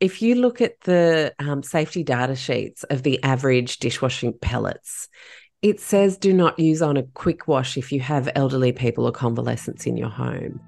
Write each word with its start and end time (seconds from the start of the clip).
If 0.00 0.22
you 0.22 0.34
look 0.36 0.62
at 0.62 0.80
the 0.80 1.34
um, 1.38 1.62
safety 1.62 2.02
data 2.02 2.34
sheets 2.34 2.84
of 2.84 3.02
the 3.02 3.22
average 3.22 3.80
dishwashing 3.80 4.32
pellets, 4.40 5.10
it 5.60 5.78
says 5.78 6.16
do 6.16 6.32
not 6.32 6.58
use 6.58 6.80
on 6.80 6.96
a 6.96 7.02
quick 7.02 7.46
wash 7.46 7.76
if 7.76 7.92
you 7.92 8.00
have 8.00 8.30
elderly 8.34 8.72
people 8.72 9.04
or 9.04 9.12
convalescents 9.12 9.84
in 9.84 9.98
your 9.98 10.08
home. 10.08 10.58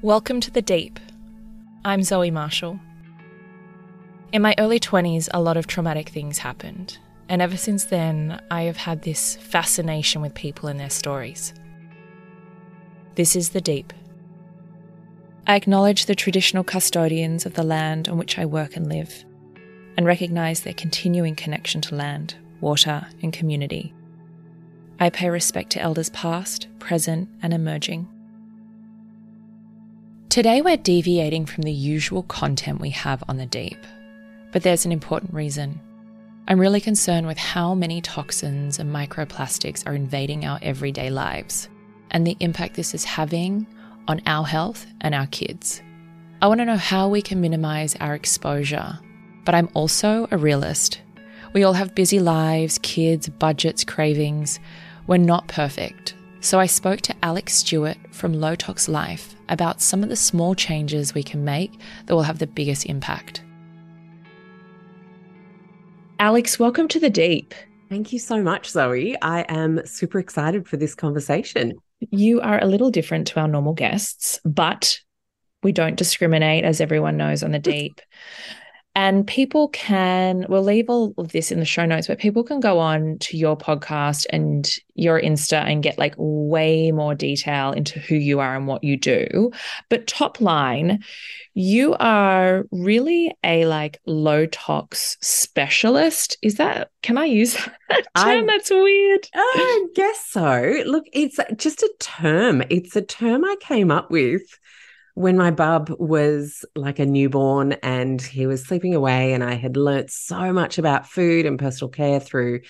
Welcome 0.00 0.40
to 0.40 0.50
the 0.50 0.62
Deep. 0.62 0.98
I'm 1.84 2.02
Zoe 2.02 2.30
Marshall. 2.30 2.80
In 4.32 4.40
my 4.40 4.54
early 4.56 4.80
20s, 4.80 5.28
a 5.34 5.40
lot 5.42 5.58
of 5.58 5.66
traumatic 5.66 6.08
things 6.08 6.38
happened, 6.38 6.96
and 7.28 7.42
ever 7.42 7.58
since 7.58 7.84
then, 7.84 8.40
I 8.50 8.62
have 8.62 8.78
had 8.78 9.02
this 9.02 9.36
fascination 9.36 10.22
with 10.22 10.32
people 10.32 10.70
and 10.70 10.80
their 10.80 10.88
stories. 10.88 11.52
This 13.16 13.36
is 13.36 13.50
the 13.50 13.60
Deep. 13.60 13.92
I 15.48 15.54
acknowledge 15.54 16.06
the 16.06 16.16
traditional 16.16 16.64
custodians 16.64 17.46
of 17.46 17.54
the 17.54 17.62
land 17.62 18.08
on 18.08 18.18
which 18.18 18.36
I 18.36 18.44
work 18.44 18.74
and 18.74 18.88
live, 18.88 19.24
and 19.96 20.04
recognise 20.04 20.62
their 20.62 20.74
continuing 20.74 21.36
connection 21.36 21.80
to 21.82 21.94
land, 21.94 22.34
water, 22.60 23.06
and 23.22 23.32
community. 23.32 23.94
I 24.98 25.08
pay 25.10 25.30
respect 25.30 25.70
to 25.70 25.80
elders 25.80 26.10
past, 26.10 26.66
present, 26.80 27.28
and 27.42 27.54
emerging. 27.54 28.08
Today, 30.30 30.62
we're 30.62 30.76
deviating 30.76 31.46
from 31.46 31.62
the 31.62 31.72
usual 31.72 32.24
content 32.24 32.80
we 32.80 32.90
have 32.90 33.22
on 33.28 33.36
the 33.36 33.46
deep, 33.46 33.78
but 34.50 34.64
there's 34.64 34.84
an 34.84 34.90
important 34.90 35.32
reason. 35.32 35.80
I'm 36.48 36.58
really 36.58 36.80
concerned 36.80 37.28
with 37.28 37.38
how 37.38 37.72
many 37.72 38.00
toxins 38.00 38.80
and 38.80 38.92
microplastics 38.92 39.86
are 39.86 39.94
invading 39.94 40.44
our 40.44 40.58
everyday 40.60 41.08
lives 41.08 41.68
and 42.10 42.26
the 42.26 42.36
impact 42.40 42.74
this 42.74 42.94
is 42.94 43.04
having 43.04 43.66
on 44.08 44.22
our 44.26 44.44
health 44.44 44.86
and 45.00 45.14
our 45.14 45.26
kids. 45.26 45.82
I 46.42 46.48
want 46.48 46.60
to 46.60 46.64
know 46.64 46.76
how 46.76 47.08
we 47.08 47.22
can 47.22 47.40
minimize 47.40 47.96
our 47.96 48.14
exposure, 48.14 48.98
but 49.44 49.54
I'm 49.54 49.68
also 49.74 50.28
a 50.30 50.36
realist. 50.36 51.00
We 51.54 51.64
all 51.64 51.72
have 51.72 51.94
busy 51.94 52.20
lives, 52.20 52.78
kids, 52.82 53.28
budgets, 53.28 53.84
cravings. 53.84 54.60
We're 55.06 55.16
not 55.16 55.48
perfect. 55.48 56.14
So 56.40 56.60
I 56.60 56.66
spoke 56.66 57.00
to 57.02 57.14
Alixx 57.22 57.50
Stuart 57.50 57.96
from 58.10 58.34
Low 58.34 58.54
Tox 58.54 58.88
Life 58.88 59.34
about 59.48 59.80
some 59.80 60.02
of 60.02 60.08
the 60.08 60.16
small 60.16 60.54
changes 60.54 61.14
we 61.14 61.22
can 61.22 61.44
make 61.44 61.72
that 62.04 62.14
will 62.14 62.22
have 62.22 62.38
the 62.38 62.46
biggest 62.46 62.86
impact. 62.86 63.42
Alex, 66.18 66.58
welcome 66.58 66.88
to 66.88 67.00
the 67.00 67.10
deep. 67.10 67.54
Thank 67.88 68.12
you 68.12 68.18
so 68.18 68.42
much, 68.42 68.70
Zoe. 68.70 69.16
I 69.22 69.42
am 69.48 69.84
super 69.86 70.18
excited 70.18 70.68
for 70.68 70.76
this 70.76 70.94
conversation. 70.94 71.74
You 72.00 72.40
are 72.40 72.62
a 72.62 72.66
little 72.66 72.90
different 72.90 73.28
to 73.28 73.40
our 73.40 73.48
normal 73.48 73.72
guests, 73.72 74.40
but 74.44 74.98
we 75.62 75.72
don't 75.72 75.96
discriminate, 75.96 76.64
as 76.64 76.80
everyone 76.80 77.16
knows, 77.16 77.42
on 77.42 77.52
the 77.52 77.58
deep. 77.60 78.00
And 78.96 79.26
people 79.26 79.68
can, 79.68 80.46
we'll 80.48 80.62
leave 80.62 80.88
all 80.88 81.12
of 81.18 81.32
this 81.32 81.52
in 81.52 81.58
the 81.60 81.66
show 81.66 81.84
notes, 81.84 82.06
but 82.06 82.18
people 82.18 82.42
can 82.42 82.60
go 82.60 82.78
on 82.78 83.18
to 83.18 83.36
your 83.36 83.54
podcast 83.54 84.24
and 84.30 84.66
your 84.94 85.20
Insta 85.20 85.62
and 85.66 85.82
get 85.82 85.98
like 85.98 86.14
way 86.16 86.90
more 86.92 87.14
detail 87.14 87.72
into 87.72 88.00
who 88.00 88.14
you 88.14 88.40
are 88.40 88.56
and 88.56 88.66
what 88.66 88.82
you 88.82 88.96
do. 88.96 89.52
But 89.90 90.06
top 90.06 90.40
line, 90.40 91.04
you 91.52 91.94
are 92.00 92.64
really 92.72 93.36
a 93.44 93.66
like 93.66 94.00
low 94.06 94.46
tox 94.46 95.18
specialist. 95.20 96.38
Is 96.40 96.54
that, 96.54 96.90
can 97.02 97.18
I 97.18 97.26
use 97.26 97.52
that 97.90 98.06
term? 98.16 98.44
I, 98.44 98.46
That's 98.46 98.70
weird. 98.70 99.28
I 99.34 99.86
guess 99.94 100.24
so. 100.26 100.82
Look, 100.86 101.04
it's 101.12 101.38
just 101.56 101.82
a 101.82 101.92
term. 102.00 102.62
It's 102.70 102.96
a 102.96 103.02
term 103.02 103.44
I 103.44 103.56
came 103.60 103.90
up 103.90 104.10
with 104.10 104.40
when 105.16 105.38
my 105.38 105.50
bub 105.50 105.90
was 105.98 106.62
like 106.74 106.98
a 106.98 107.06
newborn 107.06 107.72
and 107.82 108.20
he 108.20 108.46
was 108.46 108.62
sleeping 108.62 108.94
away 108.94 109.32
and 109.32 109.42
I 109.42 109.54
had 109.54 109.74
learnt 109.74 110.10
so 110.10 110.52
much 110.52 110.76
about 110.76 111.06
food 111.08 111.46
and 111.46 111.58
personal 111.58 111.88
care 111.88 112.20
through 112.20 112.60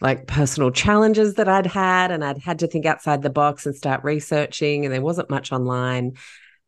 like 0.00 0.28
personal 0.28 0.70
challenges 0.70 1.34
that 1.34 1.48
I'd 1.48 1.66
had 1.66 2.12
and 2.12 2.24
I'd 2.24 2.38
had 2.38 2.60
to 2.60 2.68
think 2.68 2.86
outside 2.86 3.22
the 3.22 3.30
box 3.30 3.66
and 3.66 3.74
start 3.74 4.04
researching 4.04 4.84
and 4.84 4.94
there 4.94 5.02
wasn't 5.02 5.28
much 5.28 5.50
online. 5.50 6.12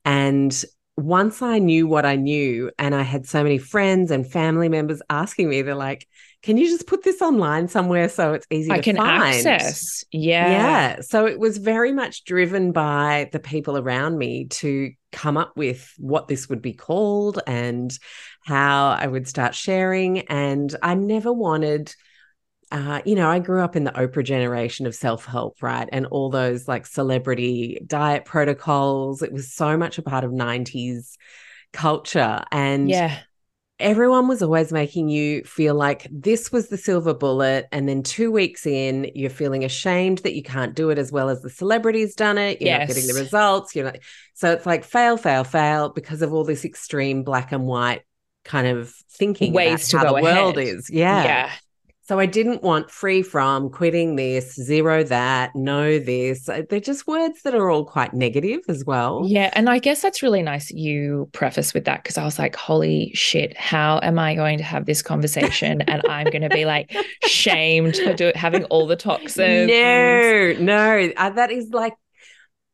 And 0.04 0.64
once 0.96 1.42
I 1.42 1.60
knew 1.60 1.86
what 1.86 2.04
I 2.04 2.16
knew 2.16 2.72
and 2.76 2.92
I 2.92 3.02
had 3.02 3.24
so 3.24 3.44
many 3.44 3.58
friends 3.58 4.10
and 4.10 4.28
family 4.28 4.68
members 4.68 5.00
asking 5.08 5.48
me 5.48 5.62
they're 5.62 5.76
like 5.76 6.08
can 6.42 6.56
you 6.56 6.68
just 6.68 6.86
put 6.86 7.02
this 7.02 7.20
online 7.20 7.68
somewhere 7.68 8.08
so 8.08 8.32
it's 8.32 8.46
easy 8.50 8.70
I 8.70 8.76
to 8.76 8.82
can 8.82 8.96
find? 8.96 9.46
access. 9.46 10.04
Yeah. 10.10 10.48
Yeah. 10.48 11.00
So 11.02 11.26
it 11.26 11.38
was 11.38 11.58
very 11.58 11.92
much 11.92 12.24
driven 12.24 12.72
by 12.72 13.28
the 13.32 13.40
people 13.40 13.76
around 13.76 14.16
me 14.16 14.46
to 14.46 14.92
come 15.12 15.36
up 15.36 15.52
with 15.56 15.92
what 15.98 16.28
this 16.28 16.48
would 16.48 16.62
be 16.62 16.72
called 16.72 17.40
and 17.46 17.96
how 18.46 18.90
I 18.90 19.06
would 19.06 19.28
start 19.28 19.54
sharing. 19.54 20.20
And 20.20 20.74
I 20.82 20.94
never 20.94 21.32
wanted. 21.32 21.94
Uh, 22.72 23.02
you 23.04 23.16
know, 23.16 23.28
I 23.28 23.40
grew 23.40 23.60
up 23.62 23.74
in 23.74 23.82
the 23.82 23.90
Oprah 23.90 24.24
generation 24.24 24.86
of 24.86 24.94
self 24.94 25.24
help, 25.24 25.60
right? 25.60 25.88
And 25.90 26.06
all 26.06 26.30
those 26.30 26.68
like 26.68 26.86
celebrity 26.86 27.80
diet 27.86 28.24
protocols. 28.24 29.22
It 29.22 29.32
was 29.32 29.52
so 29.52 29.76
much 29.76 29.98
a 29.98 30.02
part 30.02 30.24
of 30.24 30.32
90s 30.32 31.18
culture. 31.72 32.42
And 32.52 32.88
Yeah. 32.88 33.18
Everyone 33.80 34.28
was 34.28 34.42
always 34.42 34.72
making 34.72 35.08
you 35.08 35.42
feel 35.44 35.74
like 35.74 36.06
this 36.10 36.52
was 36.52 36.68
the 36.68 36.76
silver 36.76 37.14
bullet. 37.14 37.66
And 37.72 37.88
then 37.88 38.02
two 38.02 38.30
weeks 38.30 38.66
in, 38.66 39.10
you're 39.14 39.30
feeling 39.30 39.64
ashamed 39.64 40.18
that 40.18 40.34
you 40.34 40.42
can't 40.42 40.74
do 40.74 40.90
it 40.90 40.98
as 40.98 41.10
well 41.10 41.28
as 41.28 41.42
the 41.42 41.50
celebrities 41.50 42.14
done 42.14 42.38
it. 42.38 42.60
You're 42.60 42.78
not 42.78 42.88
getting 42.88 43.06
the 43.06 43.14
results. 43.14 43.74
You're 43.74 43.86
not. 43.86 43.98
So 44.34 44.52
it's 44.52 44.66
like 44.66 44.84
fail, 44.84 45.16
fail, 45.16 45.44
fail 45.44 45.88
because 45.88 46.22
of 46.22 46.32
all 46.32 46.44
this 46.44 46.64
extreme 46.64 47.24
black 47.24 47.52
and 47.52 47.66
white 47.66 48.02
kind 48.44 48.66
of 48.66 48.94
thinking 49.12 49.52
Ways 49.52 49.88
to 49.88 49.98
how 49.98 50.04
go 50.04 50.16
the 50.16 50.22
world 50.22 50.58
is. 50.58 50.88
Yeah. 50.90 51.24
Yeah. 51.24 51.50
So 52.10 52.18
I 52.18 52.26
didn't 52.26 52.64
want 52.64 52.90
free 52.90 53.22
from 53.22 53.70
quitting 53.70 54.16
this, 54.16 54.56
zero 54.56 55.04
that, 55.04 55.54
no 55.54 56.00
this. 56.00 56.48
Uh, 56.48 56.62
They're 56.68 56.80
just 56.80 57.06
words 57.06 57.42
that 57.42 57.54
are 57.54 57.70
all 57.70 57.84
quite 57.84 58.12
negative 58.14 58.62
as 58.66 58.84
well. 58.84 59.22
Yeah. 59.24 59.50
And 59.52 59.70
I 59.70 59.78
guess 59.78 60.02
that's 60.02 60.20
really 60.20 60.42
nice 60.42 60.72
you 60.72 61.28
preface 61.30 61.72
with 61.72 61.84
that 61.84 62.02
because 62.02 62.18
I 62.18 62.24
was 62.24 62.36
like, 62.36 62.56
holy 62.56 63.12
shit, 63.14 63.56
how 63.56 64.00
am 64.02 64.18
I 64.18 64.34
going 64.34 64.58
to 64.58 64.64
have 64.64 64.86
this 64.86 65.02
conversation? 65.02 65.82
and 65.86 66.02
I'm 66.08 66.26
going 66.26 66.42
to 66.42 66.48
be 66.48 66.64
like 66.64 66.92
shamed 67.28 67.96
for 67.96 68.12
do- 68.12 68.32
having 68.34 68.64
all 68.64 68.88
the 68.88 68.96
toxins. 68.96 69.70
No, 69.70 70.54
no. 70.58 71.12
Uh, 71.16 71.30
that 71.30 71.52
is 71.52 71.70
like, 71.70 71.94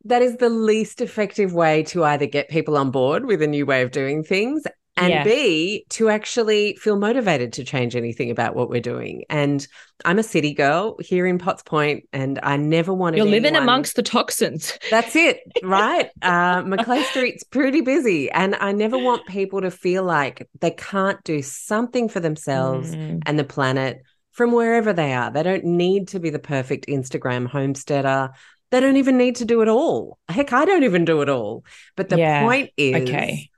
that 0.07 0.23
is 0.23 0.39
the 0.39 0.49
least 0.49 1.03
effective 1.03 1.53
way 1.53 1.83
to 1.83 2.05
either 2.05 2.25
get 2.25 2.49
people 2.49 2.79
on 2.79 2.91
board 2.91 3.27
with 3.27 3.43
a 3.43 3.47
new 3.47 3.67
way 3.67 3.83
of 3.83 3.91
doing 3.91 4.25
things 4.25 4.65
and 4.97 5.11
Yeah. 5.13 5.25
B, 5.25 5.85
to 5.91 6.09
actually 6.09 6.75
feel 6.77 6.97
motivated 6.97 7.53
to 7.55 7.65
change 7.65 7.95
anything 7.95 8.31
about 8.31 8.57
what 8.57 8.71
we're 8.71 8.81
doing. 8.81 9.25
And 9.29 9.67
I'm 10.05 10.19
a 10.19 10.23
city 10.23 10.55
girl 10.55 10.97
here 11.01 11.27
in 11.27 11.39
Potts 11.39 11.63
Point, 11.63 12.05
and 12.13 12.39
I 12.43 12.57
never 12.57 12.93
wanted 12.95 13.19
You're 13.19 13.27
living 13.27 13.49
anyone- 13.57 13.63
amongst 13.63 13.97
the 13.97 14.03
toxins. 14.03 14.79
That's 14.91 15.15
it, 15.17 15.41
right? 15.63 16.09
uh, 16.23 16.63
Macleay 16.67 17.03
Street's 17.05 17.45
pretty 17.45 17.81
busy, 17.81 18.31
and 18.31 18.55
I 18.59 18.73
never 18.73 18.97
want 18.99 19.27
people 19.27 19.61
to 19.63 19.71
feel 19.71 20.03
like 20.05 20.49
they 20.61 20.71
can't 20.71 21.23
do 21.25 21.43
something 21.43 22.09
for 22.09 22.21
themselves 22.21 22.95
Mm. 22.95 23.23
and 23.27 23.39
the 23.39 23.45
planet 23.45 24.03
from 24.33 24.53
wherever 24.53 24.93
they 24.93 25.13
are. 25.15 25.31
They 25.31 25.43
don't 25.43 25.65
need 25.65 26.09
to 26.09 26.21
be 26.21 26.31
the 26.31 26.39
perfect 26.39 26.87
Instagram 26.87 27.47
homesteader. 27.47 28.31
they 28.73 28.81
don't 28.81 28.97
even 28.97 29.17
need 29.17 29.37
to 29.37 29.45
do 29.45 29.63
it 29.63 29.69
all. 29.69 30.19
Heck, 30.29 30.53
I 30.53 30.65
don't 30.65 30.83
even 30.83 31.05
do 31.05 31.23
it 31.23 31.29
all. 31.29 31.65
But 31.97 32.09
the 32.09 32.19
Yeah. 32.19 32.43
point 32.43 32.71
is, 32.77 33.09
Okay. 33.09 33.49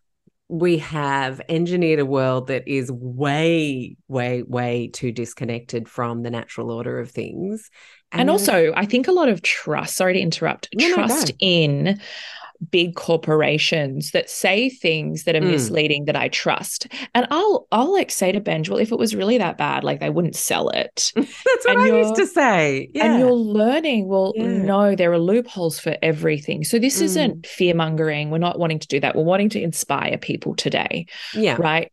We 0.48 0.78
have 0.78 1.40
engineered 1.48 1.98
a 2.00 2.06
world 2.06 2.46
that 2.46 2.66
is 2.66 2.90
way, 2.90 3.96
way, 4.08 4.42
way 4.42 4.88
too 4.92 5.12
disconnected 5.12 5.88
from 5.88 6.22
the 6.22 6.30
natural 6.30 6.70
order 6.70 6.98
of 6.98 7.10
things. 7.10 7.70
And 8.10 8.30
also, 8.30 8.72
I 8.74 8.86
think 8.86 9.06
a 9.06 9.12
lot 9.12 9.28
of 9.28 9.42
trust, 9.42 9.94
sorry 9.96 10.14
to 10.14 10.20
interrupt, 10.20 10.70
No, 10.74 10.88
no, 10.88 10.94
trust 10.94 11.28
go. 11.28 11.34
in 11.40 12.00
big 12.70 12.94
corporations 12.96 14.10
that 14.10 14.28
say 14.28 14.68
things 14.68 15.24
that 15.24 15.36
are 15.36 15.40
Mm. 15.40 15.50
misleading 15.52 16.04
that 16.06 16.16
I 16.16 16.28
trust. 16.28 16.88
And 17.14 17.26
I'll 17.30 17.66
I'll 17.70 17.92
like 17.92 18.10
say 18.10 18.32
to 18.32 18.40
Benj, 18.40 18.68
well, 18.68 18.78
if 18.80 18.90
it 18.90 18.98
was 18.98 19.14
really 19.14 19.38
that 19.38 19.56
bad, 19.58 19.84
like 19.84 20.00
they 20.00 20.10
wouldn't 20.10 20.34
sell 20.36 20.68
it. 20.70 21.12
that's 21.16 21.28
what 21.44 21.68
and 21.70 21.80
I 21.80 21.98
used 21.98 22.16
to 22.16 22.26
say. 22.26 22.88
Yeah. 22.94 23.04
And 23.12 23.20
you're 23.20 23.30
learning, 23.32 24.08
well, 24.08 24.32
Yeah. 24.36 24.46
no, 24.48 24.94
there 24.96 25.12
are 25.12 25.18
loopholes 25.18 25.78
for 25.78 25.96
everything. 26.02 26.64
So 26.64 26.78
this 26.78 26.98
Mm. 27.00 27.04
isn't 27.04 27.46
fear 27.46 27.74
mongering. 27.74 28.30
We're 28.30 28.38
not 28.38 28.58
wanting 28.58 28.80
to 28.80 28.88
do 28.88 28.98
that. 29.00 29.14
We're 29.14 29.22
wanting 29.22 29.50
to 29.50 29.60
inspire 29.62 30.18
people 30.18 30.54
today 30.56 31.06
yeah. 31.34 31.56
right 31.58 31.92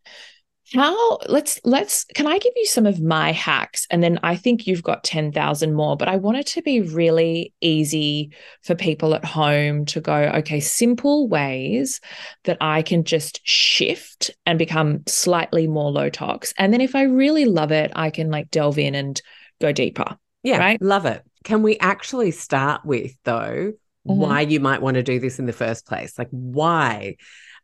how 0.74 1.18
let's 1.28 1.60
let's 1.64 2.06
can 2.16 2.26
i 2.28 2.38
give 2.40 2.54
you 2.56 2.66
some 2.66 2.86
of 2.86 3.00
my 3.00 3.32
hacks 3.32 3.86
and 3.92 4.02
then 4.02 4.20
i 4.24 4.36
think 4.36 4.66
you've 4.66 4.82
got 4.84 5.04
10,000 5.04 5.74
more 5.74 5.96
but 5.96 6.08
i 6.08 6.16
want 6.16 6.38
it 6.38 6.48
to 6.48 6.62
be 6.62 6.82
really 6.82 7.54
easy 7.62 8.32
for 8.64 8.74
people 8.76 9.14
at 9.14 9.24
home 9.24 9.86
to 9.86 10.02
go 10.02 10.16
okay 10.36 10.60
simple 10.60 11.28
ways 11.28 12.02
that 12.46 12.58
i 12.62 12.82
can 12.82 13.04
just 13.04 13.42
shift 13.44 14.32
and 14.46 14.58
become 14.58 15.02
slightly 15.08 15.68
more 15.68 15.92
low 15.92 16.10
tox 16.10 16.54
and 16.58 16.74
then 16.74 16.82
if 16.82 16.96
i 16.96 17.04
really 17.04 17.46
love 17.46 17.72
it 17.72 17.92
i 17.96 18.10
can 18.10 18.32
like 18.32 18.50
delve 18.50 18.80
in 18.80 18.96
and 18.96 19.22
go 19.62 19.72
deeper 19.72 20.18
Yeah, 20.44 20.58
right? 20.58 20.82
love 20.82 21.06
it. 21.06 21.22
Can 21.44 21.62
we 21.62 21.78
actually 21.78 22.32
start 22.32 22.84
with 22.86 23.16
though 23.24 23.74
Mhm. 24.08 24.18
why 24.18 24.42
you 24.42 24.60
might 24.60 24.82
want 24.82 24.96
to 24.96 25.04
do 25.04 25.20
this 25.20 25.40
in 25.40 25.46
the 25.48 25.54
first 25.54 25.88
place? 25.88 26.18
Like 26.20 26.28
why? 26.30 27.16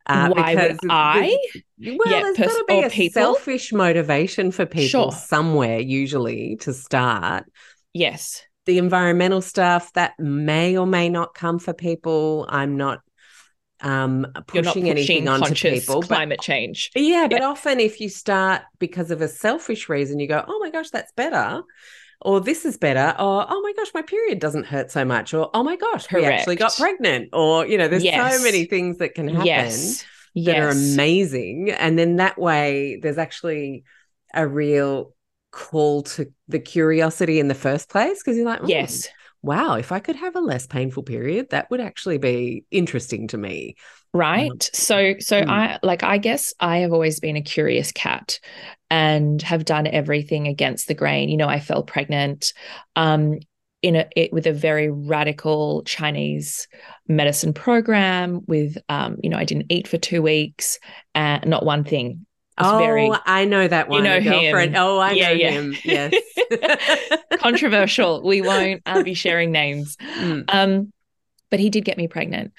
Uh, 0.06 0.28
why 0.30 0.54
would 0.54 0.64
because 0.68 0.78
i 0.90 1.38
Well, 1.80 1.98
Yeah, 2.06 2.20
there's 2.22 2.36
pers- 2.36 2.46
got 2.48 2.58
to 2.58 2.64
be 2.68 2.82
a 2.82 2.90
people? 2.90 3.12
selfish 3.12 3.72
motivation 3.72 4.50
for 4.50 4.66
people 4.66 4.88
Sure. 4.88 5.12
somewhere, 5.12 5.80
usually, 5.80 6.56
to 6.60 6.72
start. 6.72 7.44
yes 7.92 8.42
The 8.66 8.78
environmental 8.78 9.40
stuff 9.40 9.92
that 9.94 10.12
may 10.18 10.76
or 10.76 10.86
may 10.86 11.08
not 11.08 11.34
come 11.34 11.58
for 11.58 11.72
people. 11.72 12.46
I'm 12.48 12.76
not 12.76 13.00
um, 13.80 14.28
you're 14.54 14.62
pushing 14.62 14.88
anything 14.88 15.26
onto 15.26 15.54
people, 15.54 16.00
but 16.00 16.06
climate 16.08 16.40
change 16.40 16.90
yeah, 16.94 17.26
but 17.28 17.42
often 17.42 17.80
if 17.80 18.00
you 18.00 18.08
start 18.08 18.62
because 18.78 19.10
of 19.10 19.20
a 19.20 19.26
selfish 19.26 19.88
reason, 19.88 20.20
you 20.20 20.28
go, 20.28 20.44
oh 20.46 20.60
my 20.60 20.70
gosh, 20.70 20.90
that's 20.90 21.10
better. 21.12 21.62
Or 22.24 22.40
this 22.40 22.64
is 22.64 22.76
better. 22.76 23.14
Or, 23.18 23.46
oh 23.48 23.60
my 23.62 23.72
gosh, 23.76 23.92
my 23.94 24.02
period 24.02 24.38
doesn't 24.38 24.66
hurt 24.66 24.90
so 24.90 25.04
much. 25.04 25.34
Or, 25.34 25.50
oh 25.54 25.62
my 25.62 25.76
gosh, 25.76 26.10
we 26.12 26.24
actually 26.24 26.56
got 26.56 26.76
pregnant. 26.76 27.30
Or, 27.32 27.66
you 27.66 27.76
know, 27.78 27.88
there's 27.88 28.04
Yes. 28.04 28.32
so 28.34 28.42
many 28.44 28.64
things 28.64 28.98
that 28.98 29.14
can 29.14 29.28
happen 29.28 29.46
yes 29.54 30.04
that 30.46 30.58
are 30.58 30.68
amazing. 30.70 31.70
And 31.70 31.98
then 31.98 32.16
that 32.16 32.38
way, 32.38 32.98
there's 33.02 33.18
actually 33.18 33.84
a 34.34 34.46
real 34.46 35.14
call 35.50 36.02
to 36.02 36.32
the 36.48 36.58
curiosity 36.58 37.38
in 37.38 37.48
the 37.48 37.54
first 37.54 37.90
place 37.90 38.22
because 38.22 38.36
you're 38.36 38.46
like, 38.46 38.60
"Hmm, 38.60 38.68
yes 38.68 39.08
wow, 39.42 39.74
if 39.74 39.90
I 39.92 39.98
could 39.98 40.16
have 40.16 40.36
a 40.36 40.40
less 40.40 40.66
painful 40.66 41.02
period, 41.02 41.50
that 41.50 41.68
would 41.70 41.80
actually 41.80 42.18
be 42.18 42.64
interesting 42.70 43.26
to 43.28 43.36
me. 43.38 43.76
Right 44.14 44.70
so 44.72 45.14
so 45.18 45.40
mm. 45.40 45.48
i 45.48 45.78
like 45.82 46.02
i 46.02 46.18
guess 46.18 46.52
i 46.60 46.78
have 46.78 46.92
always 46.92 47.18
been 47.20 47.36
a 47.36 47.42
curious 47.42 47.92
cat 47.92 48.38
and 48.90 49.40
have 49.40 49.64
done 49.64 49.86
everything 49.86 50.46
against 50.46 50.86
the 50.86 50.94
grain 50.94 51.28
you 51.28 51.36
know 51.36 51.48
i 51.48 51.58
fell 51.58 51.82
pregnant 51.82 52.52
um 52.96 53.38
in 53.80 53.96
a 53.96 54.06
it, 54.14 54.32
with 54.32 54.46
a 54.46 54.52
very 54.52 54.90
radical 54.90 55.82
chinese 55.84 56.68
medicine 57.08 57.52
program 57.52 58.42
with 58.46 58.76
um 58.88 59.16
you 59.22 59.30
know 59.30 59.38
i 59.38 59.44
didn't 59.44 59.66
eat 59.70 59.88
for 59.88 59.98
2 59.98 60.20
weeks 60.20 60.78
and 61.14 61.46
not 61.46 61.64
one 61.64 61.82
thing 61.82 62.26
oh, 62.58 62.78
very 62.78 63.10
I 63.24 63.44
know 63.44 63.66
that 63.66 63.88
one. 63.88 64.04
You 64.04 64.10
know 64.10 64.20
girlfriend. 64.20 64.76
him. 64.76 64.82
Oh, 64.82 64.98
I 64.98 65.12
Yeah, 65.12 65.28
know 65.30 65.34
yeah. 65.34 65.50
him. 65.50 65.78
Yes. 65.84 66.14
controversial 67.38 68.22
we 68.22 68.40
won't 68.40 68.82
uh, 68.86 69.02
be 69.02 69.14
sharing 69.14 69.50
names 69.50 69.96
Mm, 69.96 70.44
um 70.48 70.92
but 71.52 71.60
he 71.60 71.70
did 71.70 71.84
get 71.84 71.96
me 71.96 72.08
pregnant 72.08 72.52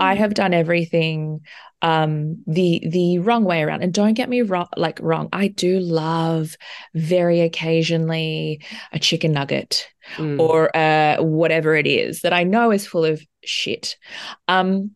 I 0.00 0.14
mm. 0.14 0.18
have 0.18 0.34
done 0.34 0.52
everything 0.52 1.42
um 1.82 2.42
the 2.46 2.82
the 2.88 3.20
wrong 3.20 3.44
way 3.44 3.62
around 3.62 3.82
and 3.82 3.94
don't 3.94 4.14
get 4.14 4.28
me 4.28 4.42
wrong 4.42 4.66
like 4.76 4.98
wrong 5.00 5.28
I 5.32 5.46
do 5.46 5.78
love 5.78 6.56
very 6.94 7.42
occasionally 7.42 8.60
a 8.92 8.98
chicken 8.98 9.32
nugget 9.32 9.88
Mm. 10.16 10.40
or 10.40 10.74
uh 10.74 11.22
whatever 11.22 11.76
it 11.76 11.86
is 11.86 12.22
that 12.22 12.32
I 12.32 12.42
know 12.42 12.70
is 12.70 12.86
full 12.86 13.04
of 13.04 13.22
shit 13.44 13.98
um 14.48 14.92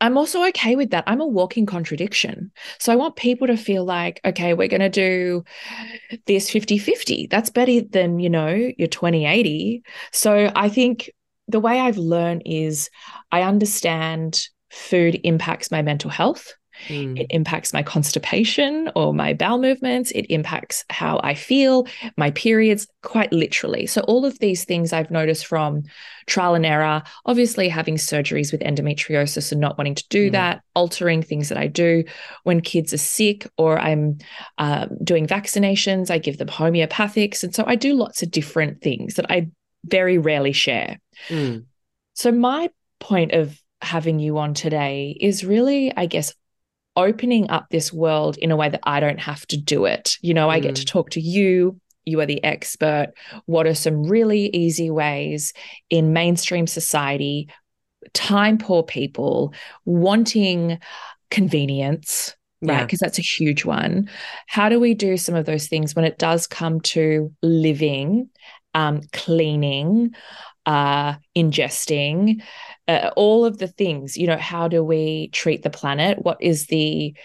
I'm 0.00 0.18
also 0.18 0.44
okay 0.48 0.76
with 0.76 0.90
that. 0.90 1.04
I'm 1.06 1.20
a 1.20 1.26
walking 1.26 1.66
contradiction. 1.66 2.50
So 2.78 2.92
I 2.92 2.96
want 2.96 3.16
people 3.16 3.46
to 3.46 3.56
feel 3.56 3.84
like, 3.84 4.20
okay, 4.24 4.54
we're 4.54 4.68
going 4.68 4.80
to 4.80 4.88
do 4.88 5.44
this 6.26 6.50
50 6.50 6.78
50. 6.78 7.26
That's 7.28 7.50
better 7.50 7.80
than, 7.80 8.18
you 8.18 8.30
know, 8.30 8.70
your 8.76 8.88
20 8.88 9.26
80. 9.26 9.82
So 10.12 10.52
I 10.54 10.68
think 10.68 11.10
the 11.48 11.60
way 11.60 11.80
I've 11.80 11.98
learned 11.98 12.42
is 12.44 12.90
I 13.32 13.42
understand 13.42 14.48
food 14.70 15.20
impacts 15.24 15.70
my 15.70 15.82
mental 15.82 16.10
health. 16.10 16.52
Mm. 16.88 17.18
It 17.18 17.28
impacts 17.30 17.72
my 17.72 17.82
constipation 17.82 18.90
or 18.94 19.14
my 19.14 19.32
bowel 19.32 19.58
movements. 19.58 20.10
It 20.10 20.26
impacts 20.28 20.84
how 20.90 21.18
I 21.24 21.32
feel, 21.32 21.86
my 22.18 22.32
periods, 22.32 22.86
quite 23.02 23.32
literally. 23.32 23.86
So, 23.86 24.02
all 24.02 24.26
of 24.26 24.38
these 24.40 24.64
things 24.66 24.92
I've 24.92 25.10
noticed 25.10 25.46
from 25.46 25.84
trial 26.26 26.54
and 26.54 26.66
error, 26.66 27.02
obviously 27.24 27.70
having 27.70 27.96
surgeries 27.96 28.52
with 28.52 28.60
endometriosis 28.60 29.52
and 29.52 29.60
not 29.60 29.78
wanting 29.78 29.94
to 29.94 30.04
do 30.10 30.28
Mm. 30.28 30.32
that, 30.32 30.60
altering 30.74 31.22
things 31.22 31.48
that 31.48 31.56
I 31.56 31.66
do 31.66 32.04
when 32.42 32.60
kids 32.60 32.92
are 32.92 32.98
sick 32.98 33.46
or 33.56 33.78
I'm 33.78 34.18
um, 34.58 34.98
doing 35.02 35.26
vaccinations, 35.26 36.10
I 36.10 36.18
give 36.18 36.36
them 36.36 36.48
homeopathics. 36.48 37.42
And 37.42 37.54
so 37.54 37.64
I 37.66 37.76
do 37.76 37.94
lots 37.94 38.22
of 38.22 38.30
different 38.30 38.82
things 38.82 39.14
that 39.14 39.30
I 39.30 39.48
very 39.88 40.18
rarely 40.18 40.52
share. 40.52 40.98
Mm. 41.28 41.66
So, 42.14 42.32
my 42.32 42.70
point 43.00 43.32
of 43.32 43.60
having 43.82 44.18
you 44.18 44.38
on 44.38 44.54
today 44.54 45.16
is 45.20 45.44
really, 45.44 45.92
I 45.96 46.06
guess, 46.06 46.32
opening 46.96 47.50
up 47.50 47.66
this 47.70 47.92
world 47.92 48.38
in 48.38 48.50
a 48.50 48.56
way 48.56 48.70
that 48.70 48.80
I 48.84 49.00
don't 49.00 49.20
have 49.20 49.46
to 49.48 49.56
do 49.56 49.84
it. 49.84 50.16
You 50.22 50.32
know, 50.34 50.48
I 50.48 50.60
get 50.60 50.76
to 50.76 50.82
Mm. 50.82 50.86
talk 50.88 51.10
to 51.10 51.20
you. 51.20 51.78
You 52.06 52.20
are 52.20 52.26
the 52.26 52.42
expert. 52.42 53.12
What 53.44 53.66
are 53.66 53.74
some 53.74 54.04
really 54.04 54.48
easy 54.54 54.90
ways 54.90 55.52
in 55.90 56.12
mainstream 56.14 56.66
society, 56.66 57.48
time 58.14 58.56
poor 58.56 58.82
people 58.82 59.52
wanting 59.84 60.78
convenience, 61.30 62.34
right? 62.62 62.74
Yeah. 62.74 62.84
Because 62.84 63.00
that's 63.00 63.18
a 63.18 63.22
huge 63.22 63.64
one. 63.64 64.08
How 64.46 64.68
do 64.68 64.80
we 64.80 64.94
do 64.94 65.16
some 65.16 65.34
of 65.34 65.44
those 65.44 65.66
things 65.66 65.94
when 65.94 66.04
it 66.04 66.18
does 66.18 66.46
come 66.46 66.80
to 66.82 67.34
living, 67.42 68.30
um, 68.76 69.00
cleaning, 69.12 70.14
uh, 70.66 71.14
ingesting, 71.36 72.42
uh, 72.86 73.10
all 73.16 73.44
of 73.44 73.58
the 73.58 73.66
things? 73.66 74.16
You 74.16 74.28
know, 74.28 74.36
how 74.36 74.68
do 74.68 74.84
we 74.84 75.30
treat 75.30 75.64
the 75.64 75.70
planet? 75.70 76.24
What 76.24 76.38
is 76.40 76.66
the 76.66 77.16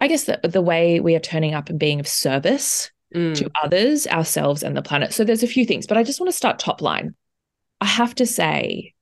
I 0.00 0.06
guess 0.06 0.24
the, 0.24 0.38
the 0.44 0.62
way 0.62 1.00
we 1.00 1.16
are 1.16 1.20
turning 1.20 1.54
up 1.54 1.68
and 1.68 1.78
being 1.78 2.00
of 2.00 2.08
service 2.08 2.90
Mm. 3.14 3.34
to 3.36 3.50
others, 3.62 4.06
ourselves, 4.06 4.62
and 4.62 4.76
the 4.76 4.82
planet. 4.82 5.14
So 5.14 5.24
there's 5.24 5.42
a 5.42 5.46
few 5.46 5.64
things, 5.64 5.86
but 5.86 5.96
I 5.96 6.02
just 6.02 6.20
want 6.20 6.28
to 6.28 6.36
start 6.36 6.58
top 6.58 6.82
line. 6.82 7.14
I 7.80 7.86
have 7.86 8.14
to 8.16 8.26
say, 8.26 8.92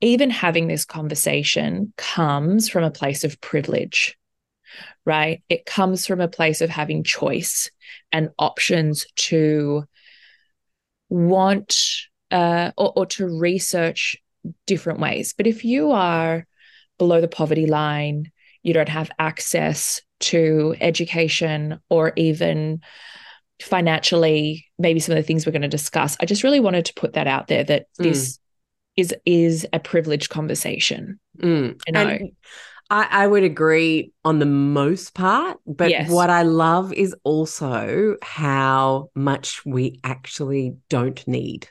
even 0.00 0.30
having 0.30 0.68
this 0.68 0.84
conversation 0.84 1.92
comes 1.96 2.68
from 2.68 2.84
a 2.84 2.92
place 2.92 3.24
of 3.24 3.40
privilege, 3.40 4.16
right? 5.04 5.42
It 5.48 5.66
comes 5.66 6.06
from 6.06 6.20
a 6.20 6.28
place 6.28 6.60
of 6.60 6.70
having 6.70 7.02
choice 7.02 7.70
and 8.12 8.30
options 8.38 9.06
to 9.16 9.84
want 11.08 11.76
uh, 12.30 12.72
or, 12.76 12.92
or 12.96 13.06
to 13.06 13.26
research 13.26 14.16
different 14.66 15.00
ways. 15.00 15.34
But 15.36 15.46
if 15.46 15.64
you 15.64 15.92
are 15.92 16.46
below 16.98 17.20
the 17.20 17.28
poverty 17.28 17.66
line, 17.66 18.30
you 18.62 18.72
don't 18.74 18.88
have 18.88 19.10
access 19.18 20.00
to 20.18 20.74
education 20.80 21.78
or 21.88 22.12
even 22.16 22.80
financially 23.60 24.66
maybe 24.78 25.00
some 25.00 25.12
of 25.12 25.16
the 25.16 25.22
things 25.26 25.46
we're 25.46 25.52
going 25.52 25.62
to 25.62 25.68
discuss 25.68 26.16
i 26.20 26.26
just 26.26 26.42
really 26.42 26.60
wanted 26.60 26.84
to 26.84 26.92
put 26.94 27.14
that 27.14 27.26
out 27.26 27.46
there 27.48 27.64
that 27.64 27.86
Mm. 27.98 28.04
this 28.04 28.38
is 28.96 29.14
is 29.24 29.66
a 29.72 29.78
privileged 29.78 30.28
conversation 30.30 31.18
Mm. 31.38 31.80
You 31.86 31.92
know. 31.92 32.00
And 32.00 32.32
I, 32.88 33.08
I 33.10 33.26
would 33.26 33.42
agree 33.42 34.12
on 34.24 34.38
the 34.38 34.46
most 34.46 35.14
part, 35.14 35.58
but 35.66 35.90
Yes. 35.90 36.10
what 36.10 36.30
I 36.30 36.42
love 36.42 36.92
is 36.92 37.14
also 37.24 38.16
how 38.22 39.10
much 39.14 39.64
we 39.66 40.00
actually 40.04 40.76
don't 40.88 41.26
need 41.26 41.68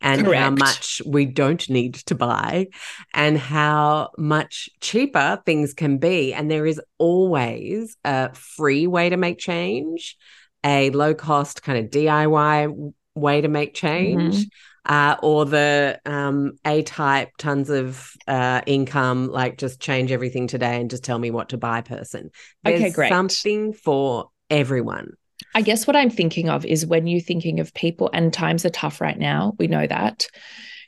and 0.00 0.26
how 0.26 0.50
much 0.50 1.00
we 1.06 1.24
don't 1.24 1.68
need 1.70 1.94
to 1.94 2.14
buy 2.14 2.68
and 3.14 3.38
how 3.38 4.10
much 4.18 4.68
cheaper 4.80 5.40
things 5.46 5.74
can 5.74 5.98
be. 5.98 6.34
And 6.34 6.50
there 6.50 6.66
is 6.66 6.80
always 6.98 7.96
a 8.04 8.34
free 8.34 8.86
way 8.86 9.10
to 9.10 9.16
make 9.16 9.38
change, 9.38 10.16
a 10.64 10.90
low 10.90 11.14
cost 11.14 11.62
kind 11.62 11.84
of 11.84 11.90
DIY 11.90 12.92
way 13.14 13.40
to 13.40 13.48
make 13.48 13.74
mm-hmm. 13.74 13.86
change. 13.86 14.46
Uh, 14.84 15.16
or 15.22 15.44
the 15.44 16.00
um, 16.04 16.52
A 16.64 16.82
type, 16.82 17.30
tons 17.38 17.70
of 17.70 18.10
uh, 18.26 18.62
income, 18.66 19.28
like 19.28 19.58
just 19.58 19.80
change 19.80 20.10
everything 20.10 20.46
today 20.46 20.80
and 20.80 20.90
just 20.90 21.04
tell 21.04 21.18
me 21.18 21.30
what 21.30 21.50
to 21.50 21.58
buy 21.58 21.80
person. 21.82 22.30
There's 22.64 22.80
Okay, 22.80 22.90
great. 22.90 23.10
something 23.10 23.72
for 23.72 24.30
everyone. 24.50 25.12
I 25.54 25.62
guess 25.62 25.86
what 25.86 25.96
I'm 25.96 26.10
thinking 26.10 26.48
of 26.48 26.64
is 26.64 26.86
when 26.86 27.06
you're 27.06 27.20
thinking 27.20 27.60
of 27.60 27.74
people, 27.74 28.10
and 28.12 28.32
times 28.32 28.64
are 28.64 28.70
tough 28.70 29.00
right 29.00 29.18
now, 29.18 29.54
we 29.58 29.66
know 29.66 29.86
that. 29.86 30.26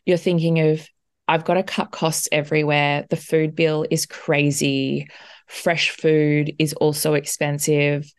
You're 0.07 0.17
thinking 0.17 0.59
of, 0.61 0.87
I've 1.29 1.45
got 1.45 1.55
to 1.55 1.63
cut 1.63 1.91
costs 1.91 2.29
everywhere. 2.33 3.07
The 3.11 3.17
food 3.17 3.55
bill 3.55 3.87
is 3.91 4.07
crazy. 4.07 5.09
Fresh 5.49 5.91
food 5.91 6.55
is 6.59 6.73
also 6.75 7.15
expensive. 7.15 8.13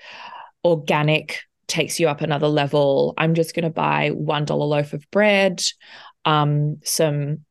Organic 0.64 1.42
takes 1.68 2.00
you 2.00 2.08
up 2.08 2.22
another 2.22 2.48
level. 2.48 3.14
I'm 3.18 3.34
just 3.34 3.56
going 3.56 3.64
to 3.64 3.70
buy 3.70 4.12
$1 4.12 4.50
loaf 4.50 4.94
of 4.94 5.10
bread, 5.12 5.64
um, 6.26 6.78
some 6.84 7.46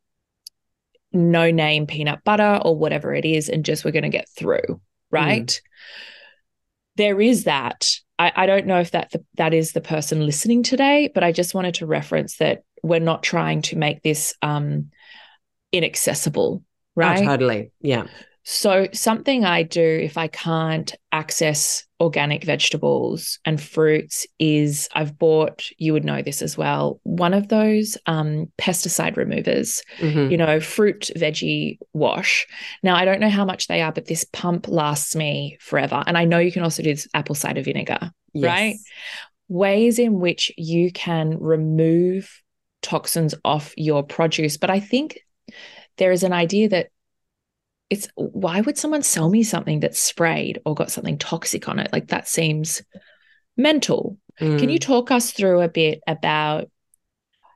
no 1.13 1.51
name 1.51 1.87
peanut 1.87 2.25
butter 2.25 2.61
or 2.63 2.77
whatever 2.77 3.15
it 3.15 3.25
is, 3.25 3.49
and 3.49 3.65
just 3.65 3.85
we're 3.85 3.93
going 3.93 4.03
to 4.03 4.09
get 4.09 4.29
through, 4.29 4.81
right? 5.11 5.61
There 6.97 7.21
is 7.21 7.45
that. 7.45 7.91
I, 8.19 8.33
I 8.35 8.47
don't 8.47 8.67
know 8.67 8.81
if 8.81 8.93
that 8.93 9.11
the, 9.11 9.25
that 9.37 9.55
is 9.55 9.73
the 9.73 9.81
person 9.81 10.25
listening 10.25 10.63
today, 10.63 11.11
but 11.13 11.25
I 11.25 11.33
just 11.33 11.55
wanted 11.55 11.75
to 11.77 11.87
reference 11.87 12.37
that 12.37 12.63
we're 12.83 13.01
not 13.01 13.23
trying 13.23 13.63
to 13.63 13.77
make 13.77 14.03
this 14.03 14.35
um, 14.43 14.91
inaccessible, 15.73 16.63
right? 16.95 17.23
Oh, 17.23 17.27
totally. 17.27 17.73
Yeah. 17.81 18.07
So, 18.45 18.89
something 18.93 19.45
I 19.45 19.63
do 19.63 19.83
if 19.83 20.19
I 20.19 20.29
can't 20.29 20.95
access 21.11 21.85
organic 22.05 22.45
vegetables 22.45 23.39
and 23.45 23.61
fruits 23.61 24.27
is 24.39 24.89
I've 24.95 25.19
bought, 25.19 25.65
you 25.79 25.93
would 25.93 26.05
know 26.05 26.23
this 26.23 26.43
as 26.43 26.57
well, 26.57 27.01
one 27.03 27.35
of 27.35 27.49
those 27.49 27.97
um, 28.07 28.53
pesticide 28.59 29.17
removers, 29.17 29.83
Mhm. 29.99 30.31
you 30.31 30.37
know, 30.37 30.61
fruit 30.61 31.11
veggie 31.17 31.79
wash. 31.93 32.47
Now, 32.83 32.95
I 32.95 33.05
don't 33.05 33.21
know 33.21 33.31
how 33.31 33.45
much 33.45 33.67
they 33.67 33.83
are, 33.83 33.91
but 33.93 34.07
this 34.07 34.25
pump 34.33 34.69
lasts 34.69 35.17
me 35.17 35.57
forever. 35.61 36.05
And 36.07 36.17
I 36.17 36.25
know 36.25 36.39
you 36.39 36.53
can 36.53 36.63
also 36.63 36.83
do 36.83 36.93
this 36.95 37.09
apple 37.15 37.35
cider 37.35 37.63
vinegar 37.63 38.11
Yes. 38.33 38.45
right? 38.45 38.77
ways 39.49 39.99
in 39.99 40.21
which 40.21 40.51
you 40.57 40.91
can 40.91 41.37
remove 41.39 42.41
toxins 42.81 43.35
off 43.45 43.75
your 43.77 44.03
produce. 44.03 44.57
But 44.57 44.71
I 44.71 44.81
think 44.81 45.19
there 45.99 46.13
is 46.13 46.23
an 46.23 46.33
idea 46.33 46.69
that 46.71 46.89
it's 47.91 48.09
why 48.17 48.61
would 48.61 48.79
someone 48.79 49.03
sell 49.03 49.29
me 49.29 49.43
something 49.43 49.81
that's 49.81 50.01
sprayed 50.01 50.61
or 50.65 50.75
got 50.75 50.91
something 50.91 51.19
toxic 51.19 51.69
on 51.69 51.79
it? 51.79 51.93
Like 51.93 52.09
that 52.09 52.29
seems 52.29 52.83
mental. 53.57 54.19
Can 54.39 54.59
Mm. 54.59 54.73
you 54.73 54.79
talk 54.79 55.11
us 55.11 55.31
through 55.31 55.61
a 55.61 55.69
bit 55.69 56.01
about 56.09 56.69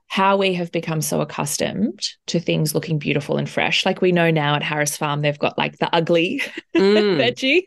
how 0.06 0.37
we 0.38 0.54
have 0.54 0.70
become 0.73 1.02
so 1.02 1.20
accustomed 1.20 2.00
to 2.28 2.40
things 2.40 2.75
looking 2.75 2.99
beautiful 2.99 3.37
and 3.37 3.49
fresh? 3.49 3.85
Like 3.85 4.00
we 4.00 4.12
know 4.12 4.30
now 4.30 4.54
at 4.54 4.62
Harris 4.62 4.97
Farm, 4.97 5.20
they've 5.23 5.38
got 5.38 5.58
like 5.58 5.78
the 5.78 5.92
ugly 5.94 6.40
Mm. 6.76 7.16
veggies 7.16 7.62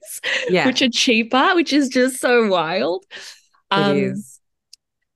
yeah. 0.50 0.66
which 0.66 0.82
are 0.82 0.90
cheaper, 0.90 1.52
which 1.56 1.74
is 1.74 1.90
just 1.90 2.20
so 2.20 2.48
wild. 2.48 3.04
Um, 3.70 3.98
it 3.98 4.04
is. 4.04 4.40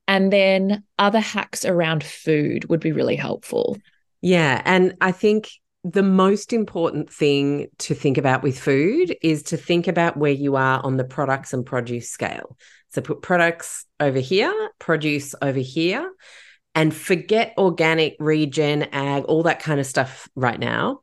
And 0.08 0.32
then 0.32 0.84
other 0.98 1.20
hacks 1.20 1.64
around 1.64 2.04
food 2.04 2.68
would 2.68 2.80
be 2.80 2.92
really 2.92 3.16
helpful. 3.16 3.76
Yeah. 4.20 4.60
And 4.64 4.94
I 5.00 5.10
think 5.12 5.48
the 5.92 6.02
most 6.02 6.52
important 6.52 7.12
thing 7.12 7.68
to 7.78 7.94
think 7.94 8.18
about 8.18 8.42
with 8.42 8.58
food 8.58 9.16
is 9.22 9.44
to 9.44 9.56
think 9.56 9.86
about 9.86 10.16
where 10.16 10.32
you 10.32 10.56
are 10.56 10.80
on 10.84 10.96
the 10.96 11.04
products 11.04 11.52
and 11.52 11.64
produce 11.64 12.10
scale. 12.10 12.56
So 12.90 13.00
put 13.00 13.22
products 13.22 13.84
over 14.00 14.18
here, 14.18 14.70
produce 14.80 15.34
over 15.40 15.60
here, 15.60 16.10
and 16.74 16.94
forget 16.94 17.54
organic, 17.56 18.16
regen, 18.18 18.84
ag, 18.92 19.24
all 19.24 19.44
that 19.44 19.60
kind 19.60 19.78
of 19.78 19.86
stuff 19.86 20.28
right 20.34 20.58
now. 20.58 21.00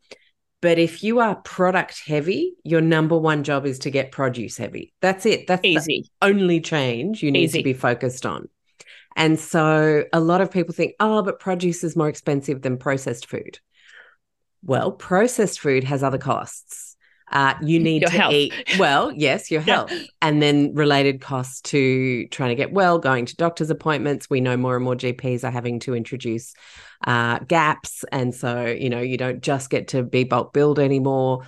But 0.61 0.79
if 0.79 1.01
you 1.03 1.19
are 1.19 1.35
product 1.35 2.01
heavy, 2.05 2.53
your 2.63 2.81
number 2.81 3.17
one 3.17 3.43
job 3.43 3.65
is 3.65 3.79
to 3.79 3.89
get 3.89 4.11
produce 4.11 4.57
heavy. 4.57 4.93
That's 5.01 5.25
it. 5.25 5.47
That's 5.47 5.61
the 5.61 5.69
Easy. 5.69 6.09
only 6.21 6.59
change 6.59 7.23
you 7.23 7.31
need 7.31 7.45
Easy. 7.45 7.59
to 7.59 7.63
be 7.63 7.73
focused 7.73 8.25
on. 8.25 8.49
And 9.15 9.39
so 9.39 10.03
a 10.11 10.19
lot 10.19 10.41
of 10.41 10.51
people 10.51 10.73
think, 10.73 10.93
oh, 10.99 11.21
but 11.21 11.39
produce 11.39 11.83
is 11.83 11.95
more 11.95 12.09
expensive 12.09 12.61
than 12.61 12.77
processed 12.77 13.27
food. 13.27 13.59
Well, 14.65 14.91
processed 14.91 15.59
food 15.59 15.83
has 15.83 16.03
other 16.03 16.17
costs. 16.17 16.95
Uh, 17.31 17.55
you 17.61 17.79
need 17.79 18.05
Your 18.05 18.07
to 18.07 18.21
health. 18.21 18.31
eat 18.31 18.63
well, 18.71 19.11
yes, 19.11 19.49
your 19.49 19.61
Yeah. 19.65 19.83
health, 19.87 19.91
and 20.21 20.41
then 20.41 20.73
related 20.75 21.19
costs 21.19 21.61
to 21.61 22.27
trying 22.27 22.49
to 22.49 22.55
get 22.55 22.71
well, 22.71 22.99
going 22.99 23.25
to 23.25 23.35
doctor's 23.35 23.71
appointments. 23.71 24.29
We 24.29 24.39
know 24.39 24.55
more 24.55 24.75
and 24.75 24.85
more 24.85 24.95
GPs 24.95 25.43
are 25.43 25.49
having 25.51 25.79
to 25.81 25.95
introduce 25.95 26.53
uh, 27.07 27.39
gaps, 27.39 28.03
and 28.11 28.35
so 28.35 28.65
you 28.65 28.89
know 28.89 29.01
you 29.01 29.17
don't 29.17 29.41
just 29.41 29.69
get 29.71 29.89
to 29.89 30.03
be 30.03 30.25
bulk 30.25 30.53
billed 30.53 30.79
anymore. 30.79 31.43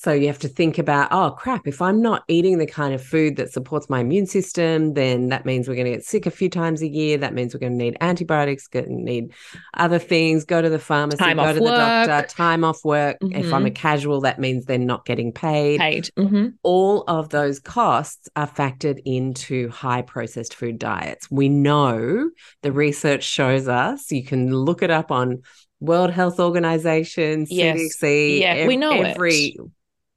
So 0.00 0.12
you 0.12 0.28
have 0.28 0.38
to 0.38 0.48
think 0.48 0.78
about, 0.78 1.08
oh 1.10 1.32
crap, 1.32 1.66
if 1.66 1.82
I'm 1.82 2.00
not 2.00 2.22
eating 2.28 2.58
the 2.58 2.66
kind 2.66 2.94
of 2.94 3.02
food 3.02 3.34
that 3.34 3.52
supports 3.52 3.90
my 3.90 3.98
immune 3.98 4.26
system, 4.26 4.94
then 4.94 5.30
that 5.30 5.44
means 5.44 5.66
we're 5.66 5.74
going 5.74 5.86
to 5.86 5.90
get 5.90 6.04
sick 6.04 6.24
a 6.24 6.30
few 6.30 6.48
times 6.48 6.82
a 6.82 6.88
year. 6.88 7.18
That 7.18 7.34
means 7.34 7.52
we're 7.52 7.58
going 7.58 7.76
to 7.76 7.84
need 7.84 7.96
antibiotics, 8.00 8.68
going 8.68 8.86
to 8.86 8.92
need 8.92 9.32
other 9.74 9.98
things, 9.98 10.44
go 10.44 10.62
to 10.62 10.70
the 10.70 10.78
pharmacy, 10.78 11.18
Time 11.18 11.38
go 11.38 11.52
to 11.52 11.58
the 11.58 11.66
doctor, 11.66 12.28
time 12.28 12.62
off 12.62 12.84
work. 12.84 13.16
If 13.22 13.52
I'm 13.52 13.66
a 13.66 13.70
Mhm. 13.70 13.74
casual, 13.74 14.20
that 14.20 14.38
means 14.38 14.66
they're 14.66 14.78
not 14.78 15.04
getting 15.04 15.32
paid. 15.32 15.80
Paid. 15.80 16.10
Mhm. 16.16 16.52
All 16.62 17.02
of 17.08 17.30
those 17.30 17.58
costs 17.58 18.28
are 18.36 18.46
factored 18.46 19.00
into 19.04 19.68
high 19.70 20.02
processed 20.02 20.54
food 20.54 20.78
diets. 20.78 21.28
We 21.28 21.48
know 21.48 22.30
the 22.62 22.70
research 22.70 23.24
shows 23.24 23.66
us, 23.66 24.12
you 24.12 24.22
can 24.22 24.54
look 24.54 24.84
it 24.84 24.92
up 24.92 25.10
on 25.10 25.42
World 25.80 26.10
Health 26.10 26.38
Organization, 26.38 27.46
Yes. 27.48 27.78
CDC, 27.78 28.40
Yeah, 28.42 28.68
we 28.68 28.76
know 28.76 28.92
it. 29.02 29.16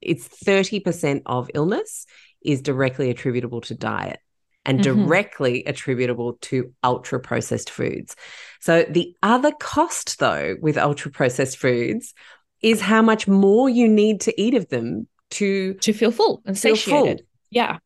It's 0.02 0.28
30% 0.28 1.22
of 1.26 1.50
illness 1.54 2.06
is 2.44 2.62
directly 2.62 3.10
attributable 3.10 3.62
to 3.62 3.76
diet 3.76 4.20
and 4.66 4.80
Mhm. 4.80 4.84
directly 4.84 5.64
attributable 5.66 6.38
to 6.42 6.74
ultra 6.84 7.20
processed 7.20 7.70
foods. 7.70 8.16
So 8.60 8.84
the 8.90 9.16
other 9.24 9.52
cost 9.60 10.20
though 10.20 10.56
with 10.62 10.78
ultra 10.78 11.12
processed 11.12 11.58
foods 11.58 12.14
is 12.62 12.80
how 12.82 13.02
much 13.02 13.28
more 13.28 13.70
you 13.70 13.88
need 13.88 14.22
to 14.22 14.42
eat 14.42 14.54
of 14.54 14.70
them 14.70 15.08
to 15.32 15.74
To 15.76 15.94
feel 15.94 16.12
full 16.12 16.42
and 16.46 16.58
feel 16.58 16.76
satiated. 16.76 17.20
full. 17.20 17.28
Yeah. 17.50 17.78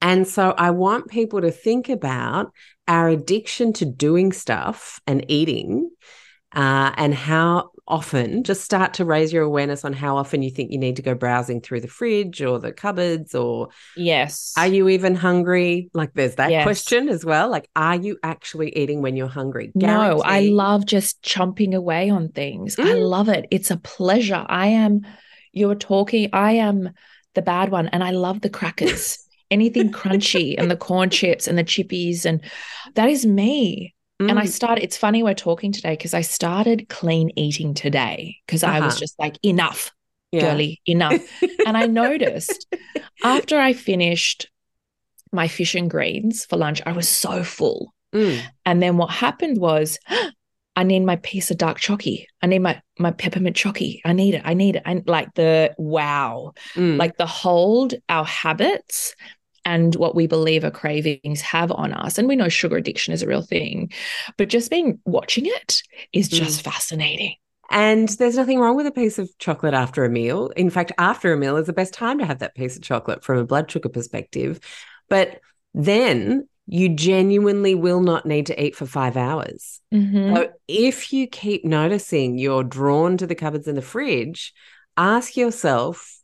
And 0.00 0.26
so 0.28 0.54
I 0.56 0.70
want 0.70 1.08
people 1.08 1.40
to 1.40 1.50
think 1.50 1.88
about 1.88 2.52
our 2.86 3.08
addiction 3.08 3.72
to 3.74 3.84
doing 3.84 4.32
stuff 4.32 5.00
and 5.06 5.24
eating 5.28 5.90
uh, 6.54 6.92
and 6.96 7.14
how 7.14 7.70
often, 7.88 8.44
just 8.44 8.62
start 8.62 8.94
to 8.94 9.04
raise 9.04 9.32
your 9.32 9.42
awareness 9.42 9.84
on 9.84 9.92
how 9.92 10.16
often 10.16 10.42
you 10.42 10.50
think 10.50 10.70
you 10.70 10.78
need 10.78 10.96
to 10.96 11.02
go 11.02 11.14
browsing 11.14 11.60
through 11.60 11.80
the 11.80 11.88
fridge 11.88 12.40
or 12.40 12.58
the 12.58 12.72
cupboards 12.72 13.34
or 13.34 13.68
Yes. 13.96 14.52
are 14.56 14.66
you 14.68 14.88
even 14.88 15.14
hungry? 15.14 15.90
Like 15.92 16.12
there's 16.14 16.36
that 16.36 16.50
Yes. 16.50 16.62
question 16.62 17.08
as 17.08 17.24
well. 17.24 17.50
Like, 17.50 17.68
are 17.74 17.96
you 17.96 18.18
actually 18.22 18.76
eating 18.76 19.02
when 19.02 19.16
you're 19.16 19.26
hungry? 19.28 19.72
No, 19.74 20.22
I 20.24 20.40
love 20.40 20.86
just 20.86 21.22
chomping 21.22 21.74
away 21.74 22.08
on 22.10 22.28
things. 22.28 22.76
I 22.78 22.82
Mm. 22.84 23.08
love 23.08 23.28
it. 23.28 23.46
It's 23.50 23.70
a 23.70 23.76
pleasure. 23.76 24.46
I 24.48 24.68
am, 24.68 25.00
you're 25.52 25.74
talking, 25.74 26.30
I 26.32 26.52
am 26.52 26.90
the 27.34 27.42
bad 27.42 27.70
one, 27.70 27.88
and 27.88 28.04
I 28.04 28.10
love 28.10 28.42
the 28.42 28.50
crackers, 28.50 29.18
anything 29.50 29.90
crunchy, 29.90 30.54
and 30.56 30.70
the 30.70 30.76
corn 30.76 31.10
chips 31.10 31.48
and 31.48 31.58
the 31.58 31.64
chippies. 31.64 32.24
And 32.24 32.42
that 32.94 33.08
is 33.08 33.26
me. 33.26 33.94
And 34.28 34.38
I 34.38 34.44
Mm. 34.44 34.48
started, 34.48 34.84
it's 34.84 34.96
funny 34.96 35.22
we're 35.22 35.34
talking 35.34 35.72
today 35.72 35.92
because 35.92 36.14
I 36.14 36.20
started 36.22 36.88
clean 36.88 37.30
eating 37.36 37.74
today 37.74 38.36
because 38.46 38.62
I 38.62 38.80
was 38.80 38.94
Uh-huh. 38.94 39.00
just 39.00 39.18
like, 39.18 39.36
enough, 39.44 39.90
Yeah. 40.30 40.42
girly, 40.42 40.80
enough. 40.86 41.20
and 41.66 41.76
I 41.76 41.86
noticed 41.86 42.66
after 43.24 43.58
I 43.58 43.72
finished 43.72 44.48
my 45.32 45.48
fish 45.48 45.74
and 45.74 45.90
greens 45.90 46.44
for 46.44 46.56
lunch, 46.56 46.82
I 46.86 46.92
was 46.92 47.08
so 47.08 47.42
full. 47.42 47.94
Mm. 48.14 48.42
And 48.64 48.82
then 48.82 48.96
what 48.96 49.10
happened 49.10 49.58
was, 49.58 49.98
I 50.74 50.84
need 50.84 51.00
my 51.00 51.16
piece 51.16 51.50
of 51.50 51.58
dark 51.58 51.78
chocky. 51.80 52.24
I 52.40 52.46
need 52.46 52.60
my 52.60 52.80
my 52.98 53.10
peppermint 53.10 53.56
chocky. 53.56 54.00
I 54.06 54.14
need 54.14 54.34
it. 54.34 54.42
I 54.44 54.54
need 54.54 54.76
it. 54.76 54.82
And 54.86 55.02
like 55.06 55.34
the 55.34 55.74
wow, 55.76 56.54
Mm. 56.74 56.96
like 56.98 57.18
the 57.18 57.26
hold 57.26 57.92
our 58.08 58.24
habits 58.24 59.14
and 59.64 59.94
what 59.96 60.14
we 60.14 60.26
believe 60.26 60.64
our 60.64 60.70
cravings 60.70 61.40
have 61.40 61.70
on 61.72 61.92
us. 61.92 62.18
And 62.18 62.28
we 62.28 62.36
know 62.36 62.48
sugar 62.48 62.76
addiction 62.76 63.12
is 63.12 63.22
a 63.22 63.26
real 63.26 63.42
thing, 63.42 63.92
but 64.36 64.48
just 64.48 64.70
being 64.70 64.98
watching 65.04 65.46
it 65.46 65.82
is 66.12 66.28
just 66.28 66.62
fascinating. 66.62 67.34
And 67.70 68.08
there's 68.10 68.36
nothing 68.36 68.60
wrong 68.60 68.76
with 68.76 68.86
a 68.86 68.92
piece 68.92 69.18
of 69.18 69.30
chocolate 69.38 69.72
after 69.72 70.04
a 70.04 70.10
meal. 70.10 70.48
In 70.56 70.68
fact, 70.68 70.92
after 70.98 71.32
a 71.32 71.38
meal 71.38 71.56
is 71.56 71.66
the 71.66 71.72
best 71.72 71.94
time 71.94 72.18
to 72.18 72.26
have 72.26 72.40
that 72.40 72.54
piece 72.54 72.76
of 72.76 72.82
chocolate 72.82 73.24
from 73.24 73.38
a 73.38 73.44
blood 73.44 73.70
sugar 73.70 73.88
perspective. 73.88 74.60
But 75.08 75.40
then 75.72 76.48
you 76.66 76.90
genuinely 76.90 77.74
will 77.74 78.00
not 78.00 78.26
need 78.26 78.46
to 78.46 78.62
eat 78.62 78.76
for 78.76 78.86
five 78.86 79.16
hours. 79.16 79.80
Mhm. 79.92 80.34
So 80.34 80.52
if 80.68 81.12
you 81.12 81.26
keep 81.26 81.64
noticing 81.64 82.38
you're 82.38 82.64
drawn 82.64 83.16
to 83.16 83.26
the 83.26 83.34
cupboards 83.34 83.68
in 83.68 83.74
the 83.74 83.82
fridge, 83.82 84.52
ask 84.96 85.36
yourself 85.36 86.20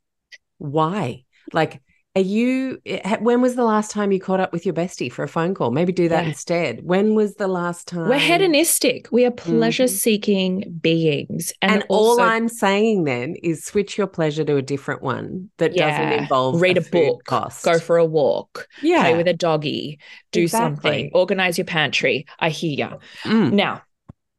why. 0.58 1.24
Like 1.52 1.80
Are 2.18 2.22
you, 2.22 2.80
eh, 2.84 3.16
when 3.20 3.40
was 3.40 3.54
the 3.54 3.62
last 3.62 3.92
time 3.92 4.10
you 4.10 4.18
caught 4.18 4.40
up 4.40 4.52
with 4.52 4.66
your 4.66 4.74
bestie 4.74 5.10
for 5.12 5.22
a 5.22 5.28
phone 5.28 5.54
call? 5.54 5.70
Maybe 5.70 5.92
do 5.92 6.08
that 6.08 6.24
Yeah. 6.24 6.30
instead. 6.30 6.80
When 6.82 7.14
was 7.14 7.36
the 7.36 7.46
last 7.46 7.86
time? 7.86 8.08
We're 8.08 8.18
hedonistic. 8.18 9.06
We 9.12 9.24
are 9.24 9.30
Mhm. 9.30 9.36
pleasure 9.36 9.86
seeking 9.86 10.64
beings. 10.82 11.52
And, 11.62 11.70
And, 11.74 11.84
all 11.88 12.20
I'm 12.20 12.48
saying 12.48 13.04
then 13.04 13.36
is 13.44 13.64
switch 13.64 13.96
your 13.96 14.08
pleasure 14.08 14.42
to 14.42 14.56
a 14.56 14.62
different 14.62 15.00
one 15.00 15.50
that 15.58 15.76
doesn't 15.76 16.12
involve 16.12 16.60
read 16.60 16.76
a, 16.78 16.80
food 16.80 16.90
book, 16.90 17.24
cost. 17.24 17.64
go 17.64 17.78
for 17.78 17.98
a 17.98 18.04
walk, 18.04 18.66
yeah. 18.82 19.02
play 19.02 19.16
with 19.16 19.28
a 19.28 19.32
doggy, 19.34 20.00
do 20.32 20.48
something, 20.48 21.12
organize 21.14 21.56
your 21.56 21.66
pantry. 21.66 22.26
I 22.40 22.50
hear 22.50 22.72
ya. 22.72 22.96
Mm. 23.22 23.52
Now, 23.52 23.82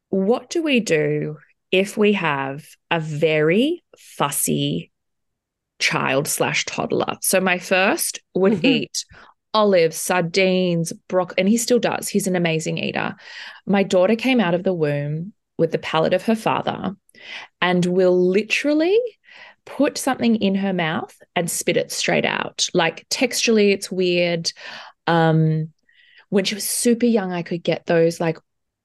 what 0.09 0.50
do 0.50 0.62
we 0.62 0.81
do 0.81 1.38
if 1.71 1.95
we 1.95 2.12
have 2.12 2.65
a 2.91 3.00
very 3.00 3.86
fussy 3.98 4.91
child 5.79 6.27
slash 6.27 6.65
toddler? 6.65 7.17
So 7.21 7.39
my 7.39 7.57
first 7.57 8.19
would 8.36 8.53
Mhm. 8.53 8.65
eat 8.65 9.05
olives, 9.53 9.98
sardines, 9.98 10.93
broccoli, 11.07 11.36
and 11.39 11.50
he 11.50 11.57
still 11.57 11.79
does. 11.79 12.07
He's 12.07 12.27
an 12.27 12.36
amazing 12.36 12.77
eater. 12.77 13.15
My 13.65 13.83
daughter 13.83 14.15
came 14.15 14.39
out 14.39 14.53
of 14.53 14.63
the 14.63 14.74
womb 14.74 15.33
with 15.57 15.71
the 15.71 15.79
palate 15.79 16.13
of 16.13 16.24
her 16.24 16.36
father 16.36 16.95
and 17.62 17.86
will 17.86 18.17
literally 18.29 19.00
put 19.65 19.98
something 19.98 20.36
in 20.38 20.55
her 20.55 20.74
mouth 20.74 21.15
and 21.36 21.50
spit 21.50 21.77
it 21.77 21.91
straight 21.91 22.25
out. 22.25 22.67
Like 22.74 23.07
texturally, 23.09 23.71
it's 23.74 23.91
weird. 23.91 24.51
Um, 25.07 25.74
when 26.29 26.45
she 26.45 26.55
was 26.55 26.63
super 26.63 27.05
young, 27.07 27.31
I 27.31 27.41
could 27.41 27.63
get 27.63 27.86
those 27.88 28.19
like 28.19 28.38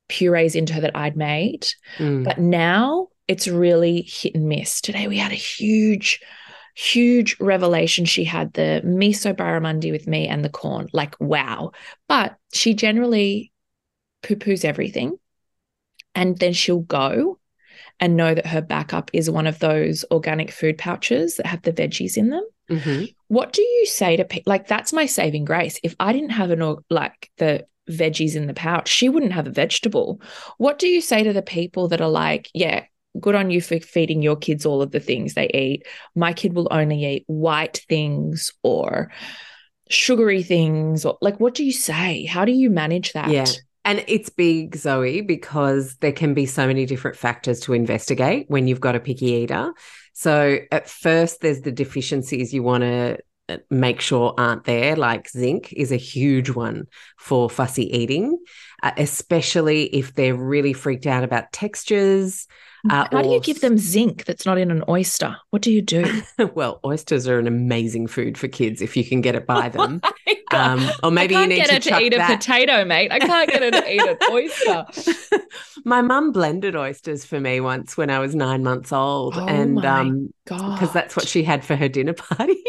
purees 0.08 0.54
into 0.54 0.72
her 0.72 0.80
that 0.80 0.96
I'd 0.96 1.16
made. 1.16 1.66
Mm. 1.98 2.24
But 2.24 2.38
now 2.38 3.08
it's 3.28 3.48
really 3.48 4.02
hit 4.02 4.34
and 4.34 4.48
miss. 4.48 4.80
Today 4.80 5.08
we 5.08 5.18
had 5.18 5.32
a 5.32 5.36
huge, 5.36 6.20
huge 6.74 7.36
revelation. 7.40 8.04
She 8.04 8.24
had 8.24 8.52
the 8.52 8.82
miso 8.84 9.34
barramundi 9.34 9.90
with 9.90 10.06
me 10.06 10.28
and 10.28 10.44
the 10.44 10.48
corn. 10.48 10.88
Like, 10.92 11.14
wow. 11.20 11.72
But 12.08 12.36
she 12.52 12.74
generally 12.74 13.52
poo 14.22 14.36
poos 14.36 14.64
everything. 14.64 15.16
And 16.14 16.38
then 16.38 16.52
she'll 16.52 16.80
go 16.80 17.38
and 18.00 18.16
know 18.16 18.34
that 18.34 18.46
her 18.46 18.62
backup 18.62 19.10
is 19.12 19.30
one 19.30 19.46
of 19.46 19.58
those 19.58 20.04
organic 20.10 20.50
food 20.50 20.78
pouches 20.78 21.36
that 21.36 21.46
have 21.46 21.62
the 21.62 21.72
veggies 21.72 22.16
in 22.16 22.30
them. 22.30 22.44
Mhm. 22.70 23.14
What 23.28 23.52
do 23.52 23.62
you 23.62 23.86
say 23.86 24.16
to 24.16 24.24
people? 24.24 24.50
Like, 24.50 24.66
that's 24.66 24.92
my 24.92 25.06
saving 25.06 25.44
grace. 25.44 25.78
If 25.82 25.94
I 26.00 26.12
didn't 26.12 26.30
have 26.30 26.50
an, 26.50 26.62
or- 26.62 26.82
like, 26.90 27.30
the 27.38 27.66
veggies 27.90 28.36
in 28.36 28.46
the 28.46 28.54
pouch, 28.54 28.88
she 28.88 29.08
wouldn't 29.08 29.32
have 29.32 29.46
a 29.46 29.50
vegetable. 29.50 30.20
What 30.56 30.78
do 30.78 30.88
you 30.88 31.00
say 31.00 31.22
to 31.22 31.32
the 31.32 31.42
people 31.42 31.88
that 31.88 32.00
are 32.00 32.08
like, 32.08 32.48
yeah, 32.54 32.84
good 33.20 33.34
on 33.34 33.50
you 33.50 33.60
for 33.60 33.78
feeding 33.80 34.22
your 34.22 34.36
kids 34.36 34.66
all 34.66 34.82
of 34.82 34.90
the 34.90 35.00
things 35.00 35.34
they 35.34 35.48
eat? 35.48 35.86
My 36.14 36.32
kid 36.32 36.54
will 36.54 36.68
only 36.70 37.04
eat 37.04 37.24
white 37.26 37.84
things 37.88 38.52
or 38.62 39.10
sugary 39.90 40.42
things, 40.42 41.04
or 41.04 41.18
like, 41.20 41.38
what 41.40 41.54
do 41.54 41.64
you 41.64 41.72
say? 41.72 42.24
How 42.24 42.44
do 42.44 42.52
you 42.52 42.70
manage 42.70 43.12
that? 43.12 43.28
Yeah. 43.28 43.46
And 43.86 44.02
it's 44.08 44.30
big, 44.30 44.76
Zoe, 44.76 45.20
because 45.20 45.96
there 45.96 46.12
can 46.12 46.32
be 46.32 46.46
so 46.46 46.66
many 46.66 46.86
different 46.86 47.18
factors 47.18 47.60
to 47.60 47.74
investigate 47.74 48.46
when 48.48 48.66
you've 48.66 48.80
got 48.80 48.96
a 48.96 49.00
picky 49.00 49.26
eater. 49.26 49.74
So, 50.14 50.58
at 50.72 50.88
first, 50.88 51.42
there's 51.42 51.60
the 51.60 51.72
deficiencies 51.72 52.54
you 52.54 52.62
want 52.62 52.82
to 52.82 53.18
make 53.70 54.00
sure 54.00 54.34
aren't 54.38 54.64
there, 54.64 54.96
like 54.96 55.28
zinc 55.28 55.72
is 55.72 55.92
a 55.92 55.96
huge 55.96 56.50
one 56.50 56.86
for 57.18 57.50
fussy 57.50 57.94
eating, 57.96 58.38
uh, 58.82 58.92
especially 58.96 59.84
if 59.84 60.14
they're 60.14 60.34
really 60.34 60.72
freaked 60.72 61.06
out 61.06 61.24
about 61.24 61.52
textures. 61.52 62.46
Uh, 62.90 63.06
How 63.10 63.22
do 63.22 63.30
you 63.30 63.40
give 63.40 63.60
them 63.60 63.78
zinc 63.78 64.24
that's 64.24 64.44
not 64.44 64.58
in 64.58 64.70
an 64.70 64.84
oyster? 64.88 65.36
What 65.50 65.62
do 65.62 65.70
you 65.72 65.80
do? 65.80 66.22
well, 66.54 66.80
oysters 66.84 67.26
are 67.26 67.38
an 67.38 67.46
amazing 67.46 68.06
food 68.08 68.36
for 68.36 68.48
kids 68.48 68.82
if 68.82 68.96
you 68.96 69.04
can 69.04 69.20
get 69.20 69.34
it 69.34 69.46
by 69.46 69.68
them. 69.68 70.00
Um, 70.52 70.88
or 71.02 71.10
maybe 71.10 71.34
you 71.34 71.46
need 71.48 71.56
get 71.56 71.82
to 71.82 71.90
her 71.94 71.98
to 71.98 72.04
eat 72.04 72.14
that. 72.14 72.30
a 72.30 72.36
potato, 72.36 72.84
mate. 72.84 73.10
I 73.10 73.18
can't 73.18 73.50
get 73.50 73.60
her 73.62 73.72
to 73.72 73.92
eat 73.92 74.00
an 74.02 74.16
oyster. 74.30 74.86
my 75.84 76.00
mum 76.00 76.30
blended 76.30 76.76
oysters 76.76 77.24
for 77.24 77.40
me 77.40 77.58
once 77.60 77.96
when 77.96 78.08
I 78.08 78.20
was 78.20 78.36
nine 78.36 78.62
months 78.62 78.92
old, 78.92 79.34
Oh 79.36 79.48
and 79.48 79.84
um, 79.84 80.32
because 80.44 80.92
that's 80.92 81.16
what 81.16 81.26
she 81.26 81.42
had 81.42 81.64
for 81.64 81.74
her 81.74 81.88
dinner 81.88 82.12
party. 82.12 82.62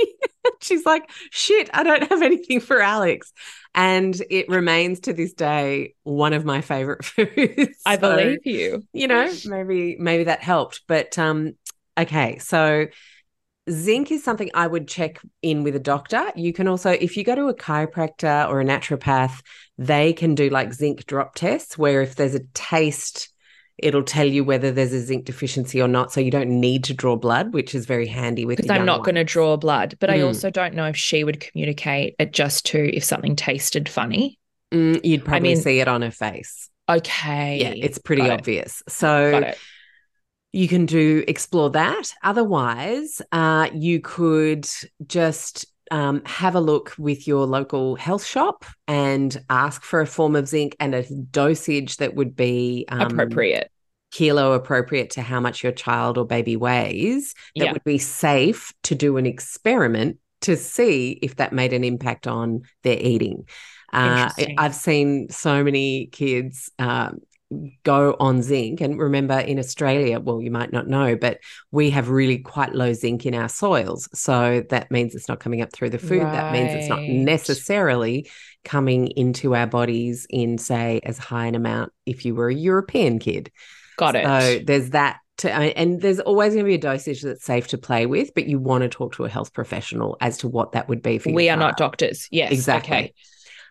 She's 0.61 0.85
like, 0.85 1.09
"Shit, 1.31 1.69
I 1.73 1.83
don't 1.83 2.07
have 2.09 2.21
anything 2.21 2.59
for 2.59 2.77
Alixx," 2.79 3.31
and 3.73 4.19
it 4.29 4.49
remains 4.49 5.01
to 5.01 5.13
this 5.13 5.33
day 5.33 5.95
one 6.03 6.33
of 6.33 6.45
my 6.45 6.61
favorite 6.61 7.05
foods. 7.05 7.77
I 7.85 7.97
So, 7.97 7.97
believe 7.97 8.45
you. 8.45 8.87
you 8.93 9.07
know, 9.07 9.31
maybe 9.45 9.97
maybe 9.99 10.25
that 10.25 10.41
helped. 10.43 10.81
But 10.87 11.17
um, 11.19 11.53
okay, 11.97 12.37
so 12.39 12.87
zinc 13.69 14.11
is 14.11 14.23
something 14.23 14.49
I 14.53 14.67
would 14.67 14.87
check 14.87 15.19
in 15.41 15.63
with 15.63 15.75
a 15.75 15.79
doctor. 15.79 16.31
You 16.35 16.53
can 16.53 16.67
also, 16.67 16.91
if 16.91 17.17
you 17.17 17.23
go 17.23 17.35
to 17.35 17.47
a 17.47 17.55
chiropractor 17.55 18.47
or 18.49 18.61
a 18.61 18.65
naturopath, 18.65 19.41
they 19.77 20.13
can 20.13 20.35
do 20.35 20.49
like 20.49 20.73
zinc 20.73 21.05
drop 21.05 21.35
tests 21.35 21.77
where 21.77 22.01
if 22.01 22.15
there's 22.15 22.35
a 22.35 22.43
taste, 22.53 23.29
it'll 23.77 24.03
tell 24.03 24.25
you 24.27 24.43
whether 24.43 24.71
there's 24.71 24.93
a 24.93 25.01
zinc 25.01 25.25
deficiency 25.25 25.81
or 25.81 25.87
not. 25.87 26.11
So 26.13 26.21
you 26.21 26.31
don't 26.31 26.49
need 26.61 26.83
to 26.85 26.93
draw 26.93 27.15
blood, 27.15 27.53
which 27.53 27.75
is 27.75 27.85
very 27.85 28.07
handy 28.07 28.45
with 28.45 28.57
Because 28.57 28.71
I'm 28.71 28.85
not 28.85 29.03
going 29.03 29.15
to 29.15 29.23
draw 29.23 29.57
blood, 29.57 29.97
but 29.99 30.09
I 30.09 30.19
Mm. 30.19 30.27
also 30.27 30.49
don't 30.49 30.73
know 30.75 30.85
if 30.85 30.95
she 30.95 31.23
would 31.23 31.39
communicate 31.41 32.15
it 32.17 32.31
just 32.31 32.65
to 32.67 32.95
if 32.95 33.03
something 33.03 33.35
tasted 33.35 33.89
funny. 33.89 34.39
Mm, 34.73 35.03
you'd 35.03 35.25
probably 35.25 35.49
mean- 35.49 35.57
see 35.61 35.79
it 35.79 35.87
on 35.87 36.01
her 36.01 36.11
face. 36.11 36.69
Okay. 36.89 37.57
Yeah, 37.61 37.73
it's 37.85 37.97
pretty 37.97 38.21
Got 38.21 38.31
it. 38.31 38.39
obvious. 38.39 38.83
So 38.87 39.51
you 40.53 40.67
can 40.69 40.85
do 40.85 41.23
explore 41.27 41.69
that. 41.71 42.13
Otherwise, 42.23 43.21
uh, 43.31 43.69
you 43.73 43.99
could 43.99 44.67
just 45.05 45.65
um, 45.91 46.21
have 46.25 46.55
a 46.55 46.59
look 46.59 46.93
with 46.97 47.27
your 47.27 47.45
local 47.45 47.95
health 47.95 48.25
shop 48.25 48.65
and 48.87 49.37
ask 49.49 49.83
for 49.83 50.01
a 50.01 50.07
form 50.07 50.35
of 50.35 50.47
zinc 50.47 50.75
and 50.79 50.95
a 50.95 51.03
dosage 51.31 51.97
that 51.97 52.15
would 52.15 52.35
be 52.35 52.85
um, 52.89 53.01
Appropriate. 53.05 53.71
kilo 54.11 54.53
appropriate 54.53 55.11
to 55.11 55.21
how 55.21 55.39
much 55.39 55.63
your 55.63 55.71
child 55.71 56.17
or 56.17 56.25
baby 56.25 56.55
weighs. 56.55 57.33
That 57.55 57.65
Yeah. 57.65 57.73
would 57.73 57.83
be 57.83 57.97
safe 57.97 58.73
to 58.83 58.95
do 58.95 59.17
an 59.17 59.25
experiment 59.25 60.17
to 60.41 60.55
see 60.57 61.19
if 61.21 61.37
that 61.37 61.53
made 61.53 61.73
an 61.73 61.83
impact 61.83 62.27
on 62.27 62.63
their 62.83 62.97
eating. 62.99 63.47
Uh, 63.91 64.29
I've 64.57 64.75
seen 64.75 65.29
so 65.29 65.63
many 65.63 66.07
kids 66.07 66.69
um, 66.77 67.19
go 67.83 68.15
on 68.19 68.41
zinc. 68.41 68.81
And 68.81 68.99
remember, 68.99 69.39
in 69.39 69.59
Australia, 69.59 70.19
well, 70.19 70.41
you 70.41 70.51
might 70.51 70.71
not 70.71 70.87
know, 70.87 71.15
but 71.15 71.39
we 71.71 71.89
have 71.91 72.09
really 72.09 72.39
quite 72.39 72.73
low 72.73 72.93
zinc 72.93 73.25
in 73.25 73.35
our 73.35 73.49
soils. 73.49 74.09
So 74.13 74.63
that 74.69 74.91
means 74.91 75.15
it's 75.15 75.29
not 75.29 75.39
coming 75.39 75.61
up 75.61 75.71
through 75.71 75.91
the 75.91 75.99
food. 75.99 76.21
That 76.21 76.53
means 76.53 76.73
it's 76.73 76.89
not 76.89 77.03
necessarily 77.03 78.29
coming 78.63 79.07
into 79.09 79.55
our 79.55 79.67
bodies 79.67 80.25
in, 80.29 80.57
say, 80.57 81.01
as 81.03 81.17
high 81.17 81.45
an 81.45 81.55
amount 81.55 81.91
if 82.05 82.25
you 82.25 82.35
were 82.35 82.49
a 82.49 82.55
European 82.55 83.19
kid. 83.19 83.51
Got 83.97 84.15
it. 84.15 84.25
So 84.25 84.63
there's 84.65 84.91
that. 84.91 85.19
To, 85.39 85.51
and 85.51 86.01
there's 86.01 86.21
always 86.21 86.53
going 86.53 86.63
to 86.63 86.69
be 86.69 86.75
a 86.75 86.77
dosage 86.77 87.21
that's 87.21 87.43
safe 87.43 87.67
to 87.67 87.77
play 87.77 88.05
with, 88.05 88.33
but 88.33 88.47
you 88.47 88.57
want 88.57 88.83
to 88.83 88.89
talk 88.89 89.15
to 89.15 89.25
a 89.25 89.29
health 89.29 89.53
professional 89.53 90.15
as 90.21 90.37
to 90.37 90.47
what 90.47 90.71
that 90.71 90.87
would 90.87 91.01
be 91.01 91.17
for 91.19 91.27
you. 91.27 91.35
we 91.35 91.49
are 91.49 91.57
not 91.57 91.75
doctors. 91.75 92.29
Yes. 92.31 92.53
Exactly. 92.53 92.95
Okay. 92.95 93.13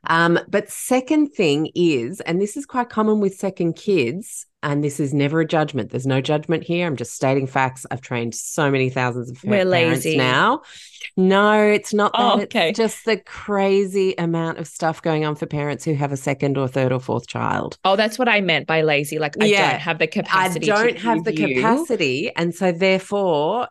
Um, 0.07 0.39
but 0.49 0.71
second 0.71 1.29
thing 1.35 1.71
is, 1.75 2.21
and 2.21 2.41
this 2.41 2.57
is 2.57 2.67
quite 2.67 2.89
common 2.89 3.21
with 3.21 3.35
second 3.35 3.75
kids, 3.75 4.47
and 4.63 4.83
this 4.83 4.99
is 4.99 5.13
never 5.13 5.41
a 5.41 5.47
judgment. 5.47 5.91
There's 5.91 6.07
no 6.07 6.21
judgment 6.23 6.63
here. 6.65 6.87
I'm 6.87 6.97
just 6.97 7.15
stating 7.15 7.47
facts. 7.47 7.85
I've 7.91 8.01
trained 8.01 8.35
so 8.35 8.71
many 8.71 8.89
thousands 8.89 9.31
of 9.31 9.43
We're 9.45 9.65
parents 9.71 10.05
lazy. 10.07 10.17
now. 10.17 10.63
No, 11.19 11.63
it's 11.63 11.93
not 11.93 12.13
that. 12.15 12.21
Oh, 12.21 12.35
It's 12.39 12.45
okay. 12.55 12.73
just 12.73 13.05
the 13.05 13.19
crazy 13.19 14.15
amount 14.17 14.59
of 14.59 14.67
stuff 14.67 15.03
going 15.03 15.25
on 15.27 15.37
for 15.37 15.45
parents 15.47 15.85
who 15.85 15.93
have 15.95 16.13
a 16.13 16.17
second 16.17 16.57
or 16.57 16.67
third 16.67 16.93
or 16.93 16.99
fourth 17.01 17.27
child. 17.27 17.77
Oh, 17.85 17.95
that's 17.95 18.19
what 18.19 18.29
I 18.29 18.41
meant 18.41 18.67
by 18.67 18.81
lazy. 18.83 19.19
Like 19.19 19.35
I 19.41 19.45
Yeah. 19.45 19.71
don't 19.73 19.81
have 19.81 19.99
the 19.99 20.07
capacity. 20.07 20.73
I 20.73 20.83
don't 20.87 20.99
have 20.99 21.25
the 21.25 21.35
you- 21.37 21.57
capacity. 21.57 22.31
And 22.35 22.55
so, 22.55 22.73
therefore, 22.73 23.69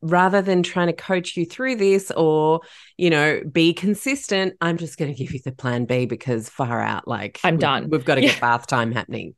rather 0.00 0.40
than 0.42 0.62
trying 0.62 0.86
to 0.86 0.92
coach 0.92 1.36
you 1.36 1.44
through 1.44 1.76
this 1.76 2.10
or, 2.12 2.60
you 2.96 3.10
know, 3.10 3.42
be 3.50 3.74
consistent, 3.74 4.54
I'm 4.60 4.76
just 4.78 4.98
going 4.98 5.12
to 5.12 5.18
give 5.18 5.32
you 5.32 5.40
the 5.44 5.52
plan 5.52 5.84
B 5.84 6.06
because 6.06 6.48
far 6.48 6.80
out, 6.80 7.06
like, 7.06 7.38
I'm 7.44 7.54
we've- 7.54 7.60
done. 7.60 7.90
We've 7.90 8.04
got 8.04 8.16
to 8.16 8.22
Yeah. 8.22 8.30
get 8.30 8.40
bath 8.40 8.66
time 8.66 8.92
happening. 8.92 9.34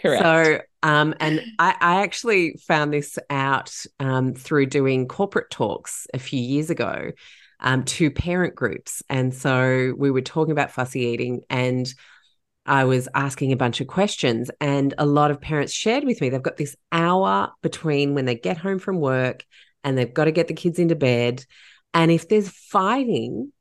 Correct. 0.00 0.22
So, 0.22 0.58
um, 0.82 1.14
and 1.20 1.40
I, 1.58 1.76
I 1.80 2.02
actually 2.02 2.56
found 2.66 2.92
this 2.92 3.18
out 3.30 3.72
um, 4.00 4.34
through 4.34 4.66
doing 4.66 5.06
corporate 5.06 5.48
talks 5.50 6.06
a 6.12 6.18
few 6.18 6.40
years 6.40 6.70
ago 6.70 7.12
um, 7.60 7.84
to 7.84 8.10
parent 8.10 8.56
groups. 8.56 9.02
And 9.08 9.32
so 9.32 9.94
we 9.96 10.10
were 10.10 10.20
talking 10.22 10.50
about 10.50 10.72
fussy 10.72 11.02
eating 11.02 11.42
and 11.48 11.92
I 12.64 12.84
was 12.84 13.08
asking 13.14 13.52
a 13.52 13.56
bunch 13.56 13.80
of 13.80 13.86
questions, 13.86 14.50
and 14.60 14.94
a 14.98 15.06
lot 15.06 15.30
of 15.30 15.40
parents 15.40 15.72
shared 15.72 16.04
with 16.04 16.20
me 16.20 16.28
they've 16.28 16.42
got 16.42 16.56
this 16.56 16.76
hour 16.90 17.52
between 17.62 18.14
when 18.14 18.24
they 18.24 18.34
get 18.34 18.56
home 18.56 18.78
from 18.78 19.00
work 19.00 19.44
and 19.84 19.98
they've 19.98 20.12
got 20.12 20.24
to 20.24 20.32
get 20.32 20.48
the 20.48 20.54
kids 20.54 20.78
into 20.78 20.94
bed. 20.94 21.44
And 21.92 22.10
if 22.10 22.28
there's 22.28 22.48
fighting, 22.48 23.52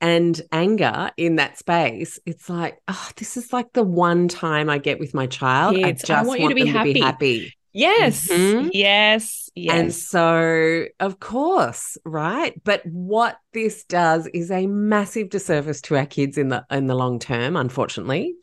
and 0.00 0.40
anger 0.52 1.10
in 1.16 1.36
that 1.36 1.58
space, 1.58 2.18
it's 2.24 2.48
like, 2.48 2.78
oh, 2.86 3.10
this 3.16 3.36
is 3.36 3.52
like 3.52 3.72
the 3.72 3.82
one 3.82 4.28
time 4.28 4.70
I 4.70 4.78
get 4.78 5.00
with 5.00 5.14
my 5.14 5.26
child. 5.26 5.76
I 5.76 5.92
just 5.92 6.10
I 6.10 6.22
want 6.22 6.40
you 6.40 6.48
to 6.48 6.54
be 6.54 6.64
them 6.64 6.86
to 6.86 6.92
be 6.92 7.00
happy. 7.00 7.57
Yes. 7.78 8.28
Mhm. 8.28 8.70
Yes. 8.72 9.50
Yes. 9.54 9.78
And 9.78 9.94
so, 9.94 10.86
of 10.98 11.20
course, 11.20 11.96
right? 12.04 12.52
But 12.64 12.82
what 12.84 13.38
this 13.52 13.84
does 13.84 14.26
is 14.28 14.50
a 14.50 14.66
massive 14.66 15.30
disservice 15.30 15.80
to 15.82 15.96
our 15.96 16.06
kids 16.06 16.36
in 16.38 16.48
the 16.48 16.64
in 16.70 16.88
the 16.88 16.96
long 16.96 17.20
term, 17.20 17.56
unfortunately. 17.56 18.34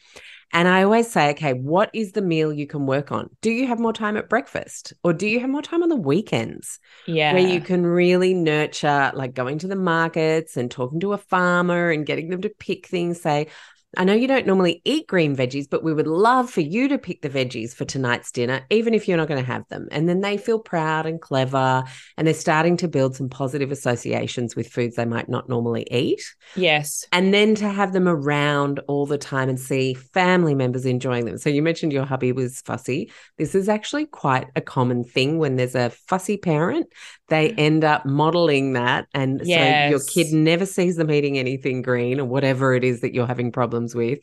And 0.54 0.70
I 0.70 0.84
always 0.84 1.12
say, 1.12 1.32
okay, 1.32 1.52
what 1.52 1.90
is 1.94 2.14
the 2.14 2.22
meal 2.22 2.54
you 2.54 2.66
can 2.66 2.86
work 2.86 3.12
on? 3.12 3.30
Do 3.42 3.52
you 3.52 3.68
have 3.68 3.78
more 3.78 3.92
time 3.92 4.16
at 4.16 4.30
breakfast 4.30 4.94
or 5.04 5.12
do 5.12 5.28
you 5.28 5.42
have 5.42 5.50
more 5.50 5.62
time 5.62 5.84
on 5.84 5.90
the 5.90 5.98
weekends 5.98 6.80
yeah. 7.06 7.34
where 7.34 7.46
you 7.46 7.60
can 7.60 7.86
really 7.86 8.34
nurture 8.34 9.12
like 9.16 9.34
going 9.34 9.60
to 9.60 9.68
the 9.68 9.76
markets 9.76 10.56
and 10.56 10.72
talking 10.72 11.02
to 11.02 11.12
a 11.12 11.18
farmer 11.18 11.90
and 11.90 12.06
getting 12.06 12.30
them 12.30 12.42
to 12.42 12.50
pick 12.50 12.88
things, 12.88 13.22
say, 13.22 13.48
I 13.98 14.04
know 14.04 14.14
you 14.14 14.28
don't 14.28 14.46
normally 14.46 14.82
eat 14.86 15.08
green 15.08 15.36
veggies, 15.36 15.70
but 15.70 15.84
we 15.84 15.94
would 15.94 16.08
love 16.08 16.50
for 16.50 16.62
you 16.62 16.88
to 16.88 16.98
pick 16.98 17.22
the 17.22 17.30
veggies 17.30 17.74
for 17.74 17.86
tonight's 17.86 18.32
dinner, 18.32 18.66
even 18.70 18.94
if 18.94 19.08
you're 19.08 19.18
not 19.18 19.28
going 19.28 19.44
to 19.44 19.52
have 19.52 19.68
them. 19.70 19.88
And 19.92 20.08
then 20.08 20.22
they 20.22 20.38
feel 20.38 20.60
proud 20.60 21.06
and 21.06 21.22
clever, 21.22 21.84
and 22.18 22.28
they're 22.28 22.34
starting 22.34 22.78
to 22.78 22.88
build 22.88 23.16
some 23.16 23.30
positive 23.30 23.72
associations 23.72 24.56
with 24.56 24.68
foods 24.68 24.96
they 24.96 25.06
might 25.06 25.30
not 25.30 25.50
normally 25.50 25.88
eat. 25.92 26.22
yes. 26.56 27.06
And 27.12 27.34
then 27.34 27.56
to 27.56 27.70
have 27.70 27.94
them 27.94 28.08
around 28.08 28.80
all 28.88 29.06
the 29.06 29.18
time 29.18 29.50
and 29.50 29.60
see 29.60 29.94
family 29.94 30.56
members 30.56 30.86
enjoying 30.86 31.26
them. 31.26 31.38
So 31.38 31.50
you 31.50 31.62
mentioned 31.62 31.94
your 31.94 32.06
hubby 32.06 32.32
was 32.32 32.62
fussy. 32.62 33.12
This 33.38 33.56
is 33.56 33.70
actually 33.70 34.06
quite 34.06 34.48
a 34.56 34.62
common 34.62 35.04
thing 35.04 35.38
when 35.38 35.56
there's 35.56 35.76
a 35.76 35.90
fussy 35.90 36.38
parent. 36.38 36.88
They 37.30 37.52
end 37.52 37.84
up 37.84 38.06
modeling 38.06 38.74
that. 38.74 39.08
And 39.14 39.40
so 39.40 39.46
your 39.48 40.00
Mm. 40.00 40.14
Kid 40.14 40.32
never 40.32 40.66
sees 40.66 40.96
them 40.96 41.12
eating 41.12 41.38
anything 41.40 41.82
green 41.82 42.20
or 42.20 42.26
whatever 42.26 42.76
it 42.76 42.84
is 42.84 43.02
that 43.02 43.14
you're 43.14 43.26
having 43.28 43.52
problems 43.52 43.96
with. 43.96 44.20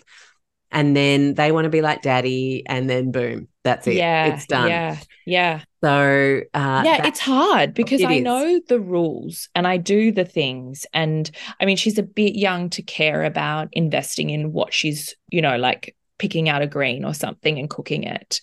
And 0.71 0.97
then 0.97 1.35
they 1.35 1.53
want 1.53 1.65
to 1.65 1.69
be 1.69 1.83
like 1.83 2.01
daddy, 2.01 2.63
and 2.67 2.89
then 2.89 3.11
boom, 3.13 3.49
that's 3.63 3.87
it. 3.87 3.95
Yeah. 3.97 4.35
It's 4.35 4.47
done. 4.47 4.69
Yeah. 4.69 4.97
Yeah. 5.27 5.61
So 5.85 6.41
uh, 6.55 6.83
yeah, 6.85 7.07
it's 7.07 7.21
hard 7.21 7.75
because 7.75 8.01
It 8.01 8.07
I 8.09 8.13
is. 8.15 8.23
know 8.25 8.61
the 8.69 8.81
rules 8.81 9.51
and 9.55 9.67
I 9.67 9.77
do 9.77 10.13
the 10.13 10.25
things. 10.25 10.87
And 10.95 11.31
I 11.61 11.67
mean, 11.67 11.77
she's 11.77 11.99
a 11.99 12.03
bit 12.03 12.37
young 12.37 12.71
to 12.71 12.83
care 12.83 13.25
about 13.25 13.69
investing 13.73 14.31
in 14.31 14.53
what 14.53 14.73
she's, 14.73 15.15
you 15.29 15.43
know, 15.43 15.57
like 15.59 15.95
picking 16.19 16.49
out 16.49 16.63
a 16.63 16.67
green 16.67 17.05
or 17.05 17.13
something 17.13 17.59
and 17.59 17.69
cooking 17.69 18.05
it. 18.05 18.41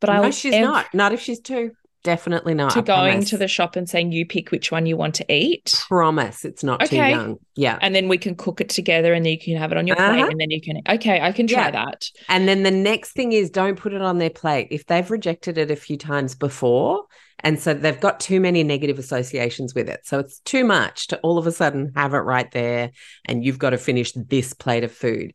But 0.00 0.08
no, 0.12 0.24
I'll 0.24 0.30
she's 0.32 0.52
ev- 0.52 0.64
not. 0.64 0.92
Not 0.92 1.12
if 1.12 1.20
she's 1.20 1.40
two. 1.40 1.70
Definitely 2.06 2.54
not. 2.54 2.70
to 2.72 2.78
I 2.78 2.82
going 2.82 3.12
promise. 3.14 3.30
to 3.30 3.36
the 3.38 3.48
shop 3.48 3.76
and 3.76 3.88
saying 3.88 4.12
you 4.12 4.24
pick 4.24 4.50
which 4.52 4.70
one 4.70 4.86
you 4.86 4.96
want 4.96 5.14
to 5.16 5.32
eat. 5.32 5.74
promise 5.88 6.44
it's 6.44 6.62
not 6.64 6.80
too 6.86 6.96
young. 6.96 7.36
Yeah. 7.56 7.78
And 7.82 7.94
then 7.94 8.08
we 8.08 8.16
can 8.16 8.34
cook 8.36 8.60
it 8.60 8.68
together 8.70 9.12
and 9.12 9.26
then 9.26 9.32
you 9.32 9.38
can 9.40 9.56
have 9.56 9.72
it 9.72 9.78
on 9.78 9.86
your 9.86 9.96
plate 9.96 10.06
Uh-huh. 10.20 10.28
and 10.30 10.40
then 10.40 10.50
you 10.50 10.60
can 10.60 10.80
okay, 10.88 11.20
I 11.20 11.32
can 11.32 11.46
try 11.46 11.64
Yeah. 11.66 11.70
that. 11.72 12.08
And 12.28 12.46
then 12.48 12.62
the 12.62 12.70
next 12.70 13.12
thing 13.12 13.32
is 13.32 13.50
don't 13.50 13.76
put 13.78 13.92
it 13.92 14.00
on 14.02 14.18
their 14.18 14.30
plate. 14.30 14.68
If 14.70 14.86
they've 14.86 15.10
rejected 15.10 15.58
it 15.58 15.70
a 15.70 15.76
few 15.76 15.96
times 15.98 16.34
before, 16.34 17.04
and 17.40 17.60
so 17.60 17.74
they've 17.74 18.00
got 18.00 18.18
too 18.20 18.40
many 18.40 18.62
negative 18.64 18.98
associations 18.98 19.74
with 19.74 19.88
it. 19.90 20.00
So 20.04 20.18
it's 20.20 20.38
too 20.40 20.64
much 20.64 21.08
to 21.08 21.18
all 21.18 21.36
of 21.36 21.46
a 21.46 21.52
sudden 21.52 21.92
have 21.94 22.14
it 22.14 22.18
right 22.18 22.50
there 22.52 22.92
and 23.26 23.44
you've 23.44 23.58
got 23.58 23.70
to 23.70 23.78
finish 23.78 24.12
this 24.12 24.54
plate 24.54 24.84
of 24.84 24.92
food. 24.92 25.34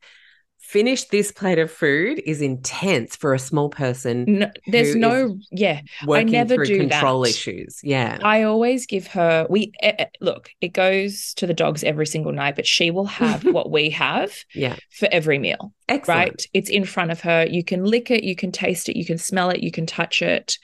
Finish 0.72 1.04
this 1.10 1.34
plate 1.34 1.60
of 1.60 1.70
food 1.70 2.22
is 2.26 2.42
intense 2.42 3.18
for 3.18 3.34
a 3.34 3.40
small 3.40 3.68
person 3.68 4.24
No, 4.26 4.50
there's 4.68 4.96
no 4.96 5.38
yeah. 5.52 5.82
working 6.06 6.32
never 6.32 6.56
through 6.56 6.66
do 6.68 6.78
control 6.80 7.24
that. 7.24 7.30
issues. 7.32 7.82
Yeah. 7.84 8.20
I 8.24 8.44
always 8.44 8.86
give 8.86 9.06
her 9.08 9.46
we 9.50 9.74
eh, 9.82 9.92
eh, 10.00 10.06
look, 10.22 10.50
it 10.62 10.70
goes 10.72 11.34
to 11.36 11.46
the 11.46 11.54
dogs 11.54 11.84
every 11.84 12.08
single 12.08 12.32
night, 12.32 12.56
but 12.56 12.66
she 12.66 12.90
will 12.90 13.06
have 13.06 13.44
what 13.58 13.70
we 13.70 13.90
have 13.90 14.34
Yeah. 14.56 14.78
for 14.98 15.10
every 15.12 15.40
meal, 15.40 15.74
Excellent. 15.90 16.18
right? 16.18 16.46
It's 16.54 16.70
in 16.70 16.86
front 16.86 17.12
of 17.12 17.20
her. 17.20 17.46
You 17.50 17.66
can 17.66 17.84
lick 17.84 18.10
it, 18.10 18.24
you 18.24 18.38
can 18.38 18.54
taste 18.54 18.88
it, 18.88 18.96
you 18.96 19.06
can 19.06 19.18
smell 19.18 19.50
it, 19.50 19.60
you 19.62 19.72
can 19.72 19.86
touch 19.86 20.22
it. 20.22 20.58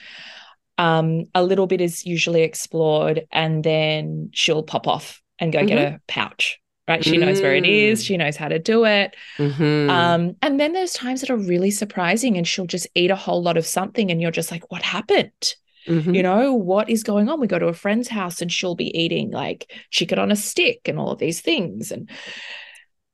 Um, 0.77 1.25
a 1.35 1.43
little 1.43 1.67
bit 1.67 1.81
is 1.81 2.05
usually 2.05 2.43
explored, 2.43 3.27
and 3.31 3.61
then 3.61 4.29
she'll 4.31 4.63
pop 4.63 4.87
off 4.87 5.21
and 5.37 5.51
go 5.51 5.65
get 5.65 5.77
a 5.79 5.99
pouch. 6.07 6.59
Right. 6.87 7.03
She 7.03 7.17
knows 7.17 7.41
where 7.41 7.53
it 7.55 7.65
is, 7.65 8.01
Mm. 8.01 8.05
she 8.07 8.17
knows 8.17 8.37
how 8.37 8.47
to 8.47 8.59
do 8.59 8.85
it. 8.85 9.15
Mhm. 9.37 9.89
Um, 9.89 10.35
and 10.41 10.57
then 10.59 10.71
there's 10.71 10.93
times 10.93 11.19
that 11.21 11.29
are 11.29 11.35
really 11.37 11.69
surprising, 11.71 12.37
and 12.37 12.47
she'll 12.47 12.65
just 12.65 12.87
eat 12.95 13.11
a 13.11 13.15
whole 13.15 13.43
lot 13.43 13.57
of 13.57 13.65
something, 13.65 14.09
and 14.09 14.21
you're 14.21 14.31
just 14.31 14.51
like, 14.51 14.71
what 14.71 14.81
happened? 14.83 15.55
Mhm. 15.87 16.13
you 16.13 16.21
know 16.21 16.51
what 16.53 16.89
is 16.89 17.01
going 17.01 17.29
on 17.29 17.39
we 17.39 17.47
go 17.47 17.57
to 17.57 17.67
a 17.67 17.73
friend's 17.73 18.09
house 18.09 18.41
and 18.41 18.51
she'll 18.51 18.75
be 18.75 18.91
eating 18.99 19.31
like 19.31 19.71
chicken 19.89 20.19
on 20.19 20.31
a 20.33 20.35
stick 20.35 20.81
and 20.89 20.99
all 20.99 21.11
of 21.11 21.19
these 21.19 21.39
things 21.39 21.93
and 21.93 22.09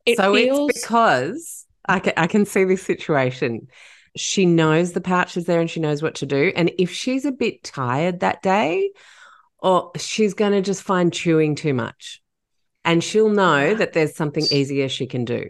it 0.07 0.17
so 0.17 0.33
feels 0.33 0.71
it's 0.71 0.81
because 0.81 1.67
I 1.87 1.99
can, 1.99 2.13
I 2.17 2.25
can 2.25 2.45
see 2.47 2.63
this 2.63 2.81
situation. 2.81 3.67
She 4.17 4.47
knows 4.47 4.93
the 4.93 5.01
pouch 5.01 5.37
is 5.37 5.45
there 5.45 5.61
and 5.61 5.69
she 5.69 5.81
knows 5.81 6.01
what 6.01 6.15
to 6.15 6.25
do. 6.25 6.51
And 6.55 6.71
if 6.79 6.89
she's 6.89 7.25
a 7.25 7.31
bit 7.31 7.63
tired 7.63 8.21
that 8.21 8.41
day, 8.41 8.89
or 9.59 9.91
she's 9.99 10.33
going 10.33 10.53
to 10.53 10.61
just 10.61 10.81
find 10.81 11.13
chewing 11.13 11.53
too 11.53 11.75
much. 11.75 12.22
And 12.85 13.03
she'll 13.03 13.29
know 13.29 13.73
that 13.75 13.93
there's 13.93 14.15
something 14.15 14.45
easier 14.51 14.89
she 14.89 15.07
can 15.07 15.25
do. 15.25 15.49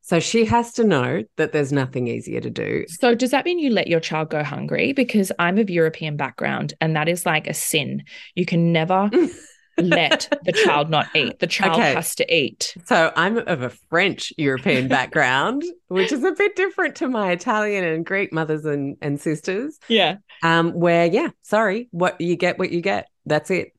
So 0.00 0.18
she 0.18 0.44
has 0.46 0.72
to 0.74 0.84
know 0.84 1.22
that 1.36 1.52
there's 1.52 1.72
nothing 1.72 2.08
easier 2.08 2.40
to 2.40 2.50
do. 2.50 2.84
so 2.88 3.14
does 3.14 3.30
that 3.30 3.44
mean 3.44 3.58
you 3.60 3.70
let 3.70 3.86
your 3.86 4.00
child 4.00 4.30
go 4.30 4.42
hungry 4.42 4.92
because 4.92 5.30
i'm 5.38 5.58
of 5.58 5.70
european 5.70 6.16
background 6.16 6.74
and 6.80 6.96
that 6.96 7.08
is 7.08 7.24
like 7.24 7.46
a 7.46 7.54
sin 7.54 8.02
you 8.34 8.44
can 8.44 8.72
never 8.72 9.08
let 9.78 10.28
the 10.44 10.52
child 10.52 10.90
not 10.90 11.06
eat 11.14 11.38
the 11.38 11.46
child 11.46 11.78
Okay. 11.78 11.94
has 11.94 12.16
to 12.16 12.34
eat 12.34 12.74
So 12.84 13.12
I'm 13.14 13.38
of 13.38 13.62
a 13.62 13.70
French 13.70 14.32
European 14.36 14.88
background, 14.88 15.62
which 15.88 16.10
is 16.12 16.24
a 16.24 16.32
bit 16.32 16.56
different 16.56 16.96
to 16.96 17.08
my 17.08 17.30
Italian 17.30 17.84
and 17.84 18.04
Greek 18.04 18.32
mothers 18.32 18.64
and, 18.64 18.96
and 19.00 19.20
sisters. 19.20 19.78
yeah 19.88 20.16
um, 20.42 20.72
where 20.72 21.06
yeah, 21.06 21.28
sorry, 21.42 21.88
what 21.92 22.20
you 22.20 22.34
get, 22.34 22.58
what 22.58 22.72
you 22.72 22.80
get. 22.80 23.06
That's 23.24 23.50
it. 23.50 23.72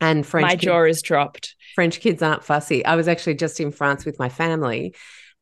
And 0.00 0.26
French 0.26 0.52
my 0.52 0.56
kids, 0.56 0.64
jaw 0.64 0.84
is 0.84 1.02
dropped 1.02 1.54
French 1.74 2.00
kids 2.00 2.22
aren't 2.22 2.44
fussy. 2.44 2.84
I 2.84 2.96
was 2.96 3.08
actually 3.08 3.34
just 3.36 3.60
in 3.60 3.70
France 3.70 4.04
with 4.04 4.18
my 4.18 4.28
family, 4.28 4.94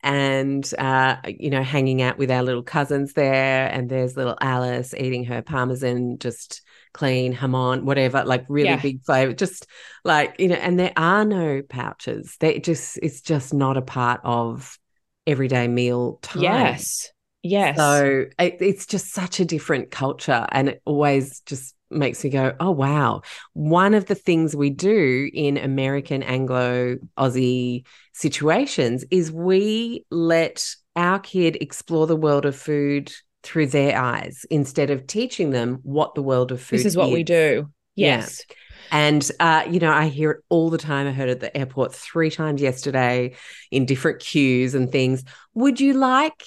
and 0.03 0.69
uh, 0.79 1.17
you 1.27 1.51
know, 1.51 1.63
hanging 1.63 2.03
out 2.03 2.19
with 2.19 2.31
our 2.31 2.43
little 2.43 2.63
cousins 2.63 3.15
there. 3.15 3.69
And 3.69 3.89
there's 3.89 4.17
little 4.17 4.37
Alice 4.41 4.95
eating 4.95 5.25
her 5.25 5.43
parmesan, 5.43 6.19
just 6.19 6.63
clean 6.93 7.33
hamon, 7.33 7.85
whatever, 7.87 8.25
like 8.25 8.45
really 8.49 8.77
Yeah. 8.77 8.83
big 8.83 9.05
flavor, 9.05 9.33
just 9.33 9.67
like 10.05 10.39
you 10.39 10.49
know. 10.49 10.57
And 10.57 10.79
there 10.79 10.93
are 10.97 11.25
no 11.25 11.63
pouches. 11.63 12.37
They 12.41 12.59
just 12.61 12.99
it's 13.03 13.23
just 13.23 13.55
not 13.55 13.77
a 13.77 13.83
part 13.83 14.21
of 14.25 14.79
everyday 15.27 15.69
meal 15.69 16.19
time. 16.23 16.85
yes 16.85 17.13
yes 17.43 17.79
So 17.79 18.27
it, 18.39 18.59
it's 18.61 18.87
just 18.87 19.13
such 19.13 19.41
a 19.41 19.47
different 19.47 19.93
culture. 19.93 20.47
And 20.53 20.71
it 20.71 20.83
always 20.87 21.41
just 21.43 21.76
makes 21.91 22.23
me 22.25 22.31
go, 22.31 22.55
oh, 22.61 22.71
wow. 22.71 23.23
One 23.53 23.95
of 23.95 24.07
the 24.07 24.15
things 24.15 24.57
we 24.57 24.71
do 24.71 25.31
in 25.33 25.57
American, 25.57 26.23
Anglo, 26.23 26.97
Aussie 27.19 27.87
situations 28.13 29.05
is 29.11 29.31
we 29.31 30.05
let 30.11 30.67
our 30.95 31.19
kid 31.19 31.57
explore 31.61 32.07
the 32.07 32.17
world 32.17 32.47
of 32.47 32.57
food 32.57 33.13
through 33.43 33.67
their 33.67 33.97
eyes 33.99 34.45
instead 34.51 34.91
of 34.91 35.07
teaching 35.07 35.51
them 35.51 35.79
what 35.83 36.15
the 36.15 36.23
world 36.23 36.51
of 36.51 36.61
food 36.61 36.81
this 36.81 36.87
is 36.87 36.97
what 36.97 37.13
we 37.13 37.23
do 37.23 37.69
Yeah. 37.95 38.19
yes 38.19 38.45
and, 38.91 39.29
uh, 39.41 39.65
you 39.69 39.81
know, 39.81 39.93
I 39.93 40.07
hear 40.07 40.31
it 40.31 40.45
all 40.49 40.71
the 40.71 40.79
time. 40.79 41.07
I 41.07 41.13
heard 41.13 41.29
it 41.29 41.33
at 41.33 41.41
the 41.41 41.57
airport 41.57 41.95
three 41.95 42.31
times 42.31 42.63
yesterday 42.63 43.35
in 43.71 43.85
different 43.85 44.21
queues 44.21 44.75
and 44.75 44.91
things. 44.91 45.25
Would 45.55 45.81
you 45.81 45.95
like? 45.95 46.45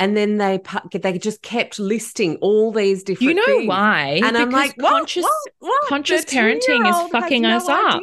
And 0.00 0.16
then 0.16 0.36
they 0.38 0.60
they 0.92 1.18
just 1.18 1.42
kept 1.42 1.78
listing 1.80 2.36
all 2.36 2.70
these 2.70 3.02
different 3.02 3.30
you 3.30 3.34
know 3.34 3.44
things. 3.46 3.68
why 3.68 4.20
And 4.22 4.36
I'm 4.36 4.50
like, 4.50 4.74
what? 4.76 4.90
conscious 4.90 5.24
What? 5.24 5.52
What? 5.58 5.82
conscious 5.88 6.24
The 6.24 6.36
parenting 6.36 6.88
is 6.88 7.10
fucking 7.10 7.42
no 7.42 7.56
us 7.56 7.68
up. 7.68 8.00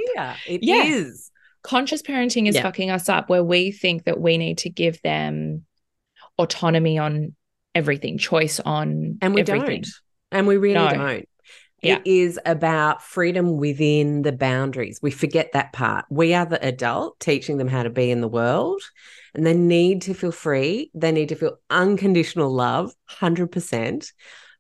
It 0.48 0.60
Yeah. 0.64 0.84
is. 0.84 1.32
conscious 1.64 2.02
parenting 2.04 2.48
is 2.48 2.54
Yeah. 2.56 2.62
fucking 2.62 2.92
us 2.92 3.10
up 3.10 3.28
where 3.30 3.44
we 3.44 3.72
think 3.72 4.04
that 4.04 4.20
we 4.20 4.38
need 4.38 4.60
to 4.60 4.70
give 4.70 5.02
them 5.02 5.66
autonomy 6.38 6.98
on 7.00 7.34
everything 7.74 8.18
choice 8.20 8.60
on 8.60 9.18
And 9.22 9.34
we 9.34 9.42
everything. 9.42 9.82
don't. 9.82 9.88
And 10.32 10.48
we 10.48 10.58
really 10.58 10.76
No. 10.76 10.90
don't. 10.92 11.30
Yeah. 11.82 11.96
It 11.98 12.02
is 12.08 12.40
about 12.46 13.02
freedom 13.02 13.58
within 13.58 14.22
the 14.22 14.32
boundaries. 14.32 15.00
We 15.02 15.12
forget 15.12 15.54
that 15.54 15.74
part. 15.74 16.06
We 16.10 16.34
are 16.34 16.46
the 16.46 16.64
adult 16.66 17.20
teaching 17.20 17.58
them 17.58 17.68
how 17.68 17.84
to 17.84 17.90
be 17.90 18.12
in 18.12 18.22
the 18.22 18.28
world, 18.28 18.82
and 19.36 19.46
they 19.46 19.54
need 19.54 20.02
to 20.04 20.14
feel 20.14 20.32
free. 20.32 20.92
They 20.94 21.12
need 21.12 21.30
to 21.30 21.36
feel 21.36 21.58
unconditional 21.70 22.52
love, 22.52 22.94
100%. 23.20 24.12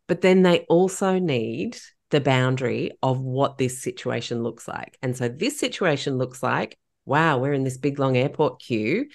But 0.08 0.22
then 0.22 0.44
they 0.44 0.60
also 0.70 1.18
need 1.18 1.78
the 2.12 2.22
boundary 2.22 2.92
of 3.02 3.20
what 3.20 3.58
this 3.58 3.82
situation 3.82 4.44
looks 4.44 4.68
like. 4.68 4.98
And 5.02 5.18
so 5.18 5.28
this 5.28 5.60
situation 5.60 6.18
looks 6.18 6.44
like 6.44 6.78
wow, 7.06 7.38
we're 7.38 7.54
in 7.54 7.64
this 7.64 7.78
big 7.78 8.00
long 8.00 8.18
airport 8.18 8.60
queue. 8.60 9.08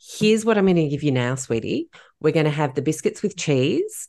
Here's 0.00 0.44
what 0.44 0.58
I'm 0.58 0.64
going 0.64 0.76
to 0.76 0.88
give 0.88 1.02
you 1.02 1.12
now, 1.12 1.34
sweetie. 1.34 1.88
We're 2.20 2.32
going 2.32 2.44
to 2.44 2.50
have 2.50 2.74
the 2.74 2.82
biscuits 2.82 3.22
with 3.22 3.36
cheese. 3.36 4.08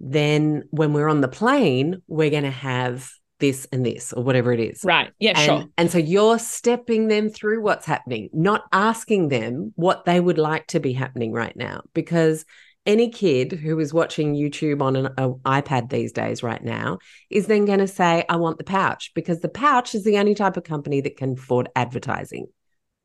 Then 0.00 0.64
when 0.70 0.92
we're 0.92 1.08
on 1.08 1.20
the 1.20 1.28
plane, 1.28 2.02
we're 2.06 2.30
going 2.30 2.44
to 2.44 2.50
have 2.50 3.10
this 3.40 3.66
and 3.72 3.86
this 3.86 4.12
or 4.12 4.22
whatever 4.22 4.52
it 4.52 4.60
is. 4.60 4.80
right 4.84 5.10
yeah 5.18 5.32
And, 5.36 5.38
sure 5.38 5.64
and 5.76 5.90
so 5.90 5.98
you're 5.98 6.38
stepping 6.38 7.08
them 7.08 7.28
through 7.28 7.62
what's 7.62 7.86
happening, 7.86 8.28
not 8.32 8.64
asking 8.72 9.28
them 9.28 9.72
what 9.76 10.04
they 10.04 10.20
would 10.20 10.38
like 10.38 10.66
to 10.68 10.80
be 10.80 10.92
happening 10.92 11.32
right 11.32 11.56
now, 11.56 11.82
because 11.94 12.44
any 12.86 13.10
kid 13.10 13.52
who 13.52 13.78
is 13.78 13.92
watching 13.92 14.34
YouTube 14.34 14.80
on 14.80 14.96
an 14.96 15.06
a 15.18 15.30
iPad 15.44 15.90
these 15.90 16.10
days, 16.10 16.42
right 16.42 16.62
now, 16.64 16.98
is 17.28 17.46
then 17.46 17.66
going 17.66 17.80
to 17.80 17.86
say, 17.86 18.24
I 18.30 18.36
want 18.36 18.56
the 18.56 18.64
pouch 18.64 19.12
because 19.14 19.40
the 19.40 19.48
pouch 19.48 19.94
is 19.94 20.04
the 20.04 20.16
only 20.16 20.34
type 20.34 20.56
of 20.56 20.64
company 20.64 21.02
that 21.02 21.18
can 21.18 21.34
afford 21.34 21.68
advertising. 21.76 22.46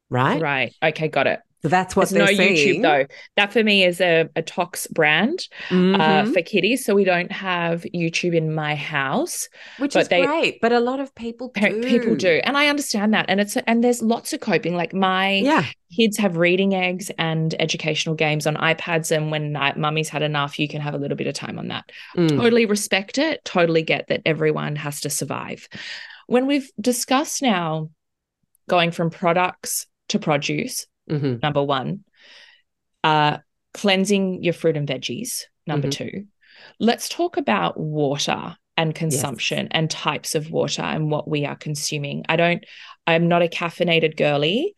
Right. 0.10 0.42
Right. 0.42 0.74
Okay. 0.82 1.10
Got 1.10 1.28
it. 1.28 1.40
That's 1.64 1.96
what 1.96 2.10
There's 2.10 2.28
they're 2.38 2.48
no 2.48 2.54
seeing. 2.54 2.80
YouTube 2.80 2.82
though. 2.82 3.06
That 3.38 3.54
for 3.54 3.64
me 3.64 3.86
is 3.86 4.02
a, 4.02 4.30
a 4.36 4.42
Tox 4.42 4.86
brand 4.88 5.48
uh, 5.72 5.74
Mhm. 5.74 6.34
for 6.34 6.42
kitties. 6.42 6.84
So 6.86 6.94
we 6.94 7.06
don't 7.06 7.32
have 7.32 7.84
YouTube 7.96 8.36
in 8.36 8.54
my 8.54 8.76
house. 8.76 9.48
Which 9.78 9.96
is 9.96 10.10
they- 10.10 10.26
great. 10.26 10.60
But 10.62 10.74
a 10.74 10.80
lot 10.82 11.00
of 11.00 11.16
people 11.16 11.52
do. 11.56 11.82
People 11.84 12.16
do, 12.16 12.42
and 12.44 12.58
I 12.58 12.68
understand 12.68 13.14
that. 13.14 13.26
And 13.30 13.40
it's 13.40 13.56
and 13.56 13.82
there's 13.84 14.02
lots 14.02 14.34
of 14.34 14.42
coping. 14.42 14.76
Like 14.76 14.94
my 14.94 15.36
Yeah. 15.36 15.66
kids 15.96 16.18
have 16.18 16.36
reading 16.36 16.74
eggs 16.76 17.10
and 17.18 17.56
educational 17.60 18.16
games 18.16 18.46
on 18.46 18.56
iPads, 18.56 19.16
and 19.16 19.32
when 19.32 19.56
I, 19.56 19.74
mummy's 19.76 20.10
had 20.10 20.22
enough, 20.22 20.60
you 20.60 20.68
can 20.68 20.82
have 20.82 20.94
a 20.94 20.98
little 20.98 21.16
bit 21.16 21.28
of 21.28 21.34
time 21.34 21.58
on 21.58 21.70
that. 21.70 21.86
Mm. 22.18 22.30
Totally 22.30 22.66
respect 22.66 23.18
it. 23.18 23.44
Totally 23.46 23.84
get 23.84 24.08
that 24.08 24.22
everyone 24.26 24.76
has 24.76 25.00
to 25.02 25.10
survive. 25.10 25.68
When 26.28 26.46
we've 26.46 26.70
discussed 26.82 27.42
now 27.42 27.90
going 28.68 28.92
from 28.92 29.10
products 29.10 29.88
to 30.10 30.20
produce, 30.20 30.88
Mhm. 31.10 31.42
number 31.42 31.64
one, 31.64 32.04
uh, 33.04 33.38
cleansing 33.74 34.44
your 34.44 34.54
fruit 34.54 34.78
and 34.78 34.88
veggies, 34.88 35.44
number 35.68 35.88
Mhm. 35.88 35.92
two. 35.92 36.26
Let's 36.80 37.10
talk 37.10 37.38
about 37.38 37.80
water 37.80 38.56
and 38.78 38.96
consumption 38.96 39.68
and 39.72 39.90
types 39.90 40.36
of 40.36 40.50
water 40.52 40.82
and 40.82 41.12
what 41.12 41.28
we 41.28 41.46
are 41.46 41.56
consuming. 41.56 42.24
I 42.30 42.36
don't, 42.36 42.64
I'm 43.06 43.28
not 43.28 43.44
a 43.44 43.48
caffeinated 43.48 44.16
girly. 44.18 44.76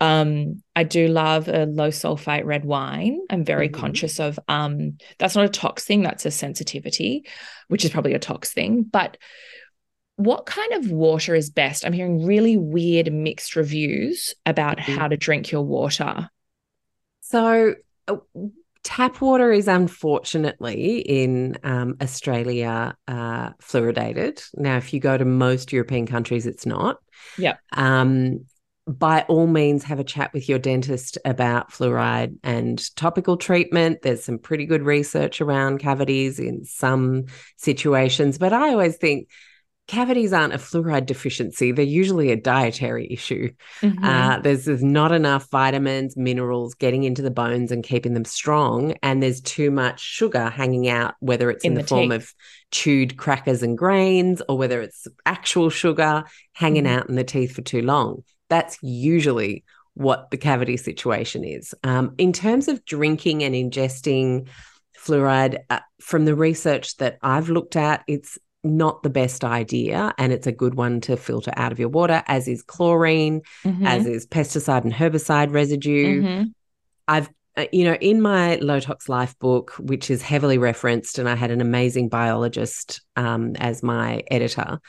Um, 0.00 0.62
I 0.74 0.84
do 0.84 1.08
love 1.08 1.48
a 1.48 1.64
low 1.64 1.88
sulfite 1.88 2.44
red 2.44 2.64
wine. 2.64 3.20
I'm 3.30 3.44
very 3.44 3.68
Mhm. 3.68 3.74
conscious 3.74 4.20
of 4.20 4.38
um 4.46 4.98
that's 5.18 5.34
not 5.34 5.46
a 5.46 5.48
tox 5.48 5.84
thing, 5.84 6.02
that's 6.02 6.26
a 6.26 6.30
sensitivity, 6.30 7.26
which 7.68 7.84
is 7.84 7.90
probably 7.90 8.14
a 8.14 8.18
tox 8.18 8.52
thing. 8.52 8.82
But 8.82 9.16
what 10.16 10.46
kind 10.46 10.72
of 10.72 10.90
water 10.90 11.34
is 11.34 11.50
best? 11.50 11.84
I'm 11.84 11.92
hearing 11.92 12.24
really 12.24 12.56
weird 12.56 13.12
mixed 13.12 13.54
reviews 13.54 14.34
about 14.44 14.78
Mhm. 14.78 14.96
how 14.96 15.08
to 15.08 15.16
drink 15.16 15.50
your 15.50 15.62
water. 15.62 16.30
So, 17.20 17.74
uh, 18.08 18.16
tap 18.82 19.20
water 19.20 19.50
is 19.50 19.68
unfortunately 19.68 21.00
in 21.00 21.58
um, 21.64 21.96
Australia 22.00 22.96
uh, 23.08 23.50
fluoridated. 23.60 24.42
Now, 24.54 24.76
if 24.76 24.94
you 24.94 25.00
go 25.00 25.18
to 25.18 25.24
most 25.24 25.72
European 25.72 26.06
countries, 26.06 26.46
it's 26.46 26.64
not. 26.66 26.98
Yep. 27.36 27.58
Um, 27.72 28.46
by 28.86 29.22
all 29.22 29.48
means, 29.48 29.82
have 29.82 29.98
a 29.98 30.04
chat 30.04 30.32
with 30.32 30.48
your 30.48 30.60
dentist 30.60 31.18
about 31.24 31.72
fluoride 31.72 32.36
and 32.44 32.94
topical 32.94 33.36
treatment. 33.36 34.02
There's 34.02 34.22
some 34.22 34.38
pretty 34.38 34.64
good 34.64 34.82
research 34.82 35.40
around 35.40 35.78
cavities 35.78 36.38
in 36.38 36.64
some 36.64 37.24
situations, 37.56 38.38
but 38.38 38.52
I 38.52 38.70
always 38.70 38.96
think 38.96 39.28
cavities 39.88 40.32
aren't 40.32 40.52
a 40.52 40.58
fluoride 40.58 41.06
deficiency. 41.06 41.70
They're 41.70 41.84
usually 41.84 42.32
a 42.32 42.36
dietary 42.36 43.06
issue. 43.10 43.52
Mhm. 43.82 43.98
Uh, 44.02 44.40
there's, 44.40 44.64
there's 44.64 44.82
not 44.82 45.12
enough 45.12 45.48
vitamins, 45.50 46.16
minerals 46.16 46.74
getting 46.74 47.04
into 47.04 47.22
the 47.22 47.30
bones 47.30 47.70
and 47.70 47.84
keeping 47.84 48.14
them 48.14 48.24
strong. 48.24 48.94
And 49.02 49.22
there's 49.22 49.40
too 49.40 49.70
much 49.70 50.00
sugar 50.00 50.50
hanging 50.50 50.88
out, 50.88 51.14
whether 51.20 51.50
it's 51.50 51.64
in, 51.64 51.72
In 51.72 51.74
the, 51.76 51.82
the 51.82 51.86
form 51.88 52.10
of 52.12 52.34
chewed 52.72 53.16
crackers 53.16 53.62
and 53.62 53.78
grains 53.78 54.42
or 54.48 54.58
whether 54.58 54.80
it's 54.80 55.06
actual 55.24 55.70
sugar 55.70 56.24
hanging 56.52 56.84
Mhm. 56.84 56.90
out 56.98 57.08
in 57.08 57.14
the 57.14 57.24
teeth 57.24 57.52
for 57.52 57.62
too 57.62 57.82
long. 57.82 58.24
That's 58.48 58.78
usually 58.82 59.64
what 59.94 60.30
the 60.30 60.36
cavity 60.36 60.76
situation 60.76 61.44
is. 61.44 61.74
Um, 61.84 62.14
in 62.18 62.32
terms 62.32 62.68
of 62.68 62.84
drinking 62.84 63.44
and 63.44 63.54
ingesting 63.54 64.48
fluoride, 64.98 65.58
uh, 65.70 65.78
from 66.00 66.24
the 66.24 66.34
research 66.34 66.96
that 66.96 67.18
I've 67.22 67.48
looked 67.48 67.76
at, 67.76 68.02
it's 68.08 68.38
not 68.66 69.02
the 69.02 69.10
best 69.10 69.44
idea. 69.44 70.12
And 70.18 70.32
it's 70.32 70.46
a 70.46 70.52
good 70.52 70.74
one 70.74 71.00
to 71.02 71.16
filter 71.16 71.52
out 71.56 71.72
of 71.72 71.78
your 71.78 71.88
water, 71.88 72.22
as 72.26 72.48
is 72.48 72.62
chlorine 72.62 73.42
Mhm. 73.64 73.86
as 73.86 74.06
is 74.06 74.26
pesticide 74.26 74.84
and 74.84 74.92
herbicide 74.92 75.52
residue. 75.52 76.22
Mhm. 76.22 76.52
I've, 77.08 77.30
uh, 77.56 77.66
you 77.72 77.84
know, 77.84 77.94
in 77.94 78.20
my 78.20 78.56
Low 78.56 78.80
Tox 78.80 79.08
Life 79.08 79.38
book, 79.38 79.72
which 79.78 80.10
is 80.10 80.22
heavily 80.22 80.58
referenced, 80.58 81.18
and 81.18 81.28
I 81.28 81.36
had 81.36 81.50
an 81.50 81.60
amazing 81.60 82.08
biologist 82.08 83.00
um, 83.16 83.54
as 83.56 83.82
my 83.82 84.22
editor, 84.30 84.80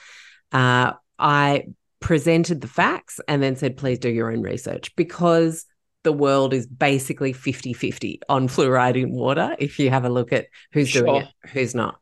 uh, 0.51 0.93
I 1.19 1.63
presented 1.99 2.61
the 2.61 2.67
facts 2.67 3.19
and 3.27 3.41
then 3.41 3.55
said, 3.55 3.77
please 3.77 3.99
do 3.99 4.09
your 4.09 4.31
own 4.31 4.41
research 4.41 4.95
because 4.95 5.65
the 6.03 6.13
world 6.13 6.53
is 6.53 6.67
basically 6.67 7.33
50 7.33 7.73
50 7.73 8.21
on 8.29 8.47
fluoride 8.47 9.01
in 9.01 9.11
water 9.11 9.55
if 9.59 9.79
you 9.79 9.89
have 9.89 10.05
a 10.05 10.09
look 10.09 10.31
at 10.31 10.45
who's 10.71 10.93
doing 10.93 11.15
it, 11.15 11.27
who's 11.49 11.75
not. 11.75 11.97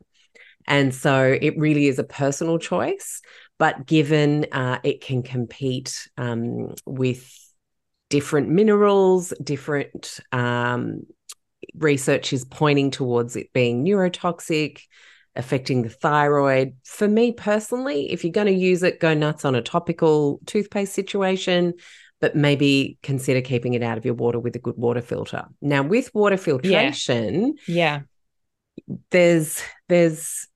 And 0.66 0.94
so 0.94 1.36
it 1.40 1.58
really 1.58 1.86
is 1.86 1.98
a 1.98 2.04
personal 2.04 2.58
choice. 2.58 3.20
But 3.58 3.86
given 3.86 4.46
uh, 4.52 4.80
it 4.82 5.00
can 5.00 5.22
compete 5.22 6.08
um, 6.18 6.74
with 6.84 7.32
different 8.10 8.48
minerals, 8.48 9.32
different 9.42 10.20
um, 10.32 11.06
research 11.76 12.32
is 12.32 12.44
pointing 12.44 12.90
towards 12.90 13.36
it 13.36 13.52
being 13.52 13.84
neurotoxic, 13.84 14.80
affecting 15.34 15.82
the 15.82 15.88
thyroid. 15.88 16.76
For 16.84 17.08
me 17.08 17.32
personally, 17.32 18.12
if 18.12 18.24
you're 18.24 18.32
going 18.32 18.46
to 18.46 18.52
use 18.52 18.82
it, 18.82 19.00
go 19.00 19.14
nuts 19.14 19.44
on 19.44 19.54
a 19.54 19.62
topical 19.62 20.40
toothpaste 20.46 20.92
situation, 20.92 21.74
but 22.20 22.36
maybe 22.36 22.98
consider 23.02 23.40
keeping 23.40 23.74
it 23.74 23.82
out 23.82 23.98
of 23.98 24.04
your 24.04 24.14
water 24.14 24.38
with 24.38 24.56
a 24.56 24.58
good 24.58 24.76
water 24.76 25.02
filter. 25.02 25.46
Now, 25.60 25.82
with 25.82 26.14
water 26.14 26.36
filtration, 26.36 27.54
Yeah. 27.66 28.00
there's 29.10 29.62
there's 29.88 30.46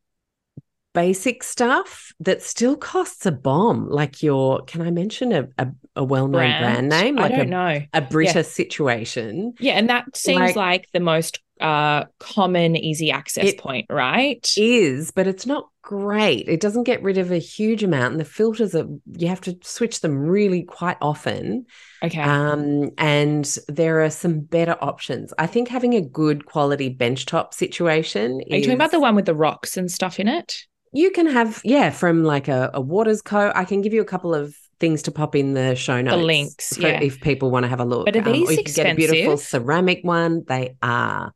basic 0.92 1.42
stuff 1.42 2.12
that 2.20 2.42
still 2.42 2.76
costs 2.76 3.26
a 3.26 3.32
bomb. 3.32 3.88
Like 3.88 4.22
your, 4.22 4.62
can 4.64 4.82
I 4.82 4.90
mention 4.90 5.32
a 5.32 5.48
a, 5.58 5.68
a 5.96 6.04
well-known 6.04 6.58
brand, 6.58 6.88
name? 6.88 7.18
I 7.18 7.28
don't 7.28 7.40
a, 7.40 7.44
know. 7.44 7.82
a 7.92 8.00
Brita 8.00 8.44
situation. 8.44 9.54
Yeah, 9.60 9.74
and 9.74 9.88
that 9.90 10.16
seems 10.16 10.40
Like- 10.40 10.56
like, 10.56 10.88
the 10.92 11.00
most 11.00 11.40
uh 11.60 12.04
common 12.18 12.74
easy 12.74 13.10
access 13.10 13.52
point, 13.58 13.84
right? 13.90 14.50
is, 14.56 15.10
but 15.10 15.26
it's 15.26 15.44
not 15.44 15.68
great. 15.82 16.48
It 16.48 16.58
doesn't 16.58 16.84
get 16.84 17.02
rid 17.02 17.18
of 17.18 17.30
a 17.30 17.36
huge 17.38 17.82
amount, 17.84 18.12
and 18.12 18.20
the 18.20 18.24
filters 18.24 18.74
are 18.74 18.86
you 19.12 19.28
have 19.28 19.42
to 19.42 19.58
switch 19.62 20.00
them 20.00 20.16
really 20.16 20.62
quite 20.62 20.96
often. 21.02 21.66
okay. 22.02 22.22
Um, 22.22 22.92
and 22.96 23.44
there 23.68 24.02
are 24.02 24.08
some 24.08 24.40
better 24.40 24.76
options. 24.80 25.34
I 25.38 25.46
think 25.46 25.68
having 25.68 25.94
a 25.94 26.00
good 26.00 26.46
quality 26.46 26.94
benchtop 26.94 27.52
situation. 27.52 28.40
Are 28.50 28.56
you 28.56 28.62
talking 28.62 28.72
about 28.74 28.90
the 28.90 29.00
one 29.00 29.14
with 29.14 29.26
the 29.26 29.34
rocks 29.34 29.76
and 29.76 29.90
stuff 29.90 30.18
in 30.18 30.28
it? 30.28 30.64
You 30.92 31.10
can 31.10 31.26
have, 31.26 31.60
yeah, 31.64 31.90
from 31.90 32.24
like 32.24 32.48
a, 32.48 32.70
a 32.74 32.82
WatersCo. 32.82 33.52
I 33.54 33.64
can 33.64 33.80
give 33.80 33.92
you 33.92 34.00
a 34.00 34.06
couple 34.06 34.34
of 34.34 34.56
things 34.80 35.02
to 35.02 35.12
pop 35.12 35.36
in 35.36 35.54
the 35.54 35.76
show 35.76 36.00
notes. 36.00 36.16
The 36.16 36.22
links, 36.22 36.76
for- 36.76 36.82
yeah. 36.82 37.00
if 37.00 37.20
people 37.20 37.50
want 37.50 37.64
to 37.64 37.68
have 37.68 37.80
a 37.80 37.84
look. 37.84 38.06
But 38.06 38.16
are 38.16 38.26
Um, 38.26 38.32
these 38.32 38.50
you 38.50 38.64
can 38.64 38.74
get 38.74 38.92
a 38.92 38.94
beautiful 38.94 39.36
ceramic 39.36 40.00
one. 40.02 40.44
They 40.46 40.76
are. 40.82 41.32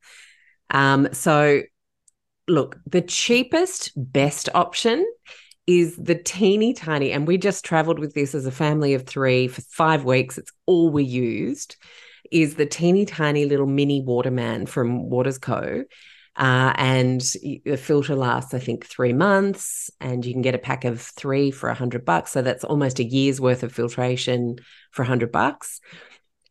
Um, 0.70 1.08
so 1.12 1.62
look, 2.48 2.78
the 2.86 3.02
cheapest, 3.02 3.92
best 3.96 4.48
option 4.54 5.06
is 5.66 5.96
the 5.96 6.14
teeny 6.14 6.74
tiny, 6.74 7.12
and 7.12 7.26
we 7.26 7.38
just 7.38 7.64
traveled 7.64 7.98
with 7.98 8.12
this 8.12 8.34
as 8.34 8.46
a 8.46 8.50
family 8.50 8.94
of 8.94 9.06
three 9.06 9.48
for 9.48 9.62
five 9.62 10.04
weeks. 10.04 10.36
It's 10.36 10.52
all 10.66 10.90
we 10.90 11.04
used. 11.04 11.76
Is 12.30 12.56
the 12.56 12.66
teeny 12.66 13.04
tiny 13.04 13.44
little 13.44 13.66
mini 13.66 14.00
Waterman 14.00 14.66
from 14.66 15.08
WatersCo. 15.08 15.84
Uh, 16.36 16.72
and 16.76 17.20
the 17.64 17.76
filter 17.76 18.16
lasts, 18.16 18.54
I 18.54 18.58
think, 18.58 18.86
three 18.86 19.12
months, 19.12 19.90
and 20.00 20.24
you 20.24 20.32
can 20.32 20.42
get 20.42 20.54
a 20.54 20.58
pack 20.58 20.84
of 20.84 21.00
three 21.00 21.50
for 21.50 21.68
a 21.68 21.74
hundred 21.74 22.04
bucks. 22.04 22.32
So 22.32 22.42
that's 22.42 22.64
almost 22.64 22.98
a 22.98 23.04
year's 23.04 23.40
worth 23.40 23.62
of 23.62 23.72
filtration 23.72 24.56
for 24.90 25.02
a 25.02 25.06
hundred 25.06 25.30
bucks. 25.30 25.80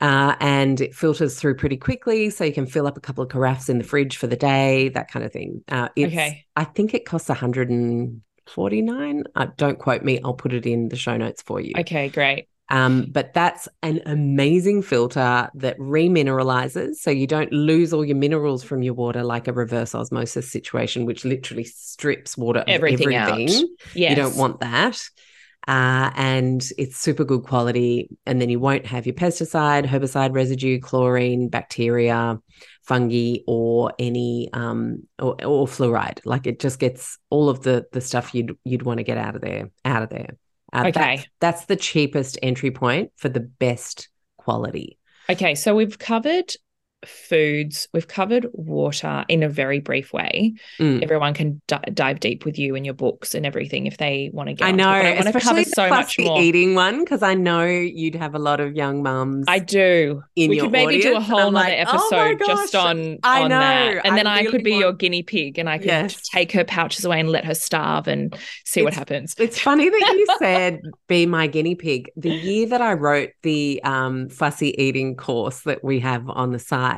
Uh, 0.01 0.35
and 0.39 0.81
it 0.81 0.93
filters 0.93 1.39
through 1.39 1.55
pretty 1.55 1.77
quickly, 1.77 2.29
so 2.29 2.43
you 2.43 2.53
can 2.53 2.65
fill 2.65 2.87
up 2.87 2.97
a 2.97 3.01
couple 3.01 3.23
of 3.23 3.29
carafes 3.29 3.69
in 3.69 3.77
the 3.77 3.83
fridge 3.83 4.17
for 4.17 4.27
the 4.27 4.35
day, 4.35 4.89
that 4.89 5.09
kind 5.09 5.25
of 5.25 5.31
thing. 5.31 5.63
Uh, 5.69 5.87
it's, 5.95 6.13
Okay. 6.13 6.45
I 6.55 6.63
think 6.65 6.93
it 6.93 7.05
costs 7.05 7.29
149. 7.29 9.23
Uh, 9.35 9.47
don't 9.55 9.79
quote 9.79 10.03
me. 10.03 10.19
I'll 10.23 10.33
put 10.33 10.53
it 10.53 10.65
in 10.65 10.89
the 10.89 10.97
show 10.97 11.15
notes 11.15 11.41
for 11.41 11.61
you. 11.61 11.73
Okay, 11.77 12.09
great. 12.09 12.47
Um, 12.69 13.07
but 13.11 13.33
that's 13.33 13.67
an 13.83 14.01
amazing 14.05 14.81
filter 14.81 15.49
that 15.53 15.77
remineralizes. 15.77 16.95
So 16.95 17.11
you 17.11 17.27
don't 17.27 17.51
lose 17.51 17.93
all 17.93 18.05
your 18.05 18.15
minerals 18.17 18.63
from 18.63 18.81
your 18.81 18.93
water 18.93 19.23
like 19.23 19.47
a 19.47 19.53
reverse 19.53 19.93
osmosis 19.93 20.51
situation, 20.51 21.05
which 21.05 21.25
literally 21.25 21.65
strips 21.65 22.37
water 22.37 22.61
of 22.61 22.67
Everything 22.67 23.13
everything. 23.13 23.49
out. 23.49 23.69
Yes. 23.93 24.09
You 24.09 24.15
don't 24.15 24.37
want 24.37 24.61
that. 24.61 24.99
Uh, 25.67 26.11
and 26.15 26.61
it's 26.77 26.97
super 26.97 27.23
good 27.23 27.43
quality. 27.43 28.09
And 28.25 28.41
then 28.41 28.49
you 28.49 28.59
won't 28.59 28.85
have 28.85 29.05
your 29.05 29.15
pesticide, 29.15 29.85
herbicide 29.85 30.33
residue, 30.33 30.79
chlorine, 30.79 31.47
bacteria, 31.49 32.39
fungi, 32.83 33.37
or 33.47 33.93
any 33.97 34.49
um 34.51 35.03
or, 35.19 35.35
or 35.45 35.67
fluoride. 35.67 36.19
Like 36.25 36.47
it 36.47 36.59
just 36.59 36.79
gets 36.79 37.17
all 37.29 37.49
of 37.49 37.61
the 37.61 37.85
the 37.93 38.01
stuff 38.01 38.33
you'd 38.35 38.57
you'd 38.65 38.83
want 38.83 38.97
to 38.97 39.03
get 39.03 39.17
out 39.17 39.35
of 39.35 39.41
there, 39.41 39.69
out 39.85 40.03
of 40.03 40.09
there. 40.09 40.37
Uh, 40.73 40.87
Okay. 40.87 40.91
That's, 41.17 41.27
that's 41.39 41.65
the 41.65 41.75
cheapest 41.75 42.37
entry 42.41 42.71
point 42.71 43.11
for 43.15 43.29
the 43.29 43.39
best 43.39 44.09
quality. 44.37 44.97
Okay, 45.29 45.55
so 45.55 45.75
we've 45.75 45.97
covered 45.97 46.53
foods, 47.07 47.87
we've 47.93 48.07
covered 48.07 48.47
water 48.53 49.25
in 49.27 49.43
a 49.43 49.49
very 49.49 49.79
brief 49.79 50.13
way. 50.13 50.53
Mm. 50.79 51.01
Everyone 51.03 51.33
can 51.33 51.61
d- 51.67 51.75
dive 51.93 52.19
deep 52.19 52.45
with 52.45 52.57
you 52.57 52.75
and 52.75 52.85
your 52.85 52.93
books 52.95 53.33
and 53.35 53.45
everything 53.45 53.85
if 53.87 53.97
they 53.97 54.29
want 54.33 54.49
to 54.49 54.53
get. 54.53 54.65
I 54.67 54.71
know, 54.71 54.89
I 54.89 55.13
want 55.15 55.27
to 55.33 55.39
cover 55.39 55.63
so 55.63 55.83
the 55.83 55.89
much 55.89 56.17
more. 56.19 56.41
eating 56.41 56.75
one 56.75 57.03
because 57.03 57.23
I 57.23 57.33
know 57.33 57.65
you'd 57.65 58.15
have 58.15 58.35
a 58.35 58.39
lot 58.39 58.59
of 58.59 58.73
young 58.75 59.03
mums. 59.03 59.45
I 59.47 59.59
do. 59.59 60.23
in 60.35 60.49
we 60.49 60.57
your 60.57 60.65
could 60.65 60.71
maybe 60.71 61.01
do 61.01 61.15
a 61.15 61.19
whole 61.19 61.51
nother 61.51 61.69
like, 61.69 61.87
oh 61.87 61.91
episode 61.93 62.39
just 62.45 62.75
on 62.75 63.17
I 63.23 63.43
on 63.43 63.49
know, 63.49 63.59
that, 63.59 64.05
and 64.05 64.13
I 64.13 64.15
then 64.17 64.27
I, 64.27 64.39
really 64.39 64.51
could 64.51 64.63
be 64.63 64.71
want- 64.71 64.81
your 64.81 64.93
guinea 64.93 65.23
pig, 65.23 65.57
and 65.59 65.69
I 65.69 65.77
could 65.77 65.87
Yes. 65.87 66.27
take 66.29 66.51
her 66.53 66.63
pouches 66.63 67.05
away 67.05 67.19
and 67.19 67.29
let 67.29 67.45
her 67.45 67.55
starve 67.55 68.07
and 68.07 68.35
see 68.65 68.83
what 68.83 68.93
happens. 68.93 69.35
It's 69.37 69.59
funny 69.59 69.89
that 69.89 70.13
you 70.17 70.25
said 70.39 70.81
be 71.07 71.25
my 71.25 71.47
guinea 71.47 71.75
pig. 71.75 72.09
The 72.17 72.29
year 72.31 72.67
that 72.67 72.81
I 72.81 72.93
wrote 72.93 73.29
the 73.43 73.81
um, 73.83 74.29
fussy 74.29 74.69
eating 74.81 75.15
course 75.15 75.61
that 75.61 75.83
we 75.83 75.99
have 75.99 76.29
on 76.29 76.51
the 76.51 76.59
site, 76.59 76.92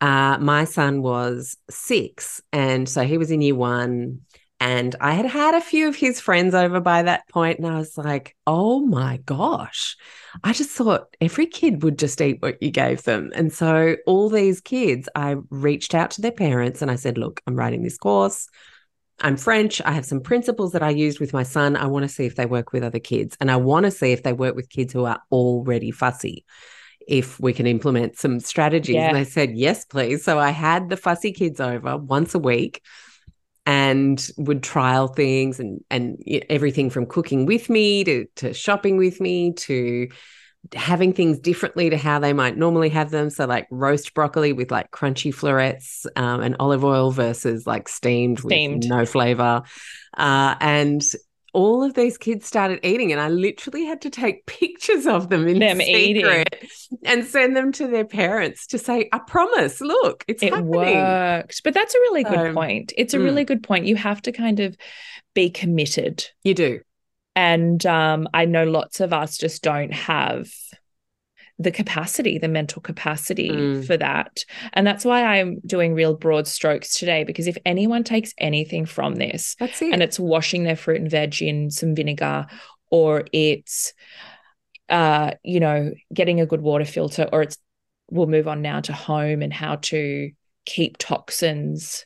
uh, 0.00 0.38
my 0.38 0.64
son 0.64 1.02
was 1.02 1.56
six. 1.70 2.40
And 2.52 2.88
so 2.88 3.02
he 3.04 3.18
was 3.18 3.30
in 3.30 3.40
year 3.40 3.54
one. 3.54 4.20
And 4.58 4.96
I 5.02 5.12
had 5.12 5.26
had 5.26 5.54
a 5.54 5.60
few 5.60 5.86
of 5.86 5.96
his 5.96 6.18
friends 6.18 6.54
over 6.54 6.80
by 6.80 7.02
that 7.02 7.28
point, 7.28 7.58
And 7.58 7.68
I 7.68 7.78
was 7.78 7.98
like, 7.98 8.34
oh 8.46 8.80
my 8.80 9.18
gosh. 9.18 9.96
I 10.42 10.54
just 10.54 10.70
thought 10.70 11.14
every 11.20 11.46
kid 11.46 11.82
would 11.82 11.98
just 11.98 12.20
eat 12.22 12.40
what 12.40 12.62
you 12.62 12.70
gave 12.70 13.02
them. 13.02 13.32
And 13.34 13.52
so 13.52 13.96
all 14.06 14.30
these 14.30 14.62
kids, 14.62 15.10
I 15.14 15.36
reached 15.50 15.94
out 15.94 16.12
to 16.12 16.22
their 16.22 16.32
parents 16.32 16.80
and 16.80 16.90
I 16.90 16.96
said, 16.96 17.18
look, 17.18 17.42
I'm 17.46 17.56
writing 17.56 17.82
this 17.82 17.98
course. 17.98 18.48
I'm 19.20 19.36
French. 19.36 19.80
I 19.82 19.92
have 19.92 20.06
some 20.06 20.20
principles 20.20 20.72
that 20.72 20.82
I 20.82 20.90
used 20.90 21.20
with 21.20 21.32
my 21.32 21.42
son. 21.42 21.76
I 21.76 21.86
want 21.86 22.04
to 22.04 22.08
see 22.08 22.26
if 22.26 22.36
they 22.36 22.46
work 22.46 22.72
with 22.72 22.82
other 22.82 22.98
kids. 22.98 23.36
And 23.40 23.50
I 23.50 23.56
want 23.56 23.84
to 23.84 23.90
see 23.90 24.12
if 24.12 24.22
they 24.22 24.32
work 24.32 24.56
with 24.56 24.70
kids 24.70 24.92
who 24.92 25.04
are 25.04 25.20
already 25.30 25.90
fussy, 25.90 26.44
if 27.06 27.38
we 27.40 27.52
can 27.52 27.66
implement 27.66 28.18
some 28.18 28.40
strategies. 28.40 28.96
Yeah. 28.96 29.08
And 29.08 29.16
they 29.16 29.24
said, 29.24 29.56
yes, 29.56 29.84
please. 29.84 30.24
So 30.24 30.38
I 30.38 30.50
had 30.50 30.88
the 30.88 30.96
fussy 30.96 31.32
kids 31.32 31.60
over 31.60 31.96
once 31.96 32.34
a 32.34 32.38
week 32.38 32.82
and 33.64 34.28
would 34.36 34.62
trial 34.62 35.08
things 35.08 35.58
and, 35.60 35.84
and 35.90 36.22
everything 36.48 36.90
from 36.90 37.06
cooking 37.06 37.46
with 37.46 37.68
me 37.68 38.04
to, 38.04 38.26
to 38.36 38.54
shopping 38.54 38.96
with 38.96 39.20
me 39.20 39.52
to 39.52 40.08
having 40.74 41.12
things 41.12 41.38
differently 41.38 41.90
to 41.90 41.96
how 41.96 42.18
they 42.18 42.32
might 42.32 42.56
normally 42.56 42.88
have 42.88 43.10
them. 43.10 43.30
So, 43.30 43.44
like 43.46 43.66
roast 43.70 44.14
broccoli 44.14 44.52
with 44.52 44.70
like 44.70 44.90
crunchy 44.90 45.32
florets 45.32 46.06
um, 46.16 46.42
and 46.42 46.56
olive 46.58 46.84
oil 46.84 47.10
versus 47.10 47.66
like 47.66 47.88
steamed, 47.88 48.40
Steamed. 48.40 48.84
with 48.84 48.90
no 48.90 49.06
flavor. 49.06 49.62
Uh, 50.16 50.54
and 50.60 51.02
all 51.56 51.82
of 51.82 51.94
these 51.94 52.18
kids 52.18 52.46
started 52.46 52.80
eating, 52.82 53.12
and 53.12 53.20
I 53.20 53.30
literally 53.30 53.86
had 53.86 54.02
to 54.02 54.10
take 54.10 54.44
pictures 54.46 55.06
of 55.06 55.30
them 55.30 55.48
in 55.48 55.58
Them 55.58 55.80
secret 55.80 56.70
and 57.02 57.24
send 57.24 57.56
them 57.56 57.72
to 57.72 57.86
their 57.88 58.04
parents 58.04 58.66
to 58.68 58.78
say, 58.78 59.08
"I 59.10 59.18
promise, 59.18 59.80
look, 59.80 60.22
it's 60.28 60.42
it 60.42 60.52
happening." 60.52 60.70
worked, 60.70 61.62
but 61.64 61.72
that's 61.72 61.94
a 61.94 61.98
really 61.98 62.24
good 62.24 62.54
point. 62.54 62.92
It's 62.98 63.14
a 63.14 63.18
mm. 63.18 63.24
really 63.24 63.44
good 63.44 63.62
point. 63.62 63.86
You 63.86 63.96
have 63.96 64.20
to 64.22 64.32
kind 64.32 64.60
of 64.60 64.76
be 65.34 65.48
committed 65.50 66.26
You 66.44 66.54
do, 66.54 66.80
And 67.34 67.84
um, 67.86 68.28
I 68.34 68.44
know 68.44 68.64
lots 68.64 69.00
of 69.00 69.12
us 69.12 69.38
just 69.38 69.62
don't 69.62 69.92
have 69.92 70.50
the 71.58 71.70
capacity, 71.70 72.38
the 72.38 72.48
mental 72.48 72.82
capacity 72.82 73.50
Mm. 73.50 73.86
for 73.86 73.96
that. 73.96 74.44
And 74.74 74.86
that's 74.86 75.04
why 75.06 75.24
I'm 75.24 75.58
doing 75.64 75.94
real 75.94 76.14
broad 76.14 76.46
strokes 76.46 76.98
today, 76.98 77.24
because 77.24 77.46
if 77.46 77.56
anyone 77.64 78.04
takes 78.04 78.34
anything 78.38 78.84
from 78.84 79.14
this 79.14 79.56
it. 79.58 79.80
and 79.80 80.02
it's 80.02 80.20
washing 80.20 80.64
their 80.64 80.76
fruit 80.76 81.00
and 81.00 81.10
veg 81.10 81.40
in 81.40 81.70
some 81.70 81.94
vinegar, 81.94 82.46
or 82.90 83.24
it's, 83.32 83.94
uh, 84.90 85.32
you 85.42 85.60
know, 85.60 85.92
getting 86.12 86.40
a 86.40 86.46
good 86.46 86.60
water 86.60 86.84
filter, 86.84 87.28
or 87.32 87.42
it's, 87.42 87.56
we'll 88.10 88.26
move 88.26 88.46
on 88.46 88.60
now 88.60 88.80
to 88.80 88.92
home 88.92 89.40
and 89.40 89.52
how 89.52 89.76
to 89.76 90.30
keep 90.66 90.98
toxins 90.98 92.04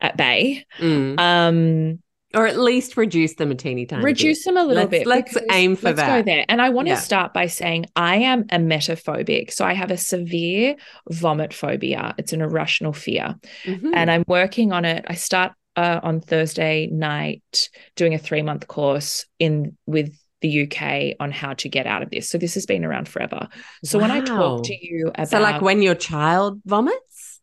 at 0.00 0.16
bay. 0.16 0.64
Mm. 0.78 1.20
Um, 1.20 2.02
or 2.36 2.46
at 2.46 2.58
least 2.58 2.96
reduce 2.96 3.34
them 3.36 3.50
a 3.50 3.54
teeny 3.54 3.86
tiny. 3.86 4.00
bit. 4.02 4.04
reduce 4.04 4.44
them 4.44 4.56
a 4.56 4.62
little 4.62 4.84
Let's- 4.84 4.90
bit. 4.90 5.06
let's 5.06 5.36
aim 5.50 5.74
for 5.76 5.86
let's 5.86 6.00
go 6.00 6.06
that. 6.06 6.24
there. 6.26 6.44
And 6.48 6.60
I 6.60 6.68
want 6.68 6.86
Yeah. 6.88 6.96
to 6.96 7.00
start 7.00 7.32
by 7.32 7.46
saying 7.46 7.86
I 7.96 8.16
am 8.16 8.44
emetophobic. 8.44 9.50
So 9.52 9.64
I 9.64 9.72
have 9.72 9.90
a 9.90 9.96
severe 9.96 10.76
vomit 11.10 11.52
phobia. 11.54 12.14
It's 12.18 12.32
an 12.32 12.42
irrational 12.42 12.92
fear. 12.92 13.34
Mhm. 13.64 13.90
And 13.94 14.10
I'm 14.10 14.24
working 14.28 14.72
on 14.72 14.84
it. 14.84 15.04
I 15.08 15.14
start 15.14 15.52
uh, 15.76 16.00
on 16.02 16.22
Thursday 16.22 16.86
night 16.90 17.68
doing 17.96 18.14
a 18.14 18.18
three 18.18 18.40
month 18.40 18.66
course 18.66 19.26
in 19.38 19.76
with 19.86 20.10
the 20.40 20.48
UK 20.62 21.14
on 21.20 21.30
how 21.30 21.52
to 21.54 21.68
get 21.68 21.86
out 21.86 22.02
of 22.02 22.08
this. 22.10 22.30
So 22.30 22.38
this 22.38 22.54
has 22.54 22.64
been 22.64 22.82
around 22.84 23.08
forever. 23.08 23.48
So 23.84 23.98
when 23.98 24.10
I 24.10 24.20
talk 24.20 24.64
to 24.64 24.74
you 24.74 25.08
about 25.08 25.28
so 25.28 25.38
like 25.40 25.60
when 25.60 25.82
your 25.82 25.94
child 25.94 26.60
vomits 26.64 26.96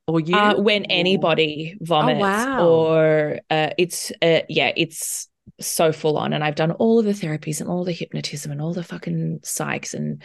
or 0.08 0.20
you 0.20 0.36
uh, 0.36 0.56
when 0.56 0.86
anybody 0.86 1.78
vomits 1.82 2.20
wow. 2.20 2.68
or 2.68 3.40
uh, 3.50 3.70
it's 3.78 4.12
uh, 4.22 4.42
yeah 4.50 4.72
it's 4.76 5.30
so 5.60 5.92
full 5.92 6.18
on 6.18 6.34
and 6.34 6.44
i've 6.44 6.56
done 6.56 6.72
all 6.72 7.00
of 7.00 7.06
the 7.06 7.12
therapies 7.12 7.62
and 7.62 7.70
all 7.70 7.84
the 7.84 7.92
hypnotism 7.92 8.52
and 8.52 8.62
all 8.62 8.74
the 8.74 8.84
fucking 8.84 9.40
psychs 9.44 9.94
and 9.94 10.22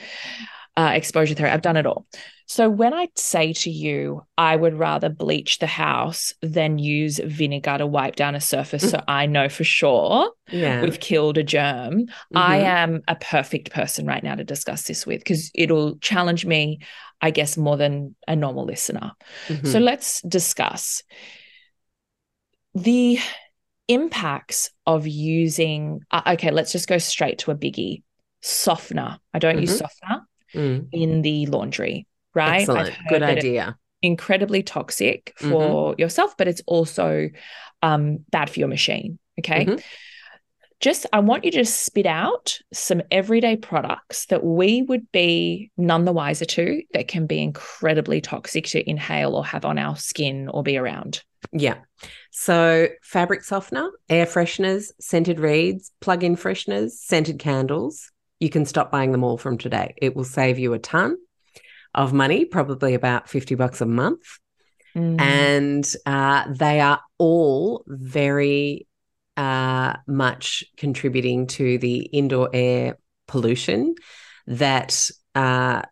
uh, 0.77 0.93
exposure 0.95 1.35
therapy 1.35 1.53
i've 1.53 1.63
done 1.63 1.77
it 1.77 1.87
all 1.87 2.07
so 2.47 2.69
when 2.69 2.95
i 2.95 3.09
say 3.17 3.53
to 3.53 3.71
you 3.71 4.23
i 4.37 4.55
would 4.55 4.75
rather 4.75 5.09
bleach 5.09 5.59
the 5.59 5.67
house 5.67 6.33
than 6.43 6.79
use 6.79 7.19
vinegar 7.25 7.79
to 7.79 7.87
wipe 7.87 8.17
down 8.17 8.35
a 8.35 8.41
surface 8.41 8.89
so 8.91 9.03
i 9.09 9.27
know 9.27 9.49
for 9.49 9.65
sure 9.65 10.31
yeah 10.53 10.81
we've 10.83 11.01
killed 11.01 11.37
a 11.37 11.43
germ 11.43 12.07
I 12.35 12.59
Mhm. 12.59 12.65
am 12.65 13.03
a 13.09 13.17
perfect 13.17 13.71
person 13.71 14.07
right 14.07 14.23
now 14.23 14.35
to 14.35 14.45
discuss 14.45 14.85
this 14.85 15.05
with 15.07 15.21
because 15.21 15.51
it'll 15.55 15.97
challenge 15.99 16.47
me, 16.47 16.79
I 17.21 17.31
guess, 17.33 17.57
more 17.57 17.77
than 17.77 18.15
a 18.27 18.37
normal 18.37 18.65
listener. 18.65 19.13
Mhm. 19.51 19.67
So 19.67 19.79
let's 19.79 20.23
discuss 20.23 21.03
the 22.75 23.19
impacts 23.89 24.71
of 24.87 25.07
using. 25.07 26.01
uh, 26.11 26.23
okay, 26.35 26.51
let's 26.51 26.73
just 26.73 26.89
go 26.89 26.99
straight 26.99 27.39
to 27.41 27.51
a 27.51 27.55
biggie 27.57 28.03
softener. 28.41 29.19
I 29.35 29.39
don't 29.39 29.59
use 29.59 29.73
Mhm. 29.73 29.79
softener 29.79 30.28
Mm. 30.55 30.89
in 30.93 31.23
the 31.23 31.47
laundry, 31.47 32.07
right? 32.35 32.61
Excellent 32.61 32.95
good 33.09 33.23
idea 33.23 33.77
incredibly 34.01 34.63
toxic 34.63 35.35
Mhm. 35.41 35.51
for 35.51 35.95
yourself, 35.99 36.37
but 36.39 36.47
it's 36.47 36.63
also 36.69 37.29
um, 37.83 38.25
bad 38.31 38.49
for 38.49 38.61
your 38.61 38.69
machine. 38.69 39.19
Okay. 39.41 39.67
Mhm. 39.67 39.83
Just, 40.81 41.07
I 41.13 41.19
want 41.19 41.45
you 41.45 41.51
to 41.53 41.65
spit 41.65 42.07
out 42.07 42.59
some 42.73 43.03
everyday 43.11 43.57
products 43.57 44.27
that 44.27 44.45
we 44.45 44.83
would 44.83 45.11
be 45.11 45.73
none 45.77 46.05
the 46.05 46.13
wiser 46.13 46.45
to 46.45 46.83
that 46.93 47.09
can 47.09 47.27
be 47.27 47.43
incredibly 47.43 48.21
toxic 48.21 48.67
to 48.67 48.89
inhale 48.89 49.35
or 49.35 49.45
have 49.45 49.65
on 49.65 49.77
our 49.79 49.97
skin 49.97 50.49
or 50.49 50.63
be 50.63 50.77
around. 50.77 51.23
yeah 51.53 51.77
so 52.31 52.89
fabric 53.03 53.43
softener 53.45 53.91
air 54.09 54.27
fresheners 54.27 54.91
scented 55.01 55.39
reeds 55.41 55.93
plug-in 56.01 56.37
fresheners 56.37 56.91
scented 56.91 57.39
candles 57.39 58.11
you 58.41 58.51
can 58.51 58.65
stop 58.65 58.91
buying 58.91 59.13
them 59.13 59.25
all 59.25 59.39
from 59.39 59.59
today 59.59 59.95
it 59.97 60.15
will 60.15 60.25
save 60.25 60.59
you 60.59 60.73
a 60.73 60.79
ton 60.79 61.17
of 61.95 62.13
money 62.13 62.45
probably 62.45 62.95
about 62.95 63.29
50 63.29 63.55
bucks 63.55 63.81
a 63.81 63.87
month 63.87 64.39
Mm. 64.97 65.21
and 65.21 65.95
uh, 66.07 66.53
they 66.53 66.81
are 66.81 67.01
all 67.19 67.85
very 67.87 68.87
uh, 69.37 69.95
much 70.07 70.65
contributing 70.77 71.47
to 71.47 71.79
the 71.79 71.99
indoor 71.99 72.51
air 72.53 72.99
pollution 73.29 73.95
that 74.47 75.11
uh, 75.35 75.83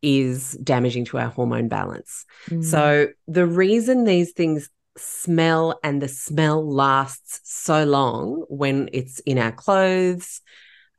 is 0.00 0.52
damaging 0.52 1.04
to 1.06 1.18
our 1.18 1.28
hormone 1.28 1.68
balance. 1.68 2.24
Mm. 2.48 2.64
So, 2.64 3.08
the 3.26 3.46
reason 3.46 4.04
these 4.04 4.32
things 4.32 4.70
smell 4.96 5.78
and 5.82 6.00
the 6.00 6.08
smell 6.08 6.66
lasts 6.66 7.40
so 7.44 7.84
long 7.84 8.44
when 8.48 8.88
it's 8.92 9.18
in 9.20 9.38
our 9.38 9.52
clothes. 9.52 10.40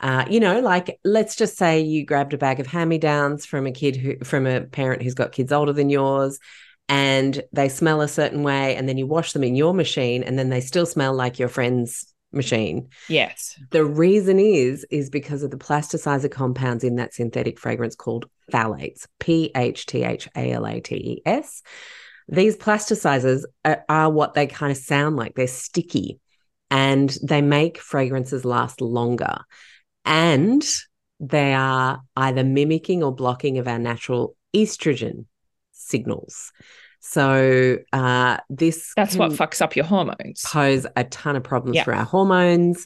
Uh, 0.02 0.26
you 0.30 0.40
know, 0.40 0.60
like 0.60 1.00
let's 1.04 1.36
just 1.36 1.58
say 1.58 1.80
you 1.80 2.06
grabbed 2.06 2.34
a 2.34 2.38
bag 2.38 2.60
of 2.60 2.68
hand-me-downs 2.68 3.46
from 3.46 3.66
a 3.68 3.72
kid 3.72 3.96
who, 3.96 4.18
from 4.24 4.46
a 4.48 4.62
parent 4.62 5.02
who's 5.02 5.14
got 5.14 5.32
kids 5.32 5.52
older 5.52 5.72
than 5.74 5.90
yours, 5.90 6.40
and 6.90 7.42
they 7.54 7.70
smell 7.70 8.02
a 8.02 8.08
certain 8.08 8.44
way 8.44 8.76
and 8.76 8.90
then 8.90 8.98
you 8.98 9.08
wash 9.08 9.34
them 9.34 9.44
in 9.44 9.56
your 9.56 9.74
machine 9.74 10.24
and 10.24 10.38
then 10.38 10.50
they 10.50 10.60
still 10.60 10.86
smell 10.86 11.14
like 11.14 11.40
your 11.40 11.48
friend's 11.48 12.14
machine. 12.34 12.90
Yes. 13.10 13.60
the 13.72 13.86
reason 13.86 14.40
is 14.40 14.86
is 14.90 15.10
because 15.10 15.44
of 15.44 15.52
the 15.52 15.58
plasticizer 15.58 16.32
compounds 16.32 16.84
in 16.84 16.96
that 16.96 17.14
synthetic 17.14 17.60
fragrance 17.60 17.94
called 17.96 18.26
phthalates 18.52 19.06
p-h-t-h-a-l-a-t-e-s 19.20 19.54
these 22.32 22.56
plasticizers 22.56 23.43
are, 23.66 23.84
are 23.89 24.10
what 24.10 24.34
they 24.34 24.47
kind 24.47 24.72
of 24.72 24.78
sound 24.78 25.18
like. 25.18 25.36
They're 25.36 25.47
sticky 25.47 26.20
and 26.70 27.16
they 27.22 27.41
make 27.41 27.78
fragrances 27.78 28.45
last 28.45 28.82
longer 28.82 29.39
and 30.06 30.64
they 31.20 31.54
are 31.54 32.02
either 32.16 32.43
mimicking 32.43 33.04
or 33.04 33.14
blocking 33.14 33.58
of 33.58 33.68
our 33.68 33.80
natural 33.80 34.36
estrogen 34.56 35.26
signals 35.72 36.52
so 37.04 37.78
uh, 37.93 38.38
this 38.49 38.93
That's 38.95 39.16
what 39.16 39.32
fucks 39.32 39.60
up 39.60 39.76
your 39.76 39.86
hormones. 39.86 40.43
pose 40.45 40.86
a 40.95 41.04
ton 41.06 41.36
of 41.36 41.43
problems 41.43 41.76
Yeah. 41.78 41.84
for 41.84 41.95
our 41.95 42.06
hormones. 42.06 42.86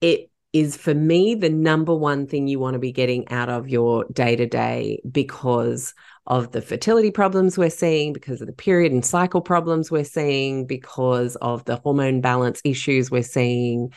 It 0.00 0.30
is 0.54 0.78
for 0.78 0.94
me 0.94 1.34
the 1.34 1.50
number 1.50 1.94
one 1.94 2.26
thing 2.26 2.48
you 2.48 2.58
want 2.58 2.72
to 2.72 2.78
be 2.80 2.90
getting 2.90 3.28
out 3.28 3.50
of 3.50 3.68
your 3.68 4.06
day 4.14 4.34
to 4.34 4.46
day 4.46 5.02
because 5.10 5.92
of 6.26 6.52
the 6.52 6.62
fertility 6.62 7.10
problems 7.10 7.58
we're 7.58 7.68
seeing, 7.68 8.14
because 8.14 8.40
of 8.40 8.46
the 8.46 8.54
period 8.54 8.92
and 8.92 9.04
cycle 9.04 9.42
problems 9.42 9.90
we're 9.90 10.04
seeing, 10.04 10.64
because 10.66 11.36
of 11.36 11.62
the 11.66 11.76
hormone 11.76 12.22
balance 12.22 12.62
issues 12.64 13.10
we're 13.10 13.22
seeing, 13.22 13.92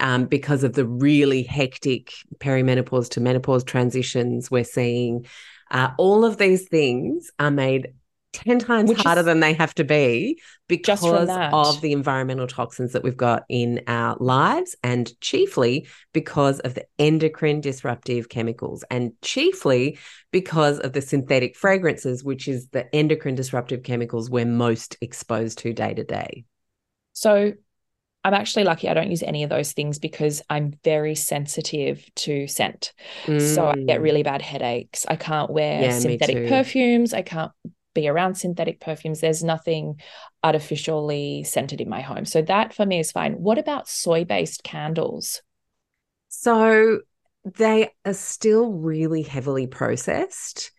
um, 0.00 0.26
because 0.26 0.64
of 0.64 0.72
the 0.74 0.86
really 0.86 1.42
hectic 1.42 2.12
perimenopause 2.38 3.08
to 3.10 3.20
menopause 3.20 3.64
transitions 3.64 4.50
we're 4.50 4.64
seeing. 4.64 5.26
Uh, 5.70 5.90
all 5.98 6.24
of 6.24 6.36
these 6.38 6.68
things 6.68 7.30
are 7.38 7.50
made 7.50 7.92
10 8.32 8.58
times 8.60 8.88
Which 8.88 9.02
harder 9.02 9.22
than 9.22 9.40
they 9.40 9.52
have 9.54 9.74
to 9.74 9.84
be 9.84 10.40
because 10.66 10.86
Just 10.86 11.02
from 11.02 11.26
that. 11.26 11.52
of 11.52 11.80
the 11.82 11.92
environmental 11.92 12.46
toxins 12.46 12.92
that 12.92 13.02
we've 13.02 13.16
got 13.16 13.44
in 13.48 13.82
our 13.86 14.16
lives 14.20 14.74
and 14.82 15.12
chiefly 15.20 15.86
because 16.14 16.60
of 16.60 16.74
the 16.74 16.86
endocrine 16.98 17.60
disruptive 17.60 18.30
chemicals 18.30 18.84
and 18.90 19.12
chiefly 19.20 19.98
because 20.30 20.78
of 20.78 20.94
the 20.94 21.02
synthetic 21.02 21.56
fragrances 21.56 22.24
which 22.24 22.48
is 22.48 22.68
the 22.68 22.92
endocrine 22.94 23.34
disruptive 23.34 23.82
chemicals 23.82 24.30
we're 24.30 24.46
most 24.46 24.96
exposed 25.02 25.58
to 25.58 25.74
day 25.74 25.92
to 25.92 26.04
day 26.04 26.44
So 27.12 27.52
I'm 28.24 28.34
actually 28.34 28.64
lucky 28.64 28.88
I 28.88 28.94
don't 28.94 29.10
use 29.10 29.22
any 29.22 29.42
of 29.42 29.50
those 29.50 29.72
things 29.72 29.98
because 29.98 30.42
I'm 30.48 30.74
very 30.84 31.14
sensitive 31.14 32.04
to 32.16 32.46
scent. 32.46 32.92
So 33.36 33.66
I 33.68 33.74
get 33.86 34.00
Mm. 34.00 34.02
really 34.02 34.22
bad 34.22 34.42
headaches. 34.42 35.04
I 35.08 35.16
can't 35.16 35.50
wear 35.50 35.82
Yeah, 35.82 35.90
synthetic 35.90 36.42
perfumes. 36.44 37.14
I 37.14 37.22
can't 37.22 37.52
be 37.94 38.08
around 38.08 38.36
synthetic 38.36 38.80
perfumes. 38.80 39.20
There's 39.20 39.42
nothing 39.44 40.00
artificially 40.44 41.44
scented 41.44 41.80
in 41.80 41.88
my 41.88 42.00
home. 42.00 42.24
So 42.24 42.42
that 42.42 42.72
for 42.72 42.86
me 42.86 43.00
is 43.00 43.12
fine. 43.12 43.34
What 43.34 43.58
about 43.58 43.88
soy-based 43.88 44.62
candles? 44.64 45.42
So 46.28 47.00
they 47.44 47.90
are 48.04 48.14
still 48.14 48.72
really 48.72 49.22
heavily 49.22 49.66
processed, 49.66 50.72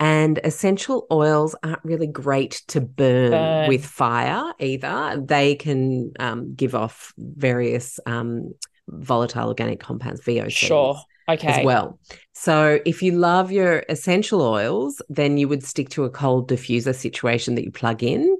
and 0.00 0.40
essential 0.42 1.06
oils 1.12 1.54
aren't 1.62 1.84
really 1.84 2.06
great 2.06 2.62
to 2.68 2.80
burn, 2.80 3.30
Burn. 3.30 3.68
with 3.68 3.84
fire 3.84 4.52
either. 4.58 5.22
They 5.22 5.54
can 5.54 6.12
um, 6.18 6.54
give 6.54 6.74
off 6.74 7.12
various 7.18 8.00
um, 8.06 8.54
volatile 8.88 9.48
organic 9.48 9.78
compounds, 9.78 10.22
VOCs. 10.22 10.50
Sure. 10.50 11.00
Okay. 11.28 11.46
As 11.46 11.64
well. 11.64 12.00
So, 12.32 12.80
if 12.84 13.02
you 13.02 13.12
love 13.12 13.52
your 13.52 13.84
essential 13.88 14.42
oils, 14.42 15.00
then 15.08 15.38
you 15.38 15.46
would 15.46 15.62
stick 15.62 15.90
to 15.90 16.04
a 16.04 16.10
cold 16.10 16.50
diffuser 16.50 16.94
situation 16.94 17.54
that 17.54 17.64
you 17.64 17.70
plug 17.70 18.02
in. 18.02 18.36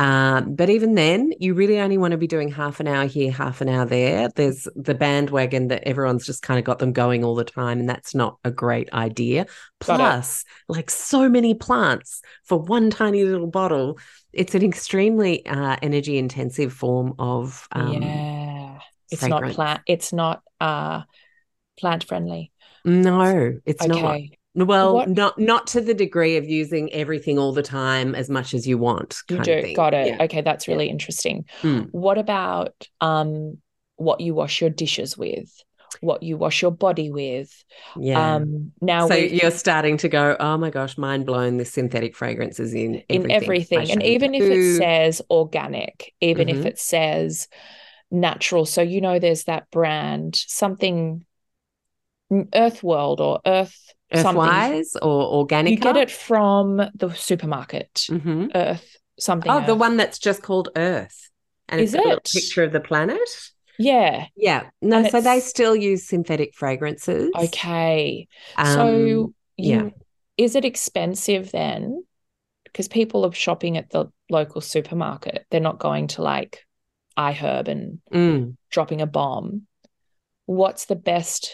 Um, 0.00 0.54
but 0.54 0.70
even 0.70 0.94
then, 0.94 1.30
you 1.40 1.52
really 1.52 1.78
only 1.78 1.98
want 1.98 2.12
to 2.12 2.16
be 2.16 2.26
doing 2.26 2.50
half 2.50 2.80
an 2.80 2.88
hour 2.88 3.04
here, 3.04 3.30
half 3.30 3.60
an 3.60 3.68
hour 3.68 3.84
there. 3.84 4.30
There's 4.34 4.66
the 4.74 4.94
bandwagon 4.94 5.68
that 5.68 5.86
everyone's 5.86 6.24
just 6.24 6.40
kind 6.42 6.58
of 6.58 6.64
got 6.64 6.78
them 6.78 6.94
going 6.94 7.22
all 7.22 7.34
the 7.34 7.44
time, 7.44 7.80
and 7.80 7.88
that's 7.88 8.14
not 8.14 8.38
a 8.42 8.50
great 8.50 8.90
idea. 8.94 9.44
Plus, 9.78 10.46
like 10.68 10.88
so 10.88 11.28
many 11.28 11.52
plants 11.52 12.22
for 12.44 12.58
one 12.58 12.88
tiny 12.88 13.24
little 13.24 13.46
bottle, 13.46 13.98
it's 14.32 14.54
an 14.54 14.64
extremely 14.64 15.44
uh, 15.44 15.76
energy 15.82 16.16
intensive 16.16 16.72
form 16.72 17.14
of 17.18 17.68
um, 17.72 18.02
yeah. 18.02 18.78
It's 19.10 19.20
fragrance. 19.20 19.48
not 19.48 19.54
plant 19.54 19.80
it's 19.86 20.12
not 20.14 20.42
uh 20.60 21.02
plant 21.78 22.04
friendly. 22.04 22.52
No, 22.86 23.58
it's 23.66 23.86
not. 23.86 24.18
Well, 24.54 24.94
What- 24.94 25.08
not 25.08 25.38
not 25.38 25.66
to 25.68 25.80
the 25.80 25.94
degree 25.94 26.36
of 26.36 26.44
using 26.44 26.92
everything 26.92 27.38
all 27.38 27.52
the 27.52 27.62
time 27.62 28.14
as 28.14 28.28
much 28.28 28.52
as 28.52 28.66
you 28.66 28.78
want. 28.78 29.18
You 29.28 29.38
do. 29.40 29.72
Got 29.74 29.94
it. 29.94 30.06
Yeah. 30.08 30.24
Okay, 30.24 30.40
that's 30.40 30.66
really 30.66 30.88
interesting. 30.88 31.44
Mm. 31.62 31.88
What 31.92 32.18
about 32.18 32.74
um 33.00 33.58
what 33.96 34.20
you 34.20 34.34
wash 34.34 34.60
your 34.60 34.70
dishes 34.70 35.16
with? 35.16 35.48
What 36.00 36.22
you 36.22 36.36
wash 36.36 36.62
your 36.62 36.70
body 36.72 37.10
with? 37.10 37.52
Yeah. 37.96 38.36
Um 38.36 38.72
now 38.80 39.06
so 39.06 39.14
with- 39.14 39.32
you're 39.32 39.50
starting 39.52 39.96
to 39.98 40.08
go, 40.08 40.36
oh 40.40 40.56
my 40.56 40.70
gosh, 40.70 40.98
mind 40.98 41.26
blown. 41.26 41.56
The 41.58 41.64
synthetic 41.64 42.16
fragrances 42.16 42.74
in 42.74 43.02
everything. 43.08 43.24
in 43.24 43.30
everything. 43.30 43.90
And 43.92 44.02
even 44.02 44.34
if 44.34 44.42
it 44.42 44.76
says 44.78 45.22
organic, 45.30 46.12
even 46.20 46.48
if 46.48 46.58
Mhm. 46.58 46.66
it 46.66 46.78
says 46.78 47.46
natural. 48.10 48.66
So, 48.66 48.82
you 48.82 49.00
know, 49.00 49.20
there's 49.20 49.44
that 49.44 49.70
brand, 49.70 50.34
something 50.34 51.24
mm, 52.32 52.48
Earth 52.52 52.82
World 52.82 53.20
or 53.20 53.40
Earth. 53.46 53.76
Earthwise 54.12 54.96
or 55.00 55.22
organic, 55.22 55.72
You 55.72 55.78
get 55.78 55.96
it 55.96 56.10
from 56.10 56.82
the 56.94 57.12
supermarket, 57.14 58.06
hmm 58.08 58.46
Earth 58.54 58.96
something. 59.18 59.50
Oh, 59.50 59.64
the 59.64 59.74
one 59.74 59.96
that's 59.96 60.18
just 60.18 60.42
called 60.42 60.70
Earth, 60.76 61.30
and 61.68 61.80
Is 61.80 61.94
it's 61.94 62.04
got 62.04 62.18
a 62.18 62.20
picture 62.20 62.64
of 62.64 62.72
the 62.72 62.80
planet. 62.80 63.18
Yeah. 63.78 64.26
Yeah, 64.36 64.68
no, 64.82 64.98
And 64.98 65.10
so 65.10 65.20
they 65.22 65.40
still 65.40 65.74
use 65.74 66.06
synthetic 66.06 66.54
fragrances. 66.54 67.30
Okay. 67.34 68.28
Um, 68.56 68.66
so, 68.66 69.34
yeah. 69.56 69.82
you, 69.84 69.92
is 70.36 70.54
it 70.54 70.66
expensive 70.66 71.50
then? 71.50 72.04
Because 72.64 72.88
people 72.88 73.24
are 73.24 73.32
shopping 73.32 73.78
at 73.78 73.90
the 73.90 74.10
local 74.28 74.60
supermarket. 74.60 75.46
They're 75.50 75.60
not 75.60 75.78
going 75.78 76.08
to 76.08 76.22
like 76.22 76.66
iHerb 77.16 77.68
and 77.68 78.00
mm. 78.12 78.56
dropping 78.70 79.00
a 79.00 79.06
bomb, 79.06 79.62
what's 80.46 80.86
the 80.86 80.96
best 80.96 81.52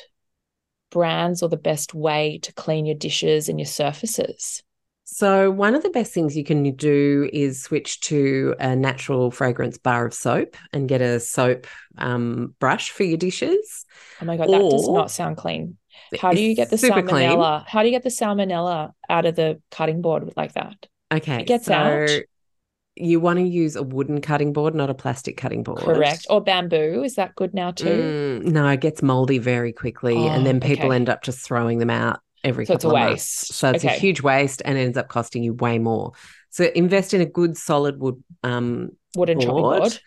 brands 0.96 1.42
or 1.42 1.50
the 1.50 1.58
best 1.58 1.92
way 1.92 2.38
to 2.42 2.54
clean 2.54 2.86
your 2.86 2.96
dishes 2.96 3.50
and 3.50 3.60
your 3.60 3.66
surfaces? 3.66 4.62
So, 5.04 5.50
one 5.50 5.74
of 5.74 5.82
the 5.82 5.90
best 5.90 6.14
things 6.14 6.34
you 6.34 6.42
can 6.42 6.74
do 6.74 7.28
is 7.34 7.62
switch 7.62 8.00
to 8.00 8.54
a 8.58 8.74
natural 8.74 9.30
fragrance 9.30 9.76
bar 9.76 10.06
of 10.06 10.14
soap 10.14 10.56
and 10.72 10.88
get 10.88 11.02
a 11.02 11.20
soap 11.20 11.66
um, 11.98 12.54
brush 12.60 12.90
for 12.90 13.04
your 13.04 13.18
dishes. 13.18 13.84
Oh 14.22 14.24
my 14.24 14.38
God, 14.38 14.48
that 14.50 14.70
does 14.70 14.88
not 14.88 15.10
sound 15.10 15.36
clean. 15.36 15.76
How 16.18 16.32
do 16.32 16.40
you 16.40 16.54
get 16.54 16.70
the 16.70 16.78
super 16.78 17.02
clean. 17.02 17.28
salmonella? 17.28 17.66
How 17.66 17.82
do 17.82 17.88
you 17.88 17.94
get 17.94 18.04
the 18.04 18.08
salmonella 18.08 18.92
out 19.10 19.26
of 19.26 19.36
the 19.36 19.60
cutting 19.70 20.00
board 20.00 20.32
like 20.34 20.54
that? 20.54 20.86
Okay. 21.12 21.42
It 21.42 21.46
gets 21.46 21.66
so 21.66 21.74
out. 21.74 22.10
You 22.96 23.20
want 23.20 23.38
to 23.38 23.44
use 23.44 23.76
a 23.76 23.82
wooden 23.82 24.20
cutting 24.20 24.52
board, 24.52 24.74
not 24.74 24.88
a 24.90 24.94
plastic 24.94 25.36
cutting 25.36 25.62
board. 25.62 25.80
Correct. 25.80 26.26
Or 26.30 26.40
bamboo, 26.42 27.02
is 27.04 27.14
that 27.16 27.34
good 27.34 27.52
now 27.52 27.70
too? 27.70 27.84
Mm, 28.42 28.44
no, 28.52 28.66
it 28.68 28.80
gets 28.80 29.02
moldy 29.02 29.38
very 29.38 29.72
quickly, 29.72 30.14
Oh, 30.16 30.28
and 30.28 30.46
then 30.46 30.60
people 30.60 30.86
okay. 30.86 30.96
end 30.96 31.08
up 31.10 31.22
just 31.22 31.40
throwing 31.40 31.78
them 31.78 31.90
out 31.90 32.20
every 32.42 32.64
So 32.64 32.74
it's 32.74 32.84
a 32.84 32.86
couple 32.88 32.96
of 32.96 33.02
months. 33.08 33.12
waste. 33.50 33.54
So 33.54 33.70
it's 33.70 33.84
a 33.84 33.88
huge 33.90 34.22
waste, 34.22 34.62
and 34.64 34.78
ends 34.78 34.96
up 34.96 35.08
costing 35.08 35.42
you 35.42 35.52
way 35.54 35.78
more. 35.78 36.12
So 36.50 36.70
invest 36.74 37.12
in 37.12 37.20
a 37.20 37.26
good 37.26 37.56
solid 37.58 38.00
wood 38.00 38.22
um, 38.42 38.90
Wooden 39.14 39.40
chopping 39.40 39.54
board. 39.62 39.80
board. 39.80 40.00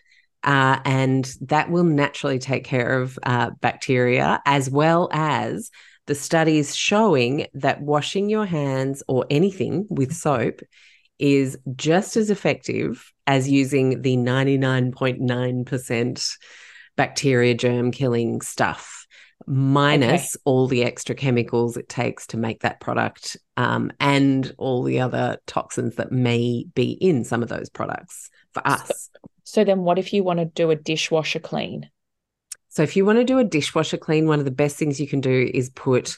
uh, 0.44 0.80
and 0.84 1.32
that 1.42 1.70
will 1.70 1.84
naturally 1.84 2.40
take 2.40 2.64
care 2.64 3.02
of 3.02 3.20
uh, 3.24 3.52
bacteria 3.62 4.42
as 4.48 4.68
well 4.70 5.10
as 5.12 5.70
the 6.08 6.16
studies 6.16 6.76
showing 6.76 7.46
that 7.54 7.82
washing 7.82 8.30
your 8.30 8.46
hands 8.48 9.04
or 9.08 9.28
anything 9.30 9.86
with 9.92 10.12
soap 10.12 10.62
is 11.20 11.58
just 11.76 12.18
as 12.18 12.30
effective 12.30 13.12
as 13.28 13.50
using 13.50 14.02
the 14.02 14.18
99.9% 14.18 16.38
bacteria 16.96 17.54
germ 17.54 17.92
killing 17.92 18.42
stuff 18.42 19.06
minus 19.46 20.36
all 20.44 20.68
the 20.68 20.84
extra 20.84 21.16
chemicals 21.16 21.78
it 21.78 21.88
takes 21.88 22.28
to 22.28 22.36
make 22.36 22.62
that 22.62 22.82
product 22.82 23.38
um, 23.56 23.90
and 24.00 24.54
all 24.58 24.84
the 24.84 25.00
other 25.00 25.38
toxins 25.48 25.96
that 25.96 26.12
may 26.12 26.66
be 26.76 26.92
in 26.92 27.24
some 27.24 27.42
of 27.42 27.48
those 27.50 27.70
products 27.70 28.30
for 28.54 28.68
us 28.68 29.10
So 29.50 29.64
then 29.64 29.80
what 29.80 29.98
if 29.98 30.14
you 30.14 30.24
want 30.24 30.38
to 30.38 30.46
do 30.46 30.70
a 30.70 30.76
dishwasher 30.76 31.40
clean? 31.40 31.90
So 32.68 32.84
if 32.84 32.96
you 32.96 33.04
want 33.04 33.18
to 33.18 33.24
do 33.24 33.40
a 33.40 33.44
dishwasher 33.44 33.98
clean, 33.98 34.28
one 34.28 34.38
of 34.38 34.46
the 34.46 34.52
best 34.52 34.78
things 34.78 35.00
you 35.00 35.08
can 35.08 35.22
do 35.22 35.50
is 35.52 35.72
put 35.72 36.16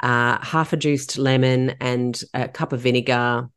uh, 0.00 0.36
half 0.44 0.74
a 0.74 0.76
juiced 0.76 1.16
lemon 1.16 1.76
and 1.80 2.20
a 2.34 2.46
cup 2.46 2.74
of 2.74 2.80
vinegar 2.80 3.48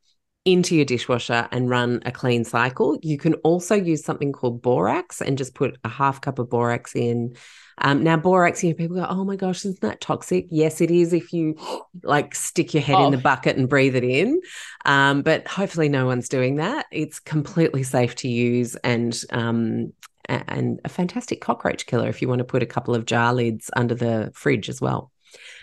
into 0.47 0.77
your 0.77 0.85
dishwasher 0.85 1.45
and 1.51 1.69
run 1.69 2.01
a 2.05 2.11
clean 2.11 2.45
cycle. 2.45 2.97
You 3.03 3.17
can 3.17 3.33
also 3.43 3.75
use 3.75 4.03
something 4.05 4.31
called 4.31 4.61
borax 4.61 5.21
and 5.21 5.37
just 5.37 5.53
put 5.53 5.77
a 5.83 5.89
half 5.89 6.21
cup 6.21 6.39
of 6.39 6.49
borax 6.49 6.95
in. 6.95 7.35
Um, 7.79 8.01
now, 8.01 8.15
borax, 8.15 8.63
you 8.63 8.69
know, 8.69 8.75
people 8.75 8.95
go, 8.95 9.05
oh 9.09 9.25
my 9.25 9.35
gosh, 9.35 9.65
isn't 9.65 9.81
that 9.81 9.99
toxic? 9.99 10.47
Yes, 10.49 10.79
it 10.79 10.89
is 10.89 11.11
if 11.11 11.33
you 11.33 11.57
like 12.01 12.33
stick 12.33 12.73
your 12.73 12.81
head 12.81 12.95
Oh. 12.95 13.05
in 13.07 13.11
the 13.11 13.17
bucket 13.17 13.57
and 13.57 13.67
breathe 13.67 13.95
it 13.97 14.05
in. 14.05 14.39
Um, 14.85 15.21
but 15.21 15.45
hopefully, 15.49 15.89
no 15.89 16.05
one's 16.05 16.29
doing 16.29 16.55
that. 16.55 16.85
It's 16.93 17.19
completely 17.19 17.83
safe 17.83 18.15
to 18.15 18.29
use 18.29 18.75
and 18.77 19.19
um, 19.31 19.91
and 20.29 20.79
a 20.85 20.89
fantastic 20.89 21.41
cockroach 21.41 21.85
killer 21.85 22.07
if 22.07 22.21
you 22.21 22.29
want 22.29 22.39
to 22.39 22.45
put 22.45 22.63
a 22.63 22.65
couple 22.65 22.95
of 22.95 23.05
jar 23.05 23.33
lids 23.33 23.69
under 23.75 23.95
the 23.95 24.31
fridge 24.33 24.69
as 24.69 24.79
well. 24.79 25.11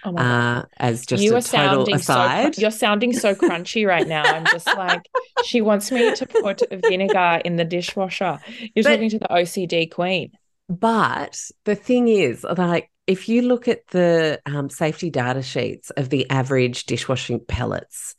Oh. 0.05 0.17
Uh, 0.17 0.65
as 0.77 1.07
just 1.07 1.23
you 1.23 1.33
a 1.35 1.39
are 1.39 1.41
total 1.41 1.87
sounding 1.87 1.99
so 1.99 2.13
aside. 2.15 2.55
cr- 2.55 2.61
you're 2.61 2.71
sounding 2.71 3.13
so 3.13 3.35
crunchy 3.35 3.87
right 3.87 4.07
now. 4.07 4.23
I'm 4.23 4.45
just 4.47 4.67
like 4.67 5.09
she 5.45 5.61
wants 5.61 5.91
me 5.91 6.15
to 6.15 6.27
put 6.27 6.63
vinegar 6.71 7.41
in 7.45 7.57
the 7.57 7.65
dishwasher. 7.65 8.39
You're 8.75 8.83
But- 8.85 8.91
talking 8.97 9.11
to 9.11 9.19
the 9.19 9.29
OCD 9.29 9.91
queen. 9.91 10.33
But 10.69 11.39
the 11.65 11.75
thing 11.75 12.09
is, 12.09 12.43
like, 12.45 12.91
if 13.07 13.29
you 13.29 13.43
look 13.43 13.69
at 13.69 13.87
the 13.89 14.41
um, 14.47 14.71
safety 14.71 15.11
data 15.11 15.43
sheets 15.43 15.91
of 15.91 16.09
the 16.09 16.29
average 16.31 16.87
dishwashing 16.87 17.41
pellets, 17.47 18.15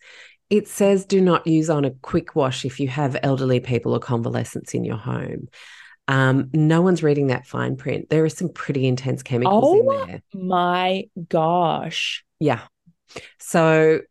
it 0.52 0.68
says 0.68 1.06
do 1.06 1.22
not 1.22 1.48
use 1.48 1.72
on 1.72 1.86
a 1.86 1.92
quick 1.92 2.36
wash 2.36 2.64
if 2.66 2.80
you 2.80 2.88
have 2.88 3.18
elderly 3.24 3.60
people 3.60 3.96
or 3.96 4.00
convalescents 4.00 4.76
in 4.76 4.84
your 4.86 4.98
home. 4.98 5.48
Um, 6.08 6.50
no 6.54 6.82
one's 6.82 7.02
reading 7.02 7.28
that 7.28 7.48
fine 7.48 7.76
print. 7.78 8.10
There 8.10 8.24
are 8.26 8.30
some 8.30 8.50
pretty 8.50 8.86
intense 8.88 9.24
chemicals 9.24 9.64
Oh. 9.66 10.02
in 10.04 10.08
there. 10.08 10.22
My 10.34 11.06
gosh. 11.30 12.24
Yeah. 12.40 12.62
So 13.40 14.02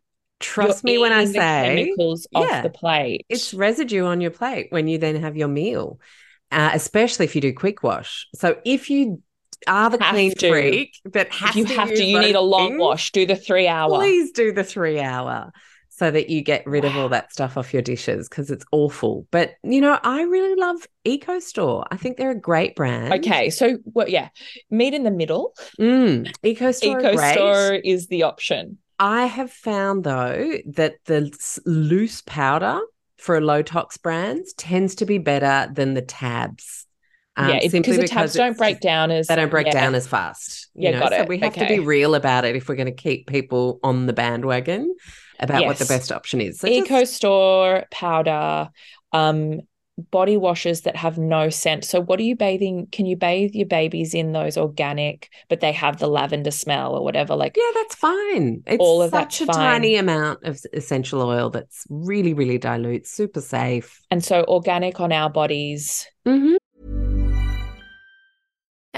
Trust 0.41 0.83
You're 0.83 0.93
me 0.95 0.97
when 0.97 1.13
I 1.13 1.25
say 1.25 1.85
chemicals 1.85 2.27
yeah, 2.31 2.39
off 2.39 2.63
the 2.63 2.69
plate. 2.69 3.25
it's 3.29 3.53
residue 3.53 4.03
on 4.05 4.19
your 4.19 4.31
plate 4.31 4.67
when 4.69 4.87
you 4.89 4.97
then 4.97 5.15
have 5.15 5.37
your 5.37 5.47
meal, 5.47 5.99
uh, 6.51 6.71
especially 6.73 7.23
if 7.23 7.35
you 7.35 7.41
do 7.41 7.53
quick 7.53 7.83
wash. 7.83 8.27
So 8.35 8.59
if 8.65 8.89
you 8.89 9.21
are 9.65 9.89
the 9.89 10.03
Have 10.03 10.13
clean 10.13 10.33
to. 10.35 10.49
freak 10.49 10.91
if 11.05 11.55
you 11.55 11.63
have 11.65 11.87
to, 11.87 12.03
you 12.03 12.19
need 12.19 12.35
a 12.35 12.41
long 12.41 12.71
things, 12.71 12.79
wash. 12.81 13.11
Do 13.13 13.25
the 13.25 13.37
three 13.37 13.67
hour. 13.67 13.97
Please 13.97 14.31
do 14.31 14.51
the 14.51 14.65
three 14.65 14.99
hour 14.99 15.53
so 15.97 16.11
that 16.11 16.29
you 16.29 16.41
get 16.41 16.65
rid 16.67 16.83
of 16.83 16.97
all 16.97 17.07
that 17.07 17.31
stuff 17.31 17.57
off 17.57 17.73
your 17.73 17.81
dishes 17.81 18.27
because 18.27 18.51
it's 18.51 18.65
awful. 18.73 19.25
But 19.31 19.53
you 19.63 19.79
know, 19.79 19.97
I 20.03 20.23
really 20.23 20.55
love 20.59 20.85
Eco 21.05 21.39
Store. 21.39 21.85
I 21.89 21.95
think 21.95 22.17
they're 22.17 22.31
a 22.31 22.39
great 22.39 22.75
brand. 22.75 23.13
Okay, 23.13 23.49
so 23.49 23.77
well, 23.85 24.09
yeah, 24.09 24.27
meet 24.69 24.93
in 24.93 25.03
the 25.03 25.11
middle. 25.11 25.53
Mm, 25.79 26.33
Eco 26.43 26.71
Store. 26.71 26.99
Eco 26.99 27.15
great. 27.15 27.81
is 27.85 28.07
the 28.07 28.23
option. 28.23 28.77
I 28.99 29.25
have 29.25 29.51
found 29.51 30.03
though 30.03 30.57
that 30.73 30.95
the 31.05 31.31
loose 31.65 32.21
powder 32.25 32.79
for 33.17 33.39
low 33.39 33.61
tox 33.61 33.95
brands 33.95 34.53
tends 34.53 34.95
to 34.95 35.05
be 35.05 35.17
better 35.17 35.71
than 35.73 35.93
the 35.93 36.01
tabs. 36.01 36.84
Um, 37.37 37.49
yeah, 37.49 37.59
simply 37.61 37.79
because 37.79 37.97
the 37.97 38.07
tabs 38.07 38.33
don't 38.33 38.57
break 38.57 38.79
down 38.79 39.11
as 39.11 39.27
They 39.27 39.35
don't 39.35 39.49
break 39.49 39.67
yeah. 39.67 39.73
down 39.73 39.93
as 39.95 40.07
fast. 40.07 40.69
you 40.73 40.83
Yeah, 40.89 40.91
know? 40.91 40.99
got 41.01 41.11
So 41.11 41.17
it. 41.21 41.27
we 41.27 41.37
have 41.39 41.53
to 41.55 41.67
be 41.67 41.79
real 41.79 42.15
about 42.15 42.45
it 42.45 42.55
if 42.55 42.69
we're 42.69 42.75
going 42.75 42.85
to 42.85 42.91
keep 42.93 43.27
people 43.27 43.79
on 43.83 44.05
the 44.05 44.13
bandwagon 44.13 44.95
about 45.39 45.65
what 45.65 45.77
the 45.77 45.85
best 45.85 46.11
option 46.11 46.39
is. 46.39 46.59
So 46.59 46.67
just- 46.67 46.85
Eco 46.89 47.03
store 47.03 47.83
powder, 47.91 48.69
um, 49.11 49.59
body 50.11 50.35
washes 50.35 50.81
that 50.81 50.95
have 50.97 51.17
no 51.17 51.49
scent. 51.49 51.85
So, 51.85 52.01
what 52.01 52.19
are 52.19 52.23
you 52.23 52.35
bathing? 52.35 52.87
Can 52.91 53.05
you 53.05 53.15
bathe 53.15 53.51
your 53.53 53.65
babies 53.67 54.13
in 54.13 54.33
those 54.33 54.57
organic, 54.57 55.29
but 55.47 55.61
they 55.61 55.71
have 55.71 55.99
the 55.99 56.07
lavender 56.07 56.51
smell 56.51 56.95
or 56.95 57.01
whatever? 57.03 57.33
Like, 57.35 57.55
Yeah, 57.57 57.71
that's 57.75 57.95
fine. 57.95 58.61
It's 58.67 58.81
All 58.81 59.01
of 59.01 59.11
such 59.11 59.39
a 59.41 59.45
fine. 59.45 59.55
tiny 59.55 59.95
amount 59.95 60.43
of 60.43 60.59
essential 60.73 61.21
oil 61.21 61.49
that's 61.49 61.85
really, 61.89 62.33
really 62.33 62.57
dilute, 62.57 63.07
super 63.07 63.39
safe. 63.41 64.01
and 64.11 64.21
so 64.23 64.43
organic 64.49 64.99
on 64.99 65.13
our 65.13 65.29
bodies. 65.29 66.05
Mm-hmm. 66.27 66.55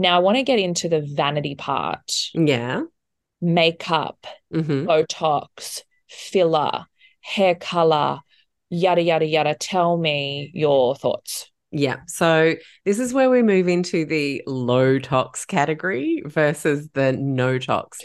Now, 0.00 0.16
I 0.16 0.20
want 0.20 0.38
to 0.38 0.42
get 0.42 0.58
into 0.58 0.88
the 0.88 1.02
vanity 1.02 1.54
part 1.54 2.30
Yeah. 2.32 2.84
makeup, 3.42 4.26
Mm-hmm. 4.52 4.88
Botox, 4.88 5.82
filler, 6.08 6.86
hair 7.20 7.54
color, 7.54 8.20
yada, 8.70 9.02
yada, 9.02 9.26
yada. 9.26 9.54
Tell 9.54 9.98
me 9.98 10.50
your 10.54 10.96
thoughts. 10.96 11.50
Yeah. 11.72 12.00
So 12.08 12.56
this 12.84 12.98
is 12.98 13.14
where 13.14 13.30
we 13.30 13.42
move 13.42 13.68
into 13.68 14.04
the 14.04 14.42
low 14.46 14.98
tox 14.98 15.44
category 15.44 16.20
versus 16.26 16.88
the 16.94 17.12
no 17.12 17.58
tox. 17.58 18.00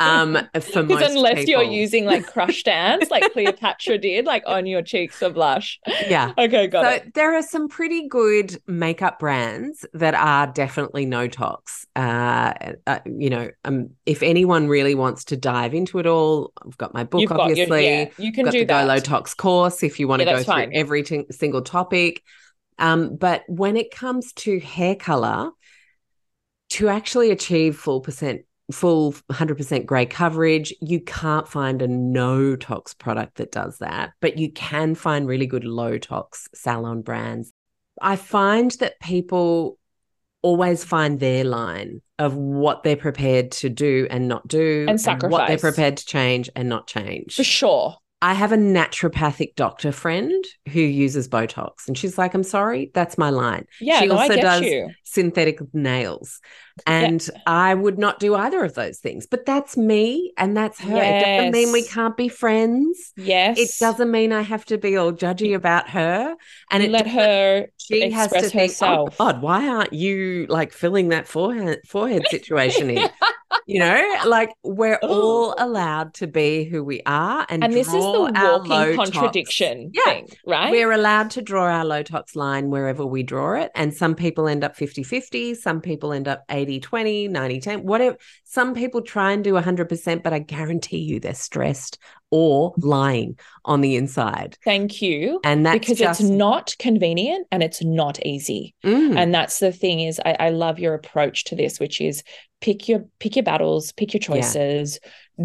Um, 0.00 0.38
for 0.60 0.82
most 0.82 1.10
unless 1.10 1.46
you're 1.46 1.62
using 1.62 2.06
like 2.06 2.26
crush 2.26 2.62
dance, 2.62 3.10
like 3.10 3.30
Cleopatra 3.32 3.98
did, 3.98 4.24
like 4.24 4.42
on 4.46 4.64
your 4.64 4.80
cheeks 4.82 5.16
for 5.16 5.30
blush. 5.30 5.78
Yeah. 6.08 6.32
Okay, 6.38 6.66
got 6.68 6.84
so 6.84 6.90
it. 6.90 7.02
So 7.04 7.10
there 7.14 7.34
are 7.36 7.42
some 7.42 7.68
pretty 7.68 8.08
good 8.08 8.56
makeup 8.66 9.18
brands 9.18 9.84
that 9.92 10.14
are 10.14 10.46
definitely 10.46 11.04
no 11.04 11.26
tox. 11.28 11.84
Uh, 11.94 12.54
uh, 12.86 13.00
you 13.04 13.28
know, 13.28 13.50
um, 13.64 13.90
if 14.06 14.22
anyone 14.22 14.68
really 14.68 14.94
wants 14.94 15.24
to 15.24 15.36
dive 15.36 15.74
into 15.74 15.98
it 15.98 16.06
all, 16.06 16.52
I've 16.64 16.78
got 16.78 16.94
my 16.94 17.04
book, 17.04 17.20
You've 17.20 17.30
got 17.30 17.54
your, 17.56 17.66
obviously. 17.66 17.84
yeah, 17.86 18.08
you 18.16 18.32
can 18.32 18.44
got 18.46 18.52
do 18.52 18.60
the 18.60 18.64
that. 18.66 18.82
Go 18.82 18.88
Low 18.88 19.00
Tox 19.00 19.34
course 19.34 19.82
if 19.82 20.00
you 20.00 20.08
want 20.08 20.22
Yeah, 20.22 20.26
to 20.26 20.30
go 20.32 20.36
through 20.38 20.44
fine. 20.54 20.70
every 20.74 21.02
t- 21.02 21.26
single 21.30 21.60
topic. 21.60 22.22
Um, 22.78 23.16
but 23.16 23.42
when 23.48 23.76
it 23.76 23.90
comes 23.90 24.32
to 24.34 24.60
hair 24.60 24.94
color, 24.94 25.50
to 26.70 26.88
actually 26.88 27.30
achieve 27.30 27.76
full 27.76 28.00
percent, 28.00 28.42
full 28.70 29.12
100% 29.32 29.86
gray 29.86 30.06
coverage, 30.06 30.74
you 30.80 31.00
can't 31.00 31.48
find 31.48 31.80
a 31.82 31.88
no 31.88 32.56
tox 32.56 32.94
product 32.94 33.36
that 33.36 33.50
does 33.50 33.78
that, 33.78 34.10
but 34.20 34.38
you 34.38 34.52
can 34.52 34.94
find 34.94 35.26
really 35.26 35.46
good 35.46 35.64
low 35.64 35.98
tox 35.98 36.48
salon 36.54 37.02
brands. 37.02 37.52
I 38.00 38.16
find 38.16 38.70
that 38.72 39.00
people 39.00 39.78
always 40.42 40.84
find 40.84 41.18
their 41.18 41.44
line 41.44 42.00
of 42.18 42.36
what 42.36 42.82
they're 42.82 42.96
prepared 42.96 43.50
to 43.50 43.68
do 43.68 44.06
and 44.10 44.28
not 44.28 44.46
do, 44.46 44.86
And 44.88 45.00
what 45.24 45.48
they're 45.48 45.58
prepared 45.58 45.96
to 45.96 46.06
change 46.06 46.48
and 46.54 46.68
not 46.68 46.86
change. 46.86 47.34
For 47.34 47.44
sure. 47.44 47.96
I 48.20 48.34
have 48.34 48.50
a 48.50 48.56
naturopathic 48.56 49.54
doctor 49.54 49.92
friend 49.92 50.44
who 50.72 50.80
uses 50.80 51.28
Botox, 51.28 51.86
and 51.86 51.96
she's 51.96 52.18
like, 52.18 52.34
"I'm 52.34 52.42
sorry, 52.42 52.90
that's 52.92 53.16
my 53.16 53.30
line." 53.30 53.66
Yeah, 53.80 54.00
She 54.00 54.06
no, 54.06 54.16
I 54.16 54.22
also 54.22 54.36
does 54.36 54.62
you. 54.62 54.90
synthetic 55.04 55.60
nails, 55.72 56.40
and 56.84 57.24
I 57.46 57.74
would 57.74 57.96
not 57.96 58.18
do 58.18 58.34
either 58.34 58.64
of 58.64 58.74
those 58.74 58.98
things. 58.98 59.26
But 59.26 59.46
that's 59.46 59.76
me, 59.76 60.32
and 60.36 60.56
that's 60.56 60.80
her. 60.80 60.96
It 61.00 61.20
doesn't 61.20 61.52
mean 61.52 61.70
we 61.72 61.84
can't 61.84 62.16
be 62.16 62.28
friends. 62.28 63.12
Yes. 63.16 63.56
It 63.58 63.70
doesn't 63.78 64.10
mean 64.10 64.32
I 64.32 64.42
have 64.42 64.64
to 64.66 64.78
be 64.78 64.96
all 64.96 65.12
judgy 65.12 65.54
about 65.54 65.90
her. 65.90 66.34
And 66.72 66.82
You 66.82 66.88
it 66.88 66.92
let 66.92 67.06
her 67.06 67.66
she 67.76 68.10
has 68.10 68.30
to 68.32 68.38
express 68.38 68.52
think, 68.52 68.60
oh, 68.82 69.06
herself. 69.06 69.16
oh 69.20 69.24
God, 69.26 69.42
why 69.42 69.68
aren't 69.68 69.92
you 69.92 70.46
like 70.48 70.72
filling 70.72 71.10
that 71.10 71.28
forehead 71.28 71.80
forehead 71.86 72.26
situation 72.28 72.90
in? 72.90 73.08
you 73.68 73.80
know, 73.80 74.02
like 74.26 74.50
we're 74.62 74.98
all 75.02 75.54
oh. 75.58 75.64
allowed 75.64 76.14
to 76.14 76.26
be 76.26 76.64
who 76.64 76.82
we 76.82 77.02
are, 77.04 77.44
and, 77.50 77.62
and 77.62 77.74
this 77.74 77.86
is 77.88 77.92
the 77.92 78.32
walking 78.34 78.96
contradiction 78.96 79.90
Yeah. 79.92 80.04
thing, 80.04 80.28
right? 80.46 80.70
We're 80.70 80.90
allowed 80.90 81.28
to 81.32 81.42
draw 81.42 81.64
our 81.64 81.84
low 81.84 82.02
tox 82.02 82.34
line 82.34 82.70
wherever 82.70 83.04
we 83.04 83.22
draw 83.22 83.60
it. 83.60 83.70
And 83.74 83.92
some 83.92 84.14
people 84.14 84.48
end 84.48 84.64
up 84.64 84.74
50 84.74 85.02
50, 85.02 85.54
some 85.54 85.82
people 85.82 86.14
end 86.14 86.28
up 86.28 86.44
80 86.48 86.80
20, 86.80 87.28
90 87.28 87.60
10, 87.60 87.82
whatever. 87.84 88.16
Some 88.44 88.72
people 88.72 89.02
try 89.02 89.32
and 89.32 89.44
do 89.44 89.52
100%, 89.52 90.22
but 90.22 90.32
I 90.32 90.38
guarantee 90.38 91.00
you 91.00 91.20
they're 91.20 91.34
stressed 91.34 91.98
or 92.30 92.74
lying 92.78 93.38
on 93.64 93.80
the 93.80 93.96
inside. 93.96 94.56
Thank 94.64 95.00
you. 95.02 95.40
And 95.44 95.64
that's 95.64 95.78
because 95.80 95.98
just, 95.98 96.20
it's 96.20 96.28
not 96.30 96.74
convenient 96.78 97.46
and 97.50 97.62
it's 97.62 97.82
not 97.82 98.24
easy. 98.24 98.74
Mm, 98.84 99.18
And 99.18 99.34
that's 99.34 99.58
the 99.58 99.72
thing 99.72 100.00
is 100.00 100.20
I, 100.24 100.36
I 100.38 100.50
love 100.50 100.78
your 100.78 100.94
approach 100.94 101.44
to 101.44 101.56
this, 101.56 101.80
which 101.80 102.00
is 102.00 102.22
pick 102.60 102.88
your 102.88 103.04
pick 103.18 103.36
your 103.36 103.44
battles, 103.44 103.92
pick 103.92 104.14
your 104.14 104.20
Yeah. 104.20 104.42
choices, 104.42 104.98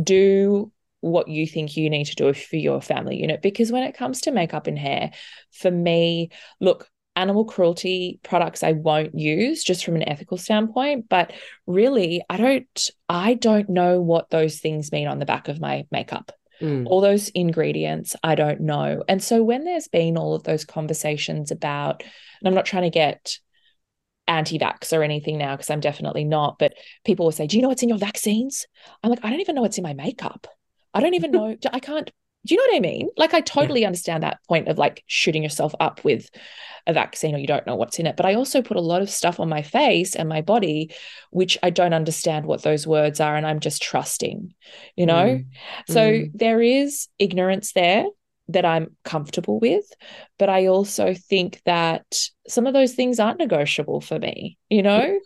do 0.03 0.71
what 1.01 1.27
you 1.27 1.45
think 1.45 1.75
you 1.75 1.89
need 1.89 2.05
to 2.05 2.15
do 2.15 2.33
for 2.33 2.55
your 2.55 2.81
family 2.81 3.17
unit. 3.17 3.41
Because 3.41 3.71
when 3.71 3.83
it 3.83 3.95
comes 3.95 4.21
to 4.21 4.31
makeup 4.31 4.67
and 4.67 4.79
hair, 4.79 5.11
for 5.51 5.69
me, 5.69 6.29
look, 6.61 6.89
animal 7.15 7.45
cruelty 7.45 8.19
products 8.23 8.63
I 8.63 8.71
won't 8.71 9.13
use 9.13 9.63
just 9.63 9.85
from 9.85 9.95
an 9.95 10.07
ethical 10.09 10.37
standpoint. 10.37 11.09
But 11.09 11.31
really, 11.67 12.23
I 12.29 12.37
don't 12.37 12.89
I 13.07 13.35
don't 13.35 13.69
know 13.69 14.01
what 14.01 14.29
those 14.29 14.59
things 14.59 14.91
mean 14.91 15.07
on 15.07 15.19
the 15.19 15.25
back 15.25 15.47
of 15.47 15.59
my 15.61 15.85
makeup 15.91 16.31
mm, 16.61 16.85
all 16.87 17.01
those 17.01 17.29
ingredients 17.29 18.15
I 18.23 18.35
don't 18.35 18.61
know. 18.61 19.03
And 19.07 19.23
so 19.23 19.43
when 19.43 19.63
there's 19.63 19.87
been 19.87 20.17
all 20.17 20.35
of 20.35 20.43
those 20.43 20.65
conversations 20.65 21.51
about, 21.51 22.01
and 22.03 22.47
I'm 22.47 22.53
not 22.53 22.65
trying 22.65 22.83
to 22.83 22.89
get 22.89 23.37
anti-vax 24.27 24.97
or 24.97 25.03
anything 25.03 25.37
now 25.37 25.55
because 25.55 25.69
I'm 25.69 25.81
definitely 25.81 26.23
not, 26.23 26.57
but 26.57 26.73
people 27.03 27.25
will 27.25 27.31
say, 27.31 27.47
"Do 27.47 27.57
you 27.57 27.61
know 27.61 27.69
what's 27.69 27.83
in 27.83 27.89
your 27.89 27.97
vaccines?" 27.97 28.65
I'm 29.03 29.09
like, 29.09 29.23
"I 29.23 29.29
don't 29.29 29.41
even 29.41 29.55
know 29.55 29.61
what's 29.61 29.77
in 29.77 29.83
my 29.83 29.93
makeup. 29.93 30.47
I 30.93 31.01
don't 31.01 31.15
even 31.15 31.31
know. 31.31 31.57
I 31.71 31.79
can't." 31.79 32.11
Do 32.45 32.53
you 32.53 32.57
know 32.59 32.73
what 32.73 32.77
I 32.77 32.79
mean? 32.81 33.09
Like, 33.15 33.33
I 33.33 33.41
totally 33.41 33.85
understand 33.85 34.23
that 34.23 34.39
point 34.49 34.67
of 34.67 34.77
like 34.77 35.03
shooting 35.07 35.43
yourself 35.43 35.73
up 35.79 36.03
with 36.03 36.29
a 36.85 36.93
vaccine 36.93 37.35
or 37.35 37.37
you 37.37 37.47
don't 37.47 37.65
know 37.65 37.75
what's 37.75 37.99
in 37.99 38.05
it. 38.07 38.17
But 38.17 38.25
I 38.25 38.33
also 38.35 38.61
put 38.61 38.77
a 38.77 38.81
lot 38.81 39.01
of 39.01 39.09
stuff 39.09 39.39
on 39.39 39.47
my 39.47 39.61
face 39.61 40.15
and 40.15 40.27
my 40.27 40.41
body, 40.41 40.91
which 41.31 41.57
I 41.63 41.69
don't 41.69 41.93
understand 41.93 42.45
what 42.45 42.61
those 42.63 42.85
words 42.85 43.21
are. 43.21 43.35
And 43.35 43.47
I'm 43.47 43.61
just 43.61 43.81
trusting, 43.81 44.53
you 44.97 45.05
know? 45.05 45.39
mm, 45.39 45.45
So 45.87 45.99
Mm. 46.01 46.31
there 46.33 46.61
is 46.61 47.07
ignorance 47.19 47.71
there. 47.73 48.05
That 48.49 48.65
I'm 48.65 48.95
comfortable 49.03 49.59
with. 49.59 49.85
But 50.37 50.49
I 50.49 50.67
also 50.67 51.13
think 51.13 51.61
that 51.65 52.05
some 52.47 52.67
of 52.67 52.73
those 52.73 52.93
things 52.93 53.19
aren't 53.19 53.39
negotiable 53.39 54.01
for 54.01 54.19
me, 54.19 54.57
you 54.69 54.81
know? 54.81 55.17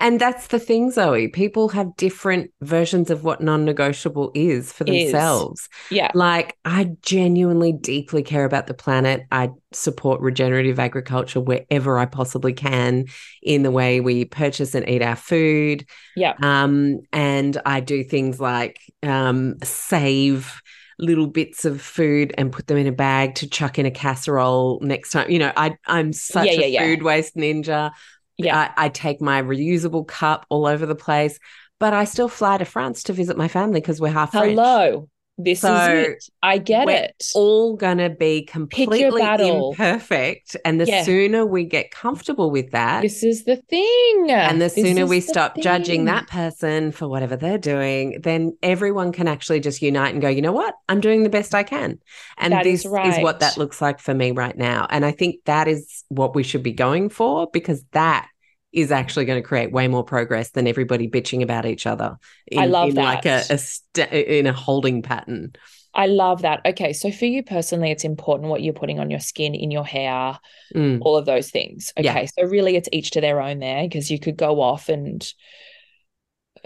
And 0.00 0.20
that's 0.20 0.48
the 0.48 0.58
thing, 0.58 0.90
Zoe. 0.90 1.28
People 1.28 1.70
have 1.70 1.96
different 1.96 2.50
versions 2.60 3.10
of 3.10 3.24
what 3.24 3.40
non 3.40 3.64
negotiable 3.64 4.30
is 4.34 4.70
for 4.70 4.84
Is. 4.84 5.10
themselves. 5.10 5.68
Yeah. 5.90 6.10
Like, 6.14 6.56
I 6.66 6.90
genuinely 7.02 7.72
deeply 7.72 8.22
care 8.22 8.44
about 8.44 8.66
the 8.66 8.74
planet. 8.74 9.22
I 9.32 9.50
support 9.72 10.20
regenerative 10.20 10.78
agriculture 10.78 11.40
wherever 11.40 11.98
I 11.98 12.04
possibly 12.04 12.52
can 12.52 13.06
in 13.42 13.62
the 13.62 13.70
way 13.70 14.00
we 14.00 14.26
purchase 14.26 14.74
and 14.74 14.86
eat 14.86 15.02
our 15.02 15.16
food. 15.16 15.86
Yeah. 16.16 16.34
Um, 16.42 17.00
and 17.12 17.58
I 17.64 17.80
do 17.80 18.04
things 18.04 18.40
like 18.40 18.78
um, 19.02 19.56
save 19.62 20.60
little 20.98 21.26
bits 21.26 21.64
of 21.64 21.80
food 21.80 22.34
and 22.36 22.52
put 22.52 22.66
them 22.66 22.76
in 22.76 22.86
a 22.86 22.92
bag 22.92 23.36
to 23.36 23.48
chuck 23.48 23.78
in 23.78 23.86
a 23.86 23.90
casserole 23.90 24.80
next 24.82 25.10
time. 25.12 25.30
You 25.30 25.38
know, 25.38 25.52
I, 25.56 25.76
I'm 25.86 26.12
such 26.12 26.46
Yeah, 26.46 26.52
yeah, 26.52 26.66
a 26.66 26.68
yeah. 26.70 26.82
food 26.82 27.02
waste 27.02 27.36
ninja. 27.36 27.92
Yeah. 28.36 28.56
I, 28.76 28.86
I 28.86 28.88
take 28.88 29.20
my 29.20 29.42
reusable 29.42 30.06
cup 30.06 30.46
all 30.48 30.66
over 30.66 30.86
the 30.86 30.94
place, 30.94 31.38
but 31.80 31.92
I 31.92 32.04
still 32.04 32.28
fly 32.28 32.58
to 32.58 32.64
France 32.64 33.04
to 33.04 33.12
visit 33.12 33.36
my 33.36 33.48
family 33.48 33.80
because 33.80 34.00
we're 34.00 34.12
half 34.12 34.32
French. 34.32 34.56
Hello. 34.56 35.08
This 35.40 35.60
So, 35.60 35.72
is 35.76 36.08
it. 36.08 36.24
I 36.42 36.58
get 36.58 36.88
it. 36.88 37.24
All 37.36 37.76
gonna 37.76 38.10
be 38.10 38.42
completely 38.42 39.22
imperfect, 39.22 40.56
and 40.64 40.80
the 40.80 40.86
Yeah. 40.86 41.04
sooner 41.04 41.46
we 41.46 41.64
get 41.64 41.92
comfortable 41.92 42.50
with 42.50 42.72
that, 42.72 43.02
This 43.02 43.22
is 43.22 43.44
the 43.44 43.54
thing. 43.56 44.26
and 44.30 44.60
the 44.60 44.64
This 44.68 44.74
sooner 44.74 45.06
we 45.06 45.20
stop 45.20 45.56
judging 45.56 46.06
that 46.06 46.26
person 46.26 46.90
for 46.90 47.06
whatever 47.06 47.36
they're 47.36 47.56
doing, 47.56 48.20
then 48.20 48.56
everyone 48.64 49.12
can 49.12 49.28
actually 49.28 49.60
just 49.60 49.80
unite 49.80 50.12
and 50.12 50.20
go, 50.20 50.28
you 50.28 50.42
know 50.42 50.52
what? 50.52 50.74
I'm 50.88 51.00
doing 51.00 51.22
the 51.22 51.30
best 51.30 51.54
I 51.54 51.62
can. 51.62 52.00
And 52.36 52.52
That 52.52 52.64
this 52.64 52.84
is 52.84 52.86
is 52.86 53.18
what 53.22 53.38
that 53.38 53.56
looks 53.56 53.80
like 53.80 54.00
for 54.00 54.14
me 54.14 54.32
right 54.32 54.56
now. 54.56 54.88
And 54.90 55.04
I 55.04 55.12
think 55.12 55.44
that 55.44 55.68
is 55.68 56.04
what 56.08 56.34
we 56.34 56.42
should 56.42 56.64
be 56.64 56.72
going 56.72 57.10
for 57.10 57.48
because 57.52 57.84
that 57.92 58.26
is 58.72 58.92
actually 58.92 59.24
going 59.24 59.40
to 59.42 59.46
create 59.48 59.72
way 59.72 59.88
more 59.88 60.04
progress 60.04 60.50
than 60.50 60.66
everybody 60.66 61.08
bitching 61.08 61.42
about 61.42 61.64
each 61.66 61.86
other. 61.86 62.18
In, 62.46 62.58
I 62.58 62.66
love 62.66 62.90
in 62.90 62.94
like 62.96 63.24
a, 63.26 63.42
a 63.50 63.58
st- 63.58 64.12
in 64.12 64.46
a 64.46 64.52
holding 64.52 65.02
pattern. 65.02 65.52
I 65.94 66.06
love 66.06 66.42
that. 66.42 66.60
Okay. 66.66 66.92
So 66.92 67.10
for 67.10 67.24
you 67.24 67.42
personally, 67.42 67.90
it's 67.90 68.04
important 68.04 68.50
what 68.50 68.62
you're 68.62 68.74
putting 68.74 69.00
on 69.00 69.10
your 69.10 69.20
skin, 69.20 69.54
in 69.54 69.70
your 69.70 69.86
hair, 69.86 70.38
Mm. 70.74 70.98
all 71.00 71.16
of 71.16 71.24
those 71.24 71.50
things. 71.50 71.92
Yeah. 71.98 72.10
Okay. 72.12 72.26
So 72.26 72.44
really 72.46 72.76
it's 72.76 72.90
each 72.92 73.12
to 73.12 73.22
their 73.22 73.40
own 73.40 73.58
there 73.58 73.82
because 73.84 74.10
you 74.10 74.20
could 74.20 74.36
go 74.36 74.60
off 74.60 74.90
and 74.90 75.26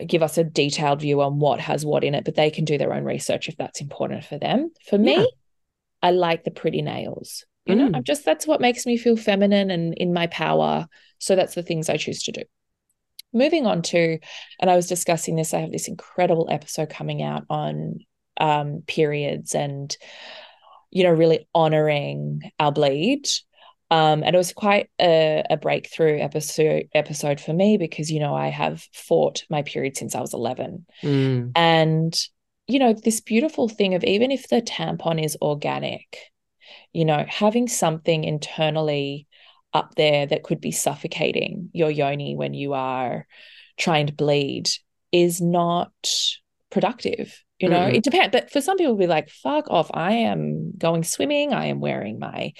give 0.06 0.22
us 0.22 0.38
a 0.38 0.44
detailed 0.44 1.00
view 1.00 1.20
on 1.20 1.38
what 1.38 1.60
has 1.60 1.84
what 1.86 2.02
in 2.02 2.14
it, 2.14 2.24
but 2.24 2.34
they 2.34 2.50
can 2.50 2.64
do 2.64 2.78
their 2.78 2.92
own 2.92 3.04
research 3.04 3.48
if 3.48 3.56
that's 3.56 3.80
important 3.80 4.24
for 4.24 4.38
them. 4.38 4.72
For 4.88 4.98
me, 4.98 5.16
Yeah. 5.16 5.24
I 6.02 6.10
like 6.10 6.42
the 6.42 6.50
pretty 6.50 6.82
nails. 6.82 7.44
You 7.64 7.76
know, 7.76 7.88
Mm. 7.90 7.96
I'm 7.98 8.04
just 8.04 8.24
that's 8.24 8.44
what 8.46 8.60
makes 8.60 8.86
me 8.86 8.96
feel 8.96 9.16
feminine 9.16 9.70
and 9.70 9.94
in 9.94 10.12
my 10.12 10.26
power. 10.26 10.88
So 11.22 11.36
that's 11.36 11.54
the 11.54 11.62
things 11.62 11.88
I 11.88 11.96
choose 11.96 12.24
to 12.24 12.32
do. 12.32 12.42
Moving 13.32 13.64
on 13.64 13.80
to, 13.82 14.18
and 14.60 14.70
I 14.70 14.76
was 14.76 14.88
discussing 14.88 15.36
this, 15.36 15.54
I 15.54 15.60
have 15.60 15.72
this 15.72 15.88
incredible 15.88 16.48
episode 16.50 16.90
coming 16.90 17.22
out 17.22 17.44
on 17.48 18.00
um, 18.38 18.82
periods 18.86 19.54
and, 19.54 19.96
you 20.90 21.04
know, 21.04 21.12
really 21.12 21.48
honoring 21.54 22.50
our 22.58 22.72
bleed. 22.72 23.28
Um, 23.90 24.24
and 24.24 24.34
it 24.34 24.38
was 24.38 24.52
quite 24.52 24.90
a, 25.00 25.44
a 25.48 25.56
breakthrough 25.56 26.18
episode 26.18 26.88
episode 26.94 27.40
for 27.40 27.52
me 27.52 27.76
because, 27.76 28.10
you 28.10 28.20
know, 28.20 28.34
I 28.34 28.48
have 28.48 28.86
fought 28.92 29.44
my 29.48 29.62
period 29.62 29.96
since 29.96 30.14
I 30.14 30.20
was 30.20 30.34
11. 30.34 30.86
Mm. 31.02 31.52
And, 31.54 32.20
you 32.66 32.78
know, 32.78 32.94
this 32.94 33.20
beautiful 33.20 33.68
thing 33.68 33.94
of 33.94 34.02
even 34.02 34.30
if 34.30 34.48
the 34.48 34.60
tampon 34.60 35.22
is 35.22 35.36
organic, 35.40 36.18
you 36.92 37.04
know, 37.04 37.24
having 37.28 37.68
something 37.68 38.24
internally 38.24 39.28
up 39.72 39.94
there 39.96 40.26
that 40.26 40.42
could 40.42 40.60
be 40.60 40.70
suffocating 40.72 41.70
your 41.72 41.90
yoni 41.90 42.36
when 42.36 42.54
you 42.54 42.74
are 42.74 43.26
trying 43.78 44.06
to 44.06 44.12
bleed 44.12 44.68
is 45.12 45.40
not 45.40 45.92
productive. 46.70 47.42
You 47.58 47.68
know, 47.68 47.78
Mm-mm. 47.78 47.94
it 47.94 48.04
depends. 48.04 48.32
But 48.32 48.50
for 48.50 48.60
some 48.60 48.76
people, 48.76 48.96
be 48.96 49.06
like, 49.06 49.30
fuck 49.30 49.70
off. 49.70 49.90
I 49.94 50.12
am 50.12 50.72
going 50.76 51.04
swimming. 51.04 51.52
I 51.52 51.66
am 51.66 51.78
wearing 51.80 52.18
my, 52.18 52.28
I'm 52.28 52.52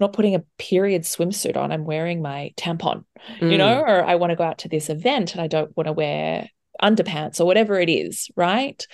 not 0.00 0.14
putting 0.14 0.34
a 0.34 0.44
period 0.58 1.02
swimsuit 1.02 1.56
on. 1.58 1.72
I'm 1.72 1.84
wearing 1.84 2.22
my 2.22 2.52
tampon 2.56 3.04
you 3.40 3.48
Mm. 3.48 3.58
know, 3.58 3.80
or 3.80 4.04
I 4.04 4.14
want 4.14 4.30
to 4.30 4.36
go 4.36 4.44
out 4.44 4.58
to 4.58 4.68
this 4.68 4.88
event 4.88 5.32
and 5.32 5.40
I 5.42 5.46
don't 5.46 5.76
want 5.76 5.86
to 5.88 5.92
wear 5.92 6.48
underpants 6.82 7.40
or 7.40 7.44
whatever 7.44 7.80
it 7.80 7.88
is, 7.90 8.30
right? 8.36 8.86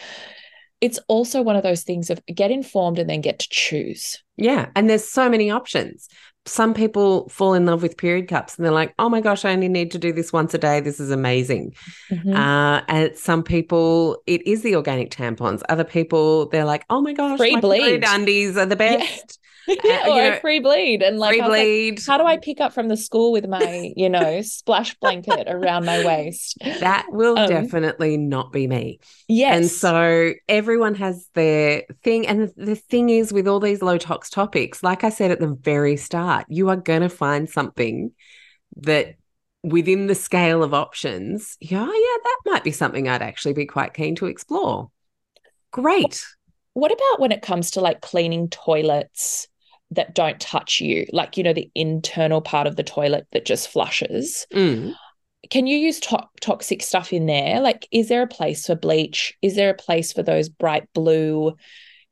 It's 0.80 0.98
also 1.06 1.42
one 1.42 1.54
of 1.54 1.62
those 1.62 1.82
things 1.84 2.10
of 2.10 2.20
get 2.26 2.50
informed 2.50 2.98
and 2.98 3.08
then 3.08 3.20
get 3.20 3.38
to 3.40 3.48
choose. 3.50 4.22
Yeah. 4.36 4.70
And 4.74 4.90
there's 4.90 5.08
so 5.08 5.28
many 5.28 5.50
options. 5.50 6.08
Some 6.44 6.74
people 6.74 7.28
fall 7.28 7.54
in 7.54 7.66
love 7.66 7.82
with 7.82 7.96
period 7.96 8.26
cups 8.26 8.56
and 8.56 8.64
they're 8.64 8.72
like, 8.72 8.94
oh 8.98 9.08
my 9.08 9.20
gosh, 9.20 9.44
I 9.44 9.52
only 9.52 9.68
need 9.68 9.92
to 9.92 9.98
do 9.98 10.12
this 10.12 10.32
once 10.32 10.52
a 10.54 10.58
day. 10.58 10.80
This 10.80 10.98
is 10.98 11.10
amazing. 11.10 11.72
Mhm. 12.10 12.34
Uh, 12.34 12.82
and 12.88 13.16
some 13.16 13.44
people, 13.44 14.20
it 14.26 14.44
is 14.46 14.62
the 14.62 14.74
organic 14.74 15.10
tampons. 15.10 15.62
Other 15.68 15.84
people, 15.84 16.48
they're 16.48 16.64
like, 16.64 16.84
oh 16.90 17.00
my 17.00 17.12
gosh, 17.12 17.38
Free 17.38 17.54
my 17.54 17.60
bleed. 17.60 17.80
period 17.80 18.04
undies 18.06 18.56
are 18.56 18.66
the 18.66 18.76
best. 18.76 19.38
yeah, 19.84 20.06
you 20.08 20.14
or 20.14 20.22
know, 20.22 20.28
a 20.28 20.32
free 20.32 20.60
bleed. 20.60 21.02
And 21.02 21.18
like, 21.18 21.36
Free 21.36 21.40
I 21.40 21.46
like, 21.48 21.72
bleed. 21.74 22.00
how 22.06 22.18
do 22.18 22.24
I 22.24 22.36
pick 22.36 22.60
up 22.60 22.72
from 22.72 22.88
the 22.88 22.96
school 22.96 23.32
with 23.32 23.46
my, 23.48 23.92
you 23.96 24.08
know, 24.10 24.42
splash 24.42 24.94
blanket 24.96 25.46
around 25.48 25.84
my 25.84 26.00
waist? 26.00 26.58
that 26.78 27.06
will 27.10 27.38
Um, 27.38 27.46
definitely 27.46 28.16
not 28.16 28.52
be 28.52 28.66
me. 28.66 29.00
Yes. 29.28 29.56
And 29.56 29.70
so 29.70 30.32
everyone 30.48 30.94
has 30.96 31.28
their 31.34 31.84
thing. 32.02 32.26
And 32.26 32.48
the, 32.48 32.64
the 32.66 32.74
thing 32.76 33.10
is, 33.10 33.32
with 33.32 33.46
all 33.48 33.60
these 33.60 33.82
low 33.82 33.98
tox 33.98 34.30
topics, 34.30 34.82
like 34.82 35.04
I 35.04 35.10
said 35.10 35.30
at 35.30 35.40
the 35.40 35.54
very 35.60 35.96
start, 35.96 36.46
you 36.48 36.68
are 36.70 36.76
going 36.76 37.02
to 37.02 37.08
find 37.08 37.48
something 37.48 38.12
that 38.76 39.16
within 39.62 40.06
the 40.06 40.14
scale 40.14 40.62
of 40.62 40.74
options, 40.74 41.56
yeah, 41.60 41.84
yeah, 41.84 42.16
that 42.24 42.40
might 42.46 42.64
be 42.64 42.72
something 42.72 43.08
I'd 43.08 43.22
actually 43.22 43.54
be 43.54 43.66
quite 43.66 43.94
keen 43.94 44.14
to 44.16 44.26
explore. 44.26 44.90
Great. 45.72 46.24
what 46.74 46.92
about 46.92 47.20
when 47.20 47.32
it 47.32 47.42
comes 47.42 47.72
to 47.72 47.80
like 47.80 48.00
cleaning 48.00 48.48
toilets 48.48 49.48
that 49.94 50.14
don't 50.14 50.40
touch 50.40 50.80
you? 50.80 51.06
Like, 51.12 51.36
you 51.36 51.42
know, 51.42 51.52
the 51.52 51.70
internal 51.74 52.40
part 52.40 52.66
of 52.66 52.76
the 52.76 52.82
toilet 52.82 53.26
that 53.32 53.44
just 53.44 53.68
flushes. 53.68 54.46
Mm. 54.52 54.94
can 55.50 55.66
you 55.66 55.76
use 55.76 55.98
to- 56.00 56.28
toxic 56.40 56.82
stuff 56.82 57.12
in 57.12 57.26
there? 57.26 57.60
Like, 57.60 57.88
is 57.90 58.08
there 58.08 58.22
a 58.22 58.26
place 58.28 58.66
for 58.66 58.74
bleach? 58.76 59.34
Is 59.42 59.56
there 59.56 59.70
a 59.70 59.74
place 59.74 60.12
for 60.12 60.22
those 60.22 60.48
bright 60.48 60.88
blue, 60.94 61.56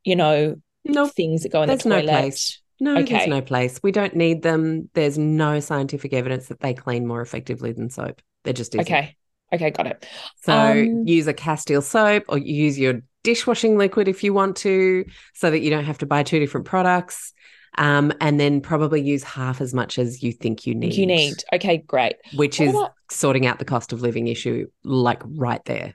you 0.04 0.16
know, 0.16 0.56
Nope. 0.84 1.12
things 1.12 1.42
that 1.44 1.52
go 1.52 1.62
in 1.62 1.68
There's 1.68 1.84
the 1.84 1.88
no 1.90 2.00
toilet? 2.00 2.10
place. 2.10 2.60
No, 2.80 2.96
Okay. 2.98 3.14
there's 3.18 3.28
no 3.28 3.40
place. 3.42 3.78
We 3.82 3.92
don't 3.92 4.16
need 4.16 4.42
them. 4.42 4.88
There's 4.94 5.16
no 5.18 5.60
scientific 5.60 6.12
evidence 6.12 6.48
that 6.48 6.60
they 6.60 6.74
clean 6.74 7.06
more 7.06 7.20
effectively 7.20 7.72
than 7.72 7.88
soap. 7.90 8.20
There 8.44 8.52
just 8.54 8.74
isn't. 8.74 8.80
Okay. 8.86 9.16
Okay, 9.52 9.70
got 9.70 9.86
it. 9.86 10.06
So 10.42 10.52
Um, 10.52 11.06
use 11.06 11.26
a 11.26 11.32
Castile 11.34 11.82
soap 11.82 12.24
or 12.28 12.38
use 12.38 12.78
your 12.78 13.02
dishwashing 13.22 13.76
liquid 13.76 14.08
if 14.08 14.24
you 14.24 14.32
want 14.32 14.56
to, 14.58 15.04
so 15.34 15.50
that 15.50 15.60
you 15.60 15.70
don't 15.70 15.84
have 15.84 15.98
to 15.98 16.06
buy 16.06 16.22
two 16.22 16.38
different 16.38 16.66
products. 16.66 17.32
Um, 17.78 18.12
and 18.20 18.38
then 18.40 18.60
probably 18.60 19.00
use 19.00 19.22
half 19.22 19.60
as 19.60 19.72
much 19.72 19.98
as 19.98 20.22
you 20.22 20.32
think 20.32 20.66
you 20.66 20.74
need. 20.74 20.94
You 20.94 21.06
need. 21.06 21.36
Okay, 21.52 21.78
great. 21.78 22.16
which 22.34 22.58
What 22.58 22.68
is 22.68 22.74
about- 22.74 22.94
sorting 23.10 23.46
out 23.46 23.58
the 23.58 23.64
cost 23.64 23.92
of 23.92 24.02
living 24.02 24.28
issue, 24.28 24.66
like 24.84 25.22
right 25.24 25.64
there. 25.64 25.94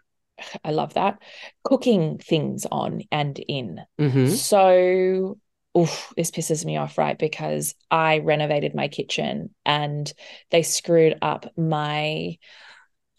I 0.64 0.72
love 0.72 0.94
that. 0.96 1.20
Cooking 1.64 2.18
things 2.18 2.66
on 2.70 3.02
and 3.12 3.38
in. 3.48 3.82
hmm 3.98 4.28
So, 4.28 5.38
oof, 5.78 6.14
this 6.18 6.32
pisses 6.32 6.66
me 6.66 6.78
off, 6.78 6.98
right? 6.98 7.18
Because 7.18 7.76
I 7.90 8.20
renovated 8.20 8.76
my 8.76 8.88
kitchen 8.88 9.54
and 9.66 10.12
they 10.52 10.62
screwed 10.64 11.18
up 11.22 11.52
my, 11.58 12.38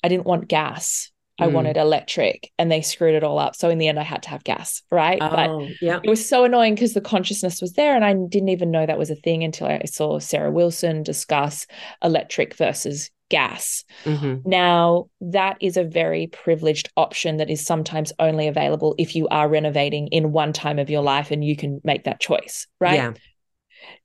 I 0.02 0.09
didn't 0.09 0.26
want 0.26 0.48
gas. 0.48 1.11
I 1.39 1.47
Mm. 1.47 1.53
wanted 1.53 1.76
electric 1.76 2.51
and 2.59 2.70
they 2.70 2.80
screwed 2.82 3.14
it 3.14 3.24
all 3.24 3.39
up. 3.39 3.57
So 3.57 3.68
in 3.68 3.78
the 3.78 3.89
end, 3.89 3.99
I 3.99 4.05
had 4.05 4.22
to 4.24 4.30
have 4.30 4.45
gas, 4.45 4.82
right? 4.91 5.26
But 5.28 5.51
Oh, 5.51 5.68
yeah. 5.80 6.01
it 6.03 6.09
was 6.09 6.26
so 6.26 6.45
annoying 6.45 6.74
because 6.74 6.95
the 6.95 7.01
consciousness 7.01 7.61
was 7.61 7.74
there 7.74 7.95
and 7.95 8.05
I 8.05 8.14
didn't 8.14 8.49
even 8.51 8.70
know 8.70 8.87
that 8.87 8.99
was 8.99 9.11
a 9.11 9.16
thing 9.16 9.45
until 9.45 9.66
I 9.66 9.82
saw 9.84 10.18
Sarah 10.18 10.51
Wilson 10.51 11.03
discuss 11.03 11.66
electric 12.03 12.55
versus 12.57 13.11
gas. 13.28 13.84
hmm 14.07 14.37
Now, 14.45 15.09
that 15.20 15.57
is 15.61 15.76
a 15.76 15.84
very 15.84 16.28
privileged 16.28 16.89
option 16.97 17.39
that 17.39 17.51
is 17.51 17.66
sometimes 17.66 18.12
only 18.20 18.47
available 18.47 18.95
if 18.97 19.16
you 19.16 19.26
are 19.28 19.49
renovating 19.49 20.07
in 20.09 20.32
one 20.32 20.53
time 20.53 20.78
of 20.78 20.89
your 20.89 21.03
life 21.03 21.32
and 21.32 21.45
you 21.45 21.57
can 21.57 21.80
make 21.84 22.05
that 22.05 22.20
choice, 22.20 22.66
right? 22.80 22.97
Yeah. 22.99 23.14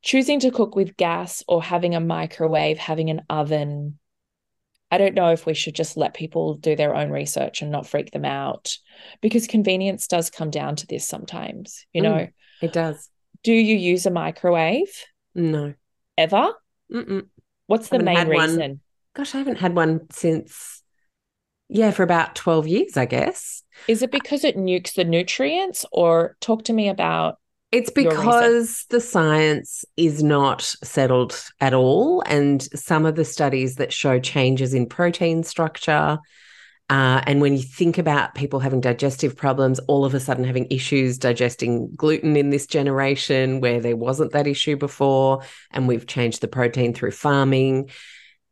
Choosing 0.02 0.40
to 0.42 0.52
cook 0.52 0.76
with 0.76 0.98
gas 0.98 1.44
or 1.48 1.62
having 1.64 1.96
a 1.96 2.00
microwave, 2.00 2.78
having 2.80 3.10
an 3.10 3.22
oven. 3.30 4.00
I 4.92 4.98
don't 4.98 5.16
know 5.16 5.32
if 5.32 5.46
we 5.46 5.54
should 5.54 5.74
just 5.74 5.96
let 5.98 6.14
people 6.14 6.56
do 6.56 6.76
their 6.76 6.94
own 6.94 7.10
research 7.10 7.62
and 7.62 7.72
not 7.72 7.88
freak 7.88 8.12
them 8.12 8.26
out 8.26 8.76
because 9.22 9.48
convenience 9.48 10.06
does 10.08 10.30
come 10.30 10.50
down 10.50 10.76
to 10.78 10.88
this 10.88 11.08
sometimes. 11.08 11.86
You 11.94 12.02
Mm. 12.02 12.06
know, 12.06 12.28
It 12.62 12.74
does. 12.74 13.10
do 13.44 13.54
you 13.54 13.76
use 13.78 14.06
a 14.06 14.12
microwave 14.12 14.92
No. 15.34 15.74
ever? 16.18 16.54
Mm-mm. 16.92 17.28
What's 17.68 17.88
the 17.88 18.00
main 18.00 18.18
had 18.18 18.28
one. 18.28 18.50
reason? 18.50 18.82
Gosh, 19.14 19.34
I 19.34 19.38
haven't 19.40 19.58
had 19.60 19.76
one 19.76 20.08
since, 20.12 20.84
yeah, 21.70 21.92
for 21.92 22.04
about 22.04 22.36
12 22.36 22.68
years, 22.68 22.98
I 22.98 23.06
guess. 23.06 23.64
Is 23.88 24.02
it 24.02 24.12
because 24.12 24.44
it 24.44 24.58
nukes 24.58 24.94
the 24.94 25.06
nutrients, 25.06 25.86
or 25.92 26.36
talk 26.42 26.64
to 26.66 26.74
me 26.74 26.90
about 26.90 27.40
It's 27.72 27.90
because 27.90 28.86
the 28.90 29.00
science 29.00 29.86
is 29.96 30.22
not 30.22 30.62
settled 30.84 31.42
at 31.62 31.74
all. 31.74 32.22
And 32.26 32.62
some 32.78 33.06
of 33.06 33.16
the 33.16 33.24
studies 33.24 33.76
that 33.76 33.94
show 33.94 34.20
changes 34.20 34.74
in 34.74 34.88
protein 34.88 35.44
structure, 35.44 36.20
uh, 36.90 37.22
and 37.26 37.40
when 37.40 37.54
you 37.54 37.64
think 37.64 37.98
about 37.98 38.36
people 38.36 38.60
having 38.60 38.82
digestive 38.82 39.38
problems, 39.38 39.80
all 39.88 40.04
of 40.04 40.14
a 40.14 40.20
sudden 40.20 40.44
having 40.44 40.68
issues 40.70 41.18
digesting 41.18 41.90
gluten 41.96 42.36
in 42.36 42.50
this 42.50 42.68
generation 42.68 43.62
where 43.62 43.80
there 43.80 43.96
wasn't 43.96 44.34
that 44.34 44.48
issue 44.48 44.76
before, 44.76 45.42
and 45.72 45.88
we've 45.88 46.06
changed 46.06 46.42
the 46.42 46.50
protein 46.50 46.94
through 46.94 47.12
farming, 47.12 47.90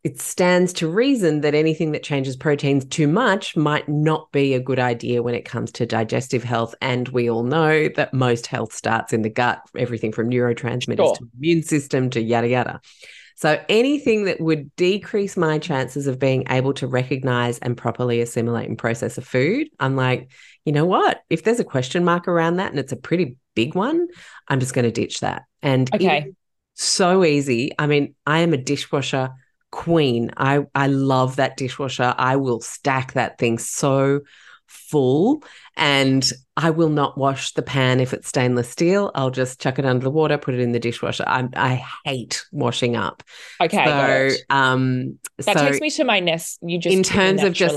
it 0.02 0.20
stands 0.20 0.72
to 0.74 0.88
reason 0.88 1.42
that 1.42 1.54
anything 1.54 1.92
that 1.92 2.02
changes 2.02 2.36
proteins 2.36 2.84
too 2.86 3.06
much 3.06 3.54
might 3.56 3.88
not 3.88 4.32
be 4.32 4.54
a 4.54 4.60
good 4.60 4.78
idea 4.78 5.22
when 5.22 5.34
it 5.34 5.44
comes 5.44 5.70
to 5.72 5.84
digestive 5.86 6.42
health. 6.42 6.74
And 6.80 7.06
we 7.08 7.28
all 7.28 7.42
know 7.42 7.88
that 7.96 8.14
most 8.14 8.46
health 8.46 8.72
starts 8.72 9.12
in 9.12 9.22
the 9.22 9.28
gut, 9.28 9.60
everything 9.76 10.12
from 10.12 10.30
neurotransmitters 10.30 10.96
Sure. 10.96 11.16
to 11.16 11.28
immune 11.36 11.62
system 11.62 12.08
to 12.10 12.20
yada 12.22 12.48
yada. 12.48 12.80
So 13.36 13.62
anything 13.68 14.24
that 14.24 14.40
would 14.40 14.74
decrease 14.76 15.36
my 15.36 15.58
chances 15.58 16.06
of 16.06 16.18
being 16.18 16.44
able 16.50 16.74
to 16.74 16.86
recognize 16.86 17.58
and 17.58 17.76
properly 17.76 18.20
assimilate 18.20 18.68
and 18.68 18.76
process 18.78 19.16
a 19.18 19.22
food, 19.22 19.68
I'm 19.78 19.96
like, 19.96 20.30
you 20.66 20.72
know 20.72 20.84
what? 20.84 21.22
If 21.30 21.42
there's 21.42 21.60
a 21.60 21.64
question 21.64 22.04
mark 22.04 22.28
around 22.28 22.56
that 22.56 22.70
and 22.70 22.78
it's 22.78 22.92
a 22.92 22.96
pretty 22.96 23.36
big 23.54 23.74
one, 23.74 24.08
I'm 24.48 24.60
just 24.60 24.74
going 24.74 24.84
to 24.84 24.90
ditch 24.90 25.20
that. 25.20 25.44
And 25.62 25.88
Okay. 25.94 26.32
so 26.74 27.24
easy. 27.24 27.72
I 27.78 27.86
mean, 27.86 28.14
I 28.26 28.40
am 28.40 28.52
a 28.52 28.58
dishwasher 28.58 29.30
queen. 29.70 30.30
I 30.36 30.60
I 30.74 30.86
love 30.88 31.36
that 31.36 31.56
dishwasher. 31.56 32.14
I 32.16 32.36
will 32.36 32.60
stack 32.60 33.12
that 33.14 33.38
thing 33.38 33.58
so 33.58 34.20
full 34.66 35.42
and 35.76 36.30
I 36.56 36.70
will 36.70 36.88
not 36.90 37.18
wash 37.18 37.52
the 37.54 37.62
pan 37.62 37.98
if 38.00 38.12
it's 38.12 38.28
stainless 38.28 38.68
steel. 38.68 39.10
I'll 39.14 39.30
just 39.30 39.60
chuck 39.60 39.78
it 39.78 39.84
under 39.84 40.04
the 40.04 40.10
water, 40.10 40.38
put 40.38 40.54
it 40.54 40.60
in 40.60 40.72
the 40.72 40.78
dishwasher. 40.78 41.24
I 41.26 41.48
I 41.56 41.84
hate 42.04 42.44
washing 42.52 42.96
up. 42.96 43.22
Okay. 43.60 43.84
got 43.84 44.06
so 44.06 44.12
it. 44.26 44.40
um 44.50 45.18
That 45.38 45.58
so 45.58 45.64
takes 45.66 45.80
me 45.80 45.90
to 45.90 46.04
my 46.04 46.20
nest. 46.20 46.58
You 46.62 46.78
just 46.78 46.94
in 46.94 47.02
terms 47.02 47.42
of 47.42 47.52
just- 47.52 47.74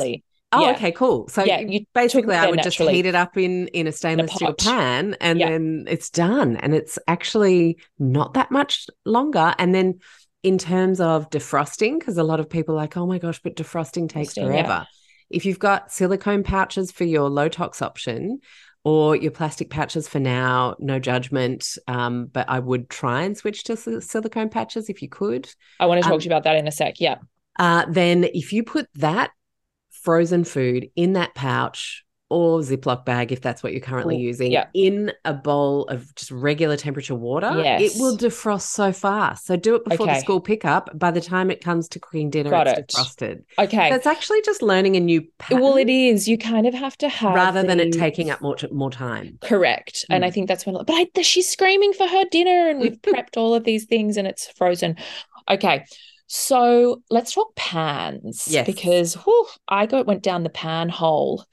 Oh, 0.55 0.65
yeah. 0.65 0.73
okay, 0.73 0.91
cool. 0.91 1.27
So 1.29 1.43
Yeah, 1.43 1.61
you- 1.61 1.85
basically, 1.95 2.35
I 2.35 2.47
would 2.47 2.61
just 2.61 2.77
heat 2.77 3.07
it 3.07 3.15
up 3.15 3.37
in 3.37 3.69
in 3.69 3.87
a 3.87 3.91
stainless 3.91 4.33
steel 4.33 4.53
pan, 4.53 5.17
and 5.19 5.39
Yeah. 5.39 5.49
then 5.49 5.85
it's 5.87 6.11
done. 6.11 6.57
And 6.57 6.75
it's 6.75 6.99
actually 7.07 7.77
not 7.97 8.35
that 8.35 8.51
much 8.51 8.85
longer. 9.03 9.55
And 9.57 9.73
then, 9.73 9.97
in 10.43 10.57
terms 10.57 10.99
of 10.99 11.29
defrosting, 11.29 11.97
because 11.97 12.17
a 12.17 12.23
lot 12.23 12.39
of 12.39 12.49
people 12.49 12.75
are 12.75 12.77
like, 12.77 12.95
oh 12.97 13.07
my 13.07 13.17
gosh, 13.17 13.41
but 13.41 13.55
defrosting 13.55 14.07
takes 14.09 14.33
Defrosting, 14.33 14.37
yeah. 14.37 14.63
forever. 14.63 14.87
If 15.29 15.45
you've 15.45 15.59
got 15.59 15.91
silicone 15.91 16.43
pouches 16.43 16.91
for 16.91 17.05
your 17.05 17.29
low 17.29 17.49
tox 17.49 17.81
option, 17.81 18.39
or 18.85 19.15
your 19.15 19.31
plastic 19.31 19.69
pouches 19.69 20.09
for 20.09 20.19
now, 20.19 20.75
no 20.77 20.99
judgment. 20.99 21.77
Um, 21.87 22.25
but 22.25 22.49
I 22.49 22.59
would 22.59 22.89
try 22.89 23.21
and 23.21 23.37
switch 23.37 23.63
to 23.63 23.77
sil- 23.79 24.01
silicone 24.01 24.49
pouches 24.49 24.89
if 24.89 25.01
you 25.01 25.07
could. 25.07 25.49
I 25.79 25.85
want 25.85 25.99
to 25.99 26.03
talk 26.03 26.15
Um, 26.15 26.19
to 26.19 26.25
you 26.25 26.29
about 26.29 26.43
that 26.43 26.57
in 26.57 26.67
a 26.67 26.71
sec. 26.71 26.99
Yeah. 26.99 27.15
Uh, 27.57 27.85
then 27.87 28.25
if 28.25 28.51
you 28.51 28.63
put 28.63 28.89
that 28.95 29.31
frozen 29.91 30.43
food 30.43 30.89
in 30.97 31.13
that 31.13 31.33
pouch 31.33 32.03
or 32.29 32.61
Ziploc 32.61 33.05
bag, 33.05 33.31
if 33.31 33.41
that's 33.41 33.61
what 33.61 33.73
you're 33.73 33.81
currently 33.81 34.15
Ooh, 34.15 34.21
using, 34.27 34.51
yeah. 34.51 34.65
in 34.73 35.11
a 35.23 35.33
bowl 35.33 35.83
of 35.89 36.13
just 36.15 36.31
regular 36.31 36.75
temperature 36.75 37.13
water, 37.13 37.51
Yes. 37.63 37.95
it 37.95 38.01
will 38.01 38.17
defrost 38.17 38.63
so 38.69 38.91
fast. 38.91 39.45
So 39.45 39.55
do 39.55 39.75
it 39.75 39.85
before 39.85 40.07
the 40.07 40.19
school 40.19 40.41
pickup. 40.41 40.97
By 40.97 41.11
the 41.11 41.21
time 41.21 41.51
it 41.51 41.61
comes 41.61 41.87
to 41.89 41.99
cooking 41.99 42.31
dinner, 42.31 42.49
Got 42.49 42.67
it's 42.67 42.79
it. 42.79 42.87
defrosted. 42.87 43.43
Okay. 43.59 43.89
So 43.89 43.95
it's 43.95 44.07
actually 44.07 44.41
just 44.41 44.61
learning 44.63 44.95
a 44.95 44.99
new 44.99 45.21
pattern 45.37 45.61
well, 45.61 45.77
it 45.77 45.89
is. 45.89 46.27
You 46.27 46.37
kind 46.39 46.65
of 46.65 46.73
have 46.73 46.97
to 46.99 47.09
have 47.09 47.35
rather 47.35 47.61
than 47.61 47.79
it 47.79 47.91
taking 47.93 48.31
up 48.31 48.41
more, 48.41 48.55
more 48.71 48.89
time. 48.89 49.37
Correct. 49.41 50.03
And 50.09 50.25
I 50.25 50.29
Mm. 50.29 50.33
think 50.33 50.47
that's 50.47 50.65
when, 50.65 50.75
but 50.75 50.89
I, 50.89 51.21
she's 51.21 51.47
screaming 51.49 51.93
for 51.93 52.07
her 52.07 52.23
dinner 52.31 52.67
and 52.69 52.79
we've 52.79 52.99
prepped 53.01 53.37
all 53.37 53.53
of 53.53 53.63
these 53.63 53.85
things 53.85 54.17
and 54.17 54.27
it's 54.27 54.47
frozen. 54.57 54.95
Okay. 55.51 55.85
So 56.27 57.03
let's 57.11 57.33
talk 57.33 57.53
pans. 57.55 58.47
Yes. 58.47 58.65
Because 58.65 59.13
whew, 59.13 59.45
I 59.67 59.85
got 59.85 60.07
went 60.07 60.23
down 60.23 60.41
the 60.43 60.49
pan 60.49 60.89
hole 60.89 61.45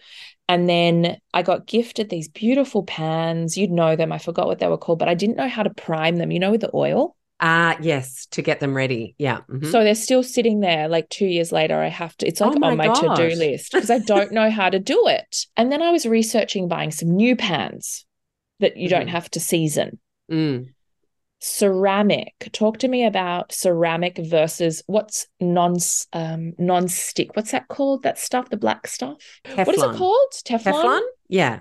and 0.51 0.68
then 0.68 1.16
I 1.32 1.42
got 1.42 1.66
gifted 1.66 2.11
these 2.11 2.28
beautiful 2.28 2.82
pans. 2.82 3.57
You'd 3.57 3.70
know 3.70 3.94
them. 3.94 4.11
I 4.11 4.18
forgot 4.18 4.46
what 4.46 4.59
they 4.59 4.66
were 4.66 4.76
called, 4.78 4.98
but 4.98 5.09
I 5.09 5.14
didn't 5.14 5.36
know 5.36 5.48
how 5.48 5.62
to 5.62 5.70
prime 5.70 6.16
them, 6.16 6.30
you 6.32 6.40
know, 6.40 6.51
with 6.51 6.62
the 6.62 6.70
oil. 6.74 7.16
Ah, 7.40 7.76
yes, 7.80 8.26
to 8.32 8.42
get 8.42 8.59
them 8.61 8.74
ready. 8.74 9.14
Yeah. 9.16 9.40
mhm. 9.48 9.70
So 9.70 9.82
they're 9.84 9.94
still 9.94 10.22
sitting 10.22 10.59
there 10.61 10.88
like 10.88 11.09
two 11.09 11.26
years 11.26 11.53
later. 11.53 11.76
I 11.80 11.88
have 11.88 12.16
to, 12.18 12.26
it's 12.26 12.40
like 12.40 12.57
Oh 12.57 12.59
my 12.59 12.72
on 12.72 12.76
my 12.76 12.88
to 12.88 13.14
do 13.16 13.34
list 13.36 13.72
because 13.72 13.90
I 13.90 13.98
don't 14.14 14.32
know 14.32 14.51
how 14.51 14.68
to 14.68 14.78
do 14.80 15.07
it. 15.07 15.46
And 15.57 15.70
then 15.70 15.82
I 15.82 15.90
was 15.92 16.05
researching 16.05 16.68
buying 16.68 16.90
some 16.90 17.11
new 17.11 17.36
pans 17.36 18.05
that 18.59 18.76
you 18.76 18.88
don't 18.88 19.07
Mhm. 19.07 19.11
have 19.11 19.30
to 19.30 19.40
season. 19.40 20.01
Mm. 20.30 20.74
Ceramic. 21.41 22.51
Talk 22.53 22.78
to 22.78 22.88
me 22.88 23.05
about 23.05 23.53
ceramic 23.53 24.18
versus 24.18 24.82
what's 24.86 25.26
non 25.41 25.76
um 26.12 26.53
non-stick. 26.59 27.34
What's 27.34 27.51
that 27.53 27.68
called? 27.68 28.03
That 28.03 28.18
stuff, 28.18 28.51
the 28.51 28.57
black 28.57 28.86
stuff. 28.86 29.16
What 29.55 29.74
is 29.74 29.82
it 29.82 29.97
called? 29.97 30.32
Teflon. 30.45 30.62
Teflon? 30.72 31.01
Yeah. 31.28 31.61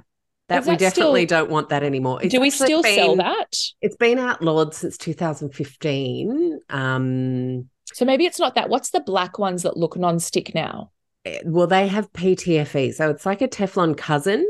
that 0.50 0.66
we 0.66 0.76
definitely 0.78 1.26
still- 1.26 1.42
don't 1.42 1.50
want 1.52 1.70
that 1.70 1.84
anymore. 1.84 2.20
It's 2.22 2.34
Do 2.34 2.42
we 2.42 2.50
still 2.50 2.84
sell 2.84 3.16
that? 3.18 3.56
It's 3.82 3.96
been 3.96 4.20
outlawed 4.20 4.74
since 4.74 4.98
2015. 4.98 6.60
Um, 6.70 7.70
So 7.94 8.04
maybe 8.06 8.26
it's 8.26 8.40
not 8.40 8.56
that. 8.56 8.70
What's 8.70 8.90
the 8.92 9.00
black 9.02 9.40
ones 9.40 9.64
that 9.64 9.78
look 9.78 9.98
non-stick 9.98 10.54
now? 10.56 10.92
eh, 11.26 11.40
well, 11.46 11.68
they 11.68 11.88
have 11.88 12.12
PTFE, 12.14 12.94
so 12.94 13.10
it's 13.10 13.26
like 13.26 13.42
a 13.42 13.48
Teflon 13.48 13.96
cousin, 13.98 14.50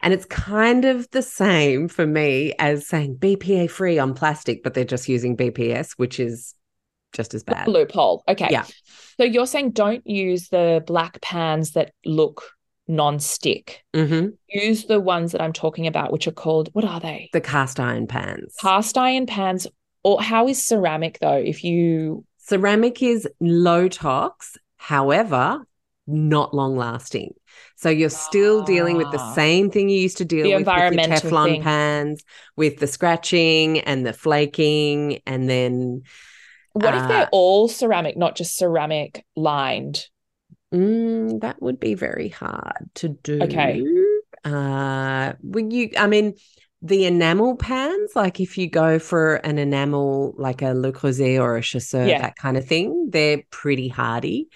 and 0.00 0.14
it's 0.14 0.24
kind 0.26 0.84
of 0.84 1.10
the 1.10 1.22
same 1.22 1.88
for 1.88 2.06
me 2.06 2.52
as 2.58 2.86
saying 2.86 3.16
BPA 3.16 3.70
free 3.70 3.98
on 3.98 4.14
plastic, 4.14 4.62
but 4.62 4.74
they're 4.74 4.84
just 4.84 5.08
using 5.08 5.36
BPS, 5.36 5.92
which 5.92 6.20
is 6.20 6.54
just 7.12 7.34
as 7.34 7.42
bad. 7.42 7.68
Loophole. 7.68 8.22
Okay. 8.28 8.48
Yeah. 8.50 8.64
So 9.16 9.24
you're 9.24 9.46
saying 9.46 9.72
don't 9.72 10.06
use 10.06 10.48
the 10.48 10.82
black 10.86 11.20
pans 11.20 11.72
that 11.72 11.92
look 12.04 12.42
non-stick. 12.86 13.84
hmm 13.94 14.28
Use 14.48 14.86
the 14.86 15.00
ones 15.00 15.32
that 15.32 15.42
I'm 15.42 15.52
talking 15.52 15.86
about, 15.86 16.10
which 16.12 16.26
are 16.26 16.32
called 16.32 16.70
what 16.72 16.84
are 16.84 17.00
they? 17.00 17.28
The 17.32 17.40
cast 17.40 17.78
iron 17.78 18.06
pans. 18.06 18.54
Cast 18.60 18.96
iron 18.96 19.26
pans. 19.26 19.66
Or 20.04 20.22
how 20.22 20.48
is 20.48 20.64
ceramic 20.64 21.18
though? 21.20 21.36
If 21.36 21.64
you 21.64 22.24
Ceramic 22.38 23.02
is 23.02 23.28
low 23.40 23.88
tox, 23.88 24.56
however, 24.76 25.66
not 26.06 26.54
long 26.54 26.76
lasting. 26.76 27.34
So 27.80 27.90
you're 27.90 28.10
still 28.10 28.60
dealing 28.62 28.96
with 28.96 29.12
the 29.12 29.18
Ah. 29.18 29.20
same 29.20 29.70
thing 29.70 29.88
you 29.88 30.00
used 30.00 30.18
to 30.18 30.24
deal 30.24 30.48
The 30.48 30.52
with 30.52 30.74
with 30.74 30.90
your 30.90 30.98
environmental 30.98 30.98
Teflon 30.98 31.44
thing. 31.44 31.62
pans, 31.62 32.24
with 32.56 32.78
the 32.78 32.88
scratching 32.88 33.78
and 33.80 34.04
the 34.04 34.12
flaking, 34.12 35.20
and 35.26 35.48
then 35.48 36.02
what 36.72 36.94
if 36.94 37.06
they're 37.06 37.26
Uh, 37.26 37.30
all 37.32 37.68
ceramic, 37.68 38.16
not 38.16 38.36
just 38.36 38.56
ceramic 38.56 39.24
lined? 39.36 40.08
mm, 40.74 41.40
that 41.40 41.60
would 41.62 41.80
be 41.80 41.94
very 41.94 42.28
hard 42.28 42.90
to 42.96 43.08
do. 43.08 43.40
Okay. 43.42 43.82
Uh, 44.44 45.32
when 45.42 45.70
you, 45.70 45.90
I 45.96 46.06
mean, 46.06 46.34
the 46.82 47.06
enamel 47.06 47.56
pans, 47.56 48.12
like 48.14 48.40
if 48.40 48.56
you 48.56 48.68
go 48.70 48.98
for 48.98 49.36
an 49.36 49.58
enamel, 49.58 50.34
like 50.38 50.62
a 50.62 50.74
Le 50.74 50.92
Creuset 50.92 51.40
or 51.40 51.56
a 51.56 51.62
Chasseur, 51.62 52.06
Yeah. 52.08 52.18
that 52.18 52.36
kind 52.36 52.56
of 52.56 52.66
thing, 52.66 53.08
they're 53.10 53.42
pretty 53.50 53.88
hardy. 53.88 54.48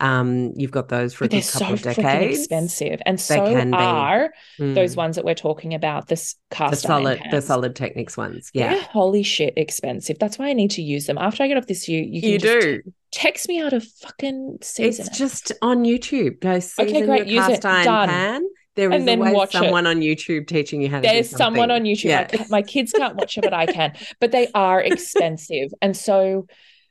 Um, 0.00 0.52
you've 0.56 0.70
got 0.70 0.88
those 0.88 1.12
for 1.14 1.24
a 1.24 1.26
But 1.26 1.30
they're 1.32 1.40
good 1.40 1.44
so 1.46 1.58
couple 1.60 1.74
of 1.74 1.82
decades. 1.82 2.38
expensive. 2.40 3.00
And 3.06 3.18
They 3.18 3.22
so 3.22 3.44
can 3.46 3.70
be. 3.70 3.76
are 3.76 4.32
those 4.58 4.94
Mm. 4.94 4.96
ones 4.96 5.16
that 5.16 5.24
we're 5.24 5.34
talking 5.34 5.74
about, 5.74 6.08
this 6.08 6.34
the 6.50 6.56
cast 6.56 6.86
iron 6.86 7.04
solid, 7.04 7.20
the 7.30 7.40
solid 7.42 7.76
techniques 7.76 8.16
ones. 8.16 8.50
They're 8.54 8.72
Yeah, 8.72 8.78
holy 8.80 9.22
shit 9.22 9.54
expensive. 9.56 10.18
That's 10.18 10.38
why 10.38 10.48
I 10.48 10.52
need 10.54 10.70
to 10.72 10.82
use 10.82 11.06
them. 11.06 11.18
After 11.18 11.42
I 11.42 11.48
get 11.48 11.56
off 11.56 11.66
this, 11.66 11.88
you 11.88 12.00
you 12.02 12.20
can 12.20 12.30
you 12.30 12.38
do. 12.38 12.82
text 13.12 13.48
me 13.48 13.60
out 13.60 13.72
of 13.72 13.84
fucking 13.84 14.58
season. 14.62 15.06
It's 15.06 15.18
just 15.18 15.52
on 15.62 15.84
YouTube. 15.84 16.40
Go 16.40 16.58
season 16.60 17.06
great. 17.06 17.26
your 17.26 17.36
Use 17.36 17.46
cast 17.46 17.58
it. 17.58 17.64
iron 17.66 17.84
Done. 17.84 18.08
pan. 18.08 18.42
There 18.76 18.92
is 18.92 19.06
always 19.06 19.34
watch 19.34 19.48
it. 19.54 19.58
someone 19.58 19.86
on 19.86 20.00
YouTube 20.00 20.46
teaching 20.46 20.80
you 20.80 20.88
how 20.88 21.00
to 21.00 21.08
do 21.08 21.12
There's 21.12 21.28
someone 21.28 21.70
on 21.72 21.82
YouTube. 21.82 22.04
Yeah. 22.04 22.44
My 22.48 22.62
kids 22.62 22.92
can't 22.92 23.16
watch 23.16 23.36
it, 23.36 23.42
but 23.42 23.52
I 23.52 23.66
can. 23.66 23.92
But 24.20 24.30
they 24.32 24.46
are 24.54 24.80
expensive. 24.92 25.70
And 25.82 25.94
so 25.96 26.46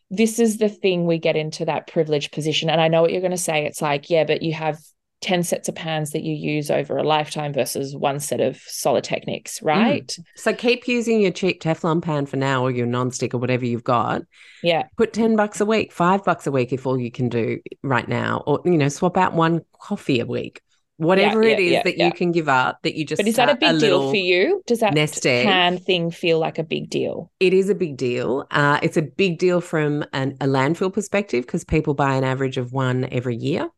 this 0.10 0.40
is 0.40 0.58
the 0.58 0.70
thing 0.70 1.06
we 1.06 1.20
get 1.20 1.36
into 1.36 1.66
that 1.66 1.88
privileged 1.88 2.32
position. 2.32 2.70
And 2.70 2.82
I 2.82 2.88
know 2.88 3.02
what 3.02 3.12
you're 3.12 3.22
going 3.22 3.32
to 3.32 3.38
say. 3.38 3.66
It's 3.66 3.82
like, 3.82 4.10
yeah, 4.10 4.24
but 4.24 4.42
you 4.42 4.54
have 4.54 4.80
10 5.22 5.44
sets 5.44 5.68
of 5.68 5.76
pans 5.76 6.12
that 6.12 6.24
you 6.24 6.34
use 6.34 6.72
over 6.72 6.98
a 6.98 7.04
lifetime 7.04 7.54
versus 7.54 7.96
one 7.96 8.20
set 8.20 8.40
of 8.40 8.56
Solidteknics, 8.56 9.62
mm. 9.62 9.66
right? 9.66 10.18
So 10.36 10.54
keep 10.54 10.88
using 10.88 11.22
your 11.22 11.32
cheap 11.32 11.62
Teflon 11.62 12.02
pan 12.02 12.26
for 12.26 12.38
now 12.38 12.64
or 12.64 12.72
your 12.72 12.88
non-stick 12.88 13.34
or 13.34 13.38
whatever 13.38 13.66
you've 13.66 13.84
got. 13.84 14.22
Yeah. 14.64 14.84
Put 14.98 15.14
10 15.14 15.36
bucks 15.36 15.60
a 15.60 15.66
week, 15.66 15.92
5 15.92 16.24
bucks 16.24 16.48
a 16.48 16.52
week 16.52 16.72
if 16.72 16.88
all 16.88 17.00
you 17.00 17.12
can 17.12 17.30
do 17.30 17.60
right 17.84 18.08
now 18.08 18.44
or 18.48 18.62
you 18.66 18.78
know 18.78 18.90
swap 18.90 19.18
out 19.18 19.34
one 19.34 19.62
coffee 19.80 20.20
a 20.20 20.26
week. 20.26 20.62
Whatever 21.00 21.44
yeah, 21.44 21.54
it 21.54 21.60
is 21.60 21.72
yeah, 21.72 21.84
that 21.84 21.98
yeah. 21.98 22.06
you 22.08 22.12
can 22.12 22.34
give 22.34 22.50
up 22.50 22.80
that 22.84 22.96
you 22.96 23.06
just 23.06 23.20
But 23.20 23.28
is 23.28 23.38
that 23.38 23.48
a 23.48 23.56
start 23.56 23.60
big 23.62 23.80
deal 23.80 24.10
for 24.10 24.18
you? 24.18 24.62
Does 24.68 24.80
that 24.82 24.94
nest 24.94 25.26
egg. 25.26 25.46
pan 25.46 25.78
thing 25.78 26.12
feel 26.12 26.40
like 26.40 26.60
a 26.60 26.64
big 26.64 26.90
deal? 26.90 27.32
It 27.40 27.54
is 27.54 27.70
a 27.70 27.76
big 27.76 27.96
deal. 27.96 28.46
Uh, 28.52 28.80
it's 28.84 28.98
a 28.98 29.02
big 29.02 29.40
deal 29.40 29.62
from 29.62 30.04
an, 30.12 30.36
a 30.42 30.46
landfill 30.46 30.92
perspective 30.92 31.46
because 31.46 31.64
people 31.64 31.94
buy 31.94 32.16
an 32.16 32.26
average 32.26 32.58
of 32.58 32.74
one 32.74 33.08
every 33.12 33.38
year. 33.38 33.70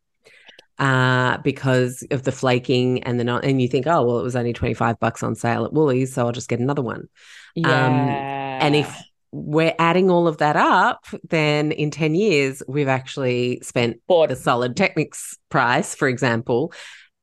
uh, 0.79 1.37
because 1.43 2.03
of 2.09 2.23
the 2.23 2.31
flaking 2.31 3.03
and 3.03 3.19
the 3.19 3.23
not, 3.23 3.45
and 3.45 3.61
you 3.61 3.67
think, 3.67 3.85
oh, 3.85 4.03
well, 4.03 4.19
it 4.19 4.23
was 4.23 4.35
only 4.35 4.51
25 4.53 4.99
bucks 4.99 5.21
on 5.21 5.35
sale 5.35 5.63
at 5.63 5.73
Woolies, 5.73 6.11
so 6.13 6.25
I'll 6.25 6.31
just 6.31 6.49
get 6.49 6.59
another 6.59 6.81
one. 6.81 7.07
Yeah. 7.55 7.85
Um, 7.85 8.09
and 8.09 8.75
if 8.75 9.03
we're 9.31 9.75
adding 9.77 10.09
all 10.09 10.27
of 10.27 10.39
that 10.39 10.55
up, 10.55 11.05
then 11.29 11.71
in 11.71 11.91
10 11.91 12.15
years, 12.15 12.63
we've 12.67 12.87
actually 12.87 13.59
spent 13.61 14.01
Bought- 14.07 14.29
the 14.29 14.35
Solidteknics 14.35 15.37
price, 15.49 15.93
for 15.93 16.07
example, 16.07 16.73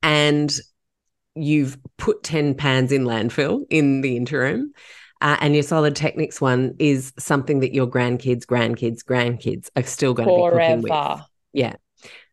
and 0.02 0.52
you've 1.34 1.78
put 1.96 2.22
10 2.22 2.54
pans 2.54 2.92
in 2.92 3.04
landfill 3.04 3.64
in 3.70 4.00
the 4.00 4.16
interim. 4.16 4.72
Uh, 5.20 5.36
and 5.40 5.54
your 5.54 5.64
Solidteknics 5.64 6.40
one 6.40 6.74
is 6.78 7.12
something 7.18 7.60
that 7.60 7.74
your 7.74 7.88
grandkids, 7.88 8.44
grandkids, 8.44 9.04
grandkids 9.04 9.68
are 9.74 9.82
still 9.82 10.14
going 10.14 10.28
to 10.28 10.34
be 10.34 10.50
cooking 10.50 10.82
with. 10.82 11.20
Yeah. 11.52 11.74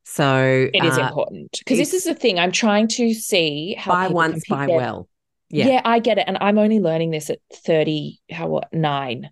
So 0.04 0.70
It 0.72 0.84
is 0.84 0.98
uh, 0.98 1.02
important 1.02 1.50
because 1.58 1.80
this 1.80 1.94
is 1.96 2.04
the 2.04 2.14
thing. 2.14 2.38
I'm 2.38 2.52
trying 2.52 2.88
to 2.90 3.14
see 3.16 3.74
how 3.74 3.92
buy 3.92 4.08
once, 4.08 4.44
buy 4.48 4.68
their- 4.68 4.78
well. 4.78 5.10
Yeah. 5.50 5.68
Yeah. 5.68 5.82
I 5.86 6.00
get 6.00 6.18
it, 6.18 6.26
and 6.28 6.38
I'm 6.42 6.58
only 6.58 6.80
learning 6.80 7.12
this 7.12 7.30
at 7.30 7.40
thirty, 7.54 8.20
how 8.32 8.48
what 8.48 8.74
nine, 8.74 9.30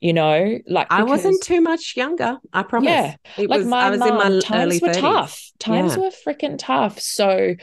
you 0.00 0.12
know, 0.12 0.58
like 0.66 0.86
I 0.90 1.02
wasn't 1.02 1.42
too 1.42 1.60
much 1.60 1.94
younger. 1.96 2.38
I 2.52 2.62
promise. 2.62 2.88
Yeah, 2.88 3.16
it 3.36 3.50
like 3.50 3.58
was. 3.58 3.66
my 3.66 3.86
I 3.86 3.90
was 3.90 4.00
in 4.00 4.14
my 4.14 4.40
times 4.40 4.50
early 4.52 4.78
were 4.80 4.88
30s. 4.94 5.00
tough. 5.00 5.50
Times 5.58 5.96
Yeah. 5.96 6.02
were 6.02 6.10
freaking 6.10 6.56
tough. 6.58 7.00
So 7.00 7.56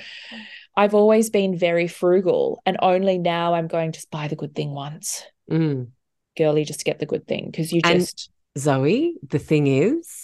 I've 0.76 0.94
always 0.94 1.30
been 1.30 1.58
very 1.58 1.88
frugal, 1.88 2.62
and 2.66 2.78
only 2.82 3.20
now 3.20 3.54
I'm 3.54 3.68
going 3.68 3.94
to 3.94 4.08
buy 4.12 4.28
the 4.28 4.36
good 4.36 4.54
thing 4.56 4.72
once, 4.74 5.24
Mm. 5.50 5.88
girly, 6.38 6.66
just 6.66 6.84
get 6.84 7.00
the 7.00 7.06
good 7.06 7.26
thing 7.28 7.46
because 7.52 7.72
you 7.72 7.82
And 7.86 8.02
just. 8.02 8.30
Zoe, 8.58 9.16
the 9.28 9.40
thing 9.40 9.66
is, 9.68 10.23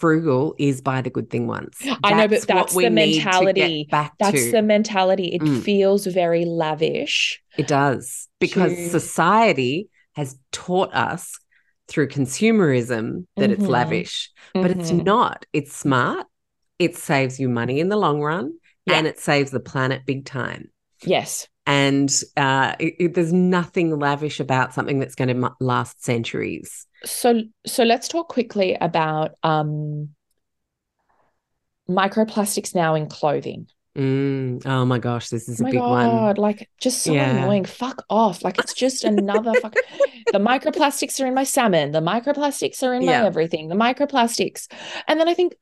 frugal 0.00 0.54
is 0.58 0.80
buy 0.80 1.02
the 1.02 1.10
good 1.10 1.28
thing 1.30 1.46
once. 1.46 1.78
I 2.04 2.14
know, 2.14 2.26
but 2.28 2.42
that's 2.46 2.74
the 2.74 2.88
need 2.90 3.14
to 3.14 3.18
get 3.20 3.24
mentality. 3.24 3.88
back 3.90 4.14
That's 4.18 4.44
to. 4.46 4.50
the 4.52 4.62
mentality. 4.62 5.26
It 5.34 5.42
Mm. 5.42 5.62
feels 5.62 6.06
very 6.06 6.44
lavish. 6.46 7.40
It 7.58 7.68
does 7.68 8.28
because 8.40 8.72
to- 8.74 8.88
society 8.88 9.88
has 10.14 10.38
taught 10.52 10.92
us 10.94 11.38
through 11.88 12.08
consumerism 12.08 13.26
that 13.36 13.50
it's 13.50 13.62
Mhm. 13.62 13.68
lavish, 13.68 14.30
but 14.54 14.70
it's 14.70 14.90
Mhm. 14.90 15.04
not. 15.04 15.46
It's 15.52 15.76
smart. 15.76 16.26
It 16.78 16.96
saves 16.96 17.38
you 17.38 17.48
money 17.48 17.78
in 17.80 17.88
the 17.90 17.96
long 17.96 18.20
run, 18.22 18.54
Yeah. 18.86 18.94
and 18.94 19.06
it 19.06 19.18
saves 19.18 19.50
the 19.50 19.60
planet 19.60 20.02
big 20.06 20.24
time. 20.24 20.70
Yes. 21.04 21.46
And 21.70 22.10
uh, 22.36 22.74
it, 22.80 22.94
it- 22.98 23.14
there's 23.14 23.32
nothing 23.32 23.98
lavish 23.98 24.40
about 24.40 24.74
something 24.74 24.98
that's 24.98 25.14
going 25.14 25.40
to 25.40 25.52
last 25.60 26.02
centuries. 26.04 26.86
So 27.04 27.42
so 27.66 27.84
let's 27.84 28.08
talk 28.08 28.28
quickly 28.28 28.76
about 28.80 29.32
um 29.42 30.10
microplastics 31.88 32.74
now 32.74 32.94
in 32.94 33.08
clothing. 33.08 33.68
Mm. 33.96 34.64
Oh 34.66 34.84
my 34.84 34.98
gosh, 34.98 35.28
this 35.30 35.48
is 35.48 35.60
Oh 35.60 35.66
a 35.66 35.70
big 35.70 35.80
one. 35.80 36.06
God, 36.10 36.38
like 36.38 36.68
just 36.80 37.02
so 37.02 37.12
Yeah. 37.12 37.30
annoying. 37.36 37.64
Fuck 37.64 38.04
off. 38.08 38.44
Like 38.44 38.58
it's 38.58 38.74
just 38.74 39.04
another 39.04 39.54
fuck. 39.60 39.74
The 40.32 40.38
microplastics 40.38 41.20
are 41.20 41.26
in 41.26 41.34
my 41.34 41.42
salmon. 41.42 41.90
The 41.90 42.00
microplastics 42.00 42.84
are 42.84 42.94
in 42.94 43.04
my 43.04 43.14
everything. 43.26 43.66
The 43.68 43.74
microplastics. 43.74 44.68
And 45.08 45.18
then 45.18 45.28
I 45.28 45.34
think, 45.34 45.56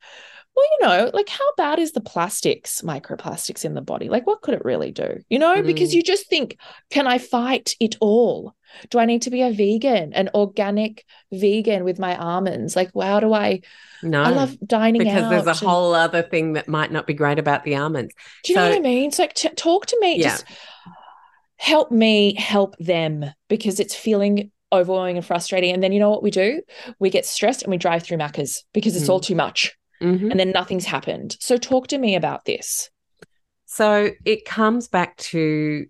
well, 0.59 0.67
you 0.79 0.87
know, 1.05 1.11
like 1.13 1.29
how 1.29 1.45
bad 1.57 1.79
is 1.79 1.93
the 1.93 2.01
plastics, 2.01 2.81
microplastics 2.81 3.63
in 3.65 3.73
the 3.73 3.81
body? 3.81 4.09
Like 4.09 4.27
what 4.27 4.41
could 4.41 4.53
it 4.53 4.65
really 4.65 4.91
do? 4.91 5.19
You 5.29 5.39
know, 5.39 5.61
because 5.61 5.91
Mm. 5.91 5.95
you 5.95 6.03
just 6.03 6.27
think, 6.27 6.57
can 6.89 7.07
I 7.07 7.17
fight 7.17 7.75
it 7.79 7.95
all? 8.01 8.55
Do 8.89 8.99
I 8.99 9.05
need 9.05 9.21
to 9.23 9.29
be 9.31 9.41
a 9.41 9.51
vegan, 9.51 10.13
an 10.13 10.29
organic 10.35 11.05
vegan 11.31 11.83
with 11.83 11.97
my 11.99 12.15
almonds? 12.17 12.75
Like, 12.75 12.91
how 12.99 13.19
do 13.19 13.33
I? 13.33 13.61
No, 14.03 14.21
I 14.21 14.29
love 14.29 14.57
dining 14.65 14.99
because 15.03 15.23
out. 15.23 15.29
there's 15.29 15.45
a 15.47 15.49
and- 15.49 15.59
whole 15.59 15.93
other 15.95 16.21
thing 16.21 16.53
that 16.53 16.67
might 16.67 16.91
not 16.91 17.07
be 17.07 17.13
great 17.13 17.39
about 17.39 17.63
the 17.63 17.75
almonds. 17.75 18.13
Do 18.43 18.53
you 18.53 18.57
know 18.57 18.67
what 18.69 18.77
I 18.77 18.79
mean? 18.79 19.07
It's 19.09 19.19
like 19.19 19.33
t- 19.33 19.49
talk 19.49 19.85
to 19.87 19.97
me. 20.01 20.17
Yeah. 20.19 20.29
Just 20.29 20.45
help 21.57 21.91
me 21.91 22.35
help 22.35 22.77
them 22.77 23.25
because 23.49 23.79
it's 23.79 23.95
feeling 23.95 24.51
overwhelming 24.71 25.17
and 25.17 25.25
frustrating. 25.25 25.73
And 25.73 25.81
then 25.83 25.91
you 25.91 25.99
know 25.99 26.09
what 26.11 26.23
we 26.23 26.31
do? 26.31 26.61
We 26.99 27.09
get 27.09 27.25
stressed 27.25 27.63
and 27.63 27.71
we 27.71 27.77
drive 27.77 28.03
through 28.03 28.17
Macca's 28.17 28.63
because 28.73 28.95
it's 28.95 29.07
Mm. 29.07 29.09
all 29.09 29.19
too 29.19 29.35
much 29.35 29.75
Mhm. 30.01 30.31
and 30.31 30.39
then 30.39 30.51
nothing's 30.51 30.85
happened. 30.85 31.37
So 31.39 31.57
talk 31.57 31.87
to 31.87 31.97
me 31.97 32.15
about 32.15 32.45
this. 32.45 32.89
So 33.65 34.11
it 34.25 34.45
comes 34.45 34.87
back 34.87 35.17
to 35.17 35.85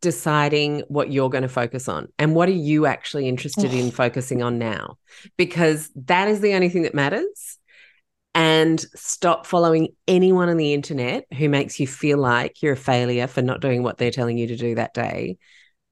deciding 0.00 0.80
what 0.88 1.12
you're 1.12 1.30
going 1.30 1.42
to 1.42 1.48
focus 1.48 1.88
on 1.88 2.08
and 2.18 2.34
what 2.34 2.48
are 2.48 2.52
you 2.52 2.86
actually 2.86 3.28
interested 3.28 3.72
in 3.72 3.92
focusing 3.92 4.42
on 4.42 4.58
now 4.58 4.96
because 5.36 5.90
that 5.94 6.26
is 6.26 6.40
the 6.40 6.54
only 6.54 6.68
thing 6.68 6.82
that 6.82 6.94
matters 6.94 7.58
and 8.34 8.80
stop 8.96 9.46
following 9.46 9.88
anyone 10.08 10.48
on 10.48 10.56
the 10.56 10.74
internet 10.74 11.24
who 11.38 11.48
makes 11.48 11.78
you 11.78 11.86
feel 11.86 12.18
like 12.18 12.60
you're 12.62 12.72
a 12.72 12.76
failure 12.76 13.28
for 13.28 13.42
not 13.42 13.60
doing 13.60 13.84
what 13.84 13.96
they're 13.96 14.10
telling 14.10 14.36
you 14.36 14.48
to 14.48 14.56
do 14.56 14.74
that 14.74 14.92
day 14.92 15.38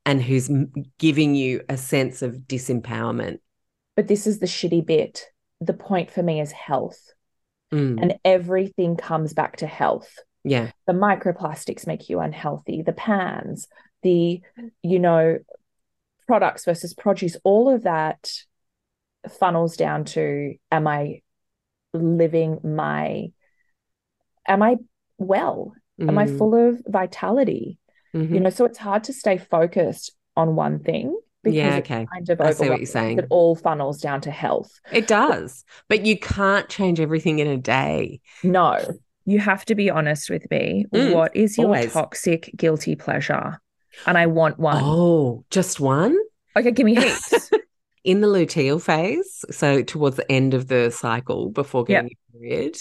and 0.04 0.20
who's 0.20 0.50
giving 0.98 1.36
you 1.36 1.62
a 1.68 1.76
sense 1.76 2.20
of 2.20 2.34
disempowerment 2.48 3.38
But 3.94 4.08
this 4.08 4.26
is 4.26 4.40
the 4.40 4.46
shitty 4.46 4.84
bit. 4.84 5.26
The 5.61 5.74
point 5.74 6.11
for 6.11 6.22
me 6.22 6.40
is 6.40 6.50
health. 6.50 7.12
Mm, 7.73 7.99
And 8.03 8.14
everything 8.25 8.97
comes 8.97 9.33
back 9.33 9.57
to 9.59 9.66
health. 9.66 10.18
yeah 10.45 10.71
The 10.87 10.93
microplastics 10.93 11.87
make 11.87 12.09
you 12.09 12.21
unhealthy, 12.21 12.83
the 12.83 12.93
pans, 12.93 13.68
the, 14.03 14.41
you 14.83 14.99
know, 14.99 15.39
products 16.27 16.64
versus 16.64 16.95
produce, 16.95 17.37
all 17.45 17.68
of 17.68 17.83
that 17.83 18.31
funnels 19.39 19.77
down 19.77 20.05
to 20.05 20.55
am 20.73 20.87
I 20.87 21.23
living 21.93 22.61
my, 22.64 23.31
am 24.47 24.62
I 24.62 24.77
well? 25.18 25.75
Am 26.09 26.18
I 26.18 26.27
Mm, 26.27 26.39
full 26.39 26.55
of 26.55 26.83
vitality? 26.87 27.79
mhm. 28.14 28.35
You 28.35 28.41
know, 28.41 28.51
so 28.51 28.64
it's 28.64 28.79
hard 28.79 29.05
to 29.05 29.12
stay 29.12 29.37
focused 29.39 30.12
on 30.37 30.57
one 30.57 30.79
thing 30.81 31.18
because 31.43 31.57
Yeah, 31.57 31.76
it 31.76 31.84
okay. 31.84 32.07
kind 32.12 32.28
of 32.30 32.41
I 32.41 32.51
see 32.53 32.68
what 32.68 32.78
you're 32.78 32.86
saying. 32.86 33.18
It 33.18 33.26
all 33.30 33.57
funnels 33.57 34.01
down 34.01 34.20
to 34.22 34.30
health. 34.30 34.80
It 34.93 35.07
does, 35.07 35.64
but 35.88 36.05
you 36.07 36.18
can't 36.18 36.68
change 36.68 37.01
everything 37.01 37.38
in 37.38 37.47
a 37.47 37.57
day. 37.57 38.20
No, 38.43 38.99
you 39.24 39.38
have 39.38 39.64
to 39.66 39.74
be 39.74 39.91
honest 39.91 40.30
with 40.30 40.51
me. 40.51 40.86
Mm, 40.93 41.12
what 41.12 41.34
is 41.36 41.59
your 41.59 41.66
always. 41.66 41.93
toxic 41.93 42.51
guilty 42.57 42.97
pleasure? 42.97 43.61
And 44.07 44.16
I 44.16 44.26
want 44.26 44.59
one. 44.59 44.82
Oh, 44.82 45.45
just 45.51 45.78
one? 45.80 46.16
Okay, 46.57 46.70
give 46.72 46.84
me 46.86 46.95
heaps. 46.95 47.51
In 48.03 48.22
the 48.22 48.28
luteal 48.28 48.80
phase, 48.80 49.45
so 49.51 49.82
towards 49.82 50.16
the 50.16 50.30
end 50.32 50.55
of 50.55 50.68
the 50.68 50.91
cycle 50.91 51.51
before 51.51 51.84
Yep. 51.86 52.05
getting 52.05 52.16
your 52.32 52.41
period, 52.41 52.78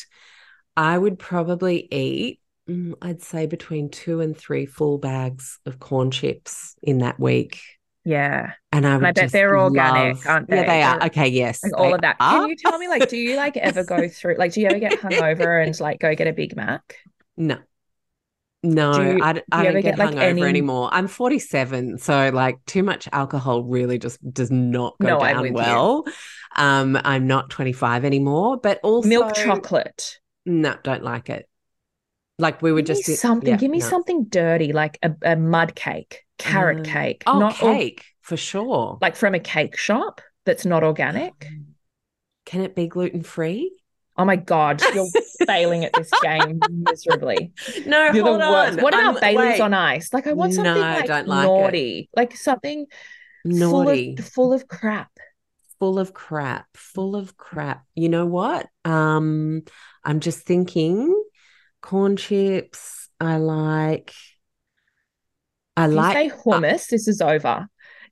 I 0.77 0.97
would 0.97 1.19
probably 1.19 1.87
eat, 1.93 2.39
mm, 2.69 2.93
I'd 3.01 3.21
say 3.21 3.45
between 3.45 3.89
two 3.89 4.21
and 4.21 4.35
three 4.35 4.65
full 4.65 4.97
bags 4.97 5.59
of 5.65 5.77
corn 5.77 6.09
chips 6.09 6.75
in 6.81 6.99
that 6.99 7.19
week. 7.19 7.59
Yeah. 8.05 8.53
And 8.71 8.85
I 8.87 8.95
would 8.97 9.05
I 9.05 9.11
bet 9.11 9.31
they're 9.31 9.57
organic, 9.59 10.15
love- 10.17 10.27
aren't 10.27 10.49
they? 10.49 10.63
they 10.65 10.81
are. 10.83 11.03
Okay, 11.05 11.27
yes. 11.27 11.63
Like 11.63 11.77
all 11.77 11.93
of 11.93 12.01
that. 12.01 12.15
are. 12.19 12.39
Can 12.41 12.49
you 12.49 12.55
tell 12.55 12.77
me, 12.77 12.87
like, 12.87 13.09
do 13.09 13.17
you 13.17 13.35
like 13.35 13.57
ever 13.57 13.83
go 13.83 14.07
through, 14.09 14.35
like, 14.37 14.53
do 14.53 14.61
you 14.61 14.67
ever 14.67 14.79
get 14.79 14.93
hungover 14.99 15.63
and 15.65 15.77
like 15.79 15.99
go 15.99 16.13
get 16.15 16.27
a 16.27 16.33
Big 16.33 16.55
Mac? 16.55 16.95
No. 17.37 17.57
No, 18.61 18.91
Do 18.93 19.03
you- 19.17 19.19
I, 19.23 19.33
d- 19.33 19.41
I 19.53 19.63
don't 19.63 19.67
ever 19.67 19.81
get, 19.81 19.95
get, 19.95 19.99
like, 20.05 20.15
hungover 20.15 20.21
any- 20.21 20.43
anymore. 20.43 20.89
I'm 20.91 21.07
47, 21.07 21.97
so 21.97 22.29
like 22.33 22.57
too 22.65 22.83
much 22.83 23.07
alcohol 23.13 23.63
really 23.63 23.97
just 23.97 24.19
does 24.33 24.51
not 24.51 24.95
go 25.01 25.07
No, 25.07 25.19
down 25.19 25.41
with 25.41 25.51
you. 25.51 25.55
well. 25.55 26.05
Um, 26.57 26.99
I'm 27.05 27.25
not 27.25 27.49
25 27.49 28.03
anymore, 28.03 28.57
but 28.57 28.79
also 28.83 29.07
Milk 29.07 29.33
chocolate. 29.33 30.19
No, 30.45 30.75
don't 30.83 31.03
like 31.03 31.29
it. 31.29 31.47
Like 32.37 32.61
we 32.61 32.71
would 32.73 32.85
Give 32.85 32.97
just 32.97 33.21
something. 33.21 33.49
yeah, 33.49 33.55
give 33.57 33.71
me 33.71 33.79
no. 33.79 33.85
something 33.85 34.25
dirty, 34.25 34.73
like 34.73 34.97
a, 35.03 35.13
a 35.21 35.35
mud 35.37 35.73
cake, 35.75 36.25
carrot 36.39 36.79
Mm. 36.79 36.85
cake, 36.85 37.23
Oh, 37.27 37.37
not 37.39 37.61
or- 37.61 37.73
cake 37.75 38.03
for 38.21 38.35
sure. 38.37 38.97
like 39.01 39.15
from 39.15 39.35
a 39.35 39.39
cake 39.39 39.77
shop 39.77 40.21
that's 40.45 40.65
not 40.65 40.83
organic. 40.83 41.33
Can 42.45 42.61
it 42.61 42.75
be 42.75 42.87
gluten 42.87 43.21
free? 43.21 43.75
Oh 44.17 44.25
my 44.25 44.35
God, 44.35 44.81
you're 44.95 45.07
failing 45.45 45.85
at 45.85 45.93
this 45.93 46.09
game 46.23 46.59
miserably. 46.69 47.53
No, 47.85 48.05
You're 48.05 48.13
the 48.13 48.23
hold 48.23 48.39
worst. 48.39 48.77
on. 48.79 48.83
What 48.83 48.93
about 48.93 49.21
Bailey's 49.21 49.51
wait. 49.51 49.61
on 49.61 49.73
ice? 49.73 50.11
Like 50.13 50.27
I 50.27 50.33
want 50.33 50.53
something 50.53 50.73
No, 50.73 50.79
like 50.79 51.05
don't 51.05 51.27
like 51.27 51.43
it. 51.43 51.47
naughty, 51.47 52.09
like 52.15 52.35
something 52.35 52.85
Naughty. 53.45 54.15
full 54.17 54.19
of 54.19 54.29
full 54.33 54.53
of 54.53 54.67
crap. 54.67 55.11
full 55.79 55.99
of 55.99 56.13
crap, 56.13 56.65
full 56.75 57.15
of 57.15 57.37
crap. 57.37 57.85
You 57.95 58.09
know 58.09 58.25
what? 58.25 58.67
Um, 58.83 59.61
I'm 60.03 60.19
just 60.19 60.39
thinking 60.41 61.15
corn 61.81 62.17
chips. 62.17 63.07
I 63.21 63.37
like. 63.37 64.13
I 65.79 65.85
If 65.85 65.91
you 65.91 65.97
like. 65.97 66.31
say 66.31 66.37
hummus, 66.37 66.87
this 66.87 67.07
is 67.07 67.21
over. 67.21 67.67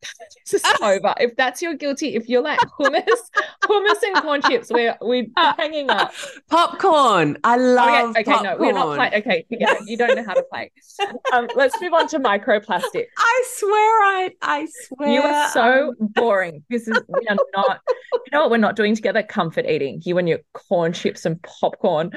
this 0.52 0.64
is 0.64 0.82
over. 0.82 1.14
If 1.20 1.36
that's 1.36 1.62
your 1.62 1.74
guilty, 1.74 2.16
if 2.16 2.30
you're 2.30 2.42
like 2.42 2.60
hummus, 2.80 3.04
hummus 3.64 4.04
and 4.04 4.16
corn 4.22 4.42
chips, 4.42 4.70
we're 4.72 4.98
we're 5.02 5.26
hanging 5.36 5.90
up. 5.90 6.14
Popcorn. 6.50 7.38
I 7.44 7.58
love 7.58 8.12
okay, 8.12 8.22
okay 8.22 8.32
popcorn. 8.32 8.44
no, 8.44 8.58
we're 8.60 8.74
not 8.74 8.96
playing. 8.96 9.14
Okay, 9.16 9.46
yeah, 9.50 9.76
you 9.86 9.98
don't 9.98 10.16
know 10.16 10.24
how 10.24 10.34
to 10.34 10.44
play. 10.52 10.72
Um, 11.34 11.48
let's 11.56 11.80
move 11.82 11.94
on 11.94 12.08
to 12.10 12.20
microplastic. 12.20 13.06
I 13.18 13.44
swear 13.56 13.72
I 13.74 14.32
I 14.42 14.68
swear 14.88 15.10
You 15.10 15.22
are 15.22 15.50
so 15.50 15.90
um, 15.90 15.96
boring. 16.00 16.64
This 16.70 16.88
is 16.88 17.00
we 17.08 17.28
are 17.28 17.38
not. 17.56 17.80
You 18.14 18.32
know 18.32 18.42
what 18.42 18.52
we're 18.52 18.58
not 18.58 18.76
doing 18.76 18.96
together? 18.96 19.24
Comfort 19.24 19.66
eating. 19.66 20.02
You 20.06 20.18
and 20.18 20.28
your 20.28 20.40
corn 20.54 20.94
chips 20.94 21.26
and 21.26 21.42
popcorn. 21.42 22.12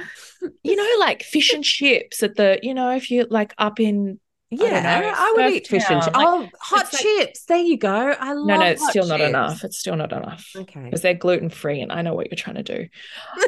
You 0.63 0.77
know, 0.77 0.97
like 0.99 1.23
fish 1.23 1.53
and 1.53 1.65
chips 1.65 2.23
at 2.23 2.37
the. 2.37 2.59
You 2.63 2.75
know, 2.75 2.91
if 2.91 3.11
you 3.11 3.27
like 3.31 3.55
up 3.59 3.81
in. 3.81 4.21
Yeah, 4.51 5.01
know, 5.01 5.13
I, 5.15 5.35
would 5.37 5.53
eat 5.53 5.69
fish 5.69 5.85
and 5.89 6.03
chips. 6.03 6.15
like, 6.17 6.27
oh, 6.27 6.49
hot 6.61 6.83
it's 6.83 6.93
like- 6.93 7.03
chips. 7.03 7.45
There 7.45 7.59
you 7.59 7.79
go. 7.79 7.89
I 7.95 8.33
love 8.33 8.47
No, 8.47 8.57
no, 8.59 8.67
it's 8.67 8.89
still 8.89 9.07
not 9.07 9.21
enough. 9.21 9.63
It's 9.65 9.79
still 9.79 9.97
not 9.97 10.13
enough. 10.13 10.47
Okay. 10.57 10.85
because 10.85 11.03
they're 11.03 11.15
gluten 11.15 11.51
free, 11.51 11.81
and 11.81 11.93
I 11.93 12.03
know 12.03 12.15
what 12.15 12.31
you're 12.31 12.37
trying 12.37 12.57
to 12.57 12.63
do. 12.63 12.87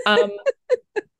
Um, 0.06 0.30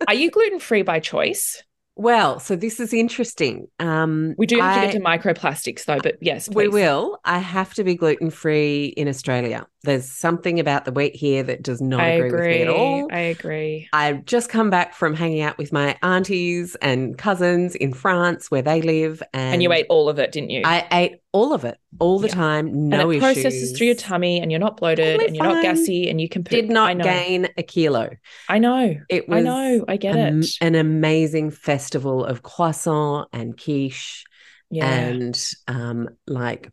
are 0.09 0.15
you 0.15 0.31
gluten 0.31 0.61
free 0.61 0.83
by 0.83 1.01
choice? 1.01 1.63
Well, 1.95 2.41
so 2.41 2.57
this 2.57 2.81
is 2.81 2.95
interesting. 2.95 3.69
Um, 3.79 4.35
We 4.39 4.47
do 4.47 4.59
have 4.59 4.81
to 4.81 4.87
get 4.87 4.93
to 4.93 5.01
microplastics, 5.01 5.85
though. 5.85 5.99
But 6.03 6.17
yes, 6.21 6.49
We 6.49 6.69
will. 6.69 7.19
I 7.25 7.39
have 7.39 7.75
to 7.75 7.85
be 7.85 7.97
gluten 7.97 8.31
free 8.31 8.87
in 8.87 9.09
Australia. 9.09 9.67
There's 9.85 10.09
something 10.09 10.61
about 10.61 10.85
the 10.85 10.93
wheat 10.93 11.17
here 11.17 11.43
that 11.43 11.63
does 11.63 11.81
not 11.81 12.01
I 12.01 12.09
agree, 12.11 12.31
with 12.31 12.41
me 12.47 12.63
at 12.63 12.69
all. 12.69 13.09
I 13.13 13.19
agree. 13.19 13.89
I've 13.93 14.25
just 14.25 14.49
come 14.49 14.71
back 14.71 14.95
from 14.95 15.13
hanging 15.15 15.41
out 15.41 15.59
with 15.59 15.73
my 15.73 15.97
aunties 16.03 16.77
and 16.77 17.19
cousins 17.19 17.75
in 17.75 17.93
France 17.93 18.49
where 18.49 18.63
they 18.63 18.81
live. 18.81 19.23
And, 19.35 19.55
And 19.55 19.63
you 19.63 19.73
ate 19.73 19.87
all 19.89 20.09
of 20.09 20.21
it, 20.21 20.31
didn't 20.31 20.51
you? 20.51 20.63
I 20.65 20.87
ate 20.93 21.17
all 21.33 21.53
of 21.53 21.65
it 21.65 21.79
all 21.99 22.21
the 22.21 22.29
Yeah. 22.29 22.35
time. 22.35 22.89
No 22.91 23.01
and 23.01 23.13
it 23.13 23.17
issues. 23.17 23.23
processes 23.43 23.77
through 23.77 23.87
your 23.89 23.97
tummy, 23.97 24.39
and 24.41 24.53
you're 24.53 24.61
not 24.61 24.77
bloated, 24.77 25.21
and 25.21 25.35
you're 25.35 25.45
not 25.45 25.63
gassy, 25.63 26.09
and 26.09 26.21
you 26.21 26.29
can. 26.29 26.43
Did 26.43 26.69
not 26.71 26.97
gain 27.03 27.49
a 27.57 27.63
kilo. 27.65 28.11
I 28.49 28.59
know. 28.59 28.95
It 29.09 29.29
was 29.29 29.39
I 29.39 29.41
know. 29.43 29.85
I 29.89 29.97
get 29.97 30.15
am- 30.15 30.43
it. 30.43 30.51
an 30.61 30.77
amazing 30.77 31.51
festival 31.51 32.25
of 32.25 32.43
croissant 32.43 33.29
and 33.33 33.61
quiche. 33.61 34.25
Yeah. 34.71 34.91
and 34.91 35.45
um 35.69 36.09
like 36.27 36.71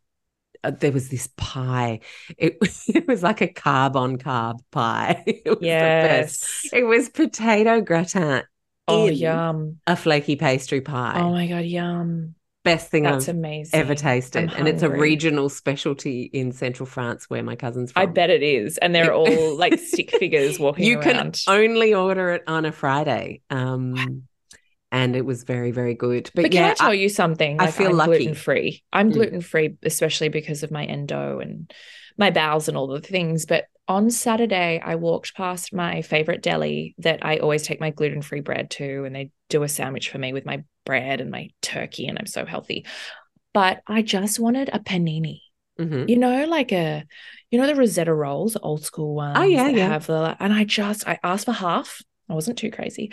uh, 0.63 0.71
there 0.71 0.91
was 0.91 1.09
this 1.09 1.27
pie. 1.37 1.99
It, 2.37 2.57
it 2.87 3.07
was 3.07 3.23
like 3.23 3.41
a 3.41 3.47
carb 3.47 3.95
on 3.95 4.17
carb 4.17 4.59
pie. 4.71 5.23
It 5.27 5.45
was 5.49 5.59
the 5.59 5.65
best. 5.67 6.47
Yes. 6.65 6.73
it 6.73 6.83
was 6.83 7.09
potato 7.09 7.81
gratin 7.81 8.43
Oh, 8.87 9.07
yum. 9.07 9.77
a 9.85 9.95
flaky 9.95 10.35
pastry 10.35 10.81
pie. 10.81 11.13
Oh 11.21 11.29
my 11.31 11.45
god, 11.47 11.65
yum. 11.65 12.33
best 12.63 12.89
thing 12.89 13.03
That's 13.03 13.29
I've 13.29 13.35
amazing. 13.35 13.79
ever 13.79 13.93
tasted. 13.93 14.51
And 14.53 14.67
it's 14.67 14.81
a 14.81 14.89
regional 14.89 15.47
specialty 15.49 16.23
in 16.23 16.51
central 16.51 16.87
France 16.87 17.29
where 17.29 17.43
my 17.43 17.55
cousin's 17.55 17.91
from. 17.91 18.01
I 18.01 18.05
bet 18.07 18.31
it 18.31 18.41
is, 18.41 18.77
and 18.79 18.93
they're 18.95 19.13
all 19.13 19.55
like 19.55 19.77
stick 19.79 20.09
figures 20.19 20.59
walking 20.59 20.85
you 20.85 20.99
can 20.99 21.31
only 21.47 21.93
order 21.93 22.31
it 22.31 22.43
on 22.47 22.65
a 22.65 22.71
Friday. 22.71 23.41
Um 23.51 24.23
and 24.91 25.15
it 25.15 25.25
was 25.25 25.43
very 25.43 25.71
very 25.71 25.93
good 25.93 26.29
but, 26.33 26.43
But, 26.43 26.53
yeah 26.53 26.61
can 26.61 26.71
I 26.71 26.73
tell 26.75 26.89
I- 26.91 26.93
you 26.93 27.09
something? 27.09 27.59
I 27.61 27.65
Like, 27.65 27.73
feel 27.73 27.89
I'm 27.91 27.97
lucky. 27.97 28.17
gluten 28.17 28.35
free. 28.35 28.83
I'm 28.91 29.09
Mm. 29.09 29.13
gluten 29.13 29.41
free, 29.41 29.75
especially 29.83 30.29
because 30.29 30.63
of 30.63 30.71
my 30.71 30.85
endo 30.85 31.39
and 31.39 31.71
my 32.17 32.31
bowels 32.31 32.67
and 32.67 32.75
all 32.77 32.87
the 32.87 32.99
things. 33.01 33.45
But 33.45 33.65
on 33.87 34.09
Saturday, 34.09 34.81
I 34.83 34.95
walked 34.95 35.35
past 35.35 35.73
my 35.73 36.01
favorite 36.01 36.41
deli 36.43 36.93
that 36.99 37.19
I 37.25 37.37
always 37.37 37.63
take 37.63 37.79
my 37.79 37.89
gluten 37.91 38.21
free 38.21 38.41
bread 38.41 38.69
to, 38.71 39.03
and 39.05 39.15
they 39.15 39.31
do 39.49 39.63
a 39.63 39.67
sandwich 39.69 40.09
for 40.09 40.17
me 40.19 40.31
with 40.33 40.45
my 40.45 40.63
bread 40.85 41.21
and 41.21 41.31
my 41.31 41.49
turkey, 41.61 42.07
and 42.07 42.19
I'm 42.19 42.25
so 42.27 42.45
healthy. 42.45 42.85
But 43.53 43.81
I 43.87 44.01
just 44.03 44.39
wanted 44.39 44.69
a 44.73 44.79
panini. 44.79 45.41
Mhm. 45.79 46.09
You 46.09 46.17
know, 46.17 46.45
like 46.45 46.71
a, 46.71 47.03
you 47.49 47.59
know, 47.59 47.65
the 47.65 47.73
Rosetta 47.75 48.13
rolls, 48.13 48.57
old 48.61 48.83
school 48.83 49.15
ones. 49.15 49.37
Oh, 49.39 49.43
yeah, 49.43 49.69
yeah. 49.69 49.87
Have 49.87 50.05
the, 50.07 50.35
and 50.39 50.53
I 50.53 50.65
just, 50.65 51.07
I 51.07 51.17
asked 51.23 51.45
for 51.45 51.51
half. 51.53 52.01
I 52.29 52.33
wasn't 52.33 52.57
too 52.59 52.69
crazy. 52.69 53.11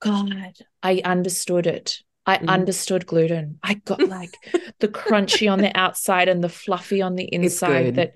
God, 0.00 0.54
I 0.82 1.00
understood 1.04 1.66
it. 1.66 2.02
I 2.26 2.38
Mhm. 2.38 2.48
understood 2.48 3.06
gluten. 3.06 3.58
I 3.62 3.74
got 3.74 4.00
like 4.08 4.38
the 4.80 4.88
crunchy 4.88 5.50
on 5.50 5.60
the 5.60 5.74
outside 5.76 6.28
and 6.28 6.44
the 6.44 6.48
fluffy 6.48 7.00
on 7.02 7.16
the 7.16 7.24
inside. 7.24 7.94
That 7.96 8.12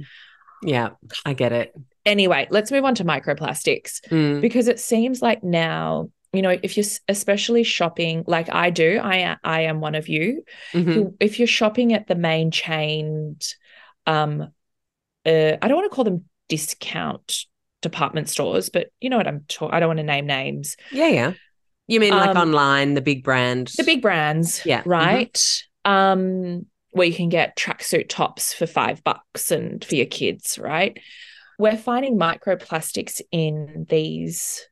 yeah 0.64 0.90
i 1.24 1.32
get 1.32 1.52
it 1.52 1.74
anyway. 2.04 2.46
Let's 2.50 2.70
move 2.70 2.84
on 2.84 2.94
to 2.96 3.04
microplastics 3.04 4.00
Mm. 4.10 4.40
because 4.40 4.68
it 4.68 4.78
seems 4.78 5.22
like 5.22 5.42
now, 5.42 6.10
you 6.32 6.42
know, 6.42 6.56
if 6.62 6.76
you're 6.76 6.86
especially 7.08 7.64
shopping 7.64 8.24
like 8.26 8.48
I 8.52 8.70
do, 8.70 9.00
I 9.02 9.36
I 9.42 9.62
am 9.62 9.80
one 9.80 9.94
of 9.94 10.08
you 10.08 10.44
Mhm. 10.74 10.94
who 10.94 11.16
if 11.20 11.38
you're 11.38 11.48
shopping 11.48 11.94
at 11.94 12.06
the 12.06 12.14
main 12.14 12.50
chained 12.50 13.46
um 14.06 14.42
uh 15.26 15.56
I 15.62 15.68
don't 15.68 15.76
want 15.76 15.90
to 15.90 15.94
call 15.94 16.04
them 16.04 16.24
discount 16.48 17.46
department 17.80 18.28
stores 18.28 18.68
but 18.68 18.88
you 19.00 19.10
know 19.10 19.16
what 19.16 19.26
I'm 19.26 19.44
talking 19.48 19.74
I 19.74 19.80
don't 19.80 19.88
want 19.88 19.98
to 19.98 20.04
name 20.04 20.26
names 20.26 20.76
Yeah, 20.90 21.08
yeah. 21.08 21.32
You 21.88 22.00
mean 22.00 22.10
like 22.12 22.30
Um, 22.30 22.48
online, 22.48 22.94
the 22.94 23.00
big 23.00 23.24
brands? 23.24 23.74
the 23.74 23.84
big 23.84 24.02
brands 24.02 24.64
Yeah, 24.64 24.82
mhm. 24.82 24.86
right 24.90 25.62
um 25.84 26.66
where 26.90 27.06
you 27.06 27.14
can 27.14 27.28
get 27.28 27.56
tracksuit 27.56 28.08
tops 28.08 28.52
for 28.54 28.66
5 28.66 29.02
bucks 29.02 29.50
and 29.50 29.84
for 29.84 29.94
your 29.96 30.06
kids 30.06 30.58
right 30.58 30.96
we're 31.58 31.76
finding 31.76 32.16
microplastics 32.18 33.20
in 33.32 33.86
these 33.88 34.68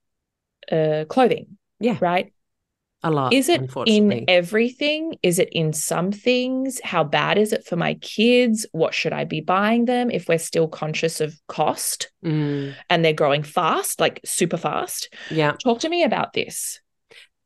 uh 0.70 1.04
clothing 1.08 1.58
Yeah. 1.80 1.98
right 2.00 2.32
a 3.02 3.10
lot. 3.10 3.32
Is 3.32 3.48
it 3.48 3.62
in 3.86 4.26
everything? 4.28 5.16
Is 5.22 5.38
it 5.38 5.48
in 5.52 5.72
some 5.72 6.12
things? 6.12 6.82
How 6.84 7.02
bad 7.02 7.38
is 7.38 7.54
it 7.54 7.64
for 7.64 7.74
my 7.76 7.94
kids? 7.94 8.66
What 8.72 8.92
should 8.92 9.14
I 9.14 9.24
be 9.24 9.40
buying 9.40 9.86
them 9.86 10.10
if 10.10 10.28
we're 10.28 10.36
still 10.38 10.68
conscious 10.68 11.22
of 11.22 11.34
cost 11.48 12.10
Mm, 12.22 12.74
and 12.90 13.02
they're 13.02 13.14
growing 13.14 13.42
fast, 13.42 14.00
like 14.00 14.20
super 14.26 14.58
fast? 14.58 15.08
yeah. 15.30 15.52
Talk 15.52 15.80
to 15.80 15.88
me 15.88 16.02
about 16.04 16.34
this. 16.34 16.78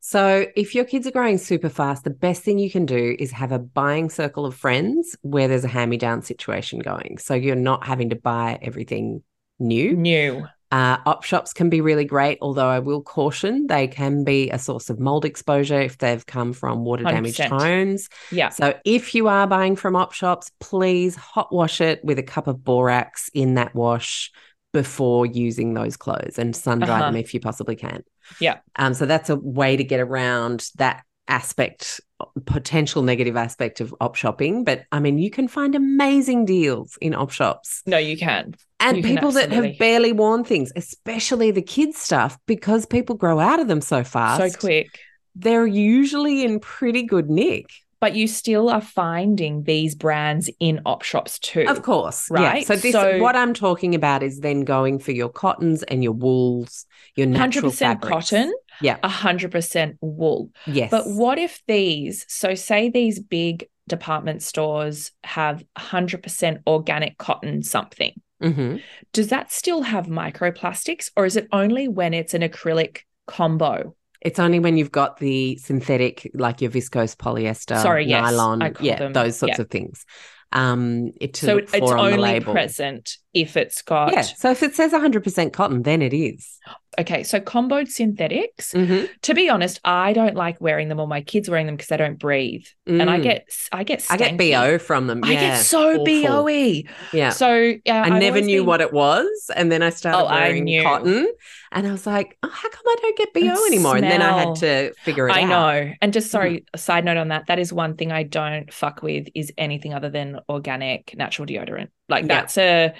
So 0.06 0.44
if 0.54 0.74
your 0.74 0.84
kids 0.84 1.06
are 1.06 1.10
growing 1.10 1.38
super 1.38 1.70
fast, 1.70 2.04
the 2.04 2.10
best 2.10 2.42
thing 2.42 2.58
you 2.58 2.70
can 2.70 2.84
do 2.84 3.16
is 3.18 3.30
have 3.30 3.52
a 3.52 3.58
buying 3.58 4.10
circle 4.10 4.44
of 4.44 4.54
friends 4.54 5.16
where 5.22 5.48
there's 5.48 5.64
a 5.64 5.68
hand-me-down 5.68 6.20
situation 6.20 6.80
going. 6.80 7.16
So 7.16 7.32
you're 7.32 7.56
not 7.56 7.86
having 7.86 8.10
to 8.10 8.16
buy 8.16 8.58
everything 8.60 9.22
new. 9.58 9.96
New. 9.96 10.46
Uh, 10.70 10.98
op 11.06 11.24
shops 11.24 11.54
can 11.54 11.70
be 11.70 11.80
really 11.80 12.04
great, 12.04 12.36
although 12.42 12.68
I 12.68 12.80
will 12.80 13.00
caution 13.00 13.66
they 13.66 13.88
can 13.88 14.24
be 14.24 14.50
a 14.50 14.58
source 14.58 14.90
of 14.90 15.00
mold 15.00 15.24
exposure 15.24 15.80
if 15.80 15.96
they've 15.96 16.26
come 16.26 16.52
from 16.52 16.84
water 16.84 17.04
damaged 17.04 17.38
100%. 17.38 17.48
homes. 17.48 18.10
Yeah. 18.30 18.50
So 18.50 18.74
if 18.84 19.14
you 19.14 19.28
are 19.28 19.46
buying 19.46 19.74
from 19.74 19.96
op 19.96 20.12
shops, 20.12 20.50
please 20.60 21.16
hot 21.16 21.50
wash 21.50 21.80
it 21.80 22.04
with 22.04 22.18
a 22.18 22.22
cup 22.22 22.46
of 22.46 22.62
borax 22.62 23.30
in 23.32 23.54
that 23.54 23.74
wash 23.74 24.30
before 24.74 25.24
using 25.24 25.72
those 25.72 25.96
clothes 25.96 26.38
and 26.38 26.54
sun 26.54 26.80
dry 26.80 26.98
Uh-huh. 26.98 27.06
them 27.06 27.16
if 27.16 27.32
you 27.32 27.40
possibly 27.40 27.76
can. 27.76 28.02
Yeah. 28.40 28.58
Um, 28.76 28.94
so 28.94 29.06
that's 29.06 29.30
a 29.30 29.36
way 29.36 29.76
to 29.76 29.84
get 29.84 30.00
around 30.00 30.68
that 30.76 31.02
aspect, 31.26 32.00
potential 32.44 33.02
negative 33.02 33.36
aspect 33.36 33.80
of 33.80 33.94
op 34.00 34.14
shopping. 34.14 34.64
But 34.64 34.84
I 34.92 35.00
mean, 35.00 35.18
you 35.18 35.30
can 35.30 35.48
find 35.48 35.74
amazing 35.74 36.44
deals 36.44 36.98
in 37.00 37.14
op 37.14 37.30
shops 37.30 37.82
No, 37.86 37.96
you 37.98 38.16
can. 38.16 38.54
and 38.80 38.96
You 38.96 39.02
can 39.02 39.16
people 39.16 39.32
that 39.32 39.50
have 39.52 39.78
barely 39.78 40.12
worn 40.12 40.44
things, 40.44 40.72
especially 40.76 41.50
the 41.50 41.62
kids' 41.62 41.98
stuff, 41.98 42.38
because 42.46 42.86
people 42.86 43.16
grow 43.16 43.40
out 43.40 43.60
of 43.60 43.68
them 43.68 43.80
so 43.80 44.04
fast. 44.04 44.54
So 44.54 44.58
quick. 44.58 45.00
They're 45.34 45.66
usually 45.66 46.44
in 46.44 46.60
pretty 46.60 47.02
good 47.02 47.28
nick. 47.28 47.66
But 48.04 48.14
you 48.14 48.28
still 48.28 48.68
are 48.68 48.82
finding 48.82 49.62
these 49.62 49.94
brands 49.94 50.50
in 50.60 50.82
op 50.84 51.00
shops 51.00 51.38
too. 51.38 51.64
Of 51.66 51.80
course, 51.80 52.28
Yeah. 52.30 52.42
Right? 52.50 52.66
So 52.66 52.76
this, 52.76 52.92
So- 52.92 53.18
what 53.18 53.34
I'm 53.34 53.54
talking 53.54 53.94
about 53.94 54.22
is 54.22 54.40
then 54.40 54.60
going 54.64 54.98
for 54.98 55.12
your 55.12 55.30
cottons 55.30 55.82
and 55.84 56.04
your 56.04 56.12
wools, 56.12 56.84
your 57.16 57.26
natural 57.26 57.70
100% 57.70 58.02
fabrics. 58.02 58.30
cotton, 58.30 58.52
Yeah. 58.82 58.98
100% 59.02 59.96
wool. 60.02 60.50
Yes. 60.66 60.90
But 60.90 61.04
what 61.06 61.38
if 61.38 61.62
these, 61.66 62.26
so 62.28 62.54
say 62.54 62.90
these 62.90 63.20
big 63.20 63.68
department 63.88 64.42
stores 64.42 65.10
have 65.24 65.64
100% 65.78 66.58
organic 66.66 67.16
cotton 67.16 67.62
something, 67.62 68.12
hmm 68.42 68.76
does 69.14 69.28
that 69.28 69.50
still 69.50 69.80
have 69.82 70.06
microplastics 70.08 71.10
or 71.16 71.24
is 71.24 71.36
it 71.36 71.46
only 71.52 71.88
when 71.88 72.12
it's 72.12 72.34
an 72.34 72.42
acrylic 72.42 72.98
combo? 73.26 73.94
It's 74.24 74.38
only 74.38 74.58
when 74.58 74.76
you've 74.76 74.90
got 74.92 75.18
the 75.18 75.56
synthetic, 75.58 76.30
like 76.34 76.60
your 76.60 76.70
viscose 76.70 77.14
polyester, 77.14 77.80
Sorry, 77.80 78.06
yes, 78.06 78.22
nylon, 78.22 78.74
yeah, 78.80 78.98
them- 78.98 79.12
those 79.12 79.38
sorts 79.38 79.58
yeah. 79.58 79.62
of 79.62 79.70
things. 79.70 80.04
Um, 80.52 81.10
it 81.20 81.34
to 81.34 81.46
so 81.46 81.56
it's 81.58 81.72
for 81.72 81.98
on 81.98 82.12
the 82.12 82.16
only 82.16 82.40
present 82.40 83.18
if 83.32 83.56
it's 83.56 83.82
got 83.82 84.12
Yeah. 84.12 84.22
So 84.22 84.52
if 84.52 84.62
it 84.62 84.74
says 84.74 84.92
100% 84.92 85.52
cotton, 85.52 85.82
then 85.82 86.00
it 86.00 86.14
is. 86.14 86.58
Okay, 86.98 87.22
so 87.24 87.40
comboed 87.40 87.88
synthetics. 87.88 88.72
Mhm. 88.72 89.08
To 89.22 89.34
be 89.34 89.48
honest, 89.48 89.80
I 89.84 90.12
don't 90.12 90.34
like 90.36 90.60
wearing 90.60 90.88
them 90.88 91.00
or 91.00 91.06
my 91.08 91.20
kids 91.20 91.48
wearing 91.50 91.66
them 91.66 91.76
because 91.76 91.88
they 91.88 91.96
don't 91.96 92.18
breathe. 92.18 92.64
And 92.86 93.10
I 93.10 93.18
Mm. 93.18 93.22
get 93.22 93.46
I 93.72 93.84
get 93.84 94.04
I 94.10 94.16
get. 94.16 94.36
BO 94.36 94.78
from 94.78 95.06
them. 95.06 95.22
I 95.24 95.34
get 95.34 95.56
so. 95.58 96.04
BOE. 96.04 96.82
Yeah. 97.12 97.30
So 97.30 97.74
yeah, 97.84 98.02
I 98.02 98.14
I've 98.14 98.20
never 98.20 98.40
knew 98.40 98.60
been- 98.60 98.66
what 98.66 98.80
it 98.80 98.92
was. 98.92 99.50
And 99.56 99.72
then 99.72 99.82
I 99.82 99.90
started 99.90 100.18
Oh, 100.18 100.30
wearing 100.30 100.64
knew. 100.64 100.82
cotton. 100.82 101.28
And 101.72 101.86
I 101.88 101.90
was 101.92 102.06
like, 102.06 102.36
oh, 102.44 102.48
how 102.48 102.68
come 102.70 102.82
I 102.86 102.96
don't 103.02 103.16
get 103.18 103.34
BO 103.34 103.40
And 103.40 103.58
anymore? 103.66 103.96
And 103.96 104.04
then 104.04 104.22
I 104.22 104.38
had 104.44 104.54
to 104.56 104.92
figure 105.02 105.28
it 105.28 105.32
I 105.32 105.42
out. 105.42 105.44
I 105.44 105.48
know. 105.84 105.92
And 106.00 106.12
just 106.12 106.30
sorry, 106.30 106.64
a 106.72 106.78
side 106.78 107.04
note 107.04 107.16
on 107.16 107.28
that. 107.28 107.46
That 107.48 107.58
is 107.58 107.72
one 107.72 107.96
thing 107.96 108.12
I 108.12 108.22
don't 108.22 108.72
fuck 108.72 109.02
with 109.02 109.26
is 109.34 109.52
anything 109.58 109.92
other 109.92 110.08
than 110.10 110.38
organic 110.48 111.14
natural 111.16 111.46
deodorant. 111.46 111.88
Like 112.08 112.24
Yeah. 112.24 112.28
that's 112.28 112.58
a 112.58 112.92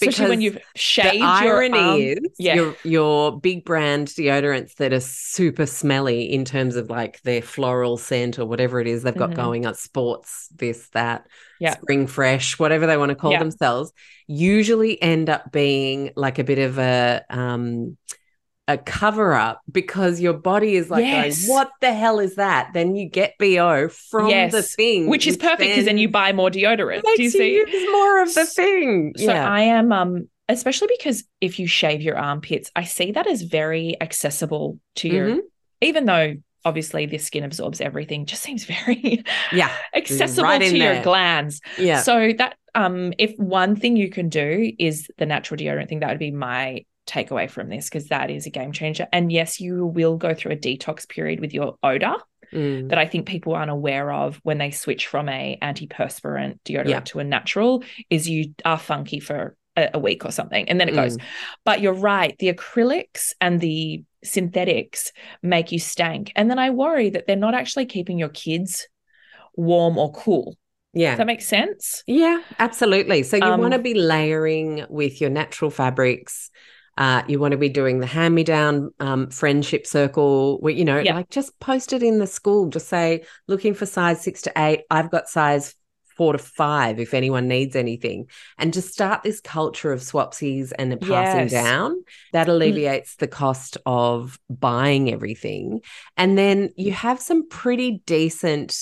especially 0.00 0.28
when 0.28 0.40
you've 0.42 0.58
shaved 0.76 1.14
The 1.14 1.18
your 1.18 1.26
irony 1.26 1.78
arm. 1.78 2.00
is 2.00 2.18
Yeah. 2.38 2.54
your 2.54 2.76
your 2.84 3.40
big 3.40 3.64
brand 3.64 4.08
deodorants 4.08 4.74
that 4.74 4.92
are 4.92 5.00
super 5.00 5.64
smelly 5.64 6.30
in 6.30 6.44
terms 6.44 6.76
of 6.76 6.90
like 6.90 7.22
their 7.22 7.40
floral 7.40 7.96
scent 7.96 8.38
or 8.38 8.44
whatever 8.44 8.78
it 8.78 8.86
is 8.86 9.02
they've 9.04 9.16
got 9.16 9.30
Mhm. 9.30 9.36
going 9.36 9.66
on 9.66 9.74
sports, 9.74 10.48
this, 10.54 10.88
that, 10.90 11.26
Yeah. 11.60 11.76
spring 11.80 12.06
fresh, 12.06 12.58
whatever 12.58 12.86
they 12.86 12.98
want 12.98 13.08
to 13.08 13.14
call 13.16 13.32
Yeah. 13.32 13.38
themselves, 13.38 13.90
usually 14.26 15.00
end 15.02 15.30
up 15.30 15.50
being 15.50 16.10
like 16.14 16.38
a 16.38 16.44
bit 16.44 16.58
of 16.58 16.78
a 16.78 17.22
um 17.30 17.96
a 18.72 18.78
cover 18.78 19.32
up 19.34 19.60
because 19.70 20.20
your 20.20 20.32
body 20.34 20.76
is 20.76 20.90
like 20.90 21.04
Yes. 21.04 21.40
going, 21.46 21.54
what 21.56 21.70
the 21.80 21.92
hell 21.92 22.18
is 22.20 22.36
that? 22.36 22.70
Then 22.74 22.94
you 22.96 23.08
get 23.08 23.34
BO 23.38 23.88
from 23.88 24.24
the 24.26 24.30
Yes. 24.30 24.74
thing, 24.74 25.08
which 25.08 25.26
is 25.26 25.36
perfect 25.36 25.60
because 25.60 25.84
then 25.84 25.98
you 25.98 26.08
buy 26.08 26.32
more 26.32 26.50
deodorant. 26.50 27.02
makes 27.04 27.16
Do 27.16 27.22
you 27.24 27.30
see? 27.30 27.54
use 27.54 27.90
more 27.92 28.22
of 28.22 28.34
the 28.34 28.46
thing. 28.46 29.12
So 29.18 29.24
yeah. 29.32 29.48
I 29.50 29.62
am 29.62 29.92
um 29.92 30.28
especially 30.48 30.88
because 30.98 31.22
if 31.40 31.58
you 31.60 31.66
shave 31.68 32.02
your 32.02 32.18
armpits, 32.18 32.70
I 32.74 32.82
see 32.84 33.12
that 33.12 33.26
as 33.28 33.42
very 33.42 33.96
accessible 34.00 34.78
to 34.96 35.08
your 35.08 35.26
Mhm. 35.28 35.38
even 35.80 36.04
though 36.06 36.34
obviously 36.64 37.06
the 37.06 37.16
skin 37.18 37.42
absorbs 37.44 37.80
everything, 37.80 38.26
just 38.26 38.42
seems 38.42 38.64
very 38.64 39.24
Yeah. 39.52 39.70
accessible 39.94 40.44
Right 40.44 40.60
to 40.60 40.76
your 40.76 40.94
there. 40.94 41.02
glands. 41.02 41.60
yeah. 41.78 42.02
So 42.02 42.32
that 42.38 42.56
um 42.74 43.12
if 43.18 43.34
one 43.38 43.74
thing 43.76 43.96
you 43.96 44.10
can 44.10 44.28
do 44.28 44.72
is 44.78 45.08
the 45.18 45.26
natural 45.26 45.58
deodorant 45.58 45.88
thing, 45.88 46.00
that 46.00 46.08
would 46.10 46.18
be 46.18 46.30
my 46.30 46.84
takeaway 47.10 47.50
from 47.50 47.68
this 47.68 47.88
because 47.88 48.06
that 48.08 48.30
is 48.30 48.46
a 48.46 48.50
game 48.50 48.72
changer. 48.72 49.06
And 49.12 49.32
yes, 49.32 49.60
you 49.60 49.86
will 49.86 50.16
go 50.16 50.32
through 50.34 50.52
a 50.52 50.56
detox 50.56 51.08
period 51.08 51.40
with 51.40 51.52
your 51.52 51.76
odor 51.82 52.14
Mm. 52.52 52.88
that 52.88 52.98
I 52.98 53.06
think 53.06 53.28
people 53.28 53.54
aren't 53.54 53.70
aware 53.70 54.10
of 54.12 54.40
when 54.42 54.58
they 54.58 54.72
switch 54.72 55.06
from 55.06 55.28
a 55.28 55.56
antiperspirant 55.62 56.58
deodorant 56.64 56.88
Yeah. 56.88 57.00
to 57.00 57.20
a 57.20 57.24
natural 57.24 57.84
is 58.08 58.28
you 58.28 58.54
are 58.64 58.76
funky 58.78 59.20
for 59.20 59.56
a, 59.76 59.90
a 59.94 59.98
week 60.00 60.24
or 60.24 60.32
something 60.32 60.68
and 60.68 60.80
then 60.80 60.88
it 60.88 60.94
Mm. 60.94 61.02
goes. 61.02 61.16
But 61.64 61.80
you're 61.80 61.92
right, 61.92 62.34
the 62.40 62.52
acrylics 62.52 63.34
and 63.40 63.60
the 63.60 64.02
synthetics 64.24 65.12
make 65.44 65.70
you 65.70 65.78
stank. 65.78 66.32
And 66.34 66.50
then 66.50 66.58
I 66.58 66.70
worry 66.70 67.10
that 67.10 67.28
they're 67.28 67.36
not 67.36 67.54
actually 67.54 67.86
keeping 67.86 68.18
your 68.18 68.30
kids 68.30 68.88
warm 69.54 69.96
or 69.96 70.10
cool. 70.10 70.56
Yeah. 70.92 71.10
Does 71.12 71.18
that 71.18 71.26
make 71.28 71.42
sense? 71.42 72.02
Yeah, 72.08 72.42
absolutely. 72.58 73.22
So 73.22 73.36
you 73.36 73.44
Um, 73.44 73.60
want 73.60 73.74
to 73.74 73.78
be 73.78 73.94
layering 73.94 74.86
with 74.88 75.20
your 75.20 75.30
natural 75.30 75.70
fabrics. 75.70 76.50
Uh, 77.00 77.22
you 77.26 77.38
want 77.40 77.52
to 77.52 77.58
be 77.58 77.70
doing 77.70 77.98
the 77.98 78.06
hand-me-down 78.06 78.92
um, 79.00 79.30
friendship 79.30 79.86
circle, 79.86 80.58
where 80.60 80.74
you 80.74 80.84
know, 80.84 80.98
Yeah. 80.98 81.14
like 81.14 81.30
just 81.30 81.58
post 81.58 81.94
it 81.94 82.02
in 82.02 82.18
the 82.18 82.26
school. 82.26 82.68
Just 82.68 82.88
say, 82.88 83.24
looking 83.48 83.72
for 83.72 83.86
size 83.86 84.20
six 84.20 84.42
to 84.42 84.52
eight. 84.54 84.82
I've 84.90 85.10
got 85.10 85.26
size 85.26 85.74
four 86.16 86.32
to 86.34 86.38
five. 86.38 87.00
If 87.00 87.14
anyone 87.14 87.48
needs 87.48 87.74
anything, 87.74 88.26
and 88.58 88.74
just 88.74 88.92
start 88.92 89.22
this 89.22 89.40
culture 89.40 89.92
of 89.94 90.00
swapsies 90.00 90.72
and 90.78 90.92
the 90.92 90.98
passing 90.98 91.48
Yes. 91.48 91.52
down. 91.52 92.04
That 92.34 92.48
alleviates 92.48 93.16
the 93.16 93.28
cost 93.28 93.78
of 93.86 94.38
buying 94.50 95.10
everything, 95.10 95.80
and 96.18 96.36
then 96.36 96.68
you 96.76 96.92
have 96.92 97.18
some 97.18 97.48
pretty 97.48 98.02
decent, 98.04 98.76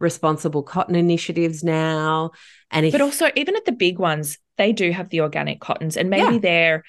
responsible 0.00 0.62
cotton 0.62 0.94
initiatives 0.94 1.62
now. 1.62 2.30
And 2.70 2.86
if 2.86 2.92
But 2.92 3.02
also, 3.02 3.28
even 3.36 3.56
at 3.56 3.66
the 3.66 3.72
big 3.72 3.98
ones, 3.98 4.38
they 4.56 4.72
do 4.72 4.90
have 4.90 5.10
the 5.10 5.20
organic 5.20 5.60
cottons, 5.60 5.98
and 5.98 6.08
maybe 6.08 6.36
Yeah. 6.36 6.40
they're 6.40 6.84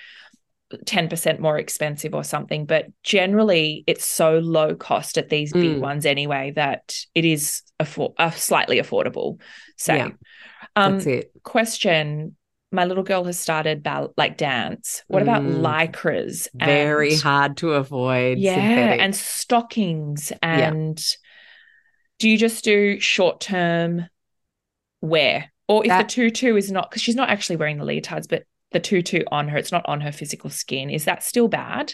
10% 0.86 1.40
more 1.40 1.58
expensive 1.58 2.14
or 2.14 2.24
something. 2.24 2.66
But 2.66 2.88
generally, 3.04 3.84
it's 3.88 4.06
so 4.06 4.38
low 4.40 4.76
cost 4.76 5.18
at 5.18 5.30
these 5.30 5.52
big 5.52 5.78
Mm. 5.78 5.80
ones 5.80 6.06
anyway 6.06 6.52
that 6.56 6.96
it 7.16 7.26
is 7.26 7.62
affor- 7.80 8.14
uh, 8.18 8.32
slightly 8.32 8.78
affordable. 8.80 9.40
so 9.78 9.94
Yeah. 9.94 10.10
um, 10.76 10.94
that's 10.94 11.06
it. 11.08 11.32
question 11.44 12.36
my 12.72 12.86
little 12.86 13.02
girl 13.04 13.24
has 13.24 13.40
started 13.40 13.82
ball- 13.82 14.14
like 14.16 14.38
dance. 14.38 15.04
What 15.08 15.24
about 15.24 15.42
Mm. 15.42 15.62
lycras? 15.62 16.48
Very 16.54 17.14
and- 17.14 17.22
hard 17.22 17.58
to 17.58 17.74
avoid. 17.74 18.38
Yeah, 18.38 18.54
synthetic. 18.54 19.00
and 19.02 19.16
stockings. 19.16 20.32
Yeah. 20.44 20.68
And 20.68 21.04
do 22.20 22.30
you 22.30 22.38
just 22.38 22.64
do 22.64 23.00
short 23.00 23.40
term 23.42 24.06
wear? 25.02 25.52
Or 25.68 25.84
if 25.84 25.88
That- 25.90 26.10
the 26.10 26.14
tutu 26.14 26.56
is 26.58 26.72
not, 26.72 26.92
because 26.92 27.02
she's 27.02 27.16
not 27.16 27.30
actually 27.30 27.56
wearing 27.56 27.80
the 27.80 27.86
leotards, 27.86 28.28
but 28.30 28.44
the 28.72 28.80
tutu 28.80 29.24
on 29.32 29.48
her, 29.50 29.58
it's 29.58 29.72
not 29.72 29.86
on 29.88 30.02
her 30.02 30.12
physical 30.12 30.50
skin. 30.50 30.90
Is 30.90 31.06
that 31.06 31.24
still 31.24 31.48
bad? 31.48 31.94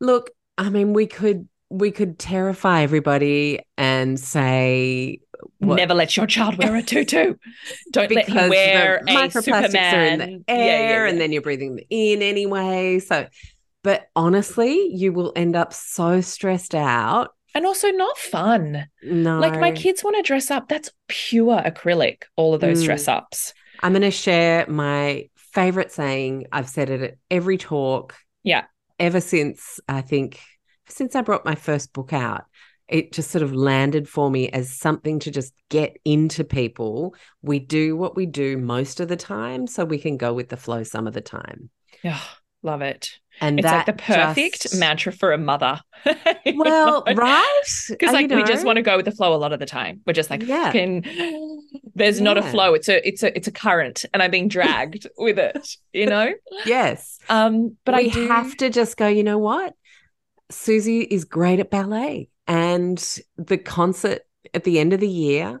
look, 0.00 0.30
I 0.58 0.68
mean, 0.68 0.92
we 0.92 1.06
could 1.06 1.48
we 1.70 1.90
could 1.92 2.18
terrify 2.18 2.82
everybody 2.82 3.60
and 3.78 4.18
say 4.20 5.20
what- 5.58 5.76
Never 5.76 5.94
let 5.94 6.16
your 6.16 6.26
child 6.26 6.58
wear 6.58 6.74
a 6.76 6.82
tutu. 6.92 7.34
Don't 7.92 8.10
let 8.10 8.28
him 8.28 8.50
wear 8.50 9.00
the 9.06 9.12
a 9.12 9.16
microplastics 9.16 9.92
are 9.92 10.04
in 10.04 10.18
the 10.18 10.44
air, 10.48 10.58
yeah, 10.58 11.04
yeah. 11.04 11.08
and 11.10 11.20
then 11.20 11.32
you're 11.32 11.40
breathing 11.42 11.78
in 11.88 12.20
anyway. 12.20 12.98
So, 12.98 13.26
but 13.82 14.08
honestly, 14.16 14.88
you 14.94 15.12
will 15.12 15.32
end 15.36 15.56
up 15.56 15.72
so 15.72 16.20
stressed 16.20 16.74
out. 16.74 17.30
and 17.54 17.64
also 17.66 17.90
not 17.90 18.18
fun. 18.18 18.86
No, 19.02 19.38
Like 19.38 19.60
my 19.60 19.70
kids 19.72 20.02
want 20.02 20.16
to 20.16 20.22
dress 20.22 20.50
up. 20.50 20.68
That's 20.68 20.90
pure 21.08 21.60
acrylic, 21.62 22.22
all 22.36 22.54
of 22.54 22.60
those 22.60 22.82
Mm. 22.82 22.86
dress 22.86 23.08
ups. 23.08 23.54
I'm 23.82 23.92
going 23.92 24.02
to 24.02 24.10
share 24.10 24.66
my 24.68 25.28
favorite 25.52 25.92
saying. 25.92 26.46
I've 26.52 26.68
said 26.68 26.90
it 26.90 27.02
at 27.02 27.14
every 27.30 27.58
talk. 27.58 28.16
Yeah. 28.42 28.64
Ever 28.98 29.20
since 29.20 29.80
I 29.88 30.00
think 30.00 30.40
since 30.88 31.14
I 31.14 31.22
brought 31.22 31.44
my 31.44 31.54
first 31.54 31.92
book 31.92 32.12
out, 32.12 32.44
it 32.88 33.12
just 33.12 33.30
sort 33.30 33.42
of 33.42 33.54
landed 33.54 34.08
for 34.08 34.30
me 34.30 34.48
as 34.50 34.70
something 34.70 35.18
to 35.20 35.30
just 35.30 35.54
get 35.70 35.96
into 36.04 36.44
people. 36.44 37.14
We 37.40 37.58
do 37.58 37.96
what 37.96 38.16
we 38.16 38.26
do 38.26 38.58
most 38.58 39.00
of 39.00 39.08
the 39.08 39.16
time, 39.16 39.66
so 39.66 39.84
we 39.84 39.98
can 39.98 40.16
go 40.16 40.34
with 40.34 40.50
the 40.50 40.56
flow 40.56 40.82
some 40.82 41.06
of 41.06 41.14
the 41.14 41.20
time. 41.20 41.70
Yeah, 42.02 42.20
love 42.62 42.82
it. 42.82 43.18
And 43.40 43.58
It's 43.58 43.66
like 43.66 43.86
the 43.86 43.92
perfect 43.94 44.62
just- 44.62 44.78
mantra 44.78 45.12
for 45.12 45.32
a 45.32 45.38
mother. 45.38 45.80
Well, 46.54 47.04
right? 47.06 47.62
Because 47.88 48.12
like 48.12 48.28
you 48.30 48.36
we 48.36 48.42
just 48.44 48.66
want 48.66 48.76
to 48.76 48.82
go 48.82 48.96
with 48.96 49.04
the 49.04 49.12
flow 49.12 49.32
a 49.34 49.36
lot 49.38 49.52
of 49.52 49.60
the 49.60 49.66
time. 49.66 50.00
We're 50.06 50.12
just 50.12 50.28
like 50.30 50.42
Yeah. 50.42 50.66
fucking 50.66 51.04
there's 51.94 52.20
not 52.20 52.36
a 52.36 52.42
flow. 52.42 52.74
It's 52.74 52.88
a 52.88 53.06
it's 53.06 53.22
a 53.22 53.34
it's 53.36 53.46
a 53.46 53.52
current 53.52 54.04
and 54.12 54.22
I'm 54.22 54.30
being 54.32 54.48
dragged 54.48 55.06
with 55.16 55.38
it, 55.38 55.76
you 55.92 56.06
know? 56.06 56.32
Yes. 56.66 57.18
Um 57.28 57.76
but 57.84 57.94
we 57.96 58.10
I 58.10 58.12
do 58.12 58.26
have 58.28 58.56
to 58.58 58.70
just 58.70 58.96
go, 58.96 59.06
you 59.06 59.22
know 59.22 59.38
what? 59.38 59.74
Susie 60.50 61.00
is 61.02 61.24
great 61.24 61.60
at 61.60 61.70
ballet. 61.70 62.28
And 62.48 62.98
the 63.38 63.56
concert 63.58 64.22
at 64.52 64.64
the 64.64 64.78
end 64.80 64.92
of 64.92 65.00
the 65.00 65.08
year 65.08 65.60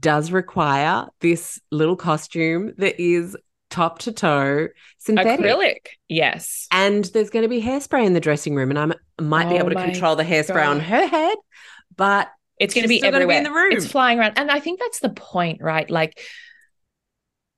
does 0.00 0.32
require 0.32 1.06
this 1.20 1.60
little 1.70 1.96
costume 1.96 2.74
that 2.78 3.00
is 3.00 3.36
top 3.70 3.98
to 4.00 4.12
toe 4.12 4.68
synthetic. 4.98 5.44
acrylic. 5.44 5.76
Yes. 6.08 6.66
And 6.70 7.04
there's 7.06 7.30
going 7.30 7.42
to 7.42 7.48
be 7.48 7.60
hairspray 7.62 8.04
in 8.06 8.12
the 8.14 8.20
dressing 8.20 8.54
room, 8.54 8.70
and 8.70 8.78
I'm, 8.78 8.92
I 9.18 9.22
might 9.22 9.48
be 9.48 9.54
Oh 9.56 9.58
able 9.58 9.70
to 9.70 9.74
control 9.76 10.16
the 10.16 10.24
hairspray 10.24 10.66
on 10.68 10.80
her 10.80 11.06
head, 11.06 11.36
but 11.96 12.28
It's 12.58 12.74
going 12.74 12.82
to 12.82 12.88
be 12.88 13.00
gonna 13.00 13.12
be 13.12 13.16
everywhere. 13.16 13.38
in 13.38 13.44
the 13.44 13.52
room. 13.52 13.72
It's 13.72 13.86
flying 13.86 14.18
around. 14.18 14.34
And 14.36 14.50
I 14.50 14.60
think 14.60 14.80
that's 14.80 15.00
the 15.00 15.10
point, 15.10 15.60
right? 15.62 15.88
Like 15.90 16.18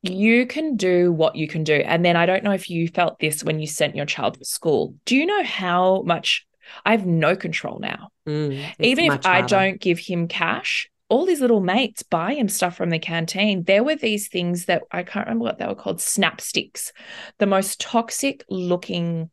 you 0.03 0.47
can 0.47 0.77
do 0.77 1.13
what 1.13 1.37
you 1.37 1.47
can 1.47 1.63
do. 1.65 1.75
And 1.75 2.05
then 2.05 2.17
I 2.17 2.25
don't 2.27 2.43
know 2.43 2.53
if 2.53 2.71
you 2.71 2.89
felt 2.89 3.19
this 3.19 3.45
when 3.45 3.61
you 3.61 3.67
sent 3.67 3.97
your 3.97 4.07
child 4.07 4.39
to 4.39 4.45
school. 4.45 4.95
Do 5.05 5.15
you 5.17 5.27
know 5.27 5.43
how 5.45 6.03
much 6.03 6.47
I 6.87 6.93
have 6.93 7.05
no 7.07 7.37
control 7.37 7.79
now? 7.81 8.09
mm, 8.27 8.65
Even 8.79 9.05
if 9.05 9.09
much 9.09 9.27
I 9.27 9.33
harder. 9.41 9.47
don't 9.49 9.81
give 9.81 9.99
him 9.99 10.27
cash, 10.27 10.89
all 11.11 11.27
these 11.27 11.41
little 11.41 11.61
mates 11.61 12.03
buy 12.03 12.35
him 12.35 12.49
stuff 12.49 12.77
from 12.77 12.91
the 12.91 12.99
canteen. 12.99 13.65
There 13.65 13.85
were 13.85 13.97
these 13.97 14.29
things 14.29 14.67
that 14.67 14.83
I 14.91 15.03
can't 15.03 15.27
remember 15.27 15.45
what 15.45 15.59
they 15.59 15.67
were 15.67 15.75
called 15.75 16.01
snap 16.01 16.41
sticks, 16.41 16.93
the 17.39 17.47
most 17.47 17.81
toxic 17.81 18.45
looking 18.49 19.31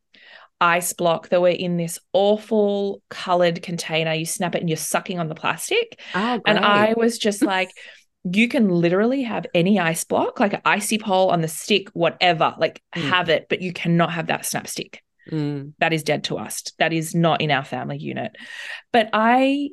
ice 0.59 0.91
block 0.93 1.29
that 1.29 1.39
were 1.39 1.49
in 1.49 1.77
this 1.77 1.99
awful 2.13 3.01
colored 3.09 3.61
container. 3.61 4.13
You 4.13 4.25
snap 4.25 4.55
it 4.55 4.61
and 4.61 4.69
you're 4.69 4.75
sucking 4.75 5.19
on 5.19 5.29
the 5.29 5.35
plastic. 5.35 5.99
Oh, 6.15 6.41
And. 6.45 6.59
I 6.59 6.93
was 6.97 7.19
just 7.19 7.41
like, 7.55 7.71
you 8.23 8.47
can 8.47 8.67
literally 8.69 9.21
have 9.23 9.45
any 9.53 9.79
ice 9.79 10.03
block, 10.03 10.39
like 10.39 10.53
an 10.53 10.61
icy 10.65 10.97
pole 10.97 11.29
on 11.29 11.41
the 11.41 11.47
stick, 11.47 11.89
whatever, 11.93 12.55
like 12.57 12.81
Mm. 12.95 13.09
have 13.09 13.29
it, 13.29 13.45
but 13.49 13.61
you 13.61 13.71
cannot 13.71 14.11
have 14.11 14.27
that 14.27 14.45
snap 14.45 14.67
stick 14.67 15.03
Mm, 15.31 15.73
that 15.79 15.93
is 15.93 16.03
dead 16.03 16.23
to 16.25 16.37
us. 16.37 16.63
That 16.79 16.93
is 16.93 17.13
not 17.13 17.41
in 17.41 17.51
our 17.51 17.63
family 17.63 17.97
unit. 17.97 18.35
But 18.93 19.09
I 19.13 19.69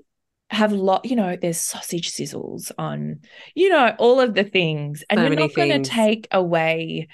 have 0.51 0.73
lot, 0.73 1.05
you 1.07 1.17
know, 1.17 1.37
there's 1.41 1.59
sausage 1.59 2.11
sizzles 2.13 2.71
on, 2.79 3.21
you 3.55 3.69
know, 3.69 3.95
all 3.99 4.21
of 4.21 4.35
the 4.35 4.45
things. 4.45 5.03
And 5.09 5.19
So 5.19 5.27
you're 5.27 5.37
not 5.37 5.55
going 5.55 5.83
to 5.83 5.91
take 5.91 6.29
away 6.31 7.09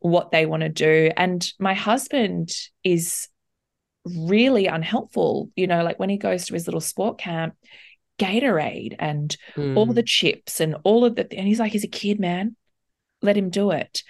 what 0.00 0.30
they 0.30 0.46
want 0.46 0.62
to 0.62 0.68
do. 0.68 1.10
And 1.16 1.50
my 1.58 1.74
husband 1.74 2.52
is 2.84 3.28
really 4.04 4.66
unhelpful. 4.66 5.50
You 5.56 5.66
know, 5.66 5.82
like 5.82 5.98
when 5.98 6.10
he 6.10 6.18
goes 6.18 6.46
to 6.46 6.54
his 6.54 6.66
little 6.66 6.80
sport 6.80 7.18
camp, 7.18 7.54
Gatorade 8.18 8.96
and 8.98 9.36
all 9.56 9.86
Mm. 9.86 9.94
the 9.94 10.02
chips 10.02 10.60
and 10.60 10.76
all 10.84 11.04
of 11.04 11.16
the, 11.16 11.32
and 11.36 11.46
he's 11.46 11.60
like, 11.60 11.72
he's 11.72 11.84
a 11.84 11.88
kid, 11.88 12.20
man. 12.20 12.56
Let 13.22 13.36
him 13.36 13.50
do 13.50 13.70
it. 13.72 14.02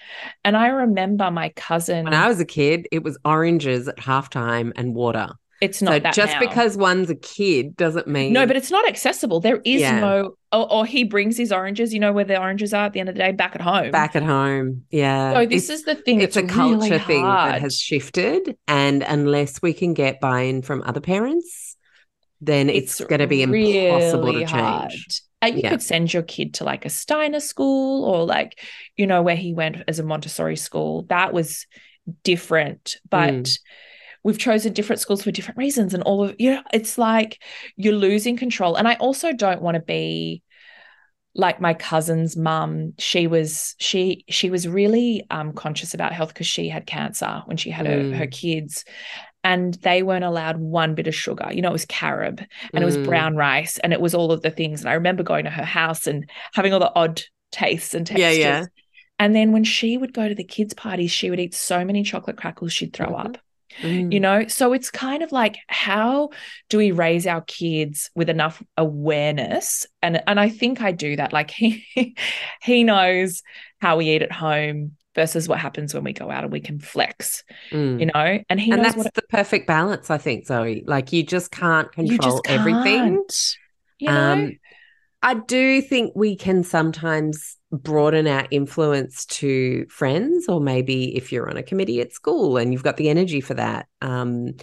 And 0.44 0.56
I 0.56 0.68
remember 0.68 1.30
my 1.30 1.50
cousin. 1.50 2.04
When 2.04 2.14
I 2.14 2.28
was 2.28 2.40
a 2.40 2.44
kid, 2.44 2.86
it 2.92 3.02
was 3.02 3.18
oranges 3.24 3.88
at 3.88 3.96
halftime 3.96 4.72
and 4.76 4.94
water. 4.94 5.30
It's 5.60 5.78
So 5.78 5.86
not 5.86 6.02
that 6.04 6.14
just 6.14 6.32
now. 6.34 6.40
because 6.40 6.76
one's 6.76 7.10
a 7.10 7.14
kid 7.16 7.76
doesn't 7.76 8.06
mean 8.06 8.32
No, 8.32 8.46
but 8.46 8.56
it's 8.56 8.70
not 8.70 8.86
accessible. 8.88 9.40
There 9.40 9.60
is 9.64 9.80
Yeah. 9.80 9.98
no, 10.00 10.34
or, 10.52 10.72
or 10.72 10.86
he 10.86 11.04
brings 11.04 11.36
his 11.36 11.50
oranges. 11.52 11.92
You 11.92 12.00
know 12.00 12.12
where 12.12 12.24
the 12.24 12.38
oranges 12.40 12.72
are 12.72 12.86
at 12.86 12.92
the 12.92 13.00
end 13.00 13.08
of 13.08 13.14
the 13.14 13.20
day, 13.20 13.32
back 13.32 13.54
at 13.54 13.60
home. 13.60 13.90
back 13.90 14.14
at 14.14 14.22
home. 14.22 14.84
Yeah. 14.90 15.34
So 15.34 15.46
this 15.46 15.64
It's- 15.64 15.80
is 15.80 15.84
the 15.84 15.94
thing. 15.96 16.20
it's 16.20 16.36
a 16.36 16.42
culture 16.44 16.76
really 16.90 16.98
thing 17.00 17.24
that 17.24 17.60
has 17.60 17.76
shifted. 17.78 18.56
And 18.68 19.02
unless 19.02 19.60
we 19.60 19.72
can 19.72 19.94
get 19.94 20.20
buy-in 20.20 20.62
from 20.62 20.82
other 20.86 21.00
parents, 21.00 21.76
then 22.40 22.70
it's, 22.70 23.00
going 23.04 23.18
to 23.18 23.26
be 23.26 23.42
impossible 23.42 24.32
to 24.32 24.38
change. 24.40 24.50
hard. 24.50 24.92
Uh, 25.42 25.46
you 25.48 25.60
Yeah. 25.62 25.70
could 25.70 25.82
send 25.82 26.12
your 26.14 26.22
kid 26.22 26.54
to 26.54 26.64
like 26.64 26.84
a 26.84 26.88
Steiner 26.90 27.40
school 27.40 28.04
or 28.04 28.24
like, 28.24 28.60
you 28.96 29.06
know, 29.08 29.22
where 29.22 29.34
he 29.36 29.52
went 29.54 29.78
as 29.88 29.98
a 29.98 30.04
Montessori 30.04 30.54
school. 30.56 31.02
That 31.08 31.32
was 31.32 31.66
different. 32.24 32.96
But 33.10 33.34
Mm. 33.34 33.58
We've 34.28 34.38
chosen 34.38 34.72
different 34.74 35.00
schools 35.00 35.22
for 35.22 35.30
different 35.32 35.56
reasons. 35.58 35.94
And 35.94 36.02
all 36.04 36.22
of, 36.22 36.36
you 36.38 36.50
know, 36.52 36.62
it's 36.72 36.98
like 36.98 37.42
you're 37.76 37.94
losing 37.94 38.36
control. 38.36 38.76
And 38.76 38.86
I 38.86 38.94
also 38.96 39.32
don't 39.32 39.62
want 39.62 39.74
to 39.76 39.80
be 39.80 40.42
like 41.34 41.60
my 41.60 41.72
cousin's 41.74 42.36
mum 42.36 42.94
she 42.98 43.26
was 43.26 43.74
she 43.78 44.24
she 44.28 44.50
was 44.50 44.66
really 44.66 45.24
um 45.30 45.52
conscious 45.52 45.94
about 45.94 46.12
health 46.12 46.28
because 46.28 46.46
she 46.46 46.68
had 46.68 46.84
cancer 46.86 47.42
when 47.46 47.56
she 47.56 47.70
had 47.70 47.86
Mm. 47.86 48.10
her, 48.12 48.16
her 48.18 48.26
kids 48.26 48.84
and 49.44 49.74
they 49.82 50.02
weren't 50.02 50.24
allowed 50.24 50.56
one 50.58 50.94
bit 50.94 51.06
of 51.06 51.14
sugar 51.14 51.48
you 51.52 51.60
know 51.62 51.68
it 51.68 51.72
was 51.72 51.84
carob 51.86 52.40
and 52.74 52.82
it 52.82 52.84
was 52.84 52.96
Mm. 52.98 53.04
brown 53.04 53.36
rice 53.36 53.78
and 53.78 53.92
it 53.92 54.00
was 54.00 54.14
all 54.14 54.32
of 54.32 54.42
the 54.42 54.50
things 54.50 54.80
and 54.80 54.88
i 54.88 54.94
remember 54.94 55.22
going 55.22 55.44
to 55.44 55.50
her 55.50 55.64
house 55.64 56.06
and 56.06 56.28
having 56.54 56.72
all 56.72 56.80
the 56.80 56.92
odd 56.96 57.22
tastes 57.52 57.94
and 57.94 58.06
textures 58.06 58.38
yeah. 58.38 58.64
and 59.18 59.36
then 59.36 59.52
when 59.52 59.64
she 59.64 59.96
would 59.96 60.14
go 60.14 60.28
to 60.28 60.34
the 60.34 60.44
kids 60.44 60.74
parties 60.74 61.10
she 61.12 61.30
would 61.30 61.38
eat 61.40 61.54
so 61.54 61.84
many 61.84 62.02
chocolate 62.02 62.38
crackles 62.38 62.72
she'd 62.72 62.94
throw 62.94 63.08
Mhm. 63.10 63.24
up 63.26 63.38
Mm. 63.82 64.12
you 64.12 64.18
know 64.18 64.46
so 64.48 64.72
it's 64.72 64.90
kind 64.90 65.22
of 65.22 65.30
like 65.30 65.56
how 65.68 66.30
do 66.68 66.78
we 66.78 66.90
raise 66.90 67.26
our 67.26 67.42
kids 67.42 68.10
with 68.14 68.28
enough 68.30 68.62
awareness 68.76 69.86
and 70.02 70.22
and 70.26 70.40
i 70.40 70.48
think 70.48 70.80
i 70.80 70.90
do 70.90 71.16
that 71.16 71.32
like 71.32 71.50
he 71.52 72.16
he 72.62 72.82
knows 72.82 73.42
how 73.80 73.98
we 73.98 74.08
eat 74.08 74.22
at 74.22 74.32
home 74.32 74.92
versus 75.14 75.48
what 75.48 75.58
happens 75.58 75.92
when 75.94 76.02
we 76.04 76.12
go 76.12 76.30
out 76.30 76.44
and 76.44 76.52
we 76.52 76.60
can 76.60 76.78
flex 76.78 77.44
Mm. 77.70 78.00
you 78.00 78.06
know 78.06 78.42
and 78.48 78.60
he 78.60 78.70
and 78.72 78.84
that's 78.84 79.02
the 79.04 79.22
perfect 79.28 79.66
balance, 79.66 80.10
I 80.10 80.16
think, 80.18 80.46
Zoe. 80.46 80.82
Like 80.86 81.12
you 81.12 81.22
just 81.22 81.50
can't 81.50 81.92
control 81.92 82.12
you 82.12 82.18
just 82.18 82.40
everything. 82.46 83.16
can't, 83.16 83.56
you 83.98 84.08
know 84.08 84.32
Um, 84.32 84.52
I 85.22 85.34
do 85.34 85.82
think 85.82 86.12
we 86.16 86.36
can 86.36 86.64
sometimes 86.64 87.57
broaden 87.70 88.26
our 88.26 88.46
influence 88.50 89.26
to 89.26 89.86
friends, 89.88 90.48
or 90.48 90.60
maybe 90.60 91.16
if 91.16 91.32
you're 91.32 91.48
on 91.48 91.56
a 91.56 91.62
committee 91.62 92.00
at 92.00 92.12
school 92.12 92.56
and 92.56 92.72
you've 92.72 92.82
got 92.82 92.96
the 92.96 93.08
energy 93.08 93.40
for 93.40 93.54
that, 93.54 93.86
um, 94.00 94.54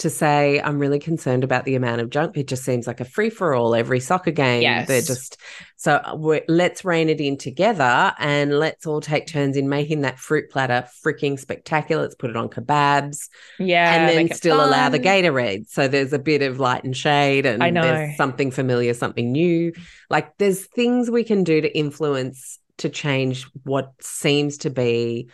to 0.00 0.10
say, 0.10 0.60
I'm 0.60 0.78
really 0.78 0.98
concerned 0.98 1.44
about 1.44 1.64
the 1.64 1.74
amount 1.74 2.00
of 2.00 2.10
junk. 2.10 2.36
It 2.36 2.48
just 2.48 2.64
seems 2.64 2.86
like 2.86 3.00
a 3.00 3.04
free 3.04 3.30
for 3.30 3.54
all 3.54 3.74
every 3.74 4.00
soccer 4.00 4.30
game. 4.30 4.62
They're 4.86 5.02
just 5.02 5.38
so 5.76 5.94
uh, 5.94 6.40
let's 6.48 6.84
rein 6.84 7.08
it 7.08 7.20
in 7.20 7.36
together 7.36 8.12
and 8.18 8.58
let's 8.58 8.86
all 8.86 9.00
take 9.00 9.26
turns 9.26 9.56
in 9.56 9.68
making 9.68 10.02
that 10.02 10.18
fruit 10.18 10.50
platter 10.50 10.86
freaking 11.04 11.38
spectacular. 11.38 12.02
Let's 12.02 12.14
put 12.14 12.30
it 12.30 12.36
on 12.36 12.48
kebabs 12.48 13.28
yeah 13.58 13.94
and 13.94 14.08
then 14.08 14.36
still 14.36 14.64
allow 14.64 14.88
the. 14.88 15.00
Gatorade. 15.00 15.68
So 15.68 15.88
there's 15.88 16.12
a 16.12 16.18
bit 16.18 16.42
of 16.42 16.60
light 16.60 16.84
and 16.84 16.96
shade, 16.96 17.46
and 17.46 17.62
I 17.62 17.70
know. 17.70 17.82
there's 17.82 18.16
something 18.16 18.50
familiar, 18.50 18.94
something 18.94 19.32
new. 19.32 19.72
Like 20.08 20.36
there's 20.38 20.66
things 20.66 21.10
we 21.10 21.24
can 21.24 21.44
do 21.44 21.60
to 21.60 21.78
influence 21.78 22.58
to 22.78 22.88
change 22.88 23.46
what 23.64 23.92
seems 24.00 24.58
to 24.58 24.70
be 24.70 25.28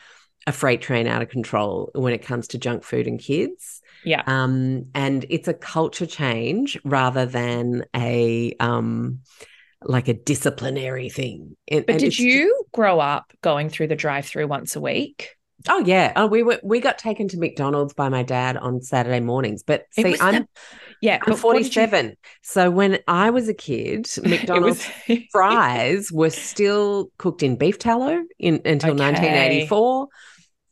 a 0.47 0.53
freight 0.53 0.81
train 0.81 1.07
out 1.07 1.23
of 1.23 1.29
control 1.29 1.91
when 1.95 2.13
it 2.13 2.23
comes 2.23 2.49
to 2.49 2.59
junk 2.59 2.85
food 2.85 3.07
and 3.07 3.19
kids. 3.19 3.83
Yeah 4.07 4.23
Um, 4.27 4.87
and 4.95 5.27
it's 5.29 5.49
a 5.49 5.55
culture 5.55 6.07
change 6.07 6.79
rather 6.85 7.27
than 7.27 7.85
a 7.95 8.55
um 8.61 9.21
like 9.83 10.09
a 10.09 10.15
disciplinary 10.15 11.11
thing. 11.11 11.57
And- 11.69 11.85
but 11.87 11.99
did 11.99 12.19
you 12.19 12.65
grow 12.73 12.99
up 12.99 13.33
going 13.43 13.69
through 13.69 13.89
the 13.89 13.95
drive-through 13.97 14.47
once 14.49 14.75
a 14.77 14.81
week 14.81 15.31
Oh 15.69 15.83
yeah. 15.85 16.13
Oh, 16.15 16.27
we 16.29 16.45
were 16.45 16.61
we 16.63 16.79
got 16.81 16.97
taken 16.97 17.27
to 17.29 17.39
McDonald's 17.39 17.93
by 17.93 18.09
my 18.09 18.23
dad 18.23 18.57
on 18.57 18.83
Saturday 18.83 19.19
mornings. 19.19 19.65
But 19.65 19.85
see, 19.91 20.17
I'm 20.21 20.47
yeah 21.03 21.19
I'm 21.23 21.33
but 21.33 21.43
what 21.43 21.55
did 21.57 21.67
you- 21.75 21.87
47. 21.87 22.17
So 22.43 22.71
when 22.71 22.99
I 23.09 23.31
was 23.31 23.49
a 23.49 23.55
kid, 23.55 24.07
McDonald's 24.23 24.87
was- 25.09 25.19
fries 25.33 26.13
were 26.13 26.31
still 26.31 27.11
cooked 27.19 27.43
in 27.43 27.57
beef 27.57 27.79
tallow 27.81 28.23
in 28.39 28.61
until 28.65 28.93
Okay. 28.93 29.03
1984. 29.03 30.09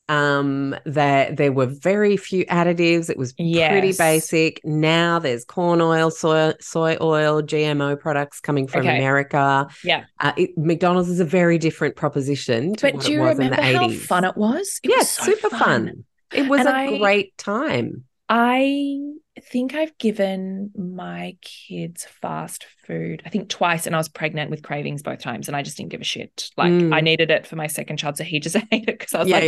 Um, 0.09 0.77
there 0.85 1.33
there 1.33 1.51
were 1.53 1.67
very 1.67 2.17
few 2.19 2.45
additives. 2.47 3.09
It 3.09 3.17
was 3.17 3.33
pretty 3.33 3.93
basic. 3.93 4.61
Now 4.63 5.19
there's 5.19 5.45
corn 5.47 5.81
oil, 5.81 6.11
soy 6.11 6.53
soy 6.61 6.97
oil, 7.01 7.41
GMO 7.43 7.99
products 7.99 8.39
coming 8.41 8.67
from 8.67 8.81
Okay. 8.83 8.97
America. 8.99 9.67
Yeah. 9.83 10.05
Uh, 10.21 10.33
it, 10.37 10.51
McDonald's 10.59 11.09
is 11.09 11.21
a 11.21 11.25
very 11.25 11.57
different 11.57 11.97
proposition 11.97 12.75
to 12.75 12.83
but 12.87 12.95
what 12.97 13.05
do 13.05 13.13
it 13.13 13.15
you 13.15 13.21
was 13.23 13.39
remember 13.39 13.61
in 13.63 13.73
the 13.73 13.79
how 13.79 13.89
80s. 13.89 13.99
fun 14.01 14.25
it 14.25 14.37
was 14.37 14.79
it 14.83 14.91
yeah, 14.91 14.99
was 14.99 15.09
so 15.11 15.23
super 15.25 15.49
fun. 15.51 16.05
It 16.33 16.49
was 16.49 16.61
And 16.61 16.69
a 16.69 16.73
I- 16.75 16.99
great 16.99 17.37
time. 17.39 18.05
I 18.29 18.99
think 19.41 19.75
I've 19.75 19.97
given 19.99 20.71
my 20.77 21.37
kids 21.43 22.05
fast 22.05 22.67
food, 22.87 23.23
I 23.27 23.31
think 23.31 23.49
twice, 23.49 23.87
and 23.87 23.95
I 23.95 23.99
was 23.99 24.09
pregnant 24.09 24.51
with 24.51 24.63
cravings 24.63 25.03
both 25.03 25.21
times, 25.21 25.49
and 25.49 25.57
I 25.57 25.63
just 25.63 25.77
didn't 25.77 25.91
give 25.91 26.01
a 26.01 26.05
shit. 26.05 26.51
Like 26.57 26.71
Mm. 26.73 26.95
I 26.95 27.01
needed 27.01 27.31
it 27.31 27.47
for 27.47 27.57
my 27.57 27.67
second 27.67 27.97
child, 27.97 28.17
so 28.17 28.25
he 28.25 28.41
just 28.41 28.57
ate 28.73 28.89
it 28.89 28.99
because 28.99 29.15
I 29.15 29.19
was 29.21 29.29
Yeah, 29.29 29.37
like, 29.37 29.45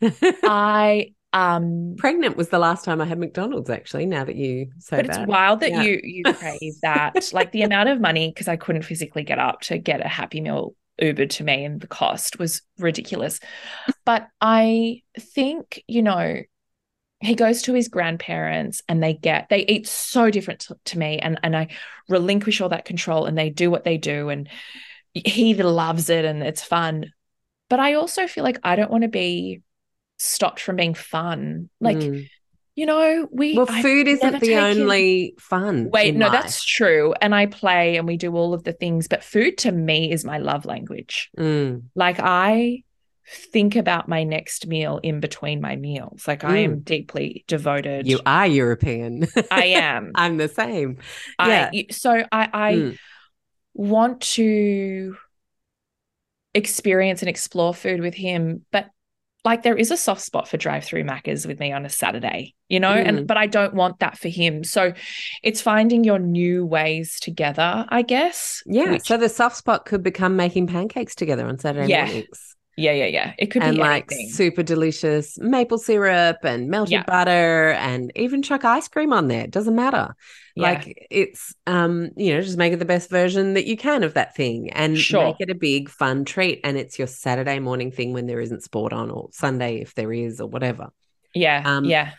yeah. 0.00 0.30
I 0.44 1.14
um 1.32 1.94
Pregnant 1.98 2.36
was 2.36 2.48
the 2.48 2.58
last 2.58 2.84
time 2.84 3.00
I 3.00 3.04
had 3.04 3.18
McDonald's. 3.18 3.70
Actually, 3.70 4.06
now 4.06 4.24
that 4.24 4.36
you 4.36 4.70
say 4.78 4.96
but 4.98 5.06
it's 5.06 5.16
that, 5.16 5.28
wild 5.28 5.60
that 5.60 5.70
Yeah. 5.70 5.82
you 5.82 6.00
you 6.02 6.24
crave 6.24 6.74
that. 6.82 7.30
like 7.32 7.52
the 7.52 7.62
amount 7.62 7.88
of 7.88 8.00
money, 8.00 8.28
because 8.28 8.48
I 8.48 8.56
couldn't 8.56 8.82
physically 8.82 9.24
get 9.24 9.38
up 9.38 9.60
to 9.62 9.78
get 9.78 10.04
a 10.04 10.08
happy 10.08 10.40
meal 10.40 10.74
Ubered 11.00 11.30
to 11.30 11.44
me, 11.44 11.64
and 11.64 11.80
the 11.80 11.86
cost 11.86 12.38
was 12.38 12.62
ridiculous. 12.78 13.40
But 14.04 14.28
I 14.40 15.02
think, 15.18 15.82
you 15.86 16.02
know, 16.02 16.42
he 17.20 17.34
goes 17.34 17.62
to 17.62 17.74
his 17.74 17.88
grandparents 17.88 18.82
and 18.88 19.02
they 19.02 19.12
get 19.14 19.48
they 19.48 19.64
eat 19.66 19.86
so 19.88 20.30
different 20.30 20.60
to, 20.60 20.76
to 20.84 20.98
me 20.98 21.18
and 21.18 21.38
and 21.42 21.56
I 21.56 21.68
relinquish 22.08 22.60
all 22.60 22.68
that 22.68 22.84
control 22.84 23.26
and 23.26 23.36
they 23.36 23.50
do 23.50 23.70
what 23.70 23.84
they 23.84 23.98
do 23.98 24.28
and 24.28 24.48
he 25.14 25.54
loves 25.54 26.10
it 26.10 26.24
and 26.24 26.42
it's 26.42 26.62
fun 26.62 27.12
but 27.68 27.80
I 27.80 27.94
also 27.94 28.26
feel 28.26 28.44
like 28.44 28.60
I 28.62 28.76
don't 28.76 28.90
want 28.90 29.02
to 29.02 29.08
be 29.08 29.62
stopped 30.18 30.60
from 30.60 30.76
being 30.76 30.94
fun 30.94 31.70
like 31.80 31.96
Mm. 31.96 32.28
you 32.76 32.86
know 32.86 33.28
we 33.32 33.56
well, 33.56 33.66
I've 33.68 33.82
food 33.82 34.06
isn't 34.06 34.40
the 34.40 34.56
only 34.56 35.34
fun. 35.40 35.90
Wait, 35.90 36.14
no, 36.14 36.26
life. 36.26 36.42
that's 36.42 36.64
true. 36.64 37.14
And 37.20 37.34
I 37.34 37.46
play 37.46 37.96
and 37.96 38.06
we 38.06 38.16
do 38.16 38.32
all 38.36 38.54
of 38.54 38.62
the 38.62 38.72
things, 38.72 39.08
but 39.08 39.24
food 39.24 39.58
to 39.58 39.72
me 39.72 40.12
is 40.12 40.24
my 40.24 40.38
love 40.38 40.64
language. 40.64 41.30
Mm. 41.36 41.82
Like 41.96 42.20
I 42.20 42.84
think 43.30 43.76
about 43.76 44.08
my 44.08 44.24
next 44.24 44.66
meal 44.66 45.00
in 45.02 45.20
between 45.20 45.60
my 45.60 45.76
meals. 45.76 46.26
Like 46.26 46.44
I 46.44 46.58
am 46.58 46.80
deeply 46.80 47.44
devoted. 47.46 48.06
You 48.06 48.20
are 48.24 48.46
European. 48.46 49.26
I 49.50 49.64
am. 49.66 50.12
I'm 50.14 50.36
the 50.38 50.48
same. 50.48 50.98
Yeah. 51.38 51.70
y- 51.72 51.86
so 51.90 52.24
I 52.32 52.48
I 52.52 52.72
Mm. 52.74 52.98
want 53.74 54.20
to 54.22 55.16
experience 56.54 57.22
and 57.22 57.28
explore 57.28 57.74
food 57.74 58.00
with 58.00 58.14
him, 58.14 58.64
but 58.72 58.86
like 59.44 59.62
there 59.62 59.76
is 59.76 59.90
a 59.90 59.96
soft 59.96 60.20
spot 60.22 60.48
for 60.48 60.56
drive-through 60.56 61.04
Maccas 61.04 61.46
with 61.46 61.60
me 61.60 61.70
on 61.72 61.86
a 61.86 61.88
Saturday, 61.88 62.54
you 62.68 62.80
know, 62.80 62.94
Mm. 62.94 63.06
and 63.08 63.26
but 63.26 63.36
I 63.36 63.46
don't 63.46 63.72
want 63.74 64.00
that 64.00 64.18
for 64.18 64.28
him. 64.28 64.64
So 64.64 64.92
it's 65.42 65.60
finding 65.60 66.02
your 66.02 66.18
new 66.18 66.66
ways 66.66 67.20
together, 67.20 67.86
I 67.88 68.02
guess. 68.02 68.62
Yeah. 68.66 68.92
which- 68.92 69.02
So 69.06 69.16
the 69.16 69.28
soft 69.28 69.56
spot 69.56 69.84
could 69.84 70.02
become 70.02 70.34
making 70.36 70.66
pancakes 70.66 71.14
together 71.14 71.46
on 71.46 71.58
Saturday 71.58 71.88
Yeah. 71.88 72.06
mornings. 72.06 72.56
Yeah, 72.78 72.92
yeah, 72.92 73.06
yeah. 73.06 73.32
It 73.38 73.46
could 73.46 73.62
and 73.62 73.76
be 73.76 73.80
like 73.82 74.10
anything. 74.12 74.30
super 74.30 74.62
delicious 74.62 75.36
maple 75.38 75.78
syrup 75.78 76.38
and 76.44 76.68
melted 76.68 76.92
Yeah. 76.92 77.02
butter 77.04 77.72
and 77.72 78.10
even 78.16 78.42
chuck 78.42 78.64
ice 78.64 78.88
cream 78.88 79.12
on 79.12 79.28
there. 79.28 79.42
It 79.44 79.50
doesn't 79.50 79.74
matter. 79.74 80.14
Yeah. 80.54 80.62
Like 80.62 81.06
it's 81.10 81.54
um, 81.66 82.10
you 82.16 82.34
know, 82.34 82.40
just 82.40 82.56
make 82.58 82.72
it 82.72 82.78
the 82.78 82.84
best 82.84 83.10
version 83.10 83.54
that 83.54 83.66
you 83.66 83.76
can 83.76 84.02
of 84.02 84.14
that 84.14 84.34
thing 84.34 84.70
and 84.72 84.96
Sure. 84.98 85.24
make 85.24 85.36
it 85.40 85.50
a 85.50 85.54
big 85.54 85.88
fun 85.88 86.24
treat. 86.24 86.60
And 86.64 86.76
it's 86.78 86.98
your 86.98 87.08
Saturday 87.08 87.58
morning 87.58 87.90
thing 87.92 88.12
when 88.12 88.26
there 88.26 88.40
isn't 88.40 88.62
sport 88.62 88.92
on 88.92 89.10
or 89.10 89.28
Sunday 89.32 89.80
if 89.80 89.94
there 89.94 90.12
is 90.12 90.40
or 90.40 90.48
whatever. 90.48 90.88
yeah, 91.34 91.62
um, 91.64 91.84
yeah. 91.84 92.12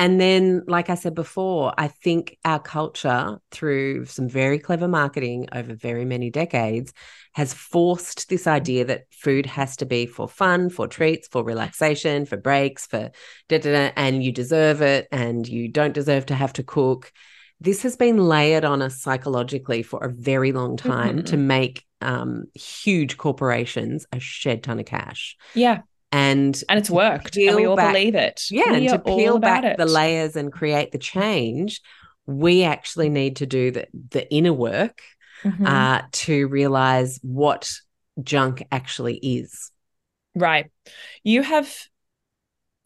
And 0.00 0.18
then, 0.18 0.62
like 0.66 0.88
I 0.88 0.94
said 0.94 1.14
before, 1.14 1.74
I 1.76 1.88
think 1.88 2.38
our 2.42 2.58
culture, 2.58 3.38
through 3.50 4.06
some 4.06 4.30
very 4.30 4.58
clever 4.58 4.88
marketing 4.88 5.48
over 5.52 5.74
very 5.74 6.06
many 6.06 6.30
decades, 6.30 6.94
has 7.34 7.52
forced 7.52 8.30
this 8.30 8.46
idea 8.46 8.86
that 8.86 9.02
food 9.10 9.44
has 9.44 9.76
to 9.76 9.84
be 9.84 10.06
for 10.06 10.26
fun, 10.26 10.70
for 10.70 10.88
treats, 10.88 11.28
for 11.28 11.44
relaxation, 11.44 12.24
for 12.24 12.38
breaks, 12.38 12.86
for 12.86 13.10
da 13.50 13.58
da 13.58 13.72
da, 13.72 13.92
and 13.94 14.24
you 14.24 14.32
deserve 14.32 14.80
it, 14.80 15.06
and 15.12 15.46
you 15.46 15.68
don't 15.68 15.92
deserve 15.92 16.24
to 16.26 16.34
have 16.34 16.54
to 16.54 16.62
cook. 16.62 17.12
This 17.60 17.82
has 17.82 17.94
been 17.96 18.16
layered 18.16 18.64
on 18.64 18.80
us 18.80 19.02
psychologically 19.02 19.82
for 19.82 20.02
a 20.02 20.10
very 20.10 20.52
long 20.52 20.78
time 20.78 21.18
Mhm. 21.18 21.26
to 21.26 21.36
make 21.36 21.84
um, 22.00 22.44
huge 22.54 23.18
corporations 23.18 24.06
a 24.10 24.18
shed 24.18 24.62
ton 24.62 24.78
of 24.80 24.86
cash. 24.86 25.36
Yeah. 25.54 25.82
And 26.12 26.62
And 26.68 26.78
it's 26.78 26.90
worked. 26.90 27.36
And 27.36 27.56
we 27.56 27.66
all 27.66 27.76
back- 27.76 27.94
believe 27.94 28.14
it. 28.14 28.42
yeah, 28.50 28.70
We 28.72 28.76
and 28.78 28.88
to 28.88 28.98
peel 28.98 29.38
back 29.38 29.76
the 29.76 29.86
layers 29.86 30.34
and 30.36 30.52
create 30.52 30.90
the 30.92 30.98
change, 30.98 31.80
we 32.26 32.64
actually 32.64 33.08
need 33.08 33.36
to 33.36 33.46
do 33.46 33.70
the, 33.70 33.86
the 34.10 34.28
inner 34.32 34.52
work 34.52 35.02
Mhm. 35.44 35.66
uh, 35.66 36.02
to 36.12 36.48
realize 36.48 37.18
what 37.22 37.70
junk 38.22 38.62
actually 38.70 39.16
is. 39.16 39.70
Right. 40.34 40.70
You 41.24 41.42
have, 41.42 41.74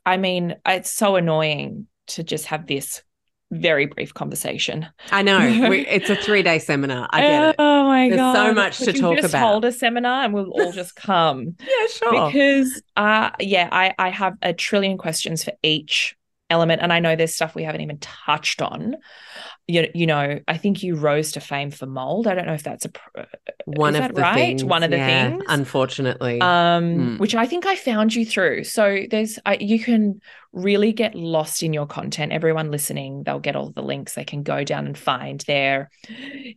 I 0.07 0.17
mean, 0.19 0.57
it's 0.67 0.91
so 0.93 1.17
annoying 1.17 1.87
to 2.09 2.23
just 2.23 2.47
have 2.47 2.67
this 2.67 3.03
very 3.61 3.87
brief 3.87 4.13
conversation. 4.15 4.87
I 5.11 5.23
know 5.23 5.39
we, 5.69 5.87
it's 5.87 6.11
a 6.11 6.17
three 6.17 6.43
day 6.43 6.59
seminar. 6.59 7.09
I 7.11 7.21
get 7.21 7.49
it. 7.51 7.57
Oh 7.59 7.85
my 7.85 8.09
god. 8.09 8.11
There's 8.11 8.21
god. 8.21 8.47
so 8.47 8.55
much 8.55 8.79
to 8.79 8.85
Could 8.87 8.97
you 8.97 9.01
talk 9.03 9.17
just 9.17 9.29
about. 9.29 9.47
Hold 9.47 9.65
a 9.65 9.73
seminar 9.73 10.25
and 10.25 10.35
we'll 10.35 10.51
all 10.51 10.73
just 10.73 10.97
come. 10.97 11.57
Yeah, 11.65 11.87
sure. 11.89 12.27
because 12.27 12.83
uh 12.97 13.31
yeah 13.41 13.69
i 13.73 13.95
i 13.99 14.11
have 14.11 14.37
a 14.43 14.53
trillion 14.53 14.99
questions 14.99 15.43
for 15.45 15.53
each 15.63 16.15
element 16.51 16.83
and 16.83 16.93
i 16.93 17.01
know 17.01 17.17
there's 17.17 17.35
stuff 17.35 17.55
we 17.55 17.65
haven't 17.65 17.81
even 17.81 17.99
touched 17.99 18.63
on 18.63 18.97
you, 19.67 19.89
you 19.95 20.07
know 20.07 20.41
i 20.47 20.57
think 20.59 20.83
you 20.83 20.95
rose 20.95 21.33
to 21.33 21.41
fame 21.41 21.71
for 21.71 21.87
mold 21.87 22.27
i 22.27 22.35
don't 22.35 22.47
know 22.47 22.53
if 22.55 22.63
that's 22.63 22.85
a 22.85 22.91
pr- 22.91 23.21
One 23.65 23.97
of 23.97 24.15
the 24.15 24.21
right? 24.21 24.35
things. 24.35 24.65
One 24.65 24.83
of 24.83 24.91
the 24.91 24.99
yeah, 24.99 25.31
things? 25.31 25.45
Unfortunately. 25.49 26.41
um 26.41 26.85
Mm. 26.85 27.19
which 27.19 27.35
i 27.35 27.47
think 27.47 27.65
i 27.67 27.75
found 27.77 28.15
you 28.15 28.27
through 28.27 28.65
so 28.65 29.01
there's 29.11 29.39
I, 29.47 29.57
you 29.61 29.79
can 29.79 30.21
really 30.53 30.93
get 30.93 31.15
lost 31.15 31.63
in 31.63 31.73
your 31.73 31.87
content 31.87 32.33
everyone 32.33 32.71
listening 32.71 33.23
they'll 33.25 33.41
get 33.41 33.57
all 33.57 33.71
the 33.71 33.83
links 33.83 34.15
they 34.15 34.25
can 34.25 34.43
go 34.43 34.65
down 34.65 34.87
and 34.87 34.97
find 34.99 35.41
their 35.47 35.91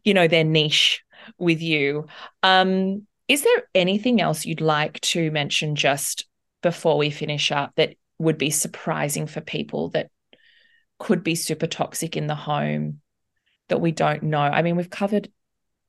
you 0.04 0.14
know 0.14 0.28
their 0.28 0.44
niche 0.44 1.02
with 1.38 1.62
you 1.62 2.08
um 2.44 3.08
is 3.28 3.42
there 3.44 3.64
anything 3.74 4.22
else 4.22 4.46
you'd 4.46 4.62
like 4.62 5.00
to 5.02 5.32
mention 5.32 5.76
just 5.76 6.26
before 6.64 6.98
we 6.98 7.10
finish 7.10 7.52
up 7.52 7.72
that 7.78 7.96
would 8.20 8.38
be 8.38 8.50
surprising 8.50 9.28
for 9.28 9.42
people 9.42 9.90
that 9.90 10.10
could 11.00 11.24
be 11.24 11.36
super 11.36 11.68
toxic 11.68 12.18
in 12.18 12.28
the 12.28 12.36
home 12.36 13.02
that 13.70 13.82
we 13.82 13.92
don't 13.92 14.24
know 14.24 14.40
i 14.40 14.62
mean 14.62 14.76
we've 14.76 14.90
covered 14.90 15.30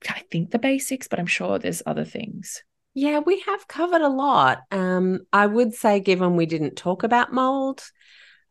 i 0.09 0.21
think 0.31 0.51
the 0.51 0.59
basics 0.59 1.09
but 1.09 1.19
i'm 1.19 1.27
sure 1.27 1.59
there's 1.59 1.83
other 1.87 2.05
things 2.05 2.63
Yeah, 2.95 3.21
we 3.21 3.39
have 3.47 3.69
covered 3.69 4.03
a 4.03 4.09
lot. 4.09 4.63
Um, 4.73 5.21
I 5.33 5.47
would 5.47 5.73
say, 5.73 6.01
given 6.01 6.35
we 6.35 6.47
didn't 6.47 6.75
talk 6.75 7.05
about 7.05 7.33
mold, 7.33 7.85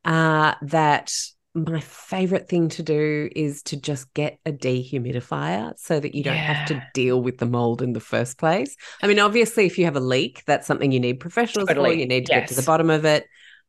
uh, 0.06 0.54
that 0.62 1.12
my 1.54 1.82
favorite 1.82 2.48
thing 2.48 2.70
to 2.70 2.84
do 2.84 3.30
is 3.36 3.64
to 3.64 3.76
just 3.76 4.14
get 4.14 4.40
a 4.46 4.54
dehumidifier 4.54 5.74
so 5.78 6.00
that 6.00 6.16
you 6.16 6.24
don't 6.24 6.36
have 6.38 6.68
to 6.68 6.82
deal 6.94 7.22
with 7.22 7.40
the 7.40 7.46
mold 7.46 7.82
in 7.82 7.92
the 7.92 8.00
first 8.00 8.38
place. 8.38 8.76
I 9.02 9.08
mean, 9.08 9.20
obviously, 9.20 9.66
if 9.66 9.78
you 9.78 9.84
have 9.84 9.98
a 9.98 10.02
leak, 10.02 10.44
that's 10.46 10.68
something 10.68 10.94
you 10.94 11.00
need 11.02 11.20
professionals 11.20 11.70
for. 11.70 11.92
You 11.92 12.06
need 12.06 12.28
to 12.28 12.32
get 12.32 12.48
to 12.48 12.56
the 12.56 12.62
bottom 12.62 12.90
of 12.90 13.04
it. 13.04 13.26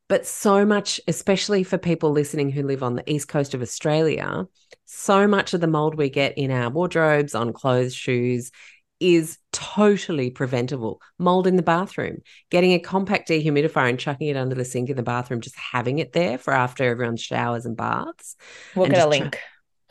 But 0.08 0.26
so 0.26 0.64
much, 0.64 1.00
especially 1.06 1.62
for 1.62 1.78
people 1.78 2.10
listening 2.10 2.50
who 2.50 2.62
live 2.62 2.82
on 2.82 2.96
the 2.96 3.10
east 3.10 3.28
coast 3.28 3.54
of 3.54 3.62
Australia, 3.62 4.46
so 4.86 5.28
much 5.28 5.52
of 5.54 5.60
the 5.60 5.66
mold 5.66 5.94
we 5.94 6.08
get 6.08 6.38
in 6.38 6.50
our 6.50 6.70
wardrobes, 6.70 7.34
on 7.34 7.52
clothes, 7.52 7.94
shoes, 7.94 8.50
is 9.00 9.38
totally 9.52 10.30
preventable. 10.30 11.00
Mold 11.18 11.46
in 11.46 11.56
the 11.56 11.62
bathroom, 11.62 12.18
getting 12.50 12.72
a 12.72 12.78
compact 12.78 13.28
dehumidifier 13.28 13.90
and 13.90 14.00
chucking 14.00 14.28
it 14.28 14.36
under 14.36 14.54
the 14.54 14.64
sink 14.64 14.88
in 14.90 14.96
the 14.96 15.02
bathroom, 15.02 15.40
just 15.40 15.56
having 15.56 15.98
it 15.98 16.12
there 16.12 16.38
for 16.38 16.52
after 16.52 16.84
everyone's 16.84 17.22
showers 17.22 17.66
and 17.66 17.76
baths. 17.76 18.34
we'll 18.74 18.86
And 18.86 18.94
get 18.94 19.06
a 19.06 19.10
link 19.10 19.38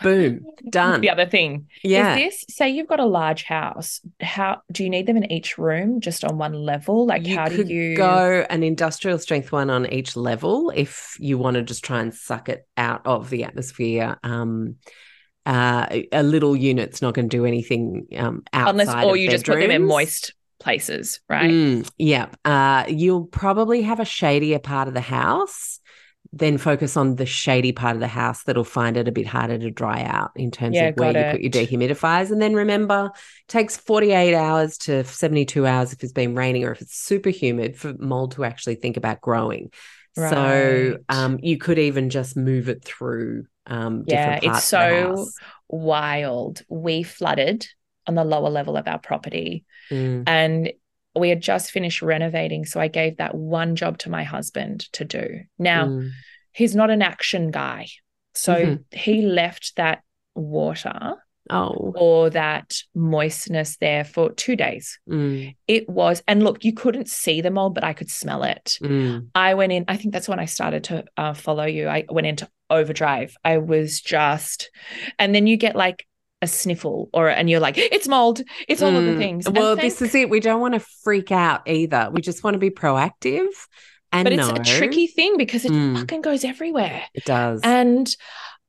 Boom, 0.02 0.46
done. 0.70 1.02
the 1.02 1.10
other 1.10 1.26
thing 1.26 1.68
yeah. 1.84 2.16
Is 2.18 2.44
this 2.46 2.56
say 2.56 2.70
you've 2.70 2.88
got 2.88 3.00
a 3.00 3.06
large 3.06 3.44
house? 3.44 4.02
How 4.22 4.62
do 4.72 4.84
you 4.84 4.90
need 4.90 5.08
them 5.08 5.18
in 5.18 5.32
each 5.32 5.58
room, 5.58 6.02
just 6.02 6.24
on 6.24 6.38
one 6.38 6.54
level? 6.54 7.06
Like 7.06 7.26
you 7.26 7.36
how 7.36 7.48
do 7.48 7.64
you 7.64 7.96
go 7.98 8.46
an 8.50 8.64
industrial 8.64 9.20
strength 9.20 9.52
one 9.52 9.70
on 9.70 9.92
each 9.92 10.16
level 10.16 10.72
if 10.76 11.16
you 11.20 11.38
want 11.38 11.56
to 11.56 11.64
just 11.64 11.84
try 11.84 12.02
and 12.02 12.14
suck 12.14 12.50
it 12.50 12.68
out 12.78 13.02
of 13.06 13.30
the 13.30 13.44
atmosphere. 13.44 14.18
Um, 14.24 14.76
uh, 15.46 15.88
a- 16.12 16.24
little 16.24 16.56
unit's 16.56 17.02
not 17.02 17.14
going 17.14 17.30
to 17.30 17.38
do 17.38 17.46
anything 17.46 18.08
um, 18.18 18.44
outside 18.52 18.70
unless 18.70 19.06
or 19.06 19.12
of 19.12 19.18
you 19.18 19.30
just 19.30 19.46
put 19.46 19.60
them 19.60 19.72
in 19.72 19.86
moist 19.86 20.34
places, 20.60 21.22
right? 21.30 21.50
Mm, 21.50 21.90
yeah. 21.98 22.28
Uh, 22.44 22.84
you'll 22.90 23.26
probably 23.26 23.84
have 23.84 24.00
a 24.00 24.06
shadier 24.06 24.60
part 24.60 24.88
of 24.88 24.94
the 24.94 25.02
house. 25.02 25.80
Then 26.34 26.58
focus 26.58 26.98
on 26.98 27.16
the 27.16 27.26
shady 27.26 27.72
part 27.72 27.96
of 27.96 28.00
the 28.00 28.08
house 28.08 28.44
that'll 28.44 28.64
find 28.64 28.98
it 28.98 29.08
a 29.08 29.12
bit 29.12 29.28
harder 29.28 29.58
to 29.58 29.72
dry 29.72 30.04
out 30.04 30.32
in 30.36 30.52
terms 30.52 30.82
Yeah, 30.82 30.82
of 30.82 30.96
where 30.96 31.12
you 31.12 31.26
put 31.26 31.42
your 31.42 31.52
dehumidifiers. 31.52 32.32
And 32.32 32.42
then 32.42 32.54
remember, 32.54 33.12
it 33.16 33.48
takes 33.48 33.78
48 33.78 34.36
hours 34.36 34.78
to 34.80 35.04
72 35.04 35.66
hours 35.66 35.94
if 35.94 36.04
it's 36.04 36.14
been 36.14 36.36
raining 36.36 36.64
or 36.66 36.72
if 36.72 36.82
it's 36.82 36.98
super 36.98 37.30
humid 37.30 37.78
for 37.78 37.94
mold 38.00 38.34
to 38.34 38.44
actually 38.44 38.76
think 38.76 38.98
about 38.98 39.22
growing. 39.22 39.72
So 40.14 40.98
um, 41.10 41.40
you 41.42 41.58
could 41.58 41.80
even 41.80 42.10
just 42.10 42.36
move 42.36 42.70
it 42.70 42.84
through 42.84 43.46
um, 43.68 44.06
Yeah, 44.06 44.08
different 44.08 44.40
it's 44.42 44.60
parts 44.60 44.74
of 44.74 44.88
the 44.88 45.16
so-. 45.16 45.32
Wild. 45.70 46.62
We 46.70 47.04
flooded 47.04 47.68
on 48.06 48.16
the 48.16 48.24
lower 48.24 48.50
level 48.50 48.78
of 48.78 48.88
our 48.88 49.00
property 49.00 49.66
Mm, 49.92 50.28
and 50.28 50.72
we 51.20 51.30
had 51.30 51.42
just 51.42 51.72
finished 51.72 52.02
renovating. 52.02 52.66
So 52.66 52.80
I 52.80 52.88
gave 52.88 53.18
that 53.18 53.36
one 53.36 53.76
job 53.76 53.98
to 54.00 54.10
my 54.10 54.24
husband 54.24 54.92
to 54.94 55.06
do. 55.06 55.42
Now 55.58 55.88
mm, 55.88 56.10
he's 56.52 56.76
not 56.76 56.90
an 56.90 57.02
action 57.02 57.52
guy. 57.52 57.88
So 58.34 58.54
Mhm. 58.56 58.84
he 58.92 59.22
left 59.24 59.76
that 59.78 60.04
water 60.36 61.16
oh. 61.50 61.94
or 61.96 62.30
that 62.30 62.78
moistness 62.94 63.78
there 63.78 64.04
for 64.04 64.32
two 64.32 64.56
days. 64.56 65.00
Mm, 65.10 65.56
It 65.68 65.90
was, 65.90 66.22
and 66.28 66.44
look, 66.44 66.64
you 66.64 66.74
couldn't 66.74 67.10
see 67.10 67.42
the 67.42 67.50
mold, 67.52 67.74
but 67.74 67.84
I 67.84 67.94
could 67.94 68.12
smell 68.12 68.44
it. 68.44 68.78
mm, 68.82 69.28
I 69.34 69.56
went 69.56 69.72
in, 69.72 69.86
I 69.88 69.98
think 69.98 70.14
that's 70.14 70.28
when 70.30 70.40
I 70.40 70.46
started 70.46 70.84
to 70.86 71.06
uh, 71.18 71.34
follow 71.34 71.66
you. 71.66 71.88
I 71.88 72.06
went 72.10 72.28
into 72.28 72.48
overdrive. 72.70 73.34
I 73.44 73.58
was 73.58 74.02
just, 74.02 74.70
and 75.18 75.34
then 75.34 75.48
you 75.48 75.58
get 75.58 75.76
like 75.76 76.06
a 76.42 76.48
sniffle 76.48 77.10
or, 77.14 77.30
and 77.30 77.50
you're 77.50 77.60
like, 77.60 77.78
it's 77.78 78.08
mold, 78.08 78.42
it's 78.68 78.82
all 78.82 78.96
of 78.96 79.04
the 79.04 79.12
Mm. 79.12 79.18
things. 79.18 79.50
Well, 79.50 79.76
thank- 79.76 79.82
this 79.92 80.02
is 80.02 80.14
it. 80.14 80.30
We 80.30 80.40
don't 80.40 80.62
want 80.62 80.76
to 80.76 80.80
freak 81.04 81.32
out 81.32 81.62
either. 81.68 82.10
We 82.12 82.22
just 82.22 82.44
want 82.44 82.54
to 82.54 82.60
be 82.60 82.70
proactive 82.70 83.48
and 84.12 84.24
but 84.26 84.34
it's 84.34 84.48
a 84.48 84.78
tricky 84.78 85.08
thing 85.08 85.38
because 85.38 85.66
it 85.66 85.72
Mm. 85.72 85.98
fucking 86.00 86.22
goes 86.22 86.44
everywhere. 86.46 87.04
It 87.14 87.26
does. 87.26 87.62
And 87.64 88.16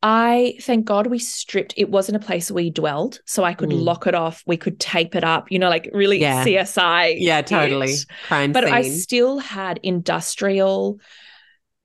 I 0.03 0.55
thank 0.62 0.85
God 0.86 1.09
we 1.09 1.19
stripped. 1.19 1.74
It 1.77 1.90
wasn't 1.90 2.16
a 2.23 2.24
place 2.24 2.51
we 2.51 2.70
dwelled, 2.70 3.19
so 3.27 3.43
I 3.45 3.53
could 3.53 3.70
Mm. 3.70 3.82
lock 3.82 4.07
it 4.07 4.15
off. 4.15 4.43
We 4.47 4.57
could 4.57 4.78
tape 4.81 5.15
it 5.16 5.24
up. 5.24 5.51
You 5.51 5.59
know, 5.59 5.69
like 5.69 5.90
really 5.93 6.20
Yeah. 6.20 6.45
CSI. 6.45 7.16
yeah, 7.19 7.40
it. 7.40 7.49
totally. 7.49 7.95
Crime 8.28 8.53
But 8.53 8.65
scene. 8.65 8.73
I 8.74 8.82
still 8.82 9.39
had 9.39 9.81
industrial. 9.82 11.01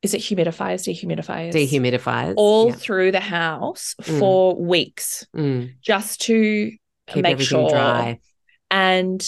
Is 0.03 0.13
it 0.13 0.19
humidifiers, 0.21 0.83
dehumidifiers, 0.85 1.53
dehumidifiers. 1.53 2.33
all 2.37 2.67
Yeah. 2.67 2.73
through 2.75 3.11
the 3.13 3.19
house 3.21 3.95
Mm. 4.01 4.19
for 4.19 4.55
weeks 4.55 5.25
Mm. 5.35 5.71
just 5.81 6.21
to 6.23 6.71
Keep 7.07 7.23
make 7.23 7.39
sure. 7.39 7.69
dry. 7.69 8.19
And 8.69 9.21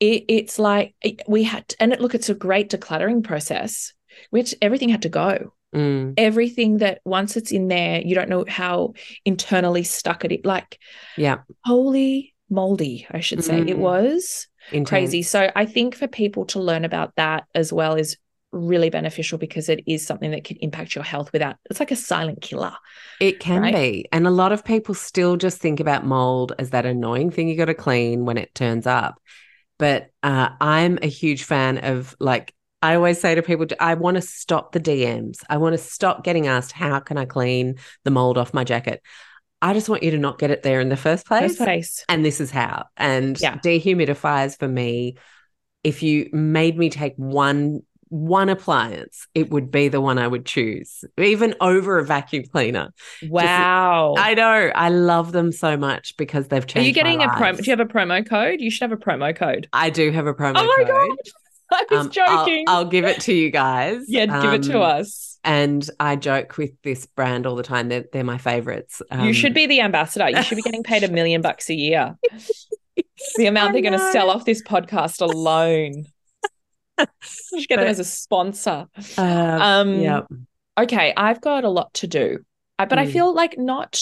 it, 0.00 0.24
it's 0.28 0.58
like 0.58 0.94
it- 1.02 1.22
we 1.28 1.42
had, 1.42 1.74
and 1.80 1.92
it, 1.92 2.00
look, 2.00 2.14
it's 2.14 2.28
a 2.28 2.34
great 2.34 2.70
decluttering 2.70 3.22
process. 3.24 3.92
Which 4.30 4.54
everything 4.62 4.90
had 4.90 5.02
to 5.02 5.08
go. 5.08 5.52
Mm. 5.74 6.14
everything 6.18 6.78
that 6.78 7.00
once 7.04 7.36
it's 7.36 7.50
in 7.50 7.66
there, 7.66 8.00
you 8.00 8.14
don't 8.14 8.28
know 8.28 8.44
how 8.46 8.94
internally 9.24 9.82
stuck 9.82 10.24
it 10.24 10.30
is. 10.30 10.44
Like, 10.44 10.78
Yeah. 11.16 11.38
holy 11.64 12.32
moldy, 12.48 13.08
I 13.10 13.18
should 13.18 13.42
say. 13.42 13.58
It 13.58 13.66
Mm. 13.76 13.78
was 13.78 14.46
Intense. 14.70 14.88
crazy. 14.88 15.22
So 15.22 15.50
I 15.56 15.66
think 15.66 15.96
for 15.96 16.06
people 16.06 16.44
to 16.46 16.60
learn 16.60 16.84
about 16.84 17.16
that 17.16 17.46
as 17.56 17.72
well 17.72 17.96
is 17.96 18.16
really 18.54 18.90
beneficial 18.90 19.38
because 19.38 19.68
it 19.68 19.82
is 19.86 20.06
something 20.06 20.30
that 20.30 20.44
can 20.44 20.56
impact 20.58 20.94
your 20.94 21.04
health 21.04 21.32
without 21.32 21.56
it's 21.68 21.80
like 21.80 21.90
a 21.90 21.96
silent 21.96 22.40
killer. 22.40 22.72
It 23.20 23.40
can 23.40 23.62
right? 23.62 23.74
be. 23.74 24.08
And 24.12 24.26
a 24.26 24.30
lot 24.30 24.52
of 24.52 24.64
people 24.64 24.94
still 24.94 25.36
just 25.36 25.58
think 25.58 25.80
about 25.80 26.06
mold 26.06 26.52
as 26.58 26.70
that 26.70 26.86
annoying 26.86 27.30
thing 27.30 27.48
you 27.48 27.56
got 27.56 27.66
to 27.66 27.74
clean 27.74 28.24
when 28.24 28.38
it 28.38 28.54
turns 28.54 28.86
up. 28.86 29.20
But 29.78 30.10
uh, 30.22 30.50
I'm 30.60 30.98
a 31.02 31.06
huge 31.06 31.44
fan 31.44 31.78
of 31.78 32.14
like, 32.20 32.54
I 32.80 32.94
always 32.94 33.20
say 33.20 33.34
to 33.34 33.42
people, 33.42 33.66
I 33.80 33.94
want 33.94 34.16
to 34.16 34.20
stop 34.20 34.72
the 34.72 34.80
DMs. 34.80 35.38
I 35.48 35.56
want 35.56 35.72
to 35.74 35.78
stop 35.78 36.22
getting 36.22 36.46
asked, 36.46 36.72
how 36.72 37.00
can 37.00 37.16
I 37.16 37.24
clean 37.24 37.76
the 38.04 38.10
mold 38.10 38.38
off 38.38 38.54
my 38.54 38.64
jacket? 38.64 39.02
I 39.62 39.72
just 39.72 39.88
want 39.88 40.02
you 40.02 40.10
to 40.10 40.18
not 40.18 40.38
get 40.38 40.50
it 40.50 40.62
there 40.62 40.80
in 40.80 40.90
the 40.90 40.96
first 40.96 41.26
place. 41.26 41.56
First 41.56 41.58
place. 41.58 42.04
And 42.08 42.24
this 42.24 42.40
is 42.40 42.50
how. 42.50 42.86
And 42.96 43.40
Yeah. 43.40 43.56
dehumidifiers 43.56 44.58
for 44.58 44.68
me, 44.68 45.16
if 45.82 46.02
you 46.02 46.28
made 46.32 46.76
me 46.76 46.90
take 46.90 47.14
one 47.16 47.80
one 48.08 48.48
appliance, 48.48 49.26
it 49.34 49.50
would 49.50 49.70
be 49.70 49.88
the 49.88 50.00
one 50.00 50.18
I 50.18 50.26
would 50.28 50.46
choose, 50.46 51.04
even 51.18 51.54
over 51.60 51.98
a 51.98 52.04
vacuum 52.04 52.44
cleaner. 52.52 52.92
Wow. 53.28 54.14
I 54.18 54.34
know. 54.34 54.70
I 54.74 54.88
love 54.88 55.32
them 55.32 55.52
so 55.52 55.76
much 55.76 56.16
because 56.16 56.48
they've 56.48 56.66
changed. 56.66 56.84
Are 56.84 56.88
you 56.88 56.92
getting 56.94 57.22
a 57.22 57.28
promo? 57.28 57.56
Do 57.58 57.64
you 57.70 57.76
have 57.76 57.80
a 57.80 57.90
promo 57.90 58.28
code? 58.28 58.60
You 58.60 58.70
should 58.70 58.90
have 58.90 58.92
a 58.92 59.02
promo 59.02 59.34
code. 59.34 59.68
I 59.72 59.90
do 59.90 60.10
have 60.12 60.26
a 60.26 60.34
promo 60.34 60.54
oh 60.56 60.64
my 60.66 60.84
code. 60.84 60.88
god. 60.88 61.16
I 61.72 61.84
was 61.90 62.00
Um, 62.00 62.06
I'll- 62.26 62.44
joking. 62.44 62.64
I'll, 62.68 62.84
give 62.84 63.04
it 63.04 63.20
to 63.22 63.32
you 63.32 63.50
guys. 63.50 64.02
yeah, 64.06 64.26
give 64.42 64.52
it 64.52 64.62
to 64.64 64.76
Um, 64.82 65.00
us. 65.00 65.38
And 65.44 65.88
I 66.00 66.16
joke 66.16 66.56
with 66.56 66.70
this 66.82 67.04
brand 67.06 67.46
all 67.46 67.56
the 67.56 67.62
time. 67.62 67.88
They're, 67.88 68.04
they're 68.12 68.24
my 68.24 68.38
favorites. 68.38 69.02
you 69.22 69.32
should 69.32 69.50
Um, 69.50 69.54
be 69.54 69.66
the 69.66 69.80
ambassador. 69.80 70.28
You 70.30 70.42
should 70.42 70.56
be 70.56 70.62
getting 70.62 70.82
paid 70.82 71.02
a 71.04 71.08
million 71.12 71.40
bucks 71.42 71.68
a 71.70 71.74
year. 71.74 72.16
The 73.36 73.46
amount 73.46 73.70
I 73.70 73.72
they're 73.72 73.90
going 73.90 73.98
to 73.98 74.12
sell 74.12 74.28
off 74.30 74.44
this 74.44 74.62
podcast 74.62 75.20
alone. 75.20 76.04
You 77.52 77.60
should 77.60 77.68
get 77.68 77.76
them 77.76 77.88
as 77.88 77.98
a 77.98 78.04
sponsor. 78.04 78.86
Uh, 79.16 79.60
Um, 79.60 80.00
yeah. 80.00 80.20
okay, 80.78 81.12
I've 81.16 81.40
got 81.40 81.64
a 81.64 81.68
lot 81.68 81.92
to 81.94 82.06
do, 82.06 82.38
I- 82.78 82.84
but 82.86 82.98
I 82.98 83.06
Mm. 83.06 83.12
feel 83.12 83.34
like 83.34 83.58
not. 83.58 84.00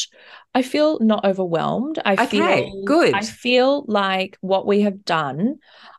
I 0.54 0.62
feel 0.62 0.98
not 1.00 1.24
overwhelmed. 1.24 1.98
I 2.04 2.16
Okay, 2.16 2.28
feel 2.28 2.82
good. 2.84 3.14
I 3.14 3.22
feel 3.22 3.84
like 3.86 4.38
what 4.40 4.66
we 4.66 4.82
have 4.82 5.04
done, 5.04 5.56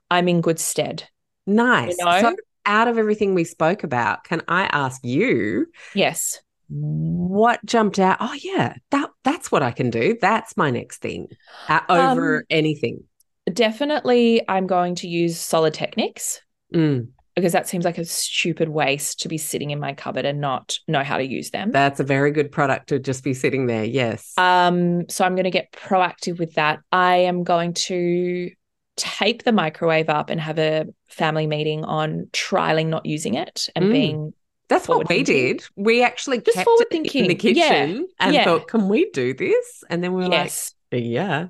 I'm 0.10 0.28
in 0.28 0.42
good 0.42 0.60
stead. 0.60 1.08
Nice. 1.46 1.98
know? 2.00 2.20
So, 2.22 2.36
out 2.66 2.88
of 2.88 2.98
everything 2.98 3.34
we 3.36 3.44
spoke 3.44 3.84
about, 3.84 4.24
can 4.24 4.42
I 4.48 4.64
ask 4.72 5.04
you 5.04 5.68
Yes. 5.94 6.42
what 6.70 7.60
jumped 7.66 8.00
out? 8.00 8.18
Oh, 8.20 8.34
yeah, 8.34 8.76
that 8.92 9.10
that's 9.24 9.52
what 9.52 9.64
I 9.64 9.72
can 9.72 9.90
do. 9.90 10.18
That's 10.20 10.56
my 10.58 10.72
next 10.72 11.02
thing 11.02 11.28
uh, 11.68 11.82
over 11.90 12.38
Um, 12.38 12.46
anything. 12.50 13.04
Definitely, 13.52 14.42
I'm 14.48 14.68
going 14.68 14.96
to 14.96 15.08
use 15.08 15.38
Solidteknics 15.38 16.40
Mm, 16.74 17.08
because 17.36 17.54
that 17.54 17.68
seems 17.68 17.86
like 17.86 17.98
a 17.98 18.06
stupid 18.06 18.70
waste 18.70 19.22
to 19.22 19.28
be 19.28 19.38
sitting 19.38 19.72
in 19.72 19.80
my 19.80 19.94
cupboard 19.94 20.26
and 20.26 20.40
not 20.40 20.78
know 20.88 21.04
how 21.04 21.18
to 21.18 21.26
use 21.26 21.50
them. 21.52 21.72
that's 21.72 22.00
a 22.00 22.04
very 22.04 22.32
good 22.32 22.52
product 22.52 22.90
to 22.90 23.00
just 23.00 23.24
be 23.24 23.34
sitting 23.34 23.66
there. 23.68 23.84
Yes. 23.84 24.34
Um, 24.38 25.10
so 25.10 25.26
I'm 25.26 25.36
going 25.36 25.46
to 25.46 25.52
get 25.52 25.72
proactive 25.72 26.38
with 26.40 26.54
that. 26.56 26.80
I 26.92 27.16
am 27.18 27.44
going 27.44 27.74
to 27.74 28.52
tape 28.98 29.44
the 29.44 29.52
microwave 29.52 30.10
up 30.10 30.30
and 30.30 30.40
have 30.40 30.60
a 30.60 30.86
family 31.08 31.48
meeting 31.48 31.84
on 31.84 32.28
trialing 32.32 32.88
not 32.88 33.06
using 33.06 33.34
it 33.34 33.68
and 33.76 33.86
Mm. 33.86 33.92
being 33.92 34.34
That's 34.70 34.88
what 34.88 35.00
we 35.00 35.06
thinking. 35.06 35.58
did. 35.58 35.64
We 35.76 36.04
actually 36.04 36.42
Just 36.42 36.56
kept 36.58 36.66
forward 36.66 36.86
it 36.92 37.16
in 37.16 37.28
the 37.28 37.36
kitchen 37.36 37.56
Yeah, 37.58 38.02
and 38.20 38.34
yeah. 38.36 38.44
thought, 38.44 38.68
can 38.68 38.88
we 38.90 39.10
do 39.12 39.34
this? 39.34 39.84
And 39.90 40.04
then 40.04 40.14
we 40.14 40.24
were 40.24 40.32
yes. 40.32 40.74
like, 40.92 41.04
yeah. 41.04 41.48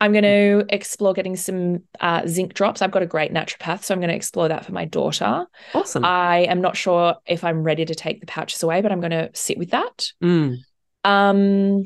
I'm 0.00 0.12
going 0.12 0.24
to 0.24 0.64
explore 0.68 1.12
getting 1.12 1.36
some 1.36 1.82
uh, 2.00 2.26
zinc 2.26 2.54
drops. 2.54 2.82
I've 2.82 2.92
got 2.92 3.02
a 3.02 3.06
great 3.06 3.32
naturopath, 3.32 3.82
so 3.82 3.94
I'm 3.94 4.00
going 4.00 4.10
to 4.10 4.16
explore 4.16 4.48
that 4.48 4.64
for 4.64 4.72
my 4.72 4.84
daughter. 4.84 5.46
Awesome. 5.74 6.04
I 6.04 6.40
am 6.48 6.60
not 6.60 6.76
sure 6.76 7.16
if 7.26 7.42
I'm 7.42 7.62
ready 7.62 7.84
to 7.84 7.94
take 7.94 8.20
the 8.20 8.26
pouches 8.26 8.62
away, 8.62 8.80
but 8.80 8.92
I'm 8.92 9.00
going 9.00 9.10
to 9.10 9.30
sit 9.34 9.58
with 9.58 9.70
that. 9.70 10.12
Mm, 10.22 10.58
Um, 11.04 11.84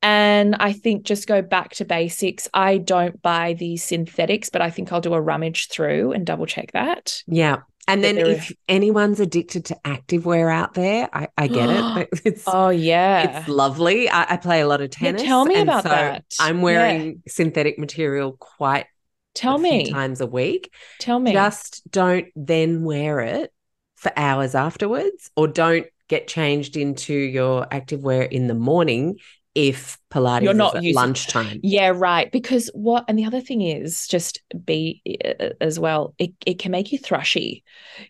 and 0.00 0.54
I 0.60 0.72
think 0.72 1.02
just 1.04 1.26
go 1.26 1.42
back 1.42 1.70
to 1.74 1.84
basics. 1.84 2.48
I 2.54 2.78
don't 2.78 3.20
buy 3.20 3.54
the 3.54 3.76
synthetics, 3.76 4.48
but 4.48 4.62
I 4.62 4.70
think 4.70 4.92
I'll 4.92 5.00
do 5.00 5.14
a 5.14 5.20
rummage 5.20 5.68
through 5.68 6.12
and 6.12 6.24
double 6.24 6.46
check 6.46 6.70
that. 6.72 7.22
yeah. 7.26 7.58
And 7.88 8.04
then 8.04 8.18
if 8.18 8.52
anyone's 8.68 9.20
addicted 9.20 9.64
to 9.66 9.76
activewear 9.84 10.52
out 10.52 10.74
there, 10.74 11.08
I, 11.12 11.28
I 11.36 11.48
get 11.48 11.70
it. 11.70 11.86
It's 12.24 12.46
Oh 12.46 12.68
yeah. 12.70 13.22
It's 13.22 13.48
lovely. 13.48 14.08
I, 14.08 14.34
I 14.34 14.36
play 14.36 14.60
a 14.60 14.66
lot 14.68 14.80
of 14.80 14.90
Yeah, 15.00 15.12
tennis. 15.12 15.22
tell 15.22 15.44
me 15.44 15.60
about 15.60 15.82
so 15.82 15.90
that. 15.90 16.24
I'm 16.38 16.62
Yeah. 16.62 16.62
wearing 16.64 17.22
synthetic 17.28 17.78
material 17.78 18.36
quite 18.38 18.86
Tell 19.34 19.56
a 19.56 19.58
few 19.58 19.80
me. 19.80 19.90
times 19.92 20.20
a 20.20 20.26
week. 20.26 20.70
Tell 20.98 21.18
me. 21.18 21.32
Just 21.32 21.90
don't 21.90 22.26
then 22.36 22.84
wear 22.84 23.20
it 23.20 23.52
for 23.96 24.12
hours 24.16 24.54
afterwards, 24.54 25.30
or 25.36 25.48
don't 25.48 25.86
get 26.08 26.28
changed 26.28 26.76
into 26.76 27.12
your 27.14 27.66
activewear 27.66 28.30
in 28.30 28.46
the 28.46 28.54
morning 28.54 29.18
if 29.58 29.98
Pilates 30.10 30.42
You're 30.42 30.52
is 30.52 30.56
not 30.58 30.76
at 30.76 30.82
using- 30.84 30.94
lunchtime. 30.94 31.58
Yeah, 31.62 31.92
right. 31.94 32.30
Because 32.30 32.70
what, 32.74 33.04
and 33.08 33.18
the 33.18 33.24
other 33.24 33.40
thing 33.40 33.60
is 33.62 34.06
just 34.06 34.40
be 34.64 35.02
uh, 35.24 35.50
as 35.60 35.80
well, 35.80 36.14
it, 36.18 36.30
it 36.46 36.58
can 36.60 36.70
make 36.70 36.92
you 36.92 36.98
thrushy 36.98 37.64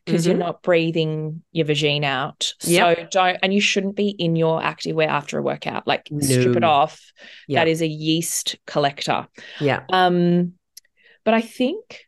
because 0.04 0.26
you're 0.26 0.36
Mhm. 0.36 0.40
not 0.40 0.62
breathing 0.62 1.42
your 1.52 1.64
vagine 1.66 2.04
out. 2.04 2.52
Yep. 2.64 2.96
So 2.98 3.06
don't, 3.10 3.38
and 3.42 3.54
you 3.54 3.60
shouldn't 3.60 3.96
be 3.96 4.10
in 4.10 4.36
your 4.36 4.60
activewear 4.60 5.08
after 5.08 5.38
a 5.38 5.42
workout. 5.42 5.86
Like 5.86 6.06
strip 6.20 6.56
it 6.56 6.64
off. 6.64 7.00
Yeah. 7.48 7.60
That 7.60 7.68
is 7.68 7.80
a 7.80 7.86
yeast 7.88 8.56
collector. 8.66 9.26
Yeah. 9.60 9.84
Um, 9.90 10.52
but 11.24 11.32
I 11.34 11.40
think, 11.40 12.04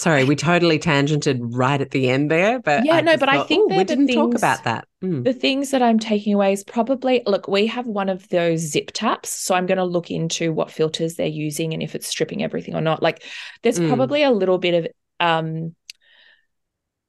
Sorry, 0.00 0.24
we 0.24 0.34
totally 0.34 0.78
tangented 0.78 1.40
right 1.42 1.78
at 1.78 1.90
the 1.90 2.08
end 2.08 2.30
there, 2.30 2.58
but 2.58 2.86
Yeah, 2.86 3.02
no, 3.02 3.12
just 3.12 3.20
but 3.20 3.28
I 3.28 3.42
think 3.42 3.70
we 3.70 3.84
didn't 3.84 4.08
talk 4.08 4.34
about 4.34 4.64
that. 4.64 4.88
Mm. 5.04 5.24
the 5.24 5.34
things 5.34 5.72
that 5.72 5.82
I'm 5.82 5.98
taking 5.98 6.32
away 6.32 6.54
is 6.54 6.64
probably 6.64 7.22
look, 7.26 7.48
we 7.48 7.66
have 7.66 7.86
one 7.86 8.08
of 8.08 8.26
those 8.30 8.60
zip 8.60 8.92
taps. 8.94 9.28
So 9.28 9.54
I'm 9.54 9.66
going 9.66 9.76
to 9.76 9.84
look 9.84 10.10
into 10.10 10.54
what 10.54 10.70
filters 10.70 11.16
they're 11.16 11.26
using 11.26 11.74
and 11.74 11.82
if 11.82 11.94
it's 11.94 12.06
stripping 12.06 12.42
everything 12.42 12.74
or 12.74 12.80
not. 12.80 13.02
Like 13.02 13.22
there's 13.62 13.78
Mm. 13.78 13.88
probably 13.88 14.22
a 14.22 14.30
little 14.30 14.56
bit 14.56 14.72
of 14.72 14.86
um 15.20 15.76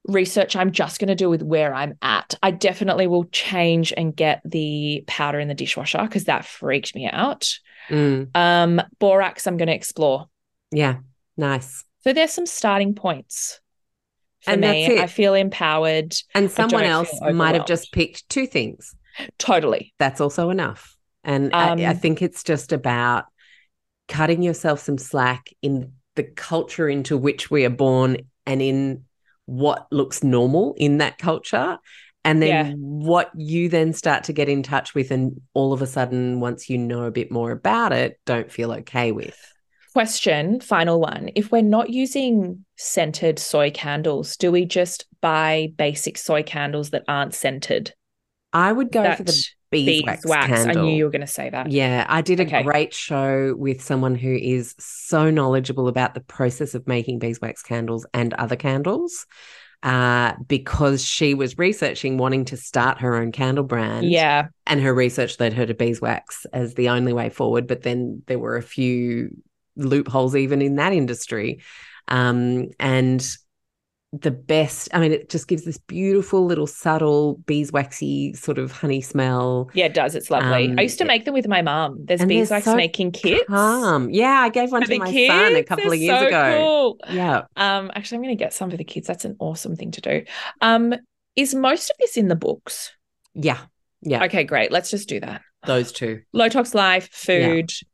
research 0.04 0.58
I'm 0.58 0.74
just 0.74 1.00
going 1.00 1.08
to 1.08 1.16
do 1.16 1.30
with 1.30 1.44
where 1.44 1.74
I'm 1.74 1.98
at. 2.02 2.36
I 2.44 2.52
definitely 2.52 3.08
will 3.08 3.24
change 3.26 3.94
and 3.96 4.14
get 4.14 4.42
the 4.44 5.06
powder 5.08 5.40
in 5.40 5.48
the 5.48 5.54
dishwasher 5.54 6.02
because 6.02 6.26
that 6.26 6.44
freaked 6.44 6.94
me 6.94 7.10
out. 7.10 7.58
Mm. 7.88 8.36
Um 8.36 8.82
borax 9.00 9.48
I'm 9.48 9.56
going 9.56 9.70
to 9.70 9.76
explore. 9.76 10.28
Yeah, 10.74 10.98
nice. 11.38 11.86
So 12.04 12.14
there's 12.14 12.34
some 12.34 12.46
starting 12.46 12.96
points. 12.96 13.60
For 14.42 14.52
And 14.52 14.58
me, 14.58 14.86
that's 14.86 14.88
it. 14.88 15.00
I 15.00 15.08
feel 15.08 15.34
empowered. 15.36 16.16
And 16.34 16.52
someone 16.52 16.86
else 16.86 17.22
might 17.22 17.56
have 17.56 17.66
just 17.66 17.92
picked 17.92 18.28
two 18.30 18.48
things. 18.48 18.96
Totally. 19.38 19.94
that's 20.00 20.22
also 20.22 20.50
enough. 20.50 20.96
And 21.24 21.54
I, 21.60 21.74
I 21.86 21.94
Um, 21.94 21.94
think 21.94 22.22
it's 22.22 22.44
just 22.44 22.72
about 22.72 23.26
cutting 24.08 24.42
yourself 24.44 24.80
some 24.80 24.98
slack 24.98 25.50
in 25.62 25.94
the 26.16 26.24
culture 26.24 26.90
into 26.90 27.18
which 27.18 27.52
we 27.52 27.66
are 27.66 27.70
born 27.72 28.18
and 28.46 28.62
in 28.62 29.06
what 29.46 29.88
looks 29.92 30.24
normal 30.24 30.76
in 30.78 31.00
that 31.00 31.18
culture. 31.18 31.78
And 32.24 32.42
then 32.42 32.50
Yeah. 32.50 32.74
what 32.78 33.32
you 33.36 33.70
then 33.70 33.94
start 33.94 34.26
to 34.26 34.34
get 34.34 34.50
in 34.50 34.64
touch 34.64 34.96
with, 34.96 35.12
and 35.12 35.42
all 35.54 35.74
of 35.74 35.82
a 35.82 35.88
sudden, 35.88 36.40
once 36.40 36.70
you 36.70 36.78
know 36.78 37.04
a 37.06 37.12
bit 37.12 37.32
more 37.32 37.52
about 37.52 37.94
it, 37.94 38.20
don't 38.26 38.52
feel 38.52 38.72
okay 38.74 39.12
with. 39.12 39.38
Question, 39.94 40.62
final 40.62 41.00
one. 41.02 41.32
If 41.36 41.52
we're 41.52 41.62
not 41.62 41.90
using 41.90 42.66
scented 42.78 43.40
soy 43.40 43.72
candles, 43.72 44.38
do 44.38 44.52
we 44.52 44.66
just 44.66 45.06
buy 45.22 45.74
basic 45.78 46.18
soy 46.18 46.44
candles 46.44 46.92
that 46.92 47.04
aren't 47.08 47.34
scented? 47.34 47.94
I 48.54 48.72
would 48.72 48.92
go 48.92 49.16
for 49.16 49.24
the 49.24 49.46
beeswax, 49.70 50.22
beeswax. 50.24 50.48
candle. 50.48 50.84
I 50.84 50.86
knew 50.86 50.96
you 50.96 51.04
were 51.06 51.12
going 51.12 51.22
to 51.22 51.28
say 51.28 51.50
that. 51.50 51.72
Yeah, 51.72 52.06
I 52.08 52.22
did 52.22 52.40
a 52.40 52.44
Okay. 52.44 52.64
great 52.64 52.94
show 52.94 53.54
with 53.58 53.82
someone 53.82 54.16
who 54.16 54.34
is 54.34 54.76
so 54.80 55.30
knowledgeable 55.30 55.88
about 55.88 56.14
the 56.14 56.22
process 56.22 56.74
of 56.74 56.88
making 56.88 57.20
beeswax 57.20 57.62
candles 57.62 58.06
and 58.14 58.34
other 58.36 58.56
candles. 58.56 59.26
Uh, 59.84 60.34
because 60.48 61.04
she 61.04 61.34
was 61.34 61.58
researching 61.58 62.18
wanting 62.18 62.46
to 62.46 62.56
start 62.56 63.00
her 63.00 63.16
own 63.16 63.32
candle 63.32 63.64
brand. 63.64 64.06
Yeah. 64.08 64.50
And 64.68 64.80
her 64.80 64.94
research 64.94 65.40
led 65.40 65.54
her 65.54 65.66
to 65.66 65.74
beeswax 65.74 66.46
as 66.54 66.76
the 66.76 66.90
only 66.90 67.14
way 67.14 67.30
forward. 67.32 67.66
But 67.66 67.82
then 67.82 68.22
there 68.28 68.38
were 68.38 68.58
a 68.58 68.62
few 68.62 69.36
loopholes 69.76 70.36
even 70.36 70.62
in 70.62 70.76
that 70.76 70.94
industry. 70.94 71.62
Um, 72.08 72.70
and 72.80 73.26
the 74.14 74.32
best, 74.32 74.90
I 74.94 75.00
mean, 75.00 75.14
it 75.14 75.30
just 75.30 75.48
gives 75.48 75.64
this 75.64 75.78
beautiful 75.78 76.46
little 76.46 76.68
subtle 76.68 77.40
beeswaxy 77.46 78.36
sort 78.36 78.58
of 78.58 78.72
honey 78.72 79.00
smell. 79.00 79.70
Yeah, 79.74 79.86
it 79.86 79.94
does. 79.94 80.16
It's 80.16 80.30
lovely. 80.30 80.68
Um, 80.70 80.78
I 80.78 80.82
used 80.82 80.98
to 80.98 81.06
make 81.06 81.24
them 81.24 81.34
with 81.34 81.48
my 81.48 81.62
mum. 81.62 81.98
There's 82.04 82.26
beeswax 82.26 82.66
so 82.66 82.76
making 82.76 83.14
kits. 83.14 83.46
Calm. 83.48 84.10
Yeah, 84.10 84.42
I 84.42 84.50
gave 84.50 84.72
one 84.72 84.82
For 84.82 84.92
to 84.92 85.00
my 85.00 85.10
kids. 85.10 85.34
son 85.34 85.56
a 85.56 85.64
couple 85.64 85.86
They're 85.86 85.94
of 85.94 86.00
years 86.00 86.20
so 86.20 86.28
ago. 86.28 86.58
Cool. 86.58 87.16
Yeah. 87.16 87.44
Um, 87.56 87.90
actually, 87.96 88.18
I'm 88.18 88.24
going 88.24 88.38
to 88.38 88.44
get 88.44 88.54
some 88.54 88.70
for 88.70 88.76
the 88.76 88.84
kids. 88.84 89.08
That's 89.08 89.24
an 89.24 89.38
awesome 89.40 89.78
thing 89.78 89.92
to 89.92 90.02
do. 90.02 90.24
Um, 90.60 90.94
is 91.38 91.56
most 91.56 91.90
of 91.90 91.96
this 91.98 92.18
in 92.18 92.28
the 92.28 92.36
books? 92.36 92.92
Yeah. 93.34 93.60
Yeah. 94.02 94.26
Okay, 94.26 94.44
great. 94.44 94.74
Let's 94.74 94.92
just 94.92 95.08
do 95.08 95.22
that. 95.22 95.42
Those 95.66 95.94
two. 95.94 96.24
Low 96.34 96.50
tox 96.50 96.76
life, 96.76 97.08
food. 97.14 97.72
Yeah. 97.72 97.88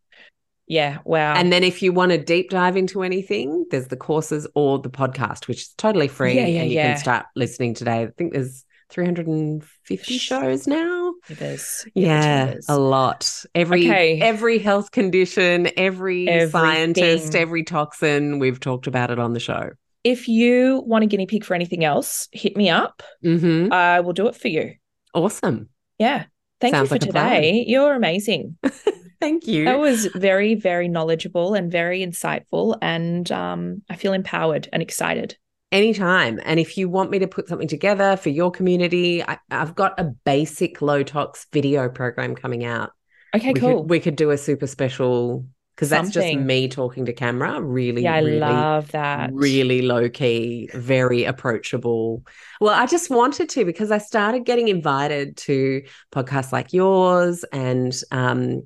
Wow. 0.68 1.34
And 1.36 1.52
then 1.52 1.64
if 1.64 1.82
you 1.82 1.94
want 1.94 2.12
to 2.12 2.18
deep 2.18 2.50
dive 2.50 2.78
into 2.78 3.04
anything, 3.04 3.66
there's 3.72 3.88
the 3.88 3.98
courses 3.98 4.48
or 4.56 4.80
the 4.80 4.90
podcast, 4.90 5.48
which 5.48 5.62
is 5.62 5.70
totally 5.78 6.08
free. 6.08 6.36
Yeah, 6.36 6.46
yeah, 6.46 6.62
and 6.62 6.70
you 6.70 6.76
yeah. 6.76 6.94
can 6.94 6.98
start 6.98 7.26
listening 7.36 7.74
today. 7.74 8.04
I 8.04 8.08
think 8.18 8.34
there's 8.34 8.66
350 8.90 10.18
shows 10.18 10.68
now. 10.68 11.14
It 11.30 11.42
is. 11.42 11.86
Yeah, 11.94 12.52
is. 12.52 12.66
a 12.70 12.78
lot. 12.78 13.46
Every 13.54 13.88
Okay. 13.90 14.20
every 14.22 14.60
health 14.60 14.92
condition, 14.92 15.70
every 15.78 16.50
scientist, 16.50 17.36
every 17.36 17.64
toxin, 17.64 18.40
we've 18.40 18.60
talked 18.60 18.88
about 18.88 19.12
it 19.12 19.20
on 19.20 19.34
the 19.34 19.40
show. 19.40 19.72
If 20.04 20.28
you 20.28 20.84
want 20.86 21.04
a 21.04 21.08
guinea 21.08 21.26
pig 21.26 21.44
for 21.44 21.54
anything 21.54 21.84
else, 21.84 22.30
hit 22.32 22.56
me 22.56 22.70
up. 22.70 23.04
hmm 23.22 23.72
I 23.72 24.00
will 24.00 24.14
do 24.14 24.28
it 24.28 24.36
for 24.36 24.48
you. 24.48 24.76
Awesome. 25.14 25.70
Yeah. 25.98 26.26
Thank 26.60 26.74
Sounds 26.76 26.86
you 26.86 26.88
for 26.88 26.94
like 26.96 27.02
today. 27.02 27.66
You're 27.68 27.94
amazing. 27.94 28.58
Thank 29.20 29.48
you. 29.48 29.66
That 29.66 29.80
was 29.80 30.06
very, 30.08 30.56
very 30.56 30.88
knowledgeable 30.88 31.54
and 31.54 31.72
very 31.72 32.06
insightful. 32.06 32.78
And 32.82 33.32
um, 33.32 33.82
I 33.90 33.96
feel 33.96 34.14
empowered 34.14 34.70
and 34.72 34.82
excited. 34.82 35.38
Anytime. 35.72 36.40
And 36.46 36.60
if 36.60 36.78
you 36.78 36.88
want 36.88 37.12
me 37.12 37.20
to 37.20 37.28
put 37.28 37.48
something 37.48 37.68
together 37.68 38.16
for 38.16 38.30
your 38.30 38.52
community, 38.52 39.24
I, 39.24 39.38
have 39.52 39.76
got 39.76 40.00
a 40.00 40.06
basic 40.06 40.82
low 40.82 41.04
tox 41.04 41.46
video 41.52 41.90
program 41.90 42.36
coming 42.36 42.64
out. 42.64 42.92
Okay, 43.36 43.52
we 43.54 43.60
cool. 43.60 43.82
Could, 43.82 43.90
we 43.90 44.00
could 44.00 44.16
do 44.16 44.32
a 44.32 44.38
super 44.38 44.68
special 44.68 45.46
because 45.76 45.90
that's 45.90 46.10
just 46.10 46.34
me 46.36 46.68
talking 46.68 47.06
to 47.06 47.14
camera. 47.14 47.62
Really, 47.62 48.04
yeah, 48.04 48.16
I 48.16 48.20
really, 48.20 48.40
love 48.40 48.92
that. 48.94 49.30
Really 49.32 49.84
low 49.84 50.10
key, 50.10 50.70
very 50.74 51.24
approachable. 51.26 52.24
Well, 52.60 52.74
I 52.74 52.88
just 52.88 53.12
wanted 53.12 53.50
to 53.50 53.64
because 53.64 53.92
I 53.92 54.00
started 54.00 54.44
getting 54.44 54.70
invited 54.70 55.38
to 55.38 55.84
podcasts 56.12 56.52
like 56.52 56.74
yours 56.74 57.46
and 57.52 57.96
um, 58.12 58.64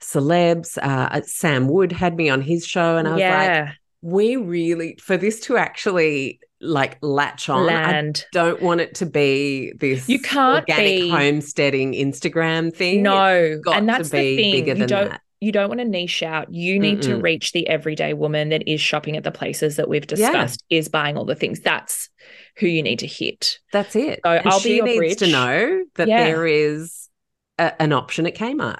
celebs. 0.00 0.78
Uh, 0.78 1.20
Sam 1.22 1.68
Wood 1.68 1.92
had 1.92 2.16
me 2.16 2.28
on 2.28 2.40
his 2.40 2.66
show, 2.66 2.96
and 2.96 3.08
I 3.08 3.12
was 3.12 3.20
yeah. 3.20 3.64
like, 3.64 3.74
we 4.02 4.36
really 4.36 4.96
for 5.00 5.16
this 5.16 5.40
to 5.40 5.56
actually 5.56 6.40
like 6.60 6.98
latch 7.02 7.48
on. 7.48 7.66
Land. 7.66 8.24
I 8.32 8.36
don't 8.36 8.62
want 8.62 8.80
it 8.80 8.94
to 8.96 9.06
be 9.06 9.72
this 9.78 10.08
you 10.08 10.20
can't 10.20 10.68
organic 10.68 11.02
be... 11.02 11.10
homesteading 11.10 11.92
Instagram 11.92 12.74
thing. 12.74 13.02
No, 13.02 13.60
and 13.66 13.88
that's 13.88 14.10
the 14.10 14.36
thing. 14.36 14.66
you 14.66 14.86
don't. 14.86 15.10
That. 15.10 15.20
You 15.38 15.52
don't 15.52 15.68
want 15.68 15.80
to 15.80 15.84
niche 15.84 16.22
out. 16.22 16.52
You 16.52 16.78
need 16.78 17.00
Mm-mm. 17.00 17.08
to 17.08 17.20
reach 17.20 17.52
the 17.52 17.68
everyday 17.68 18.14
woman 18.14 18.48
that 18.48 18.66
is 18.66 18.80
shopping 18.80 19.18
at 19.18 19.22
the 19.22 19.30
places 19.30 19.76
that 19.76 19.86
we've 19.86 20.06
discussed, 20.06 20.64
yeah. 20.70 20.78
is 20.78 20.88
buying 20.88 21.18
all 21.18 21.26
the 21.26 21.34
things. 21.34 21.60
That's 21.60 22.08
who 22.56 22.66
you 22.66 22.82
need 22.82 23.00
to 23.00 23.06
hit. 23.06 23.58
That's 23.70 23.94
it. 23.94 24.20
So 24.24 24.32
and 24.32 24.48
I'll 24.48 24.58
she 24.58 24.80
be 24.80 24.86
needs 24.86 24.96
bridge. 24.96 25.18
to 25.18 25.26
know 25.26 25.84
that 25.96 26.08
yeah. 26.08 26.24
there 26.24 26.46
is 26.46 27.10
a, 27.58 27.80
an 27.80 27.92
option 27.92 28.26
at 28.26 28.34
Kmart 28.34 28.78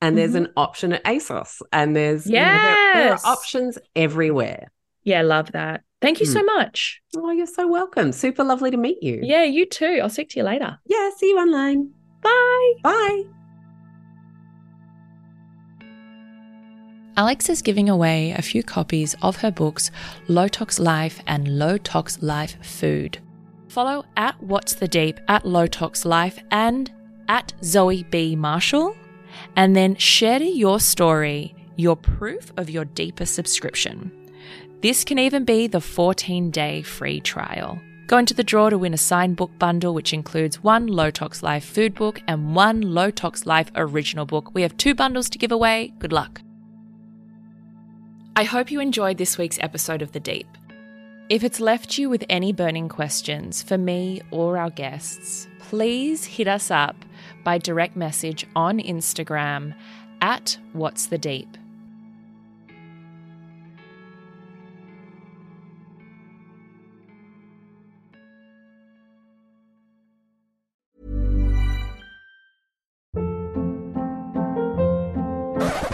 and 0.00 0.16
there's 0.16 0.32
mm-hmm. 0.32 0.46
an 0.46 0.52
option 0.56 0.92
at 0.92 1.04
ASOS 1.04 1.62
and 1.72 1.96
there's 1.96 2.26
yes. 2.26 2.34
You 2.34 2.58
know, 2.58 2.74
there, 2.74 3.04
there, 3.04 3.12
are 3.14 3.20
options 3.24 3.78
everywhere. 3.94 4.70
Yeah, 5.04 5.22
love 5.22 5.52
that. 5.52 5.82
Thank 6.02 6.20
you 6.20 6.26
mm. 6.26 6.32
so 6.32 6.42
much. 6.42 7.00
Oh, 7.16 7.30
you're 7.30 7.46
so 7.46 7.66
welcome. 7.66 8.12
Super 8.12 8.44
lovely 8.44 8.70
to 8.70 8.76
meet 8.76 9.02
you. 9.02 9.20
Yeah, 9.22 9.44
you 9.44 9.66
too. 9.66 10.00
I'll 10.02 10.10
speak 10.10 10.28
to 10.30 10.40
you 10.40 10.44
later. 10.44 10.78
Yeah, 10.86 11.10
see 11.16 11.30
you 11.30 11.38
online. 11.38 11.90
Bye. 12.22 12.72
Bye. 12.82 13.24
Alixx 17.16 17.48
is 17.48 17.62
giving 17.62 17.88
away 17.88 18.32
a 18.32 18.42
few 18.42 18.62
copies 18.62 19.16
of 19.22 19.36
her 19.36 19.50
books 19.50 19.90
Low 20.28 20.48
Tox 20.48 20.78
Life 20.78 21.22
and 21.26 21.58
Low 21.58 21.78
Tox 21.78 22.22
Life 22.22 22.62
Food. 22.62 23.18
Follow 23.68 24.04
at 24.18 24.40
What's 24.42 24.74
the 24.74 24.88
Deep 24.88 25.18
at 25.28 25.46
Low 25.46 25.66
Tox 25.66 26.04
Life 26.04 26.38
and 26.50 26.92
at 27.28 27.54
Zoe 27.64 28.02
B. 28.04 28.36
Marshall, 28.36 28.94
and 29.56 29.74
then 29.74 29.96
share 29.96 30.42
your 30.42 30.78
story, 30.78 31.54
your 31.76 31.96
proof 31.96 32.52
of 32.56 32.70
your 32.70 32.84
deeper 32.84 33.24
subscription. 33.24 34.12
This 34.82 35.02
can 35.04 35.18
even 35.18 35.44
be 35.44 35.66
the 35.66 35.80
14 35.80 36.50
day 36.50 36.82
free 36.82 37.20
trial. 37.20 37.80
Go 38.06 38.18
into 38.18 38.34
the 38.34 38.44
draw 38.44 38.70
to 38.70 38.78
win 38.78 38.94
a 38.94 38.98
signed 38.98 39.34
book 39.34 39.50
bundle, 39.58 39.92
which 39.92 40.12
includes 40.12 40.62
one 40.62 40.86
Low 40.86 41.10
Tox 41.10 41.42
Life 41.42 41.64
food 41.64 41.94
book 41.94 42.22
and 42.28 42.54
one 42.54 42.80
Low 42.82 43.10
Tox 43.10 43.46
Life 43.46 43.72
original 43.74 44.26
book. 44.26 44.54
We 44.54 44.62
have 44.62 44.76
two 44.76 44.94
bundles 44.94 45.28
to 45.30 45.38
give 45.38 45.50
away. 45.50 45.92
Good 45.98 46.12
luck. 46.12 46.40
I 48.36 48.44
hope 48.44 48.70
you 48.70 48.80
enjoyed 48.80 49.18
this 49.18 49.38
week's 49.38 49.58
episode 49.60 50.02
of 50.02 50.12
The 50.12 50.20
Deep. 50.20 50.46
If 51.28 51.42
it's 51.42 51.58
left 51.58 51.98
you 51.98 52.08
with 52.08 52.24
any 52.28 52.52
burning 52.52 52.88
questions 52.88 53.60
for 53.60 53.76
me 53.76 54.20
or 54.30 54.56
our 54.56 54.70
guests, 54.70 55.48
please 55.58 56.24
hit 56.24 56.46
us 56.46 56.70
up 56.70 57.04
by 57.46 57.58
direct 57.58 57.94
message 57.94 58.44
on 58.56 58.80
Instagram 58.80 59.72
at 60.20 60.58
What's 60.72 61.06
the 61.06 61.16
Deep. 61.16 61.56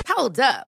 Hold 0.09 0.41
up. 0.41 0.72